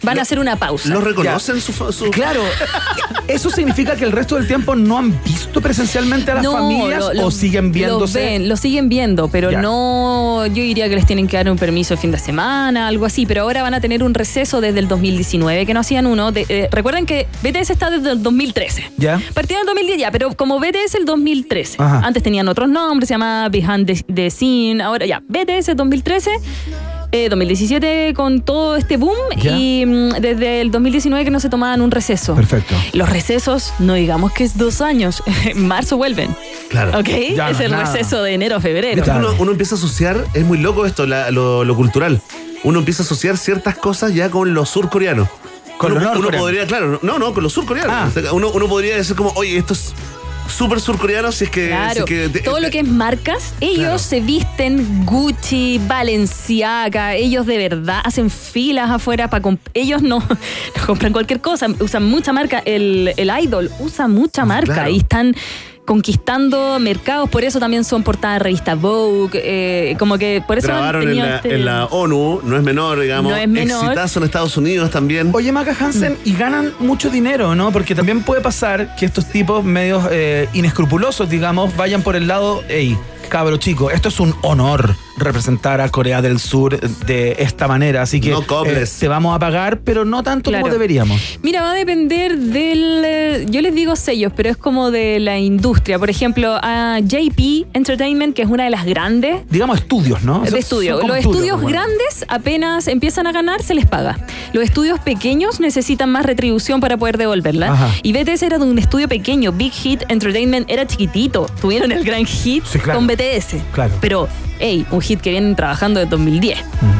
Van 0.02 0.18
a 0.20 0.22
hacer 0.22 0.38
una 0.38 0.54
pausa. 0.54 0.88
¿Los 0.88 1.02
reconocen 1.02 1.60
su, 1.60 1.72
claro, 2.12 2.40
¿eso 3.28 3.50
significa 3.50 3.96
que 3.96 4.04
el 4.04 4.12
resto 4.12 4.36
del 4.36 4.46
tiempo 4.46 4.76
no 4.76 4.98
han 4.98 5.20
visto 5.24 5.60
presencialmente 5.60 6.30
a 6.30 6.34
las 6.36 6.44
No, 6.44 6.52
familias 6.52 7.00
lo- 7.00 7.14
lo- 7.14 7.26
o 7.26 7.30
siguen 7.32 7.72
viéndose? 7.72 8.20
Lo 8.20 8.24
ven, 8.26 8.48
lo 8.48 8.56
siguen 8.56 8.88
viendo, 8.88 9.26
pero 9.26 9.50
Ya. 9.50 9.60
no. 9.60 10.46
Yo 10.46 10.62
diría 10.62 10.88
que 10.88 10.94
les 10.94 11.06
tienen 11.06 11.26
que 11.26 11.36
dar 11.36 11.50
un 11.50 11.58
permiso 11.58 11.94
de 11.94 12.00
fin 12.00 12.12
de 12.12 12.18
semana, 12.18 12.86
algo 12.86 13.04
así. 13.04 13.26
Pero 13.26 13.42
ahora 13.42 13.62
van 13.62 13.74
a 13.74 13.80
tener 13.80 14.04
un 14.04 14.14
receso 14.14 14.60
desde 14.60 14.78
el 14.78 14.86
2019, 14.86 15.66
que 15.66 15.74
no 15.74 15.80
hacían 15.80 16.06
uno. 16.06 16.30
De- 16.30 16.46
eh, 16.48 16.68
recuerden 16.70 17.04
que 17.04 17.26
BTS 17.42 17.70
está 17.70 17.90
desde 17.90 18.12
el 18.12 18.22
2013. 18.22 18.92
¿Ya? 18.98 19.20
Partieron 19.34 19.62
en 19.66 19.70
el 19.70 19.74
2010 19.74 19.98
ya, 19.98 20.12
pero 20.12 20.32
como 20.36 20.60
BTS 20.60 20.94
el 20.98 21.04
2013. 21.04 21.82
Ajá. 21.82 22.02
Antes 22.06 22.22
tenían 22.22 22.46
otros 22.46 22.68
nombres, 22.68 23.08
se 23.08 23.14
llamaba 23.14 23.48
Behind 23.48 23.86
the, 23.86 24.04
the 24.14 24.30
Scene. 24.30 24.80
Ahora 24.80 25.04
ya, 25.04 25.20
BTS 25.26 25.74
2013. 25.74 26.30
Eh, 27.12 27.28
2017 27.28 28.12
con 28.14 28.40
todo 28.42 28.76
este 28.76 28.96
boom 28.96 29.16
Ya. 29.36 29.56
y 29.56 29.84
mm, 29.86 30.08
desde 30.20 30.60
el 30.60 30.70
2019 30.70 31.24
que 31.24 31.30
no 31.30 31.40
se 31.40 31.48
tomaban 31.48 31.80
un 31.80 31.90
receso. 31.90 32.34
Perfecto. 32.34 32.74
Los 32.92 33.08
recesos, 33.08 33.72
no 33.78 33.94
digamos 33.94 34.32
que 34.32 34.44
es 34.44 34.58
dos 34.58 34.80
años, 34.80 35.22
en 35.44 35.66
marzo 35.66 35.96
vuelven. 35.96 36.34
Claro. 36.68 36.98
¿Ok? 36.98 37.08
Ya 37.34 37.50
es 37.50 37.56
es 37.58 37.64
el 37.66 37.70
nada. 37.72 37.84
receso 37.92 38.22
de 38.22 38.34
enero 38.34 38.56
a 38.56 38.60
febrero. 38.60 38.96
Viste, 38.96 39.10
uno, 39.18 39.34
uno 39.38 39.52
empieza 39.52 39.76
a 39.76 39.78
asociar, 39.78 40.24
es 40.34 40.44
muy 40.44 40.58
loco 40.58 40.84
esto, 40.86 41.06
la- 41.06 41.30
lo, 41.30 41.64
lo 41.64 41.76
cultural. 41.76 42.20
Uno 42.64 42.80
empieza 42.80 43.02
a 43.02 43.06
asociar 43.06 43.36
ciertas 43.36 43.76
cosas 43.76 44.12
ya 44.12 44.30
con 44.30 44.52
los 44.52 44.68
surcoreanos. 44.68 45.28
Con 45.78 45.92
uno, 45.92 46.00
los 46.00 46.10
uno 46.10 46.14
norcoreanos. 46.30 46.40
podría, 46.40 46.66
claro, 46.66 46.98
no, 47.02 47.18
no, 47.18 47.32
con 47.34 47.42
los 47.42 47.52
surcoreanos. 47.52 47.92
Ah. 47.94 48.06
O 48.08 48.10
sea, 48.20 48.32
Uno, 48.32 48.50
uno 48.50 48.66
podría 48.66 48.96
decir 48.96 49.14
como, 49.14 49.30
oye, 49.36 49.56
esto 49.58 49.74
es 49.74 49.92
súper 50.48 50.80
surcoreano 50.80 51.32
si 51.32 51.44
es 51.44 51.50
que. 51.50 51.62
si 51.62 51.68
Claro, 51.68 51.98
es 52.00 52.04
que 52.04 52.28
te- 52.28 52.40
todo 52.40 52.60
lo 52.60 52.70
que 52.70 52.80
es 52.80 52.88
marcas, 52.88 53.54
ellos 53.60 53.78
Claro. 53.78 53.98
se 53.98 54.20
visten 54.20 55.04
Gucci, 55.04 55.80
Balenciaga, 55.86 57.14
ellos 57.14 57.46
de 57.46 57.58
verdad 57.58 58.00
hacen 58.04 58.30
filas 58.30 58.90
afuera 58.90 59.28
para 59.30 59.42
ellos 59.74 60.02
no, 60.02 60.18
no 60.76 60.86
compran 60.86 61.12
cualquier 61.12 61.40
cosa, 61.40 61.66
usan 61.80 62.04
mucha 62.04 62.32
marca, 62.32 62.58
el, 62.64 63.12
el 63.16 63.30
idol 63.42 63.70
usa 63.80 64.08
mucha 64.08 64.44
marca 64.44 64.74
Claro. 64.74 64.90
y 64.90 64.98
están 64.98 65.34
conquistando 65.86 66.78
mercados, 66.78 67.30
por 67.30 67.42
eso 67.44 67.58
también 67.58 67.84
son 67.84 68.02
portadas 68.02 68.38
de 68.40 68.44
revista 68.44 68.74
Vogue, 68.74 69.30
eh, 69.42 69.96
como 69.98 70.18
que 70.18 70.42
por 70.46 70.58
eso 70.58 70.68
han 70.68 70.74
Grabaron 70.74 71.08
en 71.08 71.16
la, 71.16 71.36
este- 71.36 71.54
en 71.54 71.64
la 71.64 71.86
ONU, 71.86 72.40
no 72.44 72.56
es 72.56 72.62
menor, 72.62 73.00
digamos. 73.00 73.32
No 73.32 73.38
es 73.38 73.48
menor. 73.48 73.84
Exitazo 73.84 74.18
en 74.18 74.24
Estados 74.26 74.56
Unidos 74.56 74.90
también. 74.90 75.30
Oye, 75.32 75.50
Maca 75.52 75.74
Hansen, 75.78 76.18
y 76.24 76.34
ganan 76.34 76.72
mucho 76.80 77.08
dinero, 77.08 77.54
¿no? 77.54 77.72
Porque 77.72 77.94
también 77.94 78.22
puede 78.22 78.42
pasar 78.42 78.94
que 78.96 79.06
estos 79.06 79.26
tipos 79.26 79.64
medios 79.64 80.04
eh, 80.10 80.48
inescrupulosos, 80.52 81.30
digamos, 81.30 81.74
vayan 81.76 82.02
por 82.02 82.16
el 82.16 82.26
lado, 82.26 82.62
hey, 82.68 82.96
cabro 83.28 83.56
chico, 83.56 83.90
esto 83.90 84.08
es 84.10 84.20
un 84.20 84.34
honor 84.42 84.94
representar 85.16 85.80
a 85.80 85.88
Corea 85.88 86.22
del 86.22 86.38
Sur 86.38 86.78
de 86.80 87.36
esta 87.38 87.66
manera, 87.68 88.02
así 88.02 88.20
que 88.20 88.30
No 88.30 88.40
eh, 88.66 88.84
te 88.98 89.08
vamos 89.08 89.34
a 89.34 89.38
pagar, 89.38 89.80
pero 89.80 90.04
no 90.04 90.22
tanto 90.22 90.50
Claro. 90.50 90.62
como 90.62 90.72
deberíamos. 90.72 91.20
Mira, 91.42 91.62
va 91.62 91.72
a 91.72 91.74
depender 91.74 92.36
del. 92.38 93.02
eh, 93.04 93.46
Yo 93.48 93.60
les 93.62 93.74
digo 93.74 93.96
sellos, 93.96 94.32
pero 94.36 94.50
es 94.50 94.56
como 94.56 94.90
de 94.90 95.18
la 95.20 95.38
industria. 95.38 95.98
Por 95.98 96.10
ejemplo, 96.10 96.58
a 96.62 96.98
JP 97.00 97.66
Entertainment, 97.72 98.34
que 98.34 98.42
es 98.42 98.48
una 98.48 98.64
de 98.64 98.70
las 98.70 98.84
grandes. 98.84 99.40
Digamos 99.50 99.78
estudios, 99.78 100.22
¿no? 100.22 100.40
De 100.40 100.58
estudio. 100.58 101.00
Los 101.06 101.16
estudios 101.18 101.60
bueno. 101.60 101.78
grandes 101.78 102.24
apenas 102.28 102.86
empiezan 102.88 103.26
a 103.26 103.32
ganar, 103.32 103.62
se 103.62 103.74
les 103.74 103.86
paga. 103.86 104.18
Los 104.52 104.64
estudios 104.64 104.98
pequeños 105.00 105.60
necesitan 105.60 106.10
más 106.10 106.24
retribución 106.26 106.80
para 106.80 106.96
poder 106.96 107.18
devolverla. 107.18 107.72
Ajá. 107.72 107.90
Y 108.02 108.12
BTS 108.12 108.42
era 108.42 108.58
de 108.58 108.64
un 108.64 108.78
estudio 108.78 109.08
pequeño. 109.08 109.52
Big 109.52 109.72
Hit 109.72 110.02
Entertainment 110.08 110.70
era 110.70 110.86
chiquitito. 110.86 111.46
Tuvieron 111.60 111.92
el 111.92 112.04
gran 112.04 112.24
hit 112.26 112.64
Sí, 112.64 112.78
claro. 112.78 112.98
con 112.98 113.06
BTS. 113.06 113.56
Claro. 113.72 113.94
Pero, 114.00 114.28
hey, 114.58 114.86
un 114.90 115.00
hit 115.06 115.20
que 115.20 115.30
vienen 115.30 115.54
trabajando 115.56 116.00
desde 116.00 116.10
2010. 116.10 116.58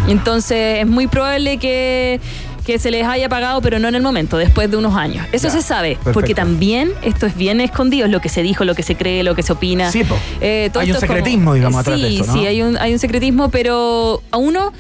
Entonces, 0.09 0.81
es 0.81 0.87
muy 0.87 1.07
probable 1.07 1.59
que 1.59 2.21
que 2.65 2.81
se 2.81 2.91
les 2.91 3.07
haya 3.07 3.29
pagado, 3.29 3.61
pero 3.63 3.79
no 3.79 3.87
en 3.87 3.95
el 3.95 4.03
momento, 4.03 4.37
después 4.37 4.69
de 4.69 4.77
unos 4.77 4.97
años. 4.97 5.25
Eso 5.31 5.47
Ya, 5.47 5.53
se 5.55 5.63
sabe, 5.63 5.91
perfecto. 5.91 6.13
porque 6.15 6.35
también 6.35 6.91
esto 7.03 7.25
es 7.27 7.37
bien 7.37 7.61
escondido, 7.61 8.07
es 8.07 8.11
lo 8.11 8.21
que 8.21 8.29
se 8.29 8.43
dijo, 8.43 8.65
lo 8.65 8.75
que 8.75 8.83
se 8.83 8.97
cree, 8.97 9.23
lo 9.23 9.37
que 9.37 9.45
se 9.45 9.53
opina. 9.53 9.93
Sí. 9.93 10.03
Eh, 10.41 10.69
todo 10.73 10.81
Hay 10.83 10.91
un 10.91 10.97
como- 10.97 11.01
secretismo, 11.07 11.55
digamos, 11.55 11.81
atrás 11.83 11.97
sí, 11.97 12.03
de 12.03 12.09
esto, 12.17 12.27
¿no? 12.27 12.33
Sí, 12.33 12.45
hay 12.45 12.63
un, 12.63 12.77
hay 12.79 12.93
un 12.93 12.99
secretismo, 12.99 13.51
pero 13.53 14.21
a 14.33 14.37
uno 14.37 14.73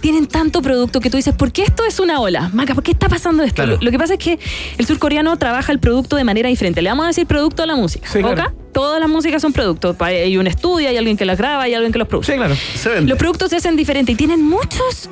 tienen 0.00 0.26
tanto 0.26 0.62
producto 0.62 1.00
que 1.00 1.10
tú 1.10 1.16
dices, 1.16 1.34
¿por 1.34 1.52
qué 1.52 1.62
esto 1.62 1.84
es 1.84 2.00
una 2.00 2.20
ola? 2.20 2.50
Maca, 2.52 2.74
¿por 2.74 2.82
qué 2.82 2.92
está 2.92 3.08
pasando 3.08 3.42
esto? 3.42 3.56
Claro. 3.56 3.76
Lo, 3.76 3.82
lo 3.82 3.90
que 3.90 3.98
pasa 3.98 4.14
es 4.14 4.18
que 4.18 4.38
el 4.78 4.86
surcoreano 4.86 5.36
trabaja 5.36 5.72
el 5.72 5.78
producto 5.78 6.16
de 6.16 6.24
manera 6.24 6.48
diferente. 6.48 6.82
Le 6.82 6.88
vamos 6.88 7.04
a 7.04 7.08
decir 7.08 7.26
producto 7.26 7.62
a 7.62 7.66
la 7.66 7.76
música. 7.76 8.08
Sí. 8.08 8.20
Todas 8.72 9.00
las 9.00 9.08
músicas 9.08 9.42
son 9.42 9.52
productos. 9.52 9.96
Hay 10.00 10.36
un 10.36 10.46
estudio, 10.46 10.88
hay 10.88 10.96
alguien 10.96 11.16
que 11.16 11.24
las 11.24 11.38
graba, 11.38 11.64
hay 11.64 11.74
alguien 11.74 11.92
que 11.92 11.98
los 11.98 12.06
produce. 12.06 12.32
Sí, 12.32 12.38
claro. 12.38 12.54
Se 12.54 12.88
vende. 12.88 13.08
Los 13.08 13.18
productos 13.18 13.50
se 13.50 13.56
hacen 13.56 13.76
diferentes 13.76 14.12
y 14.12 14.16
tienen 14.16 14.42
muchos 14.42 15.08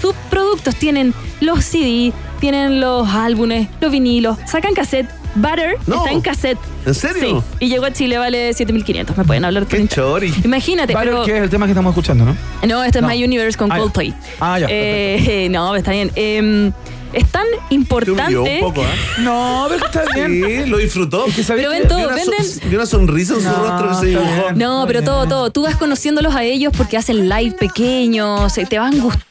subproductos. 0.00 0.74
Tienen 0.76 1.14
los 1.40 1.64
CD, 1.64 2.12
tienen 2.40 2.80
los 2.80 3.08
álbumes, 3.08 3.68
los 3.80 3.90
vinilos, 3.90 4.38
sacan 4.46 4.74
cassette. 4.74 5.08
Butter 5.34 5.76
No. 5.86 5.96
está 5.96 6.10
en 6.10 6.20
cassette. 6.20 6.58
¿En 6.86 6.94
serio? 6.94 7.44
Sí. 7.58 7.66
Y 7.66 7.68
llegó 7.68 7.84
a 7.86 7.92
Chile, 7.92 8.18
vale 8.18 8.52
7500. 8.52 9.16
Me 9.16 9.24
pueden 9.24 9.44
hablar 9.44 9.66
por 9.66 9.78
Qué 9.78 9.86
chori. 9.88 10.32
Imagínate, 10.44 10.94
Vale, 10.94 11.10
pero. 11.10 11.24
que 11.24 11.36
es 11.36 11.42
el 11.42 11.50
tema 11.50 11.66
que 11.66 11.72
estamos 11.72 11.90
escuchando, 11.90 12.24
¿no? 12.24 12.36
No, 12.66 12.82
esto 12.84 13.00
No. 13.00 13.10
es 13.10 13.16
My 13.18 13.24
Universe 13.24 13.56
con 13.58 13.70
Ah, 13.70 13.76
ya. 13.76 13.80
Coldplay. 13.80 14.14
Ah, 14.40 14.58
ya, 14.58 14.66
Eh, 14.68 15.48
no, 15.50 15.76
está 15.76 15.92
bien. 15.92 16.10
Eh, 16.16 16.72
es 17.12 17.26
tan 17.28 17.44
importante. 17.70 18.36
un 18.38 18.60
poco, 18.60 18.82
¿ah? 18.84 19.20
No, 19.20 19.66
pero 19.68 19.84
está 19.86 20.04
bien. 20.14 20.30
Sí, 20.64 20.70
lo 20.70 20.78
disfrutó. 20.78 21.26
Es 21.26 21.34
que 21.34 21.42
Pero 21.54 21.70
ven 21.70 21.88
todo, 21.88 21.98
Vi 21.98 22.04
una, 22.04 22.18
so- 22.18 22.30
venden- 22.30 22.70
vi 22.70 22.76
una 22.76 22.86
sonrisa 22.86 23.34
en 23.34 23.40
su 23.40 23.48
No, 23.48 23.56
rostro 23.56 23.88
que 23.88 23.94
se 23.96 24.06
dibujó. 24.06 24.52
No, 24.54 24.84
pero 24.86 25.02
todo, 25.02 25.26
todo. 25.26 25.50
Tú 25.50 25.62
vas 25.62 25.76
conociéndolos 25.76 26.34
a 26.34 26.44
ellos 26.44 26.72
porque 26.76 26.96
hacen 26.96 27.28
live 27.28 27.56
pequeños, 27.58 28.56
eh, 28.58 28.66
te 28.68 28.78
van 28.78 28.92
gustando. 29.00 29.24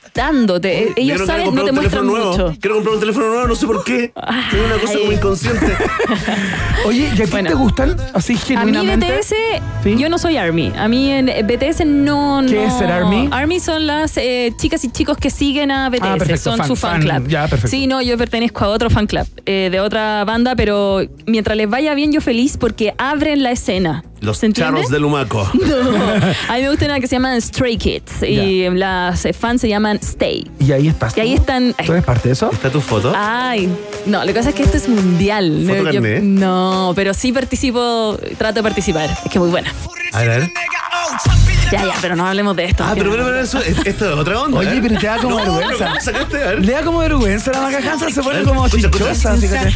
Ellos 0.95 1.25
saben, 1.25 1.53
no 1.55 1.63
te 1.63 1.71
muestran 1.71 2.05
nuevo. 2.07 2.31
mucho. 2.31 2.55
Quiero 2.59 2.75
comprar 2.75 2.95
un 2.95 2.99
teléfono 2.99 3.27
nuevo, 3.29 3.47
no 3.47 3.55
sé 3.55 3.65
por 3.65 3.83
qué. 3.83 4.11
Tiene 4.49 4.65
una 4.65 4.75
cosa 4.77 4.97
como 4.99 5.11
inconsciente. 5.11 5.77
Oye, 6.85 7.09
¿y 7.17 7.21
a 7.21 7.25
Bueno. 7.27 7.49
te 7.49 7.55
gustan 7.55 7.95
así 8.13 8.33
A 8.33 8.35
mí 8.35 8.41
genuinamente? 8.73 9.17
BTS, 9.17 9.33
¿Sí? 9.83 9.95
yo 9.97 10.09
no 10.09 10.17
soy 10.17 10.37
ARMY. 10.37 10.73
A 10.77 10.87
mí 10.87 11.11
en 11.11 11.25
BTS 11.25 11.85
no... 11.85 12.41
¿Qué 12.47 12.55
no- 12.55 12.61
es 12.63 12.73
ser 12.73 12.91
ARMY? 12.91 13.29
ARMY 13.31 13.59
son 13.59 13.85
las 13.87 14.17
eh, 14.17 14.53
chicas 14.57 14.83
y 14.85 14.89
chicos 14.91 15.17
que 15.17 15.29
siguen 15.29 15.71
a 15.71 15.89
BTS. 15.89 15.99
Ah, 16.03 16.15
perfecto, 16.17 16.41
son 16.51 16.57
fan- 16.57 16.67
su 16.67 16.75
fan, 16.75 17.01
fan, 17.03 17.19
club. 17.21 17.27
ya, 17.29 17.41
perfecto. 17.47 17.67
Sí, 17.69 17.87
no, 17.87 18.01
yo 18.01 18.17
pertenezco 18.17 18.65
a 18.65 18.69
otro 18.69 18.89
fan 18.89 19.07
club 19.07 19.27
eh, 19.45 19.69
de 19.71 19.79
otra 19.79 20.23
banda, 20.25 20.55
pero 20.55 21.01
mientras 21.27 21.55
les 21.57 21.69
vaya 21.69 21.93
bien 21.93 22.11
yo 22.11 22.21
feliz 22.21 22.57
porque 22.57 22.93
abren 22.97 23.43
la 23.43 23.51
escena. 23.51 24.03
Los 24.21 24.41
charros 24.53 24.89
del 24.89 25.05
humaco. 25.05 25.49
No. 25.59 25.75
A 26.49 26.55
mí 26.55 26.61
me 26.61 26.69
gusta 26.69 26.85
una 26.85 26.99
que 26.99 27.07
se 27.07 27.15
llaman 27.15 27.39
Stray 27.41 27.77
Kids 27.77 28.23
y 28.23 28.69
las 28.69 29.25
eh, 29.25 29.33
fans 29.33 29.61
se 29.61 29.69
llaman 29.69 29.97
Stay. 30.01 30.45
Y 30.59 30.71
ahí 30.71 30.87
estás. 30.87 31.15
Y 31.17 31.21
ahí 31.21 31.35
tú. 31.35 31.41
están... 31.41 31.73
¿Tú 31.85 31.91
eres 31.91 32.03
parte 32.03 32.29
de 32.29 32.33
eso? 32.33 32.49
¿Está 32.51 32.69
tu 32.71 32.81
foto? 32.81 33.13
Ay, 33.15 33.69
no, 34.05 34.19
lo 34.21 34.27
que 34.27 34.33
pasa 34.33 34.49
es 34.49 34.55
que 34.55 34.63
esto 34.63 34.77
es 34.77 34.89
mundial. 34.89 35.63
¿Foto 35.67 35.83
No, 35.83 35.91
yo- 35.91 36.01
carné? 36.01 36.19
no, 36.21 36.93
pero 36.95 37.13
sí 37.13 37.31
participo, 37.31 38.17
trato 38.37 38.55
de 38.55 38.63
participar. 38.63 39.09
Es 39.25 39.31
que 39.31 39.39
muy 39.39 39.49
buena. 39.49 39.73
A 40.13 40.21
ver. 40.23 40.49
Ya, 41.71 41.85
ya, 41.85 41.93
pero 42.01 42.15
no 42.15 42.25
hablemos 42.27 42.55
de 42.55 42.65
esto. 42.65 42.83
Ah, 42.83 42.91
pero, 42.95 43.11
pero, 43.11 43.25
pero 43.25 43.39
eso, 43.39 43.59
es- 43.59 43.77
esto 43.85 44.05
es 44.11 44.15
otra 44.15 44.41
onda. 44.41 44.59
Oye, 44.59 44.77
¿eh? 44.77 44.79
pero 44.81 44.99
te 44.99 45.07
da 45.07 45.17
como 45.17 45.29
No, 45.37 45.37
pero 45.43 45.55
vergüenza. 45.57 45.85
¿cómo 45.87 46.01
sacaste? 46.01 46.43
A 46.43 46.47
ver. 46.47 46.65
Le 46.65 46.71
da 46.71 46.81
como 46.83 46.97
vergüenza 46.99 47.51
la 47.51 47.61
Maca 47.61 47.77
Hansen, 47.91 48.13
se 48.13 48.23
pone 48.23 48.43
como 48.43 48.65
escucha, 48.65 48.87
escucha. 48.87 49.13
chichosa, 49.13 49.35
fíjate. 49.37 49.73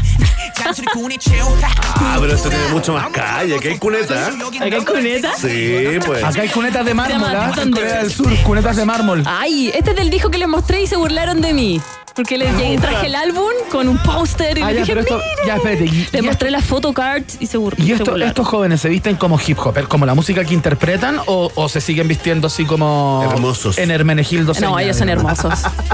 Ah, 1.95 2.17
pero 2.19 2.33
esto 2.33 2.49
tiene 2.49 2.67
mucho 2.69 2.93
más 2.93 3.07
calle. 3.09 3.55
Aquí 3.57 3.67
hay 3.69 3.77
cuneta. 3.77 4.13
¿eh? 4.29 4.33
¿Acá 4.61 4.75
hay 4.75 4.85
cuneta? 4.85 5.31
Sí, 5.37 5.99
pues. 6.05 6.23
Acá 6.23 6.41
hay 6.41 6.49
cunetas 6.49 6.85
de 6.85 6.93
mármol, 6.93 7.19
llama 7.31 7.45
¿ah? 7.45 7.49
En 7.49 7.53
Thunder. 7.55 7.83
Corea 7.83 8.01
del 8.03 8.11
Sur, 8.11 8.35
cunetas 8.43 8.75
de 8.75 8.85
mármol. 8.85 9.23
Ay, 9.25 9.71
este 9.73 9.91
es 9.91 9.95
del 9.95 10.09
disco 10.09 10.29
que 10.29 10.37
les 10.37 10.47
mostré 10.47 10.81
y 10.83 10.87
se 10.87 10.95
burlaron 10.95 11.41
de 11.41 11.53
mí. 11.53 11.81
Porque 12.15 12.37
llegué- 12.37 12.77
traje 12.79 13.07
el 13.07 13.15
álbum 13.15 13.49
con 13.71 13.87
un 13.87 13.97
póster 13.97 14.57
y 14.59 14.61
Ah, 14.61 14.71
ya, 14.71 14.81
dije, 14.81 14.85
pero 14.93 15.01
esto, 15.01 15.17
"Miren". 15.17 15.47
ya, 15.47 15.55
espérate. 15.55 15.85
Y, 15.85 16.07
y 16.17 16.21
mostré 16.21 16.51
la 16.51 16.61
photocard 16.61 17.23
y 17.39 17.47
se, 17.47 17.57
bur 17.57 17.73
¿Y 17.79 17.91
esto- 17.91 18.15
estos 18.17 18.47
jóvenes 18.47 18.81
se 18.81 18.89
visten 18.89 19.15
como 19.15 19.39
hip 19.45 19.57
hop, 19.59 19.87
como 19.87 20.05
la 20.05 20.13
música 20.13 20.43
que 20.45 20.53
interpretan 20.53 21.17
o, 21.25 21.51
o 21.55 21.69
se 21.69 21.81
siguen 21.81 22.07
vistiendo 22.07 22.47
así 22.47 22.65
como. 22.65 23.27
Hermosos. 23.31 23.77
En 23.79 23.89
Hermenegildo 23.89 24.53
No, 24.61 24.77
ellos 24.77 24.97
son 24.97 25.09
hermosos. 25.09 25.53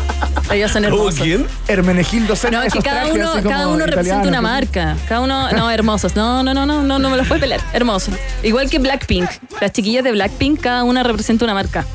ellos 0.51 0.71
son 0.71 0.83
¿Cómo 0.83 0.95
hermosos. 0.97 1.21
quién? 1.21 1.47
Hermenegildo. 1.69 2.33
No, 2.51 2.63
es 2.63 2.73
que 2.73 2.79
cada 2.81 3.07
uno, 3.07 3.31
cada 3.41 3.67
uno 3.69 3.85
representa 3.85 4.27
una 4.27 4.41
marca. 4.41 4.97
Cada 5.07 5.21
uno, 5.21 5.49
no, 5.53 5.71
hermosos. 5.71 6.15
No, 6.17 6.43
no, 6.43 6.53
no, 6.53 6.65
no, 6.65 6.83
no, 6.83 6.99
no 6.99 7.09
me 7.09 7.15
los 7.15 7.27
puedes 7.27 7.41
pelear. 7.41 7.61
Hermosos. 7.71 8.13
Igual 8.43 8.69
que 8.69 8.79
Blackpink. 8.79 9.29
Las 9.61 9.71
chiquillas 9.71 10.03
de 10.03 10.11
Blackpink, 10.11 10.59
cada 10.59 10.83
una 10.83 11.01
representa 11.03 11.45
una 11.45 11.53
marca. 11.53 11.85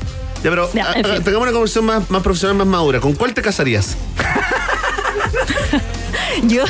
Ya, 0.45 0.51
pero 0.51 0.71
Ya, 0.73 0.91
ah, 0.91 0.93
en 0.95 1.05
fin. 1.05 1.23
tengamos 1.23 1.47
una 1.47 1.51
conversación 1.53 1.85
más, 1.85 2.07
más 2.11 2.21
profesional, 2.21 2.55
más 2.55 2.67
madura. 2.67 2.99
¿Con 2.99 3.13
cuál 3.13 3.33
te 3.33 3.41
casarías? 3.41 3.97
Yo. 6.43 6.65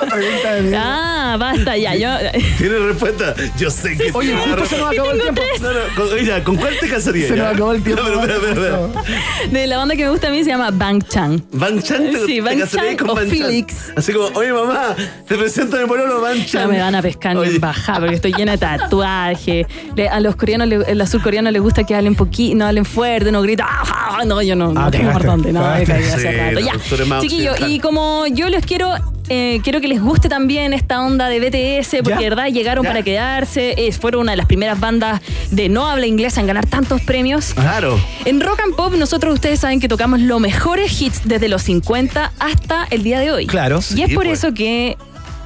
Pregunta 0.00 0.54
de 0.54 0.62
mí. 0.62 0.72
Ah, 0.76 1.36
basta 1.38 1.76
ya. 1.76 1.94
Yo. 1.94 2.08
¿Tienes 2.58 2.80
respuesta? 2.82 3.34
Yo 3.58 3.70
sé 3.70 3.96
que 3.96 4.10
Oye, 4.12 4.32
sí. 4.32 4.38
justo 4.44 4.66
se 4.66 4.78
nos 4.78 4.92
acabó 4.92 5.10
el 5.12 5.20
tiempo. 5.20 5.42
No, 5.60 5.72
no, 5.72 5.78
con, 5.96 6.14
mira, 6.20 6.44
¿con 6.44 6.56
cuál 6.56 6.74
te 6.78 6.88
casarías? 6.88 7.28
Se 7.28 7.36
ya? 7.36 7.42
nos 7.44 7.54
acabó 7.54 7.72
el 7.72 7.82
tiempo. 7.82 8.02
No, 8.02 8.20
pero, 8.20 8.34
espera, 8.34 8.52
espera. 8.52 9.48
De 9.50 9.66
la 9.66 9.76
banda 9.78 9.96
que 9.96 10.04
me 10.04 10.10
gusta 10.10 10.28
a 10.28 10.30
mí 10.30 10.44
se 10.44 10.50
llama 10.50 10.70
Bang 10.70 11.02
Chang. 11.08 11.40
Van 11.52 11.82
Chan 11.82 12.10
te, 12.10 12.26
Sí, 12.26 12.40
te 12.42 12.58
casarías 12.58 12.70
Chan 12.70 12.96
con 13.06 13.16
Chan. 13.16 13.28
Felix. 13.28 13.92
Así 13.96 14.12
como, 14.12 14.26
oye 14.38 14.52
mamá, 14.52 14.94
te 15.26 15.36
presento 15.36 15.76
a 15.76 15.80
mi 15.80 15.86
pololo 15.86 16.22
Ya 16.34 16.44
Chan. 16.46 16.70
me 16.70 16.78
van 16.80 16.94
a 16.94 17.02
pescar 17.02 17.36
Oye. 17.36 17.50
en 17.56 17.60
bajada 17.60 18.00
porque 18.00 18.14
estoy 18.14 18.32
llena 18.32 18.52
de 18.52 18.58
tatuaje. 18.58 19.66
Le- 19.96 20.08
a 20.08 20.20
los 20.20 20.36
coreanos, 20.36 20.68
le- 20.68 20.84
a 20.84 20.94
los 20.94 21.08
surcoreanos 21.10 21.52
les 21.52 21.62
gusta 21.62 21.84
que 21.84 21.94
hablen 21.94 22.14
poquito, 22.14 22.56
no 22.56 22.66
hablen 22.66 22.84
fuerte, 22.84 23.30
no 23.32 23.42
gritan. 23.42 23.66
"Ah, 23.68 24.16
ah", 24.20 24.24
No, 24.24 24.42
yo 24.42 24.56
no, 24.56 24.72
no 24.72 24.80
Ah, 24.86 24.90
tengo 24.90 25.12
por 25.12 25.24
dónde. 25.24 25.52
No, 25.52 25.60
me 25.60 25.84
cagaste. 25.84 25.92
caí 25.92 26.02
hace 26.04 26.18
Sí, 26.18 26.64
Ya, 26.64 26.72
occidental. 27.16 27.70
y 27.70 27.78
como 27.80 28.26
yo 28.28 28.48
les 28.48 28.64
quiero. 28.66 28.92
Eh, 29.28 29.60
quiero 29.62 29.80
que 29.80 29.88
les 29.88 30.00
guste 30.00 30.28
también 30.28 30.72
esta 30.72 31.00
onda 31.00 31.28
de 31.28 31.38
BTS, 31.40 31.96
porque 32.02 32.18
de 32.24 32.30
verdad 32.30 32.46
llegaron 32.48 32.84
Ya. 32.84 32.90
para 32.90 33.02
quedarse. 33.02 33.74
eh, 33.76 33.92
fueron 33.92 34.22
una 34.22 34.32
de 34.32 34.36
las 34.36 34.46
primeras 34.46 34.78
bandas 34.80 35.20
de 35.50 35.68
no 35.68 35.86
habla 35.88 36.06
inglesa 36.06 36.40
en 36.40 36.46
ganar 36.46 36.66
tantos 36.66 37.00
premios. 37.02 37.54
Claro. 37.54 37.98
En 38.24 38.40
Rock 38.40 38.60
and 38.64 38.74
Pop, 38.76 38.94
nosotros 38.94 39.34
ustedes 39.34 39.60
saben 39.60 39.80
que 39.80 39.88
tocamos 39.88 40.20
los 40.20 40.40
mejores 40.40 41.00
hits 41.00 41.22
desde 41.24 41.48
los 41.48 41.62
50 41.62 42.32
hasta 42.38 42.86
el 42.90 43.02
día 43.02 43.20
de 43.20 43.30
hoy. 43.32 43.46
Claro. 43.46 43.80
Y 43.94 44.02
es 44.02 44.14
por 44.14 44.24
pues. 44.24 44.38
eso 44.38 44.54
que 44.54 44.96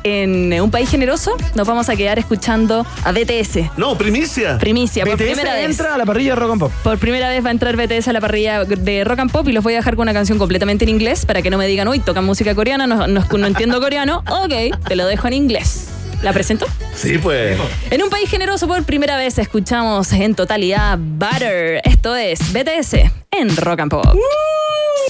en 0.04 0.60
un 0.60 0.70
país 0.70 0.90
generoso 0.90 1.36
nos 1.54 1.66
vamos 1.66 1.88
a 1.88 1.96
quedar 1.96 2.18
escuchando 2.18 2.86
a 3.04 3.12
BTS. 3.12 3.76
No, 3.76 3.96
primicia. 3.96 4.58
Primicia, 4.58 5.04
por 5.04 5.14
BTS 5.14 5.22
primera 5.24 5.54
vez. 5.54 5.64
entra 5.64 5.94
a 5.94 5.98
la 5.98 6.06
parrilla 6.06 6.30
de 6.34 6.36
Rock 6.36 6.50
and 6.52 6.60
Pop. 6.60 6.72
Por 6.82 6.98
primera 6.98 7.28
vez 7.28 7.44
va 7.44 7.48
a 7.48 7.52
entrar 7.52 7.76
BTS 7.76 8.08
a 8.08 8.12
la 8.12 8.20
parrilla 8.20 8.64
de 8.64 9.04
Rock 9.04 9.18
and 9.20 9.30
Pop 9.32 9.48
y 9.48 9.52
los 9.52 9.62
voy 9.64 9.74
a 9.74 9.76
dejar 9.76 9.96
con 9.96 10.02
una 10.02 10.12
canción 10.12 10.38
completamente 10.38 10.84
en 10.84 10.88
inglés 10.90 11.26
para 11.26 11.42
que 11.42 11.50
no 11.50 11.58
me 11.58 11.66
digan, 11.66 11.88
uy, 11.88 12.00
tocan 12.00 12.24
música 12.24 12.54
coreana, 12.54 12.86
no, 12.86 13.06
no, 13.06 13.24
no 13.30 13.46
entiendo 13.46 13.80
coreano. 13.80 14.22
Ok, 14.42 14.52
te 14.88 14.96
lo 14.96 15.06
dejo 15.06 15.28
en 15.28 15.34
inglés. 15.34 15.88
¿La 16.22 16.32
presento? 16.32 16.66
Sí, 16.94 17.18
pues. 17.18 17.58
En 17.90 18.02
un 18.02 18.10
país 18.10 18.28
generoso 18.30 18.66
por 18.66 18.82
primera 18.84 19.16
vez 19.16 19.38
escuchamos 19.38 20.12
en 20.12 20.34
totalidad 20.34 20.98
Butter. 20.98 21.80
Esto 21.84 22.16
es 22.16 22.40
BTS 22.52 22.94
en 23.30 23.56
Rock 23.56 23.80
and 23.80 23.90
Pop. 23.90 24.16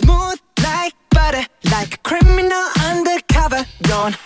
Smooth 0.03 0.39
like 0.63 0.97
butter, 1.11 1.47
like 1.71 1.95
a 1.95 1.99
criminal 2.03 2.65
undercover. 2.91 3.65
Don't 3.81 4.17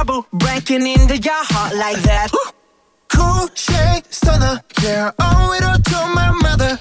trouble, 0.00 0.26
breaking 0.32 0.86
into 0.86 1.16
your 1.18 1.44
heart 1.52 1.74
like 1.76 2.00
that. 2.02 2.30
Cool 3.08 3.48
shade 3.54 4.04
stunner, 4.10 4.60
yeah, 4.82 5.10
owe 5.18 5.52
it 5.52 5.62
all 5.62 5.78
to 5.78 5.98
my 6.14 6.30
mother. 6.30 6.78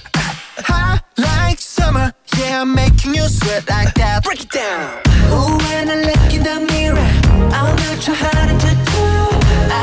Hot 0.70 1.04
like 1.18 1.60
summer, 1.60 2.14
yeah, 2.38 2.62
I'm 2.62 2.74
making 2.74 3.16
you 3.16 3.28
sweat 3.28 3.68
like 3.68 3.94
that. 3.96 4.24
Break 4.24 4.44
it 4.44 4.52
down. 4.52 5.02
Ooh, 5.34 5.58
when 5.68 5.90
I 5.90 5.98
look 6.10 6.34
in 6.34 6.44
the 6.44 6.58
mirror, 6.72 7.10
I'm 7.58 7.76
not 7.84 7.98
too 8.02 8.16
hard 8.16 8.58
to 8.64 8.72
do. 8.94 9.06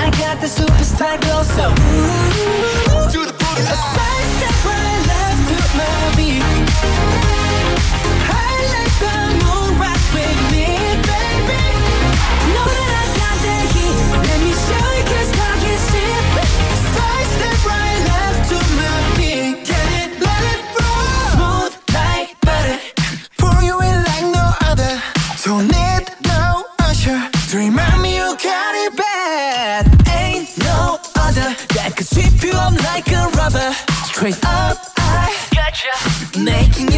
I 0.00 0.10
got 0.22 0.40
the 0.40 0.48
superstar 0.48 1.20
glow, 1.20 1.42
so 1.56 1.64
ooh, 1.68 3.12
do 3.12 3.20
the 3.26 3.36
booty. 3.40 3.62
Side 3.96 4.28
step 4.36 4.56
right 4.64 5.00
left 5.10 5.42
to 5.50 5.56
my 5.76 6.16
beat. 6.16 6.55
You 32.46 32.52
I'm 32.52 32.76
like 32.76 33.10
a 33.10 33.26
rubber. 33.36 33.72
Straight 34.04 34.38
up, 34.44 34.78
I 34.98 35.34
got 35.52 35.72
gotcha. 35.72 36.38
you. 36.38 36.44
Making 36.44 36.92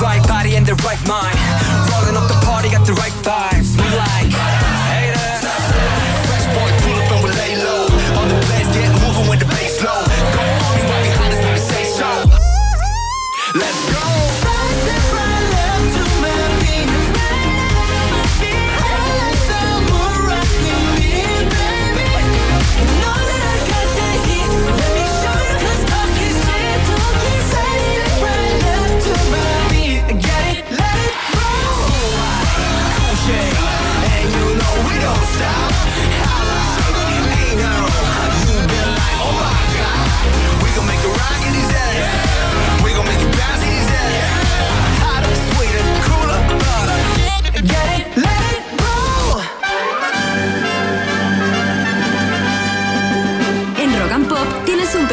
right 0.00 0.26
body 0.26 0.56
and 0.56 0.66
the 0.66 0.74
right 0.86 1.00
mind. 1.06 1.36
Rolling 1.92 2.16
up 2.16 2.26
the 2.28 2.40
party, 2.46 2.70
got 2.70 2.86
the 2.86 2.94
right 2.94 3.12
vibes. 3.22 3.76
We 3.76 3.84
like 3.96 4.19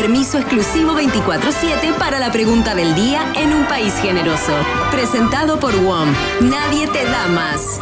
permiso 0.08 0.38
exclusivo 0.38 0.94
24-7 0.94 1.94
para 2.00 2.18
la 2.18 2.32
pregunta 2.32 2.74
del 2.74 2.96
día 2.96 3.34
en 3.36 3.52
un 3.52 3.66
país 3.66 3.94
generoso. 4.02 4.54
Presentado 4.90 5.60
por 5.60 5.76
WOM. 5.76 6.08
Nadie 6.40 6.88
te 6.88 7.04
da 7.04 7.28
más. 7.28 7.82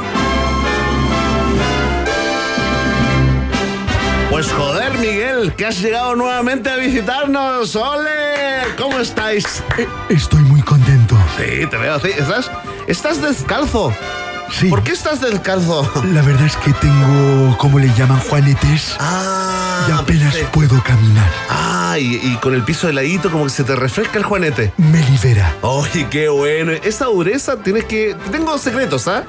Pues 4.31 4.51
joder, 4.51 4.97
Miguel, 4.97 5.53
que 5.53 5.67
has 5.67 5.79
llegado 5.79 6.15
nuevamente 6.15 6.71
a 6.71 6.77
visitarnos. 6.77 7.75
¡Ole! 7.75 8.73
¿Cómo 8.75 8.97
estáis? 8.97 9.63
Estoy 10.09 10.41
muy 10.45 10.63
contento. 10.63 11.15
Sí, 11.37 11.67
te 11.67 11.77
veo 11.77 11.93
así. 11.93 12.07
¿Estás, 12.07 12.49
estás 12.87 13.21
descalzo? 13.21 13.93
Sí. 14.51 14.69
¿Por 14.69 14.81
qué 14.81 14.93
estás 14.93 15.21
descalzo? 15.21 15.91
La 16.11 16.23
verdad 16.23 16.47
es 16.47 16.57
que 16.57 16.73
tengo, 16.73 17.55
¿cómo 17.59 17.77
le 17.77 17.93
llaman? 17.93 18.19
Juanetes. 18.19 18.95
Ah, 18.99 19.85
y 19.89 19.91
apenas 19.91 20.35
puedo 20.51 20.81
caminar. 20.81 21.29
Ah, 21.49 21.84
y, 21.97 22.15
y 22.15 22.37
con 22.41 22.53
el 22.53 22.63
piso 22.63 22.89
heladito 22.89 23.31
como 23.31 23.45
que 23.45 23.49
se 23.49 23.63
te 23.63 23.75
refresca 23.75 24.17
el 24.17 24.23
juanete. 24.23 24.73
Me 24.77 25.01
libera. 25.09 25.53
¡Ay, 25.63 26.07
qué 26.09 26.29
bueno! 26.29 26.71
Esa 26.71 27.05
dureza 27.05 27.57
tienes 27.57 27.85
que... 27.85 28.15
Tengo 28.31 28.57
secretos, 28.57 29.07
¿ah? 29.07 29.23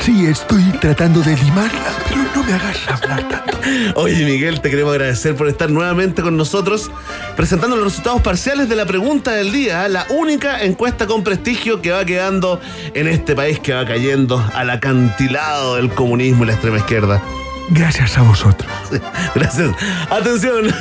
Sí, 0.00 0.24
estoy 0.26 0.62
tratando 0.80 1.20
de 1.20 1.36
limarla, 1.36 1.92
pero 2.08 2.22
no 2.34 2.42
me 2.42 2.54
hagas 2.54 2.88
hablar 2.88 3.28
tanto. 3.28 3.58
Oye, 3.96 4.24
Miguel, 4.24 4.60
te 4.62 4.70
queremos 4.70 4.92
agradecer 4.92 5.34
por 5.36 5.46
estar 5.46 5.70
nuevamente 5.70 6.22
con 6.22 6.38
nosotros 6.38 6.90
presentando 7.36 7.76
los 7.76 7.84
resultados 7.84 8.22
parciales 8.22 8.68
de 8.70 8.76
la 8.76 8.86
pregunta 8.86 9.32
del 9.32 9.52
día, 9.52 9.86
la 9.88 10.06
única 10.08 10.62
encuesta 10.62 11.06
con 11.06 11.22
prestigio 11.22 11.82
que 11.82 11.90
va 11.90 12.04
quedando 12.06 12.60
en 12.94 13.08
este 13.08 13.34
país 13.34 13.60
que 13.60 13.74
va 13.74 13.84
cayendo 13.84 14.42
al 14.54 14.70
acantilado 14.70 15.76
del 15.76 15.90
comunismo 15.90 16.44
y 16.44 16.46
la 16.46 16.52
extrema 16.54 16.78
izquierda. 16.78 17.22
Gracias 17.68 18.16
a 18.16 18.22
vosotros. 18.22 18.70
Gracias. 19.34 19.70
Atención. 20.08 20.72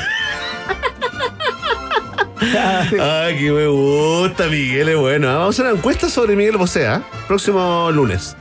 Ay, 2.42 3.38
que 3.38 3.52
me 3.52 3.68
gusta, 3.68 4.48
Miguel, 4.48 4.90
es 4.90 4.98
bueno. 4.98 5.28
Vamos 5.28 5.48
a 5.48 5.50
hacer 5.50 5.66
una 5.66 5.76
encuesta 5.78 6.10
sobre 6.10 6.36
Miguel 6.36 6.58
Bosé, 6.58 6.88
¿ah? 6.88 7.04
próximo 7.28 7.92
lunes. 7.92 8.36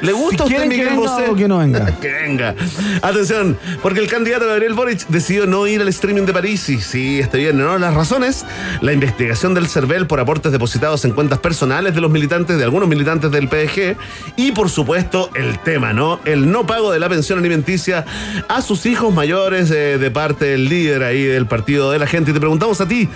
¿Le 0.00 0.12
gusta 0.12 0.44
a 0.44 0.46
Si 0.46 0.54
usted 0.54 0.68
quieren 0.68 0.70
que 0.70 0.76
Miguel 0.76 0.96
Bosé? 0.96 1.34
que 1.36 1.48
no 1.48 1.58
venga. 1.58 1.86
que 2.00 2.12
venga. 2.12 2.54
Atención, 3.02 3.58
porque 3.82 4.00
el 4.00 4.08
candidato 4.08 4.46
Gabriel 4.46 4.74
Boric 4.74 5.06
decidió 5.08 5.46
no 5.46 5.66
ir 5.66 5.80
al 5.80 5.88
streaming 5.88 6.22
de 6.26 6.32
París. 6.32 6.68
Y 6.68 6.80
sí, 6.80 7.20
está 7.20 7.38
bien, 7.38 7.58
¿no? 7.58 7.78
Las 7.78 7.94
razones, 7.94 8.44
la 8.80 8.92
investigación 8.92 9.54
del 9.54 9.68
CERVEL 9.68 10.06
por 10.06 10.20
aportes 10.20 10.52
depositados 10.52 11.04
en 11.04 11.12
cuentas 11.12 11.38
personales 11.38 11.94
de 11.94 12.00
los 12.00 12.10
militantes, 12.10 12.58
de 12.58 12.64
algunos 12.64 12.88
militantes 12.88 13.30
del 13.30 13.48
PDG. 13.48 13.96
Y 14.36 14.52
por 14.52 14.70
supuesto, 14.70 15.30
el 15.34 15.58
tema, 15.60 15.92
¿no? 15.92 16.20
El 16.24 16.50
no 16.50 16.66
pago 16.66 16.92
de 16.92 16.98
la 16.98 17.08
pensión 17.08 17.38
alimenticia 17.38 18.04
a 18.48 18.62
sus 18.62 18.86
hijos 18.86 19.12
mayores 19.14 19.70
eh, 19.70 19.98
de 19.98 20.10
parte 20.10 20.46
del 20.46 20.68
líder 20.68 21.02
ahí 21.02 21.24
del 21.24 21.46
partido 21.46 21.90
de 21.90 21.98
la 21.98 22.06
gente. 22.06 22.30
Y 22.30 22.34
te 22.34 22.40
preguntamos 22.40 22.80
a 22.80 22.88
ti. 22.88 23.08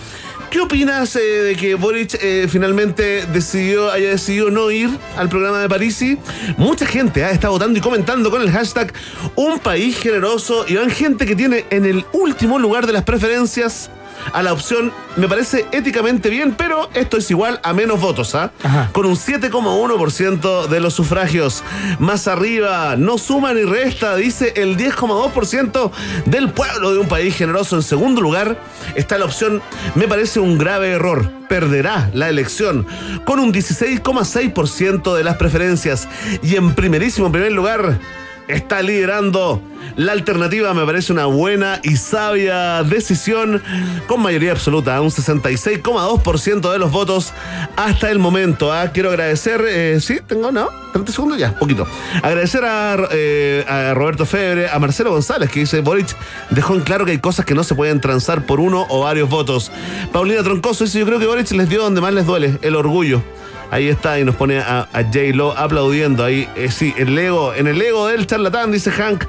¿Qué 0.50 0.60
opinas 0.60 1.16
eh, 1.16 1.20
de 1.20 1.56
que 1.56 1.74
Boric 1.74 2.18
eh, 2.22 2.46
finalmente 2.48 3.26
decidió, 3.26 3.90
haya 3.90 4.10
decidido 4.10 4.50
no 4.50 4.70
ir 4.70 4.88
al 5.16 5.28
programa 5.28 5.60
de 5.60 5.68
Parisi? 5.68 6.18
Mucha 6.56 6.86
gente 6.86 7.24
ha 7.24 7.30
estado 7.30 7.54
votando 7.54 7.78
y 7.78 7.82
comentando 7.82 8.30
con 8.30 8.40
el 8.40 8.50
hashtag 8.50 8.92
Un 9.34 9.58
país 9.58 9.98
generoso 9.98 10.64
y 10.68 10.76
van 10.76 10.90
gente 10.90 11.26
que 11.26 11.36
tiene 11.36 11.66
en 11.70 11.84
el 11.84 12.04
último 12.12 12.58
lugar 12.58 12.86
de 12.86 12.92
las 12.92 13.02
preferencias 13.02 13.90
a 14.32 14.42
la 14.42 14.52
opción 14.52 14.92
me 15.16 15.28
parece 15.28 15.66
éticamente 15.72 16.28
bien, 16.28 16.54
pero 16.56 16.88
esto 16.94 17.16
es 17.16 17.30
igual 17.30 17.60
a 17.62 17.72
menos 17.72 18.00
votos, 18.00 18.34
¿ah? 18.34 18.52
Con 18.92 19.06
un 19.06 19.16
7,1% 19.16 20.66
de 20.66 20.80
los 20.80 20.94
sufragios. 20.94 21.62
Más 21.98 22.26
arriba, 22.26 22.96
no 22.96 23.18
suma 23.18 23.54
ni 23.54 23.62
resta, 23.62 24.16
dice 24.16 24.54
el 24.56 24.76
10,2% 24.76 25.90
del 26.26 26.50
pueblo 26.50 26.92
de 26.92 26.98
un 26.98 27.08
país 27.08 27.36
generoso. 27.36 27.76
En 27.76 27.82
segundo 27.82 28.20
lugar, 28.20 28.58
está 28.94 29.18
la 29.18 29.26
opción 29.26 29.62
me 29.94 30.08
parece 30.08 30.40
un 30.40 30.58
grave 30.58 30.90
error. 30.92 31.30
Perderá 31.48 32.10
la 32.14 32.28
elección 32.28 32.86
con 33.24 33.38
un 33.38 33.52
16,6% 33.52 35.14
de 35.14 35.24
las 35.24 35.36
preferencias. 35.36 36.08
Y 36.42 36.56
en 36.56 36.74
primerísimo 36.74 37.30
primer 37.30 37.52
lugar, 37.52 37.98
está 38.48 38.82
liderando. 38.82 39.62
La 39.96 40.12
alternativa 40.12 40.74
me 40.74 40.84
parece 40.84 41.12
una 41.12 41.26
buena 41.26 41.80
y 41.82 41.96
sabia 41.96 42.82
decisión 42.82 43.62
con 44.06 44.22
mayoría 44.22 44.52
absoluta, 44.52 45.00
un 45.00 45.10
66,2% 45.10 46.72
de 46.72 46.78
los 46.78 46.90
votos 46.90 47.32
hasta 47.76 48.10
el 48.10 48.18
momento. 48.18 48.72
¿ah? 48.72 48.90
Quiero 48.92 49.10
agradecer, 49.10 49.62
eh, 49.68 49.98
sí, 50.00 50.18
tengo, 50.26 50.50
¿no? 50.50 50.68
30 50.92 51.12
segundos 51.12 51.38
ya, 51.38 51.54
poquito. 51.58 51.86
Agradecer 52.22 52.64
a, 52.64 53.08
eh, 53.10 53.64
a 53.68 53.94
Roberto 53.94 54.26
Febre, 54.26 54.68
a 54.68 54.78
Marcelo 54.78 55.10
González, 55.10 55.50
que 55.50 55.60
dice, 55.60 55.80
Boric 55.80 56.16
dejó 56.50 56.74
en 56.74 56.80
claro 56.80 57.04
que 57.04 57.12
hay 57.12 57.18
cosas 57.18 57.44
que 57.44 57.54
no 57.54 57.64
se 57.64 57.74
pueden 57.74 58.00
transar 58.00 58.46
por 58.46 58.60
uno 58.60 58.86
o 58.88 59.02
varios 59.02 59.28
votos. 59.28 59.70
Paulina 60.12 60.42
Troncoso 60.42 60.84
dice, 60.84 60.98
yo 60.98 61.06
creo 61.06 61.18
que 61.18 61.26
Boric 61.26 61.50
les 61.52 61.68
dio 61.68 61.82
donde 61.82 62.00
más 62.00 62.12
les 62.12 62.26
duele, 62.26 62.58
el 62.62 62.76
orgullo. 62.76 63.22
Ahí 63.70 63.88
está, 63.88 64.20
y 64.20 64.24
nos 64.24 64.36
pone 64.36 64.58
a, 64.58 64.88
a 64.92 65.02
J-Lo 65.02 65.56
aplaudiendo. 65.56 66.24
Ahí, 66.24 66.48
eh, 66.54 66.70
sí, 66.70 66.94
el 66.96 67.18
ego, 67.18 67.54
en 67.54 67.66
el 67.66 67.80
ego 67.80 68.06
del 68.06 68.26
charlatán, 68.26 68.70
dice 68.70 68.90
Hank. 68.90 69.24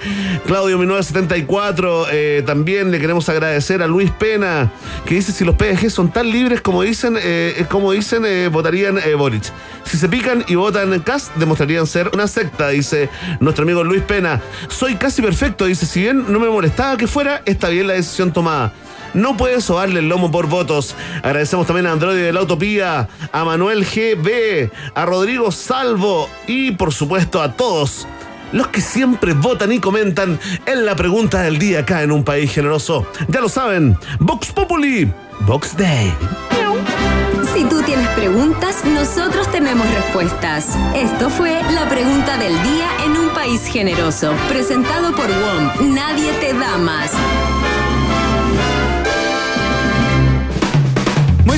Claudio 0.45 0.77
1974. 0.77 2.07
Eh, 2.11 2.43
también 2.45 2.91
le 2.91 2.99
queremos 2.99 3.27
agradecer 3.29 3.81
a 3.81 3.87
Luis 3.87 4.11
Pena, 4.11 4.71
que 5.05 5.15
dice: 5.15 5.31
si 5.31 5.45
los 5.45 5.55
PDG 5.55 5.89
son 5.89 6.11
tan 6.11 6.29
libres 6.29 6.61
como 6.61 6.83
dicen, 6.83 7.17
eh, 7.19 7.65
como 7.69 7.91
dicen, 7.91 8.23
eh, 8.25 8.49
votarían 8.51 8.99
eh, 8.99 9.15
Boric. 9.15 9.43
Si 9.83 9.97
se 9.97 10.09
pican 10.09 10.43
y 10.47 10.55
votan 10.55 10.93
en 10.93 10.99
CAS, 10.99 11.31
demostrarían 11.35 11.87
ser 11.87 12.09
una 12.13 12.27
secta, 12.27 12.69
dice 12.69 13.09
nuestro 13.39 13.63
amigo 13.63 13.83
Luis 13.83 14.01
Pena. 14.01 14.41
Soy 14.67 14.95
casi 14.95 15.21
perfecto, 15.21 15.65
dice: 15.65 15.85
si 15.85 16.01
bien 16.01 16.25
no 16.27 16.39
me 16.39 16.49
molestaba 16.49 16.97
que 16.97 17.07
fuera, 17.07 17.41
está 17.45 17.69
bien 17.69 17.87
la 17.87 17.93
decisión 17.93 18.31
tomada. 18.31 18.73
No 19.15 19.37
puede 19.37 19.61
sobarle 19.61 20.01
el 20.01 20.09
lomo 20.09 20.29
por 20.29 20.47
votos. 20.47 20.93
Agradecemos 21.23 21.65
también 21.65 21.87
a 21.87 21.93
Android 21.93 22.17
de 22.17 22.33
la 22.33 22.41
Utopía, 22.41 23.07
a 23.31 23.45
Manuel 23.45 23.85
GB, 23.85 24.69
a 24.93 25.05
Rodrigo 25.05 25.51
Salvo 25.51 26.29
y 26.47 26.71
por 26.71 26.93
supuesto 26.93 27.41
a 27.41 27.53
todos 27.53 28.07
los 28.51 28.67
que 28.67 28.81
siempre 28.81 29.33
votan 29.33 29.71
y 29.71 29.79
comentan 29.79 30.39
en 30.65 30.85
la 30.85 30.95
pregunta 30.95 31.41
del 31.41 31.57
día 31.57 31.79
acá 31.79 32.03
en 32.03 32.11
un 32.11 32.23
país 32.23 32.53
generoso. 32.53 33.07
Ya 33.29 33.41
lo 33.41 33.49
saben, 33.49 33.97
Vox 34.19 34.51
Populi, 34.51 35.11
Vox 35.41 35.75
Day. 35.75 36.13
Si 37.53 37.63
tú 37.63 37.81
tienes 37.83 38.07
preguntas, 38.09 38.83
nosotros 38.83 39.49
tenemos 39.49 39.87
respuestas. 39.93 40.75
Esto 40.93 41.29
fue 41.29 41.61
la 41.73 41.87
pregunta 41.87 42.37
del 42.37 42.53
día 42.63 42.89
en 43.05 43.11
un 43.11 43.29
país 43.29 43.65
generoso, 43.65 44.33
presentado 44.49 45.15
por 45.15 45.27
WOM. 45.27 45.93
Nadie 45.95 46.33
te 46.41 46.53
da 46.53 46.77
más. 46.77 47.11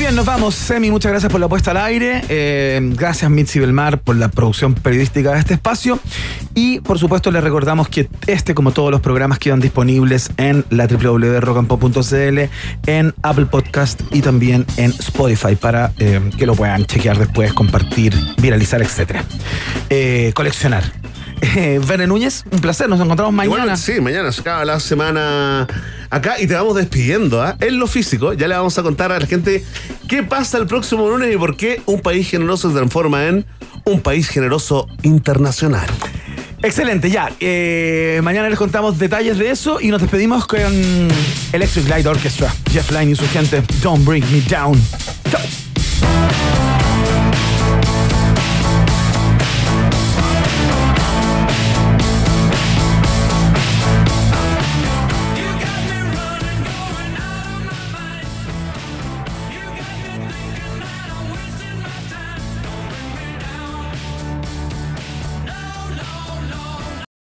Bien, 0.07 0.15
nos 0.15 0.25
vamos. 0.25 0.55
Semi, 0.55 0.89
muchas 0.89 1.11
gracias 1.11 1.29
por 1.29 1.41
la 1.41 1.49
puesta 1.49 1.71
al 1.71 1.77
aire. 1.77 2.21
Eh, 2.29 2.79
gracias, 2.95 3.29
Mitzi 3.29 3.59
Belmar, 3.59 3.99
por 3.99 4.15
la 4.15 4.29
producción 4.29 4.73
periodística 4.73 5.33
de 5.33 5.39
este 5.39 5.55
espacio. 5.55 5.99
Y, 6.55 6.79
por 6.79 6.97
supuesto, 6.97 7.29
les 7.29 7.43
recordamos 7.43 7.89
que 7.89 8.07
este, 8.25 8.55
como 8.55 8.71
todos 8.71 8.89
los 8.89 9.01
programas, 9.01 9.37
quedan 9.37 9.59
disponibles 9.59 10.31
en 10.37 10.63
la 10.69 10.87
www.rockandpop.cl, 10.87 12.39
en 12.85 13.13
Apple 13.21 13.47
Podcast 13.47 14.01
y 14.11 14.21
también 14.21 14.65
en 14.77 14.91
Spotify 14.91 15.57
para 15.57 15.91
eh, 15.99 16.21
que 16.37 16.45
lo 16.45 16.55
puedan 16.55 16.85
chequear 16.85 17.17
después, 17.17 17.51
compartir, 17.51 18.15
viralizar, 18.41 18.81
etcétera. 18.81 19.25
Eh, 19.89 20.31
coleccionar. 20.33 20.85
Eh, 21.41 21.79
Verne 21.85 22.07
Núñez, 22.07 22.43
un 22.51 22.59
placer. 22.59 22.89
Nos 22.89 22.99
encontramos 22.99 23.33
mañana. 23.33 23.63
Igual, 23.63 23.77
sí, 23.77 23.99
mañana 24.01 24.31
se 24.31 24.41
acaba 24.41 24.65
la 24.65 24.79
semana 24.79 25.67
acá 26.09 26.39
y 26.39 26.47
te 26.47 26.53
vamos 26.53 26.75
despidiendo. 26.75 27.41
¿ah? 27.41 27.55
En 27.59 27.79
lo 27.79 27.87
físico, 27.87 28.33
ya 28.33 28.47
le 28.47 28.55
vamos 28.55 28.77
a 28.77 28.83
contar 28.83 29.11
a 29.11 29.19
la 29.19 29.25
gente 29.25 29.63
qué 30.07 30.23
pasa 30.23 30.57
el 30.57 30.67
próximo 30.67 31.09
lunes 31.09 31.33
y 31.33 31.37
por 31.37 31.55
qué 31.57 31.81
un 31.85 32.01
país 32.01 32.29
generoso 32.29 32.69
se 32.69 32.75
transforma 32.75 33.27
en 33.27 33.45
un 33.85 34.01
país 34.01 34.27
generoso 34.27 34.87
internacional. 35.03 35.87
Excelente, 36.63 37.09
ya. 37.09 37.31
Eh, 37.39 38.19
mañana 38.23 38.49
les 38.49 38.57
contamos 38.57 38.97
detalles 38.97 39.37
de 39.37 39.51
eso 39.51 39.79
y 39.79 39.89
nos 39.89 40.01
despedimos 40.01 40.47
con 40.47 40.59
Electric 41.53 41.87
Light 41.87 42.05
Orchestra, 42.05 42.53
Jeff 42.71 42.91
Lynne 42.91 43.11
y 43.11 43.15
su 43.15 43.27
gente. 43.29 43.61
Don't 43.81 44.03
bring 44.03 44.23
me 44.31 44.41
down. 44.41 44.79
Chao. 45.29 45.66